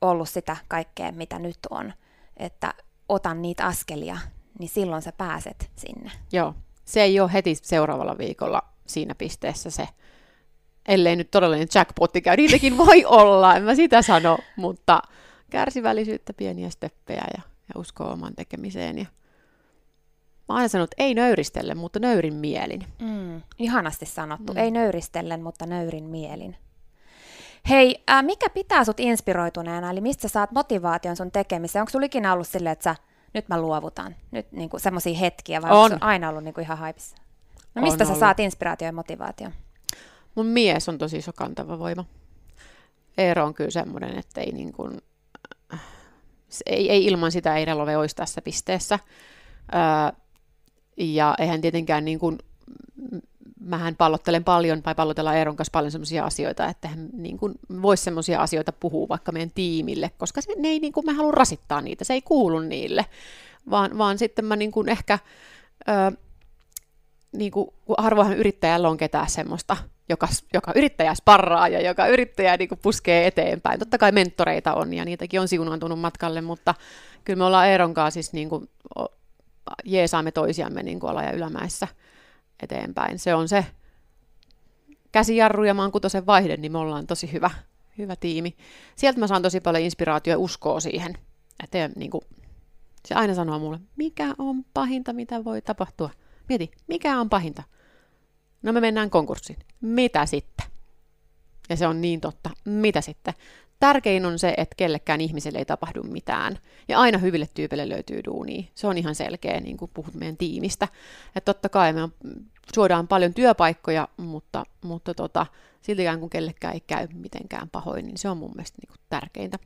ollut 0.00 0.28
sitä 0.28 0.56
kaikkea, 0.68 1.12
mitä 1.12 1.38
nyt 1.38 1.58
on. 1.70 1.92
Että 2.36 2.74
otan 3.08 3.42
niitä 3.42 3.66
askelia, 3.66 4.18
niin 4.58 4.68
silloin 4.68 5.02
sä 5.02 5.12
pääset 5.12 5.70
sinne. 5.76 6.10
Joo, 6.32 6.54
se 6.84 7.02
ei 7.02 7.20
ole 7.20 7.32
heti 7.32 7.54
seuraavalla 7.54 8.18
viikolla 8.18 8.62
siinä 8.86 9.14
pisteessä 9.14 9.70
se 9.70 9.88
ellei 10.88 11.16
nyt 11.16 11.30
todellinen 11.30 11.68
jackpotti 11.74 12.20
käy. 12.20 12.36
Niitäkin 12.36 12.78
voi 12.78 13.04
olla, 13.04 13.56
en 13.56 13.62
mä 13.62 13.74
sitä 13.74 14.02
sano, 14.02 14.38
mutta 14.56 15.02
kärsivällisyyttä, 15.50 16.32
pieniä 16.32 16.70
steppejä 16.70 17.24
ja, 17.36 17.42
ja 17.74 17.80
uskoo 17.80 18.12
oman 18.12 18.34
tekemiseen. 18.34 18.98
Ja 18.98 19.06
mä 20.48 20.54
aina 20.54 20.68
sanonut, 20.68 20.90
että 20.92 21.04
ei 21.04 21.14
nöyristelle, 21.14 21.74
mutta 21.74 21.98
nöyrin 21.98 22.34
mielin. 22.34 22.84
Mm, 22.98 23.42
ihanasti 23.58 24.06
sanottu. 24.06 24.52
Mm. 24.52 24.58
Ei 24.58 24.70
nöyristellen, 24.70 25.42
mutta 25.42 25.66
nöyrin 25.66 26.04
mielin. 26.04 26.56
Hei, 27.68 28.04
äh, 28.10 28.22
mikä 28.24 28.50
pitää 28.50 28.84
sut 28.84 29.00
inspiroituneena, 29.00 29.90
eli 29.90 30.00
mistä 30.00 30.22
sä 30.22 30.28
saat 30.28 30.52
motivaation 30.52 31.16
sun 31.16 31.30
tekemiseen? 31.30 31.80
Onko 31.80 31.90
sulla 31.90 32.06
ikinä 32.06 32.32
ollut 32.32 32.48
silleen, 32.48 32.72
että 32.72 32.82
sä, 32.82 32.96
nyt 33.34 33.48
mä 33.48 33.60
luovutan, 33.60 34.16
nyt 34.30 34.52
niinku 34.52 34.78
semmoisia 34.78 35.18
hetkiä, 35.18 35.62
vai 35.62 35.70
on. 35.70 35.92
onko 35.92 35.96
aina 36.00 36.28
ollut 36.28 36.44
niinku 36.44 36.60
ihan 36.60 36.78
haipissa? 36.78 37.16
No 37.74 37.82
mistä 37.82 38.02
on 38.02 38.06
sä 38.06 38.12
ollut. 38.12 38.20
saat 38.20 38.40
inspiraatio 38.40 38.86
ja 38.86 38.92
motivaatio? 38.92 39.50
Mun 40.34 40.46
mies 40.46 40.88
on 40.88 40.98
tosi 40.98 41.16
iso 41.16 41.32
kantava 41.32 41.78
voima. 41.78 42.04
Eero 43.18 43.44
on 43.44 43.54
kyllä 43.54 43.70
semmoinen, 43.70 44.18
että 44.18 44.40
ei, 44.40 44.52
niin 44.52 44.72
kuin, 44.72 44.98
ei, 46.66 46.90
ei 46.90 47.04
ilman 47.04 47.32
sitä 47.32 47.56
ei 47.56 47.64
Relove 47.64 47.96
olisi 47.96 48.16
tässä 48.16 48.42
pisteessä. 48.42 48.98
Öö, 49.74 50.20
ja 50.96 51.34
eihän 51.38 51.60
tietenkään 51.60 52.04
niin 52.04 52.18
kuin, 52.18 52.38
mähän 53.60 53.96
pallottelen 53.96 54.44
paljon, 54.44 54.82
tai 54.82 54.94
pallotellaan 54.94 55.36
Eeron 55.36 55.56
kanssa 55.56 55.72
paljon 55.72 55.92
sellaisia 55.92 56.24
asioita, 56.24 56.66
että 56.66 56.88
hän 56.88 57.08
niin 57.12 57.38
kuin 57.38 57.54
voisi 57.82 58.02
sellaisia 58.02 58.40
asioita 58.40 58.72
puhua 58.72 59.08
vaikka 59.08 59.32
meidän 59.32 59.50
tiimille, 59.54 60.10
koska 60.18 60.40
se, 60.40 60.52
ne 60.56 60.68
ei, 60.68 60.80
niin 60.80 60.92
kuin, 60.92 61.06
mä 61.06 61.12
haluan 61.12 61.34
rasittaa 61.34 61.80
niitä, 61.80 62.04
se 62.04 62.14
ei 62.14 62.22
kuulu 62.22 62.60
niille, 62.60 63.06
vaan, 63.70 63.98
vaan 63.98 64.18
sitten 64.18 64.44
mä 64.44 64.56
niin 64.56 64.72
kuin 64.72 64.88
ehkä, 64.88 65.18
ö, 65.88 66.16
niin 67.32 67.52
kuin, 67.52 67.70
harvoinhan 67.98 68.36
yrittäjällä 68.36 68.88
on 68.88 68.96
ketään 68.96 69.30
semmoista, 69.30 69.76
joka, 70.08 70.28
joka 70.54 70.72
yrittäjä 70.74 71.14
sparraa 71.14 71.68
ja 71.68 71.80
joka 71.80 72.06
yrittäjä 72.06 72.56
niin 72.56 72.68
kuin 72.68 72.78
puskee 72.82 73.26
eteenpäin. 73.26 73.78
Totta 73.78 73.98
kai 73.98 74.12
mentoreita 74.12 74.74
on 74.74 74.94
ja 74.94 75.04
niitäkin 75.04 75.40
on 75.40 75.48
siunaantunut 75.48 76.00
matkalle, 76.00 76.40
mutta 76.40 76.74
kyllä 77.24 77.38
me 77.38 77.44
ollaan 77.44 77.68
Eeron 77.68 77.94
kanssa 77.94 78.14
siis 78.14 78.32
niin 78.32 78.48
kuin, 78.48 78.68
jeesaamme 79.84 80.32
toisiamme 80.32 80.82
niin 80.82 81.00
kuin 81.00 81.10
ala- 81.10 81.22
ja 81.22 81.32
ylämäessä 81.32 81.88
eteenpäin. 82.62 83.18
Se 83.18 83.34
on 83.34 83.48
se 83.48 83.66
käsijarru 85.12 85.64
ja 85.64 85.74
maan 85.74 85.92
kutosen 85.92 86.26
vaihde, 86.26 86.56
niin 86.56 86.72
me 86.72 86.78
ollaan 86.78 87.06
tosi 87.06 87.32
hyvä, 87.32 87.50
hyvä 87.98 88.16
tiimi. 88.16 88.56
Sieltä 88.96 89.20
mä 89.20 89.26
saan 89.26 89.42
tosi 89.42 89.60
paljon 89.60 89.84
inspiraatioa 89.84 90.34
ja 90.34 90.38
uskoa 90.38 90.80
siihen. 90.80 91.18
Että 91.64 91.90
niin 91.96 92.10
kuin, 92.10 92.22
se 93.04 93.14
aina 93.14 93.34
sanoo 93.34 93.58
mulle, 93.58 93.80
mikä 93.96 94.34
on 94.38 94.64
pahinta, 94.74 95.12
mitä 95.12 95.44
voi 95.44 95.62
tapahtua. 95.62 96.10
Mieti, 96.48 96.70
mikä 96.86 97.20
on 97.20 97.28
pahinta? 97.28 97.62
No 98.62 98.72
me 98.72 98.80
mennään 98.80 99.10
konkurssiin. 99.10 99.58
Mitä 99.80 100.26
sitten? 100.26 100.66
Ja 101.68 101.76
se 101.76 101.86
on 101.86 102.00
niin 102.00 102.20
totta. 102.20 102.50
Mitä 102.64 103.00
sitten? 103.00 103.34
Tärkein 103.80 104.26
on 104.26 104.38
se, 104.38 104.54
että 104.56 104.74
kellekään 104.76 105.20
ihmiselle 105.20 105.58
ei 105.58 105.64
tapahdu 105.64 106.02
mitään. 106.02 106.58
Ja 106.88 106.98
aina 106.98 107.18
hyville 107.18 107.48
tyypeille 107.54 107.88
löytyy 107.88 108.24
duuni. 108.24 108.70
Se 108.74 108.86
on 108.86 108.98
ihan 108.98 109.14
selkeä, 109.14 109.60
niin 109.60 109.76
kuin 109.76 109.90
puhut 109.94 110.14
meidän 110.14 110.36
tiimistä. 110.36 110.88
Että 111.36 111.54
totta 111.54 111.68
kai 111.68 111.92
me 111.92 112.08
suodaan 112.74 113.08
paljon 113.08 113.34
työpaikkoja, 113.34 114.08
mutta, 114.16 114.64
mutta 114.84 115.14
tota, 115.14 115.46
siltikään 115.82 116.20
kun 116.20 116.30
kellekään 116.30 116.74
ei 116.74 116.80
käy 116.80 117.08
mitenkään 117.12 117.70
pahoin, 117.70 118.06
niin 118.06 118.18
se 118.18 118.28
on 118.28 118.36
mun 118.36 118.52
mielestä 118.54 118.78
niin 118.82 118.88
kuin 118.88 119.06
tärkeintä. 119.08 119.58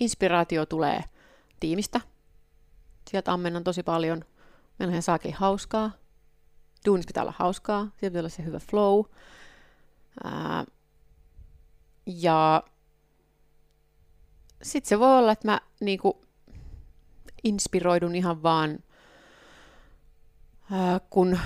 Inspiraatio 0.00 0.66
tulee 0.66 1.04
tiimistä. 1.60 2.00
Sieltä 3.10 3.32
ammennan 3.32 3.64
tosi 3.64 3.82
paljon. 3.82 4.24
Meillä 4.78 5.00
saakin 5.00 5.34
hauskaa. 5.34 5.90
Duunissa 6.86 7.06
pitää 7.06 7.22
olla 7.22 7.34
hauskaa. 7.38 7.80
Sieltä 7.80 8.00
pitää 8.10 8.20
olla 8.20 8.28
se 8.28 8.44
hyvä 8.44 8.58
flow. 8.58 9.04
Ää, 10.24 10.64
ja 12.06 12.62
sitten 14.62 14.88
se 14.88 14.98
voi 14.98 15.18
olla, 15.18 15.32
että 15.32 15.48
mä 15.48 15.60
niinku 15.80 16.24
inspiroidun 17.44 18.14
ihan 18.14 18.42
vaan, 18.42 18.78
ää, 20.70 21.00
kun 21.10 21.38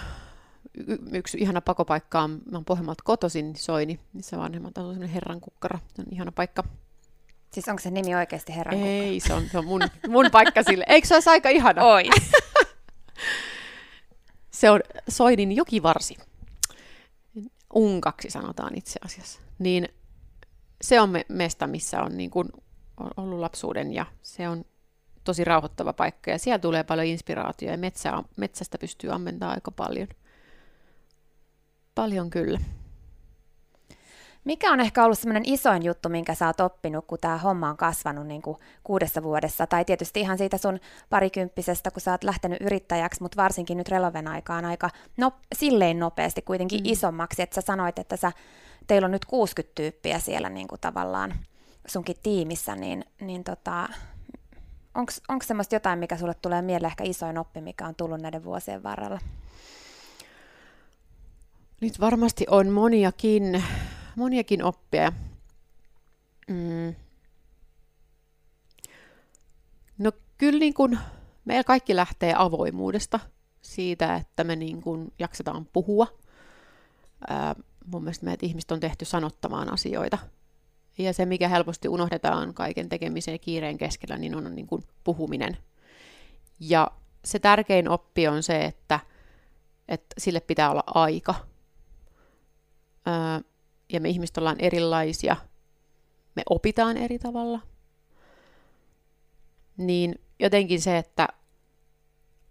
y- 0.86 0.98
yksi 1.12 1.38
ihana 1.40 1.60
pakopaikka 1.60 2.20
on, 2.20 2.30
mä 2.30 2.56
oon 2.56 2.64
Pohjanmaalta 2.64 3.02
kotoisin, 3.04 3.56
Soini, 3.56 4.00
missä 4.12 4.38
vanhemmat 4.38 4.78
asuu 4.78 4.90
sellainen 4.92 5.14
herran 5.14 5.40
kukkara. 5.40 5.78
Se 5.94 6.02
on 6.02 6.06
ihana 6.10 6.32
paikka. 6.32 6.64
Siis 7.52 7.68
onko 7.68 7.82
se 7.82 7.90
nimi 7.90 8.14
oikeasti 8.14 8.56
herran 8.56 8.74
kukkara? 8.76 8.92
Ei, 8.92 9.20
se 9.20 9.34
on, 9.34 9.42
se 9.52 9.58
on 9.58 9.64
mun, 9.64 9.80
mun 10.08 10.26
paikka 10.32 10.62
sille. 10.62 10.84
Eikö 10.88 11.08
se 11.08 11.14
olisi 11.14 11.30
aika 11.30 11.48
ihana? 11.48 11.82
Oi. 11.84 12.02
se 14.50 14.70
on 14.70 14.80
Soinin 15.08 15.52
jokivarsi. 15.52 16.16
Unkaksi 17.74 18.30
sanotaan 18.30 18.78
itse 18.78 19.00
asiassa. 19.04 19.40
Niin 19.58 19.88
se 20.82 21.00
on 21.00 21.10
mesta, 21.28 21.66
missä 21.66 22.02
on 22.02 22.16
niin 22.16 22.30
kuin 22.30 22.48
ollut 23.16 23.38
lapsuuden 23.38 23.92
ja 23.92 24.06
se 24.22 24.48
on 24.48 24.64
tosi 25.24 25.44
rauhoittava 25.44 25.92
paikka 25.92 26.30
ja 26.30 26.38
siellä 26.38 26.58
tulee 26.58 26.84
paljon 26.84 27.06
inspiraatioa 27.06 27.72
ja 27.72 27.78
metsä, 27.78 28.22
metsästä 28.36 28.78
pystyy 28.78 29.12
ammentamaan 29.12 29.54
aika 29.54 29.70
paljon. 29.70 30.08
Paljon 31.94 32.30
kyllä. 32.30 32.60
Mikä 34.44 34.72
on 34.72 34.80
ehkä 34.80 35.04
ollut 35.04 35.18
semmoinen 35.18 35.42
isoin 35.46 35.84
juttu, 35.84 36.08
minkä 36.08 36.34
sä 36.34 36.46
oot 36.46 36.60
oppinut, 36.60 37.04
kun 37.06 37.18
tämä 37.20 37.38
homma 37.38 37.70
on 37.70 37.76
kasvanut 37.76 38.26
niin 38.26 38.42
kuin 38.42 38.56
kuudessa 38.84 39.22
vuodessa, 39.22 39.66
tai 39.66 39.84
tietysti 39.84 40.20
ihan 40.20 40.38
siitä 40.38 40.58
sun 40.58 40.80
parikymppisestä, 41.10 41.90
kun 41.90 42.00
sä 42.00 42.10
oot 42.10 42.24
lähtenyt 42.24 42.60
yrittäjäksi, 42.60 43.22
mutta 43.22 43.42
varsinkin 43.42 43.78
nyt 43.78 43.88
Reloven 43.88 44.28
aikaan 44.28 44.64
aika 44.64 44.90
no, 45.16 45.32
silleen 45.54 45.98
nopeasti 45.98 46.42
kuitenkin 46.42 46.80
mm. 46.80 46.92
isommaksi, 46.92 47.42
että 47.42 47.54
sä 47.54 47.60
sanoit, 47.60 47.98
että 47.98 48.16
sä 48.16 48.32
teillä 48.86 49.06
on 49.06 49.12
nyt 49.12 49.24
60 49.24 49.74
tyyppiä 49.74 50.18
siellä 50.18 50.48
niin 50.48 50.68
kuin 50.68 50.80
tavallaan 50.80 51.34
sunkin 51.86 52.16
tiimissä, 52.22 52.76
niin, 52.76 53.04
niin 53.20 53.44
tota, 53.44 53.88
onko 55.28 55.44
semmoista 55.44 55.74
jotain, 55.74 55.98
mikä 55.98 56.16
sulle 56.16 56.34
tulee 56.34 56.62
mieleen 56.62 56.90
ehkä 56.90 57.04
isoin 57.04 57.38
oppi, 57.38 57.60
mikä 57.60 57.86
on 57.86 57.94
tullut 57.94 58.20
näiden 58.20 58.44
vuosien 58.44 58.82
varrella? 58.82 59.18
Nyt 61.80 62.00
varmasti 62.00 62.46
on 62.50 62.68
moniakin, 62.68 63.64
moniakin 64.18 64.64
oppia. 64.64 65.12
Mm. 66.48 66.94
No 69.98 70.12
kyllä 70.38 70.58
niin 70.58 70.74
kun, 70.74 70.98
meillä 71.44 71.64
kaikki 71.64 71.96
lähtee 71.96 72.34
avoimuudesta, 72.36 73.20
siitä, 73.62 74.16
että 74.16 74.44
me 74.44 74.56
niin 74.56 74.82
kun 74.82 75.12
jaksetaan 75.18 75.66
puhua. 75.72 76.06
Ää, 77.28 77.54
mun 77.86 78.02
mielestä 78.02 78.24
meidät 78.24 78.42
ihmiset 78.42 78.70
on 78.70 78.80
tehty 78.80 79.04
sanottamaan 79.04 79.72
asioita. 79.72 80.18
Ja 80.98 81.12
se, 81.12 81.26
mikä 81.26 81.48
helposti 81.48 81.88
unohdetaan 81.88 82.54
kaiken 82.54 82.88
tekemisen 82.88 83.32
ja 83.32 83.38
kiireen 83.38 83.78
keskellä, 83.78 84.16
niin 84.18 84.34
on 84.34 84.54
niin 84.54 84.66
kuin 84.66 84.82
puhuminen. 85.04 85.56
Ja 86.60 86.90
se 87.24 87.38
tärkein 87.38 87.88
oppi 87.88 88.28
on 88.28 88.42
se, 88.42 88.64
että, 88.64 89.00
että 89.88 90.14
sille 90.18 90.40
pitää 90.40 90.70
olla 90.70 90.84
aika. 90.86 91.34
Öö, 93.08 93.47
ja 93.92 94.00
me 94.00 94.08
ihmiset 94.08 94.38
ollaan 94.38 94.60
erilaisia. 94.60 95.36
Me 96.36 96.42
opitaan 96.50 96.96
eri 96.96 97.18
tavalla. 97.18 97.60
Niin 99.76 100.20
jotenkin 100.38 100.80
se, 100.80 100.98
että 100.98 101.28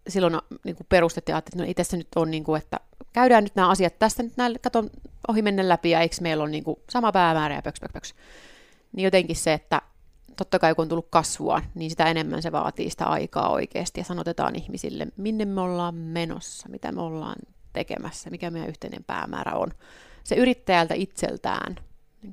silloin 0.09 0.37
niin 0.63 0.75
kuin 0.75 0.87
perustettiin, 0.89 1.37
että 1.37 1.57
no 1.57 1.63
ei 1.63 1.73
tässä 1.73 1.97
nyt 1.97 2.07
on, 2.15 2.31
niin 2.31 2.43
kuin, 2.43 2.61
että 2.61 2.79
käydään 3.13 3.43
nyt 3.43 3.55
nämä 3.55 3.69
asiat 3.69 3.99
tästä 3.99 4.23
nyt 4.23 4.37
näin, 4.37 4.59
katon 4.61 4.89
ohi 5.27 5.41
mennä 5.41 5.69
läpi 5.69 5.89
ja 5.89 6.01
eikö 6.01 6.15
meillä 6.21 6.43
ole 6.43 6.51
niin 6.51 6.63
kuin 6.63 6.79
sama 6.89 7.11
päämäärä 7.11 7.55
ja 7.55 7.61
pöks, 7.61 7.79
pöks, 7.79 7.93
pöks. 7.93 8.15
Niin 8.91 9.03
jotenkin 9.03 9.35
se, 9.35 9.53
että 9.53 9.81
totta 10.37 10.59
kai 10.59 10.75
kun 10.75 10.81
on 10.81 10.89
tullut 10.89 11.07
kasvua, 11.09 11.61
niin 11.75 11.89
sitä 11.89 12.05
enemmän 12.05 12.41
se 12.41 12.51
vaatii 12.51 12.89
sitä 12.89 13.05
aikaa 13.05 13.49
oikeasti 13.49 13.99
ja 13.99 14.03
sanotetaan 14.03 14.55
ihmisille, 14.55 15.07
minne 15.17 15.45
me 15.45 15.61
ollaan 15.61 15.95
menossa, 15.95 16.69
mitä 16.69 16.91
me 16.91 17.01
ollaan 17.01 17.35
tekemässä, 17.73 18.29
mikä 18.29 18.51
meidän 18.51 18.69
yhteinen 18.69 19.03
päämäärä 19.03 19.53
on. 19.53 19.71
Se 20.27 20.35
yrittäjältä 20.35 20.93
itseltään 20.93 21.75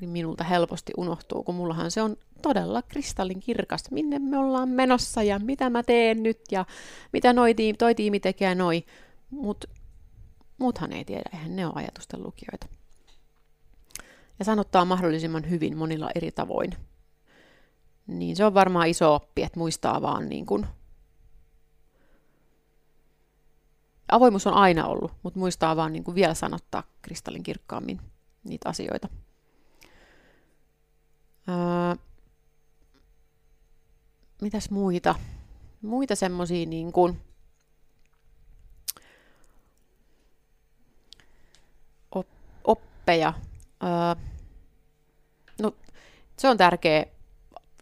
minulta 0.00 0.44
helposti 0.44 0.92
unohtuu, 0.96 1.42
kun 1.42 1.54
mullahan 1.54 1.90
se 1.90 2.02
on 2.02 2.16
todella 2.42 2.82
kristallin 2.82 3.40
kirkas, 3.40 3.90
minne 3.90 4.18
me 4.18 4.38
ollaan 4.38 4.68
menossa 4.68 5.22
ja 5.22 5.38
mitä 5.38 5.70
mä 5.70 5.82
teen 5.82 6.22
nyt 6.22 6.40
ja 6.50 6.64
mitä 7.12 7.32
noi 7.32 7.54
tiimi, 7.54 7.76
toi 7.76 7.94
tiimi 7.94 8.20
tekee 8.20 8.54
noi. 8.54 8.84
Mutta 9.30 9.68
muuthan 10.58 10.92
ei 10.92 11.04
tiedä, 11.04 11.22
eihän 11.32 11.56
ne 11.56 11.66
ole 11.66 11.74
ajatusten 11.76 12.22
lukijoita. 12.22 12.66
Ja 14.38 14.44
sanottaa 14.44 14.84
mahdollisimman 14.84 15.50
hyvin 15.50 15.76
monilla 15.76 16.10
eri 16.14 16.30
tavoin. 16.30 16.70
Niin 18.06 18.36
se 18.36 18.44
on 18.44 18.54
varmaan 18.54 18.88
iso 18.88 19.14
oppi, 19.14 19.42
että 19.42 19.58
muistaa 19.58 20.02
vaan 20.02 20.28
niin 20.28 20.46
kuin 20.46 20.66
Avoimuus 24.08 24.46
on 24.46 24.54
aina 24.54 24.86
ollut, 24.86 25.12
mutta 25.22 25.38
muistaa 25.38 25.76
vaan 25.76 25.92
niin 25.92 26.04
kuin 26.04 26.14
vielä 26.14 26.34
sanottaa 26.34 26.82
kristallin 27.02 27.42
kirkkaammin 27.42 28.00
niitä 28.44 28.68
asioita. 28.68 29.08
Öö, 31.48 31.96
mitäs 34.40 34.70
muita? 34.70 35.14
Muita 35.82 36.14
semmosia 36.14 36.66
niin 36.66 36.92
kuin, 36.92 37.20
oppeja. 42.64 43.32
Öö, 43.82 44.24
no, 45.62 45.74
se 46.38 46.48
on 46.48 46.56
tärkeä 46.56 47.06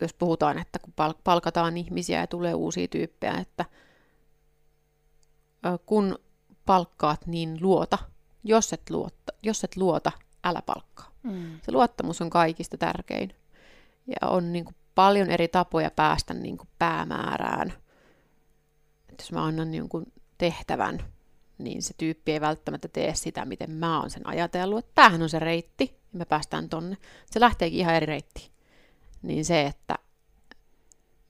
jos 0.02 0.14
puhutaan, 0.14 0.58
että 0.58 0.78
kun 0.78 0.92
palkataan 1.24 1.76
ihmisiä 1.76 2.20
ja 2.20 2.26
tulee 2.26 2.54
uusia 2.54 2.88
tyyppejä, 2.88 3.32
että 3.32 3.64
kun 5.86 6.18
palkkaat, 6.66 7.26
niin 7.26 7.58
luota. 7.60 7.98
Jos 8.44 8.72
et 8.72 8.90
luota, 8.90 9.32
jos 9.42 9.64
et 9.64 9.76
luota 9.76 10.12
älä 10.44 10.62
palkkaa. 10.62 11.10
Mm. 11.22 11.60
Se 11.62 11.72
luottamus 11.72 12.20
on 12.20 12.30
kaikista 12.30 12.76
tärkein. 12.76 13.34
Ja 14.06 14.28
on 14.28 14.52
niin 14.52 14.64
kuin 14.64 14.76
paljon 14.94 15.30
eri 15.30 15.48
tapoja 15.48 15.90
päästä 15.90 16.34
niin 16.34 16.58
kuin 16.58 16.68
päämäärään. 16.78 17.72
Et 19.12 19.20
jos 19.20 19.32
mä 19.32 19.44
annan 19.44 19.74
jonkun 19.74 20.06
tehtävän, 20.38 20.98
niin 21.58 21.82
se 21.82 21.94
tyyppi 21.96 22.32
ei 22.32 22.40
välttämättä 22.40 22.88
tee 22.88 23.14
sitä, 23.14 23.44
miten 23.44 23.70
mä 23.70 24.00
oon 24.00 24.10
sen 24.10 24.26
ajatellut. 24.26 24.78
Että 24.78 24.92
tämähän 24.94 25.22
on 25.22 25.28
se 25.28 25.38
reitti, 25.38 25.96
ja 26.12 26.18
me 26.18 26.24
päästään 26.24 26.68
tonne. 26.68 26.96
Se 27.30 27.40
lähteekin 27.40 27.78
ihan 27.78 27.94
eri 27.94 28.06
reittiin. 28.06 28.50
Niin 29.22 29.44
se, 29.44 29.62
että 29.62 29.94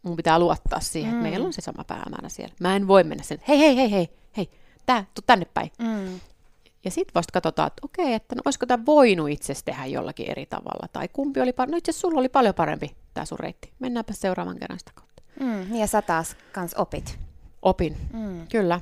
mun 0.02 0.16
pitää 0.16 0.38
luottaa 0.38 0.80
siihen, 0.80 1.12
mm. 1.12 1.18
että 1.18 1.30
meillä 1.30 1.46
on 1.46 1.52
se 1.52 1.60
sama 1.60 1.84
päämäärä 1.84 2.28
siellä. 2.28 2.54
Mä 2.60 2.76
en 2.76 2.88
voi 2.88 3.04
mennä 3.04 3.24
sen, 3.24 3.42
hei, 3.48 3.58
hei, 3.58 3.76
hei, 3.76 3.90
hei, 3.90 4.08
hei, 4.36 4.50
tää, 4.86 5.04
tuu 5.14 5.22
tänne 5.26 5.46
päin. 5.54 5.70
Mm. 5.78 6.20
Ja 6.84 6.90
sitten 6.90 7.14
vasta 7.14 7.32
katsotaan, 7.32 7.66
että 7.66 7.80
okei, 7.84 8.14
että 8.14 8.34
no, 8.34 8.42
olisiko 8.44 8.66
tämä 8.66 8.86
voinut 8.86 9.30
itse 9.30 9.54
tehdä 9.64 9.86
jollakin 9.86 10.30
eri 10.30 10.46
tavalla. 10.46 10.88
Tai 10.92 11.08
kumpi 11.08 11.40
oli 11.40 11.52
parempi. 11.52 11.72
No 11.72 11.78
itse 11.78 11.92
sulla 11.92 12.20
oli 12.20 12.28
paljon 12.28 12.54
parempi 12.54 12.96
tämä 13.14 13.24
sun 13.24 13.38
reitti. 13.38 13.72
Mennäänpä 13.78 14.12
seuraavan 14.12 14.58
kerran 14.58 14.78
sitä 14.78 14.92
kautta. 14.94 15.22
Mm, 15.40 15.74
ja 15.74 15.86
sä 15.86 16.02
taas 16.02 16.36
kans 16.52 16.74
opit. 16.74 17.18
Opin, 17.62 17.96
mm. 18.12 18.46
kyllä. 18.48 18.80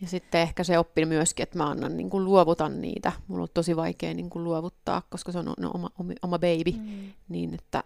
Ja 0.00 0.08
sitten 0.08 0.40
ehkä 0.40 0.64
se 0.64 0.78
oppi 0.78 1.04
myöskin, 1.04 1.42
että 1.42 1.58
mä 1.58 1.70
annan, 1.70 1.96
niin 1.96 2.10
kuin 2.10 2.24
luovutan 2.24 2.80
niitä. 2.80 3.12
Mulla 3.28 3.42
on 3.42 3.48
tosi 3.54 3.76
vaikea 3.76 4.14
niin 4.14 4.30
kuin 4.30 4.44
luovuttaa, 4.44 5.02
koska 5.10 5.32
se 5.32 5.38
on 5.38 5.54
no, 5.58 5.70
oma, 5.74 5.90
oma 6.22 6.38
baby. 6.38 6.72
Mm. 6.78 7.12
Niin, 7.28 7.54
että 7.54 7.84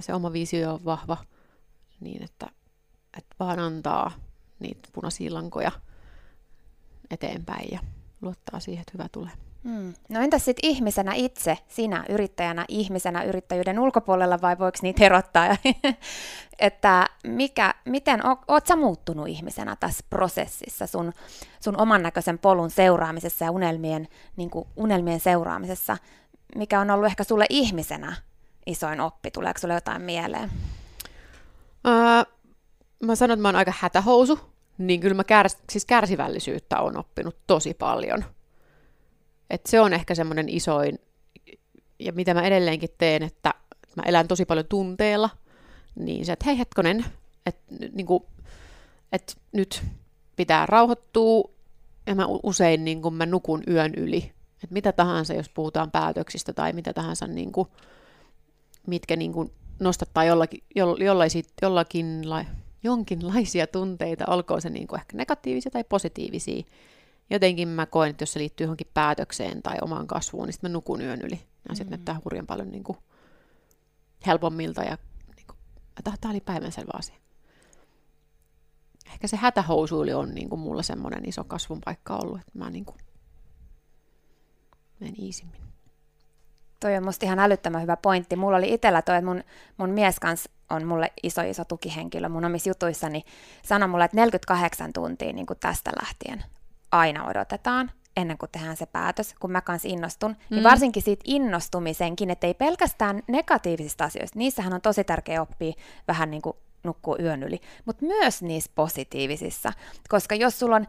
se 0.00 0.14
oma 0.14 0.32
visio 0.32 0.74
on 0.74 0.84
vahva. 0.84 1.16
Niin, 2.00 2.22
että, 2.22 2.46
että 3.18 3.36
vaan 3.40 3.58
antaa 3.58 4.12
niitä 4.58 4.88
punaisia 4.92 5.34
lankoja 5.34 5.72
eteenpäin 7.10 7.68
ja 7.72 7.80
luottaa 8.22 8.60
siihen, 8.60 8.80
että 8.80 8.92
hyvä 8.94 9.08
tulee. 9.12 9.32
Hmm. 9.64 9.94
No 10.08 10.20
entäs 10.20 10.44
sitten 10.44 10.70
ihmisenä 10.70 11.12
itse, 11.14 11.58
sinä 11.68 12.04
yrittäjänä 12.08 12.64
ihmisenä 12.68 13.22
yrittäjyyden 13.22 13.78
ulkopuolella 13.78 14.40
vai 14.40 14.58
voiko 14.58 14.78
niitä 14.82 15.04
erottaa? 15.04 15.56
että 16.58 17.06
mikä, 17.24 17.74
miten, 17.84 18.20
oot 18.48 18.66
sä 18.66 18.76
muuttunut 18.76 19.28
ihmisenä 19.28 19.76
tässä 19.76 20.04
prosessissa, 20.10 20.86
sun, 20.86 21.12
sun 21.60 21.80
oman 21.80 22.02
näköisen 22.02 22.38
polun 22.38 22.70
seuraamisessa 22.70 23.44
ja 23.44 23.50
unelmien, 23.50 24.08
niin 24.36 24.50
kuin 24.50 24.68
unelmien 24.76 25.20
seuraamisessa? 25.20 25.96
Mikä 26.56 26.80
on 26.80 26.90
ollut 26.90 27.06
ehkä 27.06 27.24
sulle 27.24 27.46
ihmisenä 27.50 28.16
isoin 28.66 29.00
oppi? 29.00 29.30
Tuleeko 29.30 29.58
sulle 29.58 29.74
jotain 29.74 30.02
mieleen? 30.02 30.50
Uh, 31.86 32.37
mä 33.02 33.14
sanon, 33.14 33.34
että 33.34 33.42
mä 33.42 33.48
oon 33.48 33.56
aika 33.56 33.72
hätähousu 33.78 34.38
niin 34.78 35.00
kyllä 35.00 35.14
mä 35.14 35.24
kärs, 35.24 35.58
siis 35.70 35.84
kärsivällisyyttä 35.84 36.80
on 36.80 36.96
oppinut 36.96 37.36
tosi 37.46 37.74
paljon. 37.74 38.24
Et 39.50 39.66
se 39.66 39.80
on 39.80 39.92
ehkä 39.92 40.14
semmoinen 40.14 40.48
isoin, 40.48 40.98
ja 41.98 42.12
mitä 42.12 42.34
mä 42.34 42.42
edelleenkin 42.42 42.88
teen, 42.98 43.22
että 43.22 43.54
mä 43.96 44.02
elän 44.06 44.28
tosi 44.28 44.44
paljon 44.44 44.66
tunteella, 44.66 45.30
niin 45.94 46.26
se, 46.26 46.32
että 46.32 46.44
hei 46.44 46.58
hetkonen, 46.58 47.04
että 47.46 47.74
niin 47.92 48.06
et 49.12 49.36
nyt 49.52 49.82
pitää 50.36 50.66
rauhoittua, 50.66 51.50
ja 52.06 52.14
mä 52.14 52.26
usein 52.42 52.84
niin 52.84 53.02
kuin 53.02 53.14
mä 53.14 53.26
nukun 53.26 53.62
yön 53.68 53.94
yli. 53.96 54.32
Että 54.64 54.72
mitä 54.72 54.92
tahansa, 54.92 55.34
jos 55.34 55.48
puhutaan 55.48 55.90
päätöksistä 55.90 56.52
tai 56.52 56.72
mitä 56.72 56.92
tahansa, 56.92 57.26
niin 57.26 57.52
kuin, 57.52 57.68
mitkä 58.86 59.16
niin 59.16 59.32
kuin 59.32 59.52
nostattaa 59.80 60.24
jollakin, 60.24 60.64
jollakin, 60.74 61.44
jollakin 61.62 62.30
jonkinlaisia 62.82 63.66
tunteita, 63.66 64.24
olkoon 64.26 64.62
se 64.62 64.70
niin 64.70 64.86
kuin 64.86 65.00
ehkä 65.00 65.16
negatiivisia 65.16 65.70
tai 65.70 65.84
positiivisia. 65.84 66.62
Jotenkin 67.30 67.68
mä 67.68 67.86
koen, 67.86 68.10
että 68.10 68.22
jos 68.22 68.32
se 68.32 68.40
liittyy 68.40 68.64
johonkin 68.64 68.90
päätökseen 68.94 69.62
tai 69.62 69.76
omaan 69.82 70.06
kasvuun, 70.06 70.46
niin 70.46 70.52
sitten 70.52 70.70
mä 70.70 70.72
nukun 70.72 71.00
yön 71.00 71.20
yli. 71.20 71.40
Ja 71.68 71.74
sitten 71.74 71.86
mm. 71.86 71.90
näyttää 71.90 72.20
hurjan 72.24 72.46
paljon 72.46 72.72
niin 72.72 72.84
kuin 72.84 72.98
helpommilta 74.26 74.82
ja 74.82 74.98
niin 75.36 75.46
kuin, 75.46 75.56
että 75.98 76.12
tämä 76.20 76.32
oli 76.32 76.40
päivänselvä 76.40 76.90
asia. 76.94 77.16
Ehkä 79.12 79.26
se 79.26 79.36
hätähousuili 79.36 80.12
on 80.12 80.34
niin 80.34 80.48
kuin 80.48 80.60
mulla 80.60 80.82
semmoinen 80.82 81.28
iso 81.28 81.44
kasvun 81.44 81.80
paikka 81.84 82.16
ollut, 82.16 82.40
että 82.40 82.58
mä 82.58 82.70
niin 82.70 82.84
kuin 82.84 82.98
menen 85.00 85.14
iisimmin. 85.18 85.60
Toi 86.80 86.96
on 86.96 87.04
musta 87.04 87.26
ihan 87.26 87.38
älyttömän 87.38 87.82
hyvä 87.82 87.96
pointti. 87.96 88.36
Mulla 88.36 88.56
oli 88.56 88.74
itsellä 88.74 89.02
toi, 89.02 89.16
että 89.16 89.26
mun, 89.26 89.42
mun 89.76 89.90
mies 89.90 90.20
kanssa 90.20 90.50
on 90.70 90.86
mulle 90.86 91.12
iso 91.22 91.42
iso 91.42 91.64
tukihenkilö 91.64 92.28
mun 92.28 92.44
omissa 92.44 92.70
jutuissani, 92.70 93.24
sanoi 93.62 93.88
mulle, 93.88 94.04
että 94.04 94.16
48 94.16 94.92
tuntia 94.92 95.32
niin 95.32 95.46
kuin 95.46 95.58
tästä 95.60 95.90
lähtien 96.00 96.44
aina 96.92 97.26
odotetaan 97.26 97.90
ennen 98.16 98.38
kuin 98.38 98.50
tehdään 98.50 98.76
se 98.76 98.86
päätös, 98.86 99.34
kun 99.40 99.52
mä 99.52 99.60
kanssa 99.60 99.88
innostun, 99.88 100.30
niin 100.30 100.38
mm. 100.50 100.54
niin 100.54 100.64
varsinkin 100.64 101.02
siitä 101.02 101.22
innostumisenkin, 101.26 102.30
että 102.30 102.46
ei 102.46 102.54
pelkästään 102.54 103.22
negatiivisista 103.28 104.04
asioista, 104.04 104.38
niissähän 104.38 104.72
on 104.72 104.80
tosi 104.80 105.04
tärkeä 105.04 105.42
oppia 105.42 105.72
vähän 106.08 106.30
niin 106.30 106.42
kuin 106.42 106.56
nukkuu 106.84 107.16
yön 107.20 107.42
yli, 107.42 107.60
mutta 107.84 108.06
myös 108.06 108.42
niissä 108.42 108.70
positiivisissa, 108.74 109.72
koska 110.08 110.34
jos 110.34 110.58
sulla 110.58 110.76
on 110.76 110.86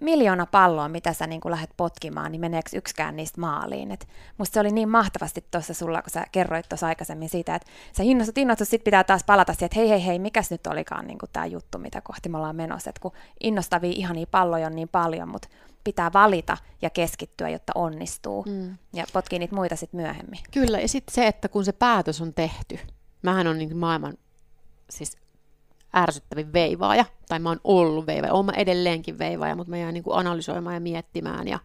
miljoona 0.00 0.46
palloa, 0.46 0.88
mitä 0.88 1.12
sä 1.12 1.26
niin 1.26 1.40
lähdet 1.44 1.70
potkimaan, 1.76 2.32
niin 2.32 2.40
meneekö 2.40 2.70
yksikään 2.74 3.16
niistä 3.16 3.40
maaliin. 3.40 3.92
Et 3.92 4.08
musta 4.38 4.54
se 4.54 4.60
oli 4.60 4.70
niin 4.70 4.88
mahtavasti 4.88 5.44
tuossa 5.50 5.74
sulla, 5.74 6.02
kun 6.02 6.10
sä 6.10 6.26
kerroit 6.32 6.68
tuossa 6.68 6.86
aikaisemmin 6.86 7.28
siitä, 7.28 7.54
että 7.54 7.70
sä 7.96 8.02
innostut, 8.02 8.38
innostut, 8.38 8.68
sit 8.68 8.84
pitää 8.84 9.04
taas 9.04 9.24
palata 9.24 9.52
siihen, 9.52 9.66
että 9.66 9.78
hei 9.78 9.88
hei 9.88 10.06
hei, 10.06 10.18
mikäs 10.18 10.50
nyt 10.50 10.66
olikaan 10.66 11.06
niin 11.06 11.18
tämä 11.32 11.46
juttu, 11.46 11.78
mitä 11.78 12.00
kohti 12.00 12.28
me 12.28 12.36
ollaan 12.36 12.56
menossa. 12.56 12.90
Et 12.90 12.98
kun 12.98 13.12
innostavia 13.40 13.92
ihania 13.96 14.26
palloja 14.30 14.66
on 14.66 14.76
niin 14.76 14.88
paljon, 14.88 15.28
mutta 15.28 15.48
pitää 15.84 16.12
valita 16.12 16.56
ja 16.82 16.90
keskittyä, 16.90 17.48
jotta 17.48 17.72
onnistuu. 17.74 18.44
Mm. 18.48 18.76
Ja 18.92 19.04
potkii 19.12 19.38
niitä 19.38 19.54
muita 19.54 19.76
sitten 19.76 20.00
myöhemmin. 20.00 20.40
Kyllä, 20.50 20.80
ja 20.80 20.88
sitten 20.88 21.14
se, 21.14 21.26
että 21.26 21.48
kun 21.48 21.64
se 21.64 21.72
päätös 21.72 22.20
on 22.20 22.34
tehty, 22.34 22.78
mähän 23.22 23.46
on 23.46 23.58
niin 23.58 23.76
maailman 23.76 24.14
siis 24.90 25.16
ärsyttävin 25.96 26.52
veivaaja, 26.52 27.04
tai 27.28 27.38
mä 27.38 27.48
oon 27.48 27.60
ollut 27.64 28.06
veivaaja, 28.06 28.34
oon 28.34 28.46
mä 28.46 28.52
edelleenkin 28.52 29.18
veivaaja, 29.18 29.54
mutta 29.56 29.70
mä 29.70 29.76
jään 29.76 29.94
niin 29.94 30.04
kuin 30.04 30.16
analysoimaan 30.16 30.74
ja 30.74 30.80
miettimään, 30.80 31.48
ja, 31.48 31.58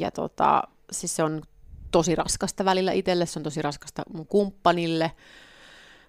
ja 0.00 0.10
tota, 0.10 0.62
siis 0.92 1.16
se 1.16 1.22
on 1.22 1.42
tosi 1.90 2.14
raskasta 2.14 2.64
välillä 2.64 2.92
itselle, 2.92 3.26
se 3.26 3.38
on 3.38 3.42
tosi 3.42 3.62
raskasta 3.62 4.02
mun 4.12 4.26
kumppanille, 4.26 5.12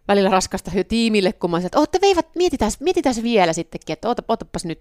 välillä 0.08 0.30
raskasta 0.30 0.72
tiimille, 0.88 1.34
kun 1.34 1.52
mä 1.52 1.58
sanoin, 1.58 1.66
että 1.66 1.80
ootte 1.80 2.00
mietitään, 2.36 2.72
mietitään 2.80 3.16
se 3.16 3.24
vielä 3.24 3.54
sittenkin, 3.54 3.94
että 3.94 4.08
oota, 4.08 4.24
ootapas 4.28 4.66
nyt. 4.66 4.80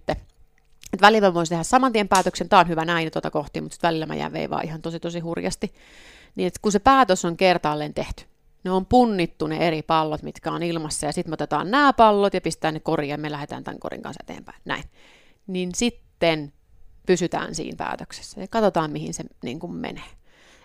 Et 0.93 1.01
välillä 1.01 1.35
voisin 1.35 1.51
tehdä 1.51 1.63
saman 1.63 1.93
tien 1.93 2.09
päätöksen, 2.09 2.49
tämä 2.49 2.61
on 2.61 2.69
hyvä 2.69 2.85
näin 2.85 3.13
tuota 3.13 3.31
kohti, 3.31 3.61
mutta 3.61 3.77
välillä 3.83 4.07
mä 4.07 4.15
jään 4.15 4.33
veivaa 4.33 4.61
ihan 4.61 4.83
tosi 4.83 5.01
tosi 5.01 5.21
hurjasti. 5.21 5.75
Niin 6.35 6.47
että 6.47 6.61
kun 6.63 6.73
se 6.73 6.79
päätös 6.79 7.25
on 7.25 7.37
kertaalleen 7.37 7.95
tehty, 7.95 8.25
ne 8.65 8.71
on 8.71 8.87
punnittu 8.87 9.47
ne 9.47 9.67
eri 9.67 9.83
pallot, 9.83 10.23
mitkä 10.23 10.53
on 10.53 10.63
ilmassa, 10.63 11.07
ja 11.07 11.13
sitten 11.13 11.31
me 11.31 11.35
otetaan 11.35 11.71
nämä 11.71 11.93
pallot 11.93 12.35
ja 12.35 12.41
pistää 12.41 12.73
ne 12.73 12.81
koriin, 12.81 13.11
ja 13.11 13.19
me 13.19 13.31
lähdetään 13.31 13.65
tämän 13.65 13.81
korin 13.81 14.03
kanssa 14.03 14.25
eteenpäin. 14.25 14.63
Näin. 14.65 14.85
Niin 15.47 15.75
sitten 15.75 16.53
pysytään 17.07 17.55
siinä 17.55 17.77
päätöksessä 17.77 18.41
ja 18.41 18.49
katsotaan, 18.49 18.91
mihin 18.91 19.15
se 19.15 19.25
niin 19.43 19.59
kuin 19.59 19.75
menee. 19.75 20.11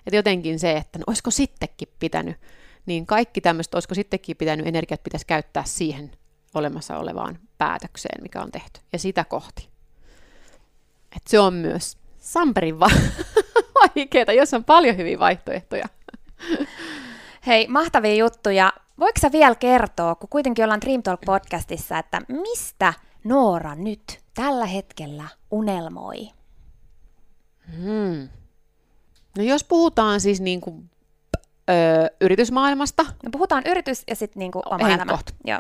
Et 0.08 0.14
jotenkin 0.14 0.60
se, 0.60 0.72
että 0.72 1.00
no, 1.00 1.04
olisiko 1.08 1.32
sittenkin 1.32 1.88
pitänyt, 2.00 2.38
niin 2.86 3.06
kaikki 3.06 3.42
tämmöistä, 3.42 3.78
olisiko 3.78 3.96
sittenkin 3.96 4.38
pitänyt, 4.38 4.68
energiat 4.68 5.04
pitäisi 5.04 5.26
käyttää 5.26 5.64
siihen 5.64 6.12
olemassa 6.54 6.98
olevaan 6.98 7.40
päätökseen, 7.58 8.24
mikä 8.24 8.42
on 8.42 8.52
tehty, 8.52 8.80
ja 8.94 9.00
sitä 9.00 9.24
kohti. 9.24 9.70
Et 11.16 11.28
se 11.28 11.40
on 11.40 11.54
myös 11.54 11.98
Samperin 12.20 12.80
va- 12.80 12.90
vaikeaa, 13.80 14.34
jos 14.34 14.54
on 14.54 14.64
paljon 14.64 14.98
hyviä 14.98 15.20
vaihtoehtoja. 15.20 15.86
Hei, 17.48 17.68
mahtavia 17.68 18.16
juttuja. 18.16 18.74
Voiko 19.00 19.20
sä 19.22 19.32
vielä 19.32 19.56
kertoa, 19.56 20.16
kun 20.16 20.30
kuitenkin 20.30 20.64
ollaan 20.64 20.82
Dream 20.82 21.04
Talk 21.04 21.22
podcastissa, 21.26 21.98
että 21.98 22.22
mistä 22.28 22.94
Noora 23.24 23.76
nyt 23.76 24.20
tällä 24.34 24.66
hetkellä 24.66 25.28
unelmoi? 25.52 26.30
Hmm. 27.76 28.30
No 29.38 29.44
jos 29.44 29.64
puhutaan 29.64 30.22
siis 30.22 30.42
niin 30.42 30.62
kuin, 30.62 30.90
ö, 31.70 31.74
yritysmaailmasta. 32.22 33.04
No 33.04 33.30
puhutaan 33.32 33.64
yritys 33.66 34.04
ja 34.08 34.16
sitten 34.16 34.40
niin 34.40 34.52
kuin 34.52 34.64
oma 34.66 34.90
elämä. 34.90 35.18
Joo. 35.46 35.60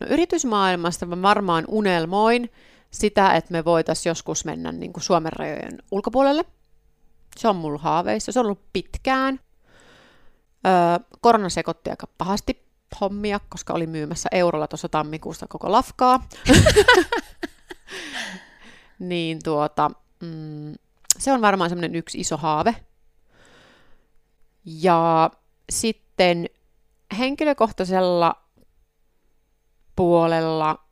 No 0.00 0.06
yritysmaailmasta 0.10 1.06
mä 1.06 1.22
varmaan 1.22 1.64
unelmoin 1.68 2.50
sitä, 2.90 3.34
että 3.34 3.52
me 3.52 3.64
voitaisiin 3.64 4.10
joskus 4.10 4.44
mennä 4.44 4.72
niin 4.72 4.92
kuin 4.92 5.04
Suomen 5.04 5.32
rajojen 5.32 5.82
ulkopuolelle. 5.90 6.44
Se 7.36 7.48
on 7.48 7.56
mulla 7.56 7.78
haaveissa. 7.78 8.32
Se 8.32 8.40
on 8.40 8.46
ollut 8.46 8.72
pitkään. 8.72 9.40
Öö, 10.66 11.16
korona 11.20 11.48
sekoitti 11.48 11.90
aika 11.90 12.06
pahasti 12.18 12.68
hommia, 13.00 13.40
koska 13.48 13.72
oli 13.72 13.86
myymässä 13.86 14.28
eurolla 14.32 14.68
tuossa 14.68 14.88
tammikuussa 14.88 15.46
koko 15.48 15.72
lafkaa. 15.72 16.28
niin 18.98 19.42
tuota, 19.44 19.90
mm, 20.20 20.74
se 21.18 21.32
on 21.32 21.40
varmaan 21.40 21.70
semmoinen 21.70 21.94
yksi 21.94 22.20
iso 22.20 22.36
haave. 22.36 22.76
Ja 24.64 25.30
sitten 25.70 26.46
henkilökohtaisella 27.18 28.42
puolella 29.96 30.84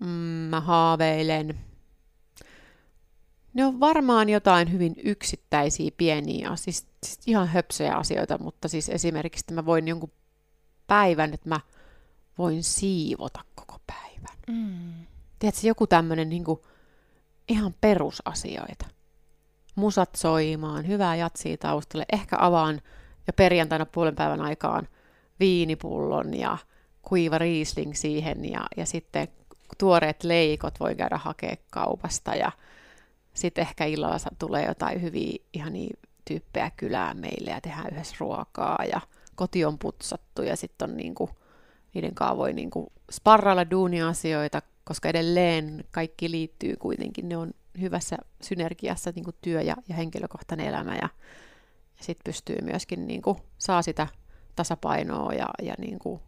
mm, 0.00 0.06
mä 0.50 0.60
haaveilen. 0.60 1.60
Ne 3.54 3.66
on 3.66 3.80
varmaan 3.80 4.28
jotain 4.28 4.72
hyvin 4.72 4.94
yksittäisiä 5.04 5.90
pieniä, 5.96 6.56
siis, 6.56 6.86
siis 7.06 7.20
ihan 7.26 7.48
höpsöjä 7.48 7.94
asioita, 7.94 8.38
mutta 8.38 8.68
siis 8.68 8.88
esimerkiksi 8.88 9.42
että 9.42 9.54
mä 9.54 9.66
voin 9.66 9.88
jonkun 9.88 10.12
päivän, 10.86 11.34
että 11.34 11.48
mä 11.48 11.60
voin 12.38 12.62
siivota 12.62 13.40
koko 13.54 13.78
päivän. 13.86 14.38
Mm. 14.48 15.06
Tiedätkö, 15.38 15.66
joku 15.66 15.86
tämmöinen 15.86 16.28
niin 16.28 16.44
ihan 17.48 17.74
perusasioita. 17.80 18.86
Musat 19.74 20.14
soimaan, 20.16 20.86
hyvää 20.86 21.16
jatsia 21.16 21.56
taustalle, 21.56 22.04
ehkä 22.12 22.36
avaan 22.40 22.80
jo 23.26 23.32
perjantaina 23.36 23.86
puolen 23.86 24.14
päivän 24.14 24.40
aikaan 24.40 24.88
viinipullon 25.40 26.34
ja 26.34 26.58
kuiva 27.02 27.38
riisling 27.38 27.94
siihen 27.94 28.44
ja, 28.50 28.66
ja 28.76 28.86
sitten 28.86 29.28
tuoreet 29.78 30.24
leikot 30.24 30.80
voi 30.80 30.94
käydä 30.94 31.18
hakea 31.18 31.56
kaupasta 31.70 32.34
ja 32.34 32.52
sitten 33.34 33.62
ehkä 33.62 33.84
illalla 33.84 34.16
tulee 34.38 34.66
jotain 34.66 35.02
hyviä 35.02 35.38
ihania 35.52 35.96
tyyppejä 36.24 36.70
kylään 36.76 37.18
meille 37.18 37.50
ja 37.50 37.60
tehdään 37.60 37.92
yhdessä 37.92 38.16
ruokaa 38.20 38.84
ja 38.92 39.00
koti 39.34 39.64
on 39.64 39.78
putsattu 39.78 40.42
ja 40.42 40.56
sitten 40.56 40.90
on 40.90 40.96
niinku, 40.96 41.30
niiden 41.94 42.14
kanssa 42.14 42.36
voi 42.36 42.52
niinku 42.52 42.92
sparrailla 43.12 43.70
duuniasioita, 43.70 44.62
koska 44.84 45.08
edelleen 45.08 45.84
kaikki 45.90 46.30
liittyy 46.30 46.76
kuitenkin, 46.76 47.28
ne 47.28 47.36
on 47.36 47.50
hyvässä 47.80 48.16
synergiassa 48.42 49.12
niinku 49.14 49.32
työ 49.40 49.62
ja, 49.62 49.76
ja 49.88 49.94
henkilökohtainen 49.94 50.66
elämä 50.66 50.94
ja, 50.94 51.08
ja 51.98 52.04
sitten 52.04 52.24
pystyy 52.24 52.56
myöskin 52.62 53.06
niinku, 53.06 53.36
saa 53.58 53.82
sitä 53.82 54.06
tasapainoa 54.56 55.32
ja, 55.32 55.46
ja 55.62 55.74
niinku, 55.78 56.20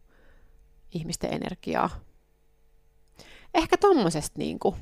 ihmisten 0.93 1.35
energiaa. 1.35 1.91
Ehkä 3.55 3.77
tuommoisesta 3.77 4.39
niinku, 4.39 4.77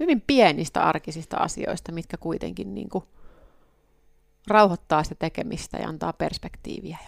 hyvin 0.00 0.20
pienistä 0.26 0.82
arkisista 0.82 1.36
asioista, 1.36 1.92
mitkä 1.92 2.16
kuitenkin 2.16 2.74
niinku, 2.74 3.04
rauhoittaa 4.46 5.02
sitä 5.02 5.14
tekemistä 5.18 5.78
ja 5.78 5.88
antaa 5.88 6.12
perspektiiviä. 6.12 6.98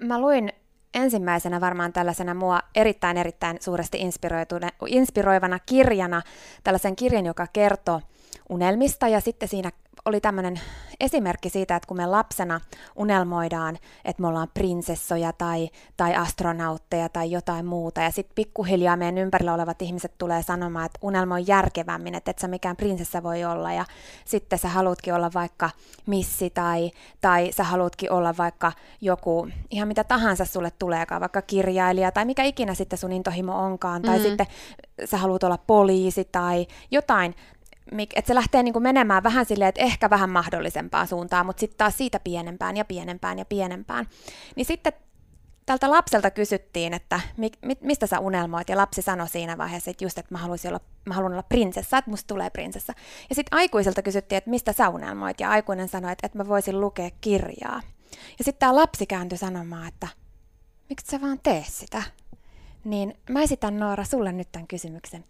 Mä 0.00 0.20
luin 0.20 0.52
ensimmäisenä 0.94 1.60
varmaan 1.60 1.92
tällaisena 1.92 2.34
mua 2.34 2.60
erittäin 2.74 3.16
erittäin 3.16 3.56
suuresti 3.60 3.98
inspiroivana 4.88 5.58
kirjana, 5.58 6.22
tällaisen 6.64 6.96
kirjan, 6.96 7.26
joka 7.26 7.46
kertoo 7.52 8.00
unelmista 8.48 9.08
ja 9.08 9.20
sitten 9.20 9.48
siinä 9.48 9.70
oli 10.04 10.20
tämmöinen 10.20 10.60
esimerkki 11.00 11.50
siitä, 11.50 11.76
että 11.76 11.86
kun 11.86 11.96
me 11.96 12.06
lapsena 12.06 12.60
unelmoidaan, 12.96 13.78
että 14.04 14.22
me 14.22 14.28
ollaan 14.28 14.48
prinsessoja 14.54 15.32
tai, 15.32 15.68
tai 15.96 16.14
astronautteja 16.14 17.08
tai 17.08 17.30
jotain 17.30 17.66
muuta, 17.66 18.00
ja 18.00 18.10
sitten 18.10 18.34
pikkuhiljaa 18.34 18.96
meidän 18.96 19.18
ympärillä 19.18 19.54
olevat 19.54 19.82
ihmiset 19.82 20.12
tulee 20.18 20.42
sanomaan, 20.42 20.86
että 20.86 20.98
unelmoi 21.02 21.44
järkevämmin, 21.46 22.14
että 22.14 22.30
et 22.30 22.38
sä 22.38 22.48
mikään 22.48 22.76
prinsessa 22.76 23.22
voi 23.22 23.44
olla, 23.44 23.72
ja 23.72 23.84
sitten 24.24 24.58
sä 24.58 24.68
haluatkin 24.68 25.14
olla 25.14 25.30
vaikka 25.34 25.70
missi 26.06 26.50
tai, 26.50 26.90
tai 27.20 27.52
sä 27.52 27.64
haluatkin 27.64 28.12
olla 28.12 28.34
vaikka 28.36 28.72
joku, 29.00 29.48
ihan 29.70 29.88
mitä 29.88 30.04
tahansa 30.04 30.44
sulle 30.44 30.72
tuleekaan, 30.78 31.20
vaikka 31.20 31.42
kirjailija 31.42 32.12
tai 32.12 32.24
mikä 32.24 32.42
ikinä 32.42 32.74
sitten 32.74 32.98
sun 32.98 33.12
intohimo 33.12 33.64
onkaan, 33.64 34.02
tai 34.02 34.18
mm. 34.18 34.22
sitten 34.22 34.46
sä 35.04 35.16
haluat 35.16 35.42
olla 35.42 35.58
poliisi 35.66 36.28
tai 36.32 36.66
jotain, 36.90 37.34
että 38.16 38.28
se 38.28 38.34
lähtee 38.34 38.62
niin 38.62 38.72
kuin 38.72 38.82
menemään 38.82 39.22
vähän 39.22 39.46
silleen, 39.46 39.68
että 39.68 39.80
ehkä 39.80 40.10
vähän 40.10 40.30
mahdollisempaan 40.30 41.06
suuntaan, 41.06 41.46
mutta 41.46 41.60
sitten 41.60 41.78
taas 41.78 41.96
siitä 41.96 42.20
pienempään 42.20 42.76
ja 42.76 42.84
pienempään 42.84 43.38
ja 43.38 43.44
pienempään. 43.44 44.06
Niin 44.56 44.66
sitten 44.66 44.92
tältä 45.66 45.90
lapselta 45.90 46.30
kysyttiin, 46.30 46.94
että 46.94 47.20
mi, 47.36 47.50
mi, 47.62 47.76
mistä 47.80 48.06
sä 48.06 48.20
unelmoit, 48.20 48.68
ja 48.68 48.76
lapsi 48.76 49.02
sanoi 49.02 49.28
siinä 49.28 49.58
vaiheessa, 49.58 49.90
että 49.90 50.04
just, 50.04 50.18
että 50.18 50.34
mä, 50.34 50.38
haluaisin 50.38 50.68
olla, 50.68 50.80
mä 51.04 51.14
haluan 51.14 51.32
olla 51.32 51.42
prinsessa, 51.42 51.98
että 51.98 52.10
musta 52.10 52.26
tulee 52.26 52.50
prinsessa. 52.50 52.92
Ja 53.28 53.34
sitten 53.34 53.58
aikuiselta 53.58 54.02
kysyttiin, 54.02 54.36
että 54.36 54.50
mistä 54.50 54.72
sä 54.72 54.88
unelmoit, 54.88 55.40
ja 55.40 55.50
aikuinen 55.50 55.88
sanoi, 55.88 56.12
että, 56.12 56.26
että 56.26 56.38
mä 56.38 56.48
voisin 56.48 56.80
lukea 56.80 57.10
kirjaa. 57.20 57.80
Ja 58.38 58.44
sitten 58.44 58.58
tämä 58.58 58.76
lapsi 58.76 59.06
kääntyi 59.06 59.38
sanomaan, 59.38 59.88
että 59.88 60.08
miksi 60.88 61.06
sä 61.06 61.20
vaan 61.20 61.40
tee 61.42 61.64
sitä? 61.68 62.02
Niin 62.84 63.18
mä 63.30 63.42
esitän 63.42 63.78
Noora 63.78 64.04
sulle 64.04 64.32
nyt 64.32 64.52
tämän 64.52 64.66
kysymyksen. 64.66 65.24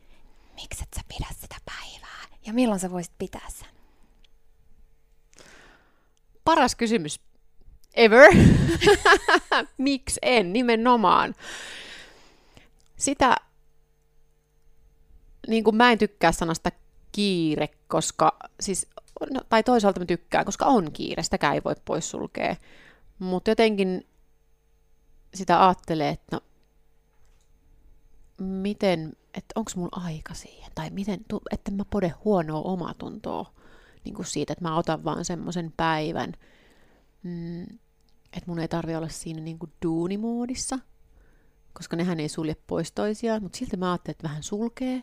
Miksi 0.55 0.83
et 0.83 0.89
sä 0.97 1.01
pidä 1.09 1.29
sitä 1.41 1.57
päivää? 1.65 2.08
Ja 2.49 2.55
milloin 2.55 2.81
sä 2.81 2.91
voisit 2.91 3.13
pitää 3.19 3.49
sen? 3.49 3.69
Paras 6.45 6.75
kysymys 6.75 7.21
ever. 7.95 8.33
Miksi 9.79 10.19
en? 10.23 10.53
Nimenomaan. 10.53 11.35
Sitä, 12.97 13.37
niin 15.49 15.65
kuin 15.65 15.77
mä 15.77 15.93
en 15.93 15.99
tykkää 15.99 16.33
sanasta 16.33 16.71
kiire, 17.13 17.69
koska 17.89 18.39
siis, 18.61 18.87
no, 19.31 19.41
tai 19.49 19.63
toisaalta 19.63 20.01
mä 20.01 20.07
tykkään, 20.07 20.45
koska 20.45 20.65
on 20.65 20.93
kiire, 20.93 21.23
sitäkään 21.23 21.55
ei 21.55 21.65
voi 21.65 21.75
poissulkea. 21.85 22.57
Mutta 23.19 23.51
jotenkin 23.51 24.07
sitä 25.35 25.67
ajattelee, 25.67 26.09
että 26.09 26.37
no, 26.37 26.41
miten 28.39 29.13
että 29.39 29.53
onko 29.55 29.71
mulla 29.77 30.03
aika 30.05 30.35
siihen, 30.35 30.73
tai 30.75 30.91
miten, 30.91 31.21
että 31.51 31.71
mä 31.71 31.85
pode 31.85 32.09
huonoa 32.25 32.61
omatuntoa 32.61 33.53
niin 34.05 34.15
kuin 34.15 34.27
siitä, 34.27 34.53
että 34.53 34.65
mä 34.65 34.77
otan 34.77 35.05
vaan 35.05 35.25
semmoisen 35.25 35.73
päivän, 35.77 36.33
mm, 37.23 37.63
että 38.33 38.47
mun 38.47 38.59
ei 38.59 38.69
tarvi 38.69 38.95
olla 38.95 39.09
siinä 39.09 39.41
niin 39.41 39.59
kuin 39.59 39.73
duunimoodissa, 39.85 40.79
koska 41.73 41.97
nehän 41.97 42.21
ei 42.21 42.29
sulje 42.29 42.57
pois 42.67 42.93
toisiaan, 42.93 43.43
mutta 43.43 43.59
silti 43.59 43.77
mä 43.77 43.93
ajattelin, 43.93 44.15
että 44.15 44.29
vähän 44.29 44.43
sulkee. 44.43 45.03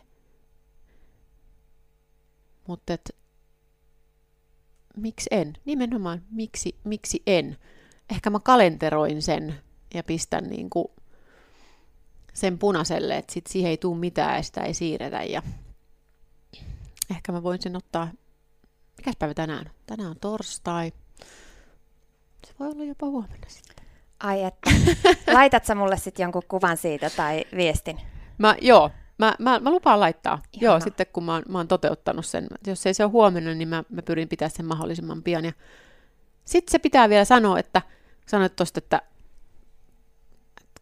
Mutta 2.66 2.92
että 2.92 3.12
miksi 4.96 5.28
en? 5.30 5.52
Nimenomaan, 5.64 6.22
miksi, 6.30 6.76
miksi 6.84 7.22
en? 7.26 7.56
Ehkä 8.10 8.30
mä 8.30 8.40
kalenteroin 8.40 9.22
sen 9.22 9.54
ja 9.94 10.02
pistän 10.02 10.44
niin 10.44 10.70
kuin 10.70 10.86
sen 12.36 12.58
punaiselle, 12.58 13.16
että 13.16 13.32
sit 13.32 13.46
siihen 13.46 13.70
ei 13.70 13.76
tule 13.76 13.98
mitään 13.98 14.36
ja 14.36 14.42
sitä 14.42 14.60
ei 14.60 14.74
siirretä. 14.74 15.22
Ja 15.22 15.42
ehkä 17.10 17.32
mä 17.32 17.42
voin 17.42 17.62
sen 17.62 17.76
ottaa, 17.76 18.08
mikäs 18.96 19.16
päivä 19.18 19.34
tänään? 19.34 19.70
Tänään 19.86 20.10
on 20.10 20.20
torstai. 20.20 20.92
Se 22.46 22.52
voi 22.60 22.68
olla 22.68 22.84
jopa 22.84 23.06
huomenna 23.06 23.46
sitten. 23.48 23.86
Ai 24.20 24.44
että, 24.44 24.70
laitat 25.34 25.64
sä 25.64 25.74
mulle 25.74 25.96
sitten 25.96 26.24
jonkun 26.24 26.42
kuvan 26.48 26.76
siitä 26.76 27.10
tai 27.10 27.44
viestin? 27.56 28.00
Mä, 28.38 28.56
joo, 28.60 28.90
mä, 29.18 29.34
mä, 29.38 29.60
mä 29.60 29.70
lupaan 29.70 30.00
laittaa. 30.00 30.42
Ihana. 30.52 30.64
Joo, 30.64 30.80
sitten 30.80 31.06
kun 31.12 31.24
mä 31.24 31.34
oon, 31.34 31.42
mä 31.48 31.58
oon 31.58 31.68
toteuttanut 31.68 32.26
sen. 32.26 32.46
Jos 32.66 32.86
ei 32.86 32.94
se 32.94 33.04
ole 33.04 33.12
huomenna, 33.12 33.54
niin 33.54 33.68
mä, 33.68 33.84
mä 33.88 34.02
pyrin 34.02 34.28
pitää 34.28 34.48
sen 34.48 34.66
mahdollisimman 34.66 35.22
pian. 35.22 35.44
Ja 35.44 35.52
sitten 36.44 36.72
se 36.72 36.78
pitää 36.78 37.08
vielä 37.08 37.24
sanoa, 37.24 37.58
että 37.58 37.82
sanoit 38.26 38.56
tuosta, 38.56 38.78
että 38.78 39.02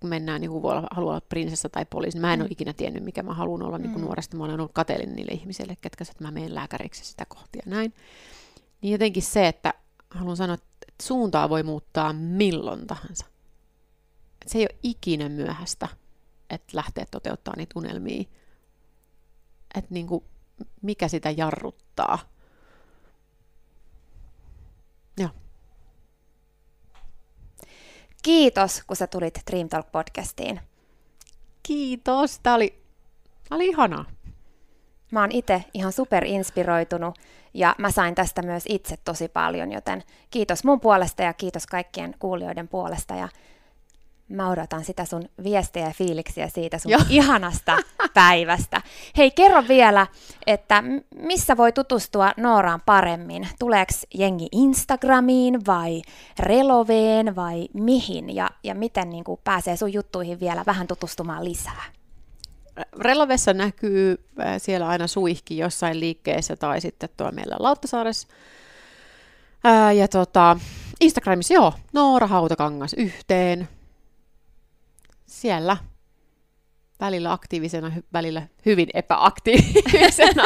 kun 0.04 0.08
mennään, 0.08 0.40
niin 0.40 0.62
voi 0.62 0.74
haluaa 0.90 1.12
olla 1.12 1.20
prinsessa 1.28 1.68
tai 1.68 1.84
poliisi, 1.84 2.16
niin 2.16 2.20
mä 2.20 2.32
en 2.32 2.40
mm. 2.40 2.42
ole 2.42 2.50
ikinä 2.52 2.72
tiennyt, 2.72 3.04
mikä 3.04 3.22
mä 3.22 3.34
haluan 3.34 3.62
olla 3.62 3.78
mm. 3.78 3.84
niin 3.84 4.00
nuoresta. 4.00 4.36
Mä 4.36 4.44
olen 4.44 4.60
ollut 4.60 4.72
kateellinen 4.72 5.16
niille 5.16 5.32
ihmisille, 5.32 5.76
ketkä 5.80 6.04
että 6.10 6.24
mä 6.24 6.30
menen 6.30 6.54
lääkäriksi 6.54 7.04
sitä 7.04 7.24
kohtia 7.28 7.62
näin. 7.66 7.94
Niin 8.82 8.92
jotenkin 8.92 9.22
se, 9.22 9.48
että 9.48 9.74
haluan 10.10 10.36
sanoa, 10.36 10.54
että 10.54 10.86
suuntaa 11.02 11.48
voi 11.48 11.62
muuttaa 11.62 12.12
milloin 12.12 12.86
tahansa. 12.86 13.26
Että 14.32 14.52
se 14.52 14.58
ei 14.58 14.64
ole 14.64 14.78
ikinä 14.82 15.28
myöhäistä, 15.28 15.88
että 16.50 16.76
lähtee 16.76 17.06
toteuttaa 17.10 17.54
niitä 17.56 17.78
unelmia. 17.78 18.24
Että 19.74 19.94
niin 19.94 20.06
kuin, 20.06 20.24
mikä 20.82 21.08
sitä 21.08 21.30
jarruttaa. 21.30 22.18
Joo. 25.18 25.30
Kiitos, 28.24 28.82
kun 28.86 28.96
sä 28.96 29.06
tulit 29.06 29.34
Dream 29.50 29.68
Talk 29.68 29.92
podcastiin. 29.92 30.60
Kiitos, 31.62 32.38
tää 32.38 32.54
oli, 32.54 32.82
tää 33.48 33.56
oli 33.56 33.66
ihanaa. 33.66 34.04
Mä 35.12 35.20
oon 35.20 35.32
itse 35.32 35.64
ihan 35.74 35.92
super 35.92 36.24
inspiroitunut 36.24 37.18
ja 37.54 37.74
mä 37.78 37.90
sain 37.90 38.14
tästä 38.14 38.42
myös 38.42 38.64
itse 38.68 38.96
tosi 39.04 39.28
paljon, 39.28 39.72
joten 39.72 40.02
kiitos 40.30 40.64
mun 40.64 40.80
puolesta 40.80 41.22
ja 41.22 41.32
kiitos 41.32 41.66
kaikkien 41.66 42.14
kuulijoiden 42.18 42.68
puolesta 42.68 43.14
ja 43.14 43.28
Mä 44.28 44.50
odotan 44.50 44.84
sitä 44.84 45.04
sun 45.04 45.28
viestejä 45.44 45.86
ja 45.86 45.92
fiiliksiä 45.92 46.48
siitä 46.48 46.78
sun 46.78 46.92
Joo. 46.92 47.00
ihanasta 47.08 47.76
päivästä. 48.14 48.82
Hei, 49.16 49.30
kerro 49.30 49.64
vielä, 49.68 50.06
että 50.46 50.82
missä 51.16 51.56
voi 51.56 51.72
tutustua 51.72 52.32
Nooraan 52.36 52.82
paremmin? 52.86 53.48
Tuleeko 53.58 53.92
jengi 54.14 54.48
Instagramiin 54.52 55.66
vai 55.66 56.02
Reloveen 56.38 57.36
vai 57.36 57.68
mihin? 57.72 58.34
Ja, 58.34 58.50
ja 58.62 58.74
miten 58.74 59.10
niin 59.10 59.24
kuin, 59.24 59.40
pääsee 59.44 59.76
sun 59.76 59.92
juttuihin 59.92 60.40
vielä 60.40 60.62
vähän 60.66 60.86
tutustumaan 60.86 61.44
lisää? 61.44 61.84
Relovessa 62.98 63.52
näkyy 63.52 64.24
äh, 64.40 64.54
siellä 64.58 64.88
aina 64.88 65.06
suihki 65.06 65.58
jossain 65.58 66.00
liikkeessä 66.00 66.56
tai 66.56 66.80
sitten 66.80 67.08
tuo 67.16 67.32
meillä 67.32 67.56
Lauttasaaressa. 67.58 68.28
Ää, 69.64 69.92
ja 69.92 70.08
tota, 70.08 70.56
Instagramissa 71.00 71.54
joo, 71.54 71.72
Noora 71.92 72.26
Hautakangas 72.26 72.94
yhteen. 72.94 73.68
Siellä 75.34 75.76
välillä 77.00 77.32
aktiivisena, 77.32 77.92
välillä 78.12 78.42
hyvin 78.66 78.88
epäaktiivisena. 78.94 80.42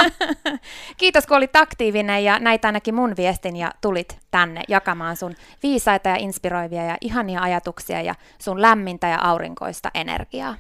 Kiitos, 0.97 1.27
kun 1.27 1.37
olit 1.37 1.57
aktiivinen 1.57 2.25
ja 2.25 2.39
näitä 2.39 2.69
ainakin 2.69 2.95
mun 2.95 3.15
viestin 3.17 3.57
ja 3.57 3.73
tulit 3.81 4.19
tänne 4.31 4.63
jakamaan 4.69 5.17
sun 5.17 5.35
viisaita 5.63 6.09
ja 6.09 6.17
inspiroivia 6.17 6.85
ja 6.85 6.97
ihania 7.01 7.43
ajatuksia 7.43 8.03
ja 8.03 8.15
sun 8.39 8.63
lämmintä 8.63 9.07
ja 9.07 9.19
aurinkoista 9.21 9.91
energiaa. 9.95 10.55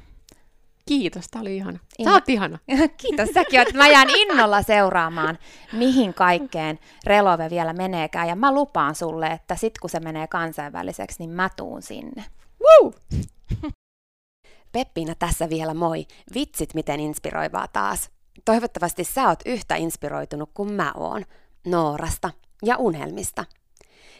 Kiitos, 0.86 1.28
tämä 1.30 1.42
oli 1.42 1.56
ihana. 1.56 1.78
Sä 2.05 2.12
oot 2.12 2.28
ihana. 2.28 2.59
Kiitos, 3.02 3.28
säkin 3.34 3.60
oot. 3.60 3.74
Mä 3.74 3.88
jään 3.88 4.10
innolla 4.10 4.62
seuraamaan, 4.62 5.38
mihin 5.72 6.14
kaikkeen 6.14 6.78
Relove 7.06 7.50
vielä 7.50 7.72
meneekään. 7.72 8.28
Ja 8.28 8.36
mä 8.36 8.55
lupaan 8.55 8.94
sulle, 8.94 9.26
että 9.26 9.56
sit 9.56 9.78
kun 9.78 9.90
se 9.90 10.00
menee 10.00 10.26
kansainväliseksi, 10.26 11.16
niin 11.18 11.30
mä 11.30 11.48
tuun 11.56 11.82
sinne. 11.82 12.24
Woo! 12.60 12.92
Peppiina 14.73 15.15
tässä 15.15 15.49
vielä 15.49 15.74
moi. 15.74 16.07
Vitsit 16.35 16.74
miten 16.74 17.01
inspiroivaa 17.01 17.69
taas. 17.69 18.11
Toivottavasti 18.45 19.05
sä 19.05 19.28
oot 19.28 19.40
yhtä 19.47 19.77
inspiroitunut 19.77 20.51
kuin 20.55 20.73
mä 20.73 20.93
oon. 20.97 21.24
Noorasta 21.66 22.31
ja 22.65 22.77
unelmista. 22.77 23.45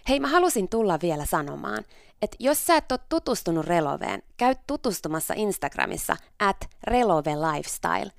Hei, 0.09 0.21
mä 0.21 0.29
halusin 0.29 0.69
tulla 0.69 0.99
vielä 1.03 1.27
sanomaan, 1.27 1.85
että 2.23 2.37
jos 2.41 2.67
sä 2.67 2.77
et 2.77 2.93
ole 2.93 3.01
tutustunut 3.09 3.67
Reloveen, 3.67 4.23
käy 4.37 4.55
tutustumassa 4.67 5.35
Instagramissa 5.37 6.17
at 6.39 6.57
Relove 6.85 7.35
Lifestyle. 7.35 8.13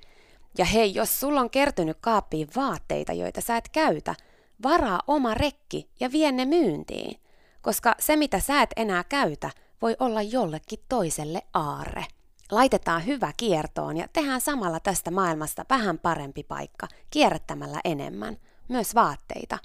Ja 0.58 0.64
hei, 0.64 0.94
jos 0.94 1.20
sulla 1.20 1.40
on 1.40 1.50
kertynyt 1.50 1.96
kaappiin 2.00 2.48
vaatteita, 2.56 3.12
joita 3.12 3.40
sä 3.40 3.56
et 3.56 3.68
käytä, 3.68 4.14
varaa 4.62 5.00
oma 5.06 5.34
rekki 5.34 5.90
ja 6.00 6.12
vie 6.12 6.32
ne 6.32 6.44
myyntiin. 6.44 7.20
Koska 7.62 7.94
se, 7.98 8.16
mitä 8.16 8.40
sä 8.40 8.62
et 8.62 8.70
enää 8.76 9.04
käytä, 9.04 9.50
voi 9.82 9.96
olla 9.98 10.22
jollekin 10.22 10.78
toiselle 10.88 11.42
aarre. 11.54 12.04
Laitetaan 12.50 13.06
hyvä 13.06 13.32
kiertoon 13.36 13.96
ja 13.96 14.08
tehdään 14.12 14.40
samalla 14.40 14.80
tästä 14.80 15.10
maailmasta 15.10 15.64
vähän 15.70 15.98
parempi 15.98 16.42
paikka, 16.42 16.88
kierrättämällä 17.10 17.80
enemmän, 17.84 18.36
myös 18.68 18.94
vaatteita. 18.94 19.58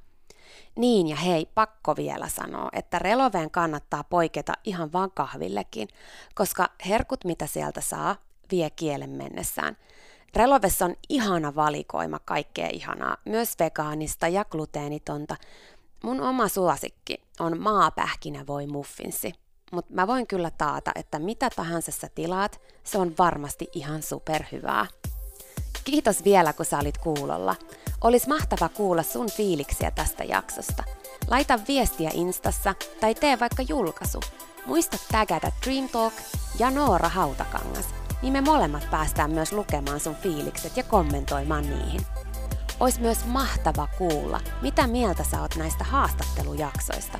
Niin 0.75 1.07
ja 1.07 1.15
hei, 1.15 1.45
pakko 1.45 1.95
vielä 1.95 2.29
sanoa, 2.29 2.69
että 2.73 2.99
reloveen 2.99 3.51
kannattaa 3.51 4.03
poiketa 4.03 4.53
ihan 4.63 4.93
vaan 4.93 5.11
kahvillekin, 5.11 5.87
koska 6.35 6.69
herkut 6.85 7.25
mitä 7.25 7.47
sieltä 7.47 7.81
saa, 7.81 8.15
vie 8.51 8.69
kielen 8.69 9.09
mennessään. 9.09 9.77
Relovessa 10.35 10.85
on 10.85 10.95
ihana 11.09 11.55
valikoima 11.55 12.19
kaikkea 12.19 12.69
ihanaa, 12.73 13.17
myös 13.25 13.55
vegaanista 13.59 14.27
ja 14.27 14.45
gluteenitonta. 14.45 15.35
Mun 16.03 16.21
oma 16.21 16.47
suosikki 16.47 17.17
on 17.39 17.61
maapähkinävoi 17.61 18.67
muffinsi 18.67 19.44
mutta 19.71 19.93
mä 19.93 20.07
voin 20.07 20.27
kyllä 20.27 20.51
taata, 20.57 20.91
että 20.95 21.19
mitä 21.19 21.49
tahansa 21.55 21.91
sä 21.91 22.09
tilaat, 22.15 22.61
se 22.83 22.97
on 22.97 23.13
varmasti 23.19 23.67
ihan 23.73 24.03
superhyvää. 24.03 24.85
Kiitos 25.83 26.23
vielä, 26.23 26.53
kun 26.53 26.65
sä 26.65 26.79
olit 26.79 26.97
kuulolla. 26.97 27.55
Olis 28.01 28.27
mahtava 28.27 28.69
kuulla 28.69 29.03
sun 29.03 29.31
fiiliksiä 29.31 29.91
tästä 29.91 30.23
jaksosta. 30.23 30.83
Laita 31.27 31.59
viestiä 31.67 32.11
Instassa 32.13 32.75
tai 33.01 33.15
tee 33.15 33.39
vaikka 33.39 33.63
julkaisu. 33.67 34.19
Muista 34.65 34.97
tägätä 35.11 35.51
Dream 35.65 35.89
Talk 35.89 36.13
ja 36.59 36.71
Noora 36.71 37.09
Hautakangas, 37.09 37.85
niin 38.21 38.33
me 38.33 38.41
molemmat 38.41 38.87
päästään 38.91 39.31
myös 39.31 39.51
lukemaan 39.51 39.99
sun 39.99 40.15
fiilikset 40.15 40.77
ja 40.77 40.83
kommentoimaan 40.83 41.69
niihin. 41.69 42.01
Ois 42.79 42.99
myös 42.99 43.25
mahtava 43.25 43.87
kuulla, 43.97 44.41
mitä 44.61 44.87
mieltä 44.87 45.23
sä 45.23 45.41
oot 45.41 45.55
näistä 45.55 45.83
haastattelujaksoista. 45.83 47.19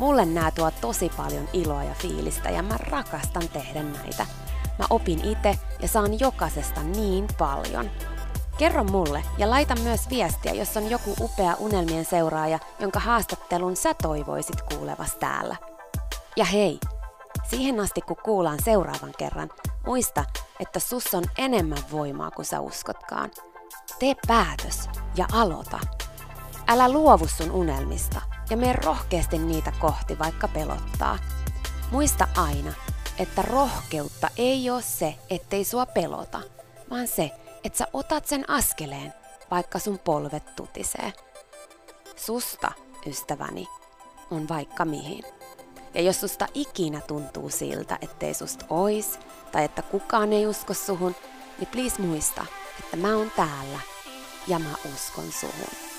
Mulle 0.00 0.24
nää 0.24 0.50
tuo 0.50 0.70
tosi 0.70 1.10
paljon 1.16 1.48
iloa 1.52 1.84
ja 1.84 1.94
fiilistä 1.94 2.50
ja 2.50 2.62
mä 2.62 2.76
rakastan 2.76 3.48
tehdä 3.48 3.82
näitä. 3.82 4.26
Mä 4.78 4.84
opin 4.90 5.24
itse 5.24 5.58
ja 5.82 5.88
saan 5.88 6.20
jokaisesta 6.20 6.82
niin 6.82 7.26
paljon. 7.38 7.90
Kerro 8.58 8.84
mulle 8.84 9.22
ja 9.38 9.50
laita 9.50 9.74
myös 9.82 10.10
viestiä, 10.10 10.52
jos 10.52 10.76
on 10.76 10.90
joku 10.90 11.14
upea 11.20 11.54
unelmien 11.58 12.04
seuraaja, 12.04 12.58
jonka 12.78 13.00
haastattelun 13.00 13.76
sä 13.76 13.94
toivoisit 13.94 14.62
kuulevas 14.62 15.16
täällä. 15.16 15.56
Ja 16.36 16.44
hei, 16.44 16.80
siihen 17.50 17.80
asti 17.80 18.00
kun 18.00 18.16
kuullaan 18.24 18.58
seuraavan 18.64 19.12
kerran, 19.18 19.50
muista, 19.86 20.24
että 20.60 20.80
sus 20.80 21.14
on 21.14 21.24
enemmän 21.38 21.82
voimaa 21.92 22.30
kuin 22.30 22.46
sä 22.46 22.60
uskotkaan. 22.60 23.30
Tee 23.98 24.14
päätös 24.26 24.88
ja 25.16 25.26
aloita. 25.32 25.80
Älä 26.68 26.92
luovu 26.92 27.28
sun 27.28 27.50
unelmista 27.50 28.20
ja 28.50 28.56
mene 28.56 28.72
rohkeasti 28.72 29.38
niitä 29.38 29.72
kohti, 29.78 30.18
vaikka 30.18 30.48
pelottaa. 30.48 31.18
Muista 31.90 32.28
aina, 32.36 32.72
että 33.18 33.42
rohkeutta 33.42 34.28
ei 34.36 34.70
ole 34.70 34.82
se, 34.82 35.14
ettei 35.30 35.64
sua 35.64 35.86
pelota, 35.86 36.40
vaan 36.90 37.08
se, 37.08 37.30
että 37.64 37.78
sä 37.78 37.86
otat 37.92 38.26
sen 38.26 38.50
askeleen, 38.50 39.14
vaikka 39.50 39.78
sun 39.78 39.98
polvet 39.98 40.56
tutisee. 40.56 41.12
Susta, 42.16 42.72
ystäväni, 43.06 43.66
on 44.30 44.48
vaikka 44.48 44.84
mihin. 44.84 45.24
Ja 45.94 46.00
jos 46.02 46.20
susta 46.20 46.46
ikinä 46.54 47.00
tuntuu 47.00 47.50
siltä, 47.50 47.98
ettei 48.00 48.34
susta 48.34 48.66
ois, 48.68 49.18
tai 49.52 49.64
että 49.64 49.82
kukaan 49.82 50.32
ei 50.32 50.46
usko 50.46 50.74
suhun, 50.74 51.14
niin 51.58 51.68
please 51.68 52.02
muista, 52.02 52.46
että 52.78 52.96
mä 52.96 53.16
oon 53.16 53.32
täällä 53.36 53.78
ja 54.46 54.58
mä 54.58 54.74
uskon 54.94 55.32
suhun. 55.32 55.89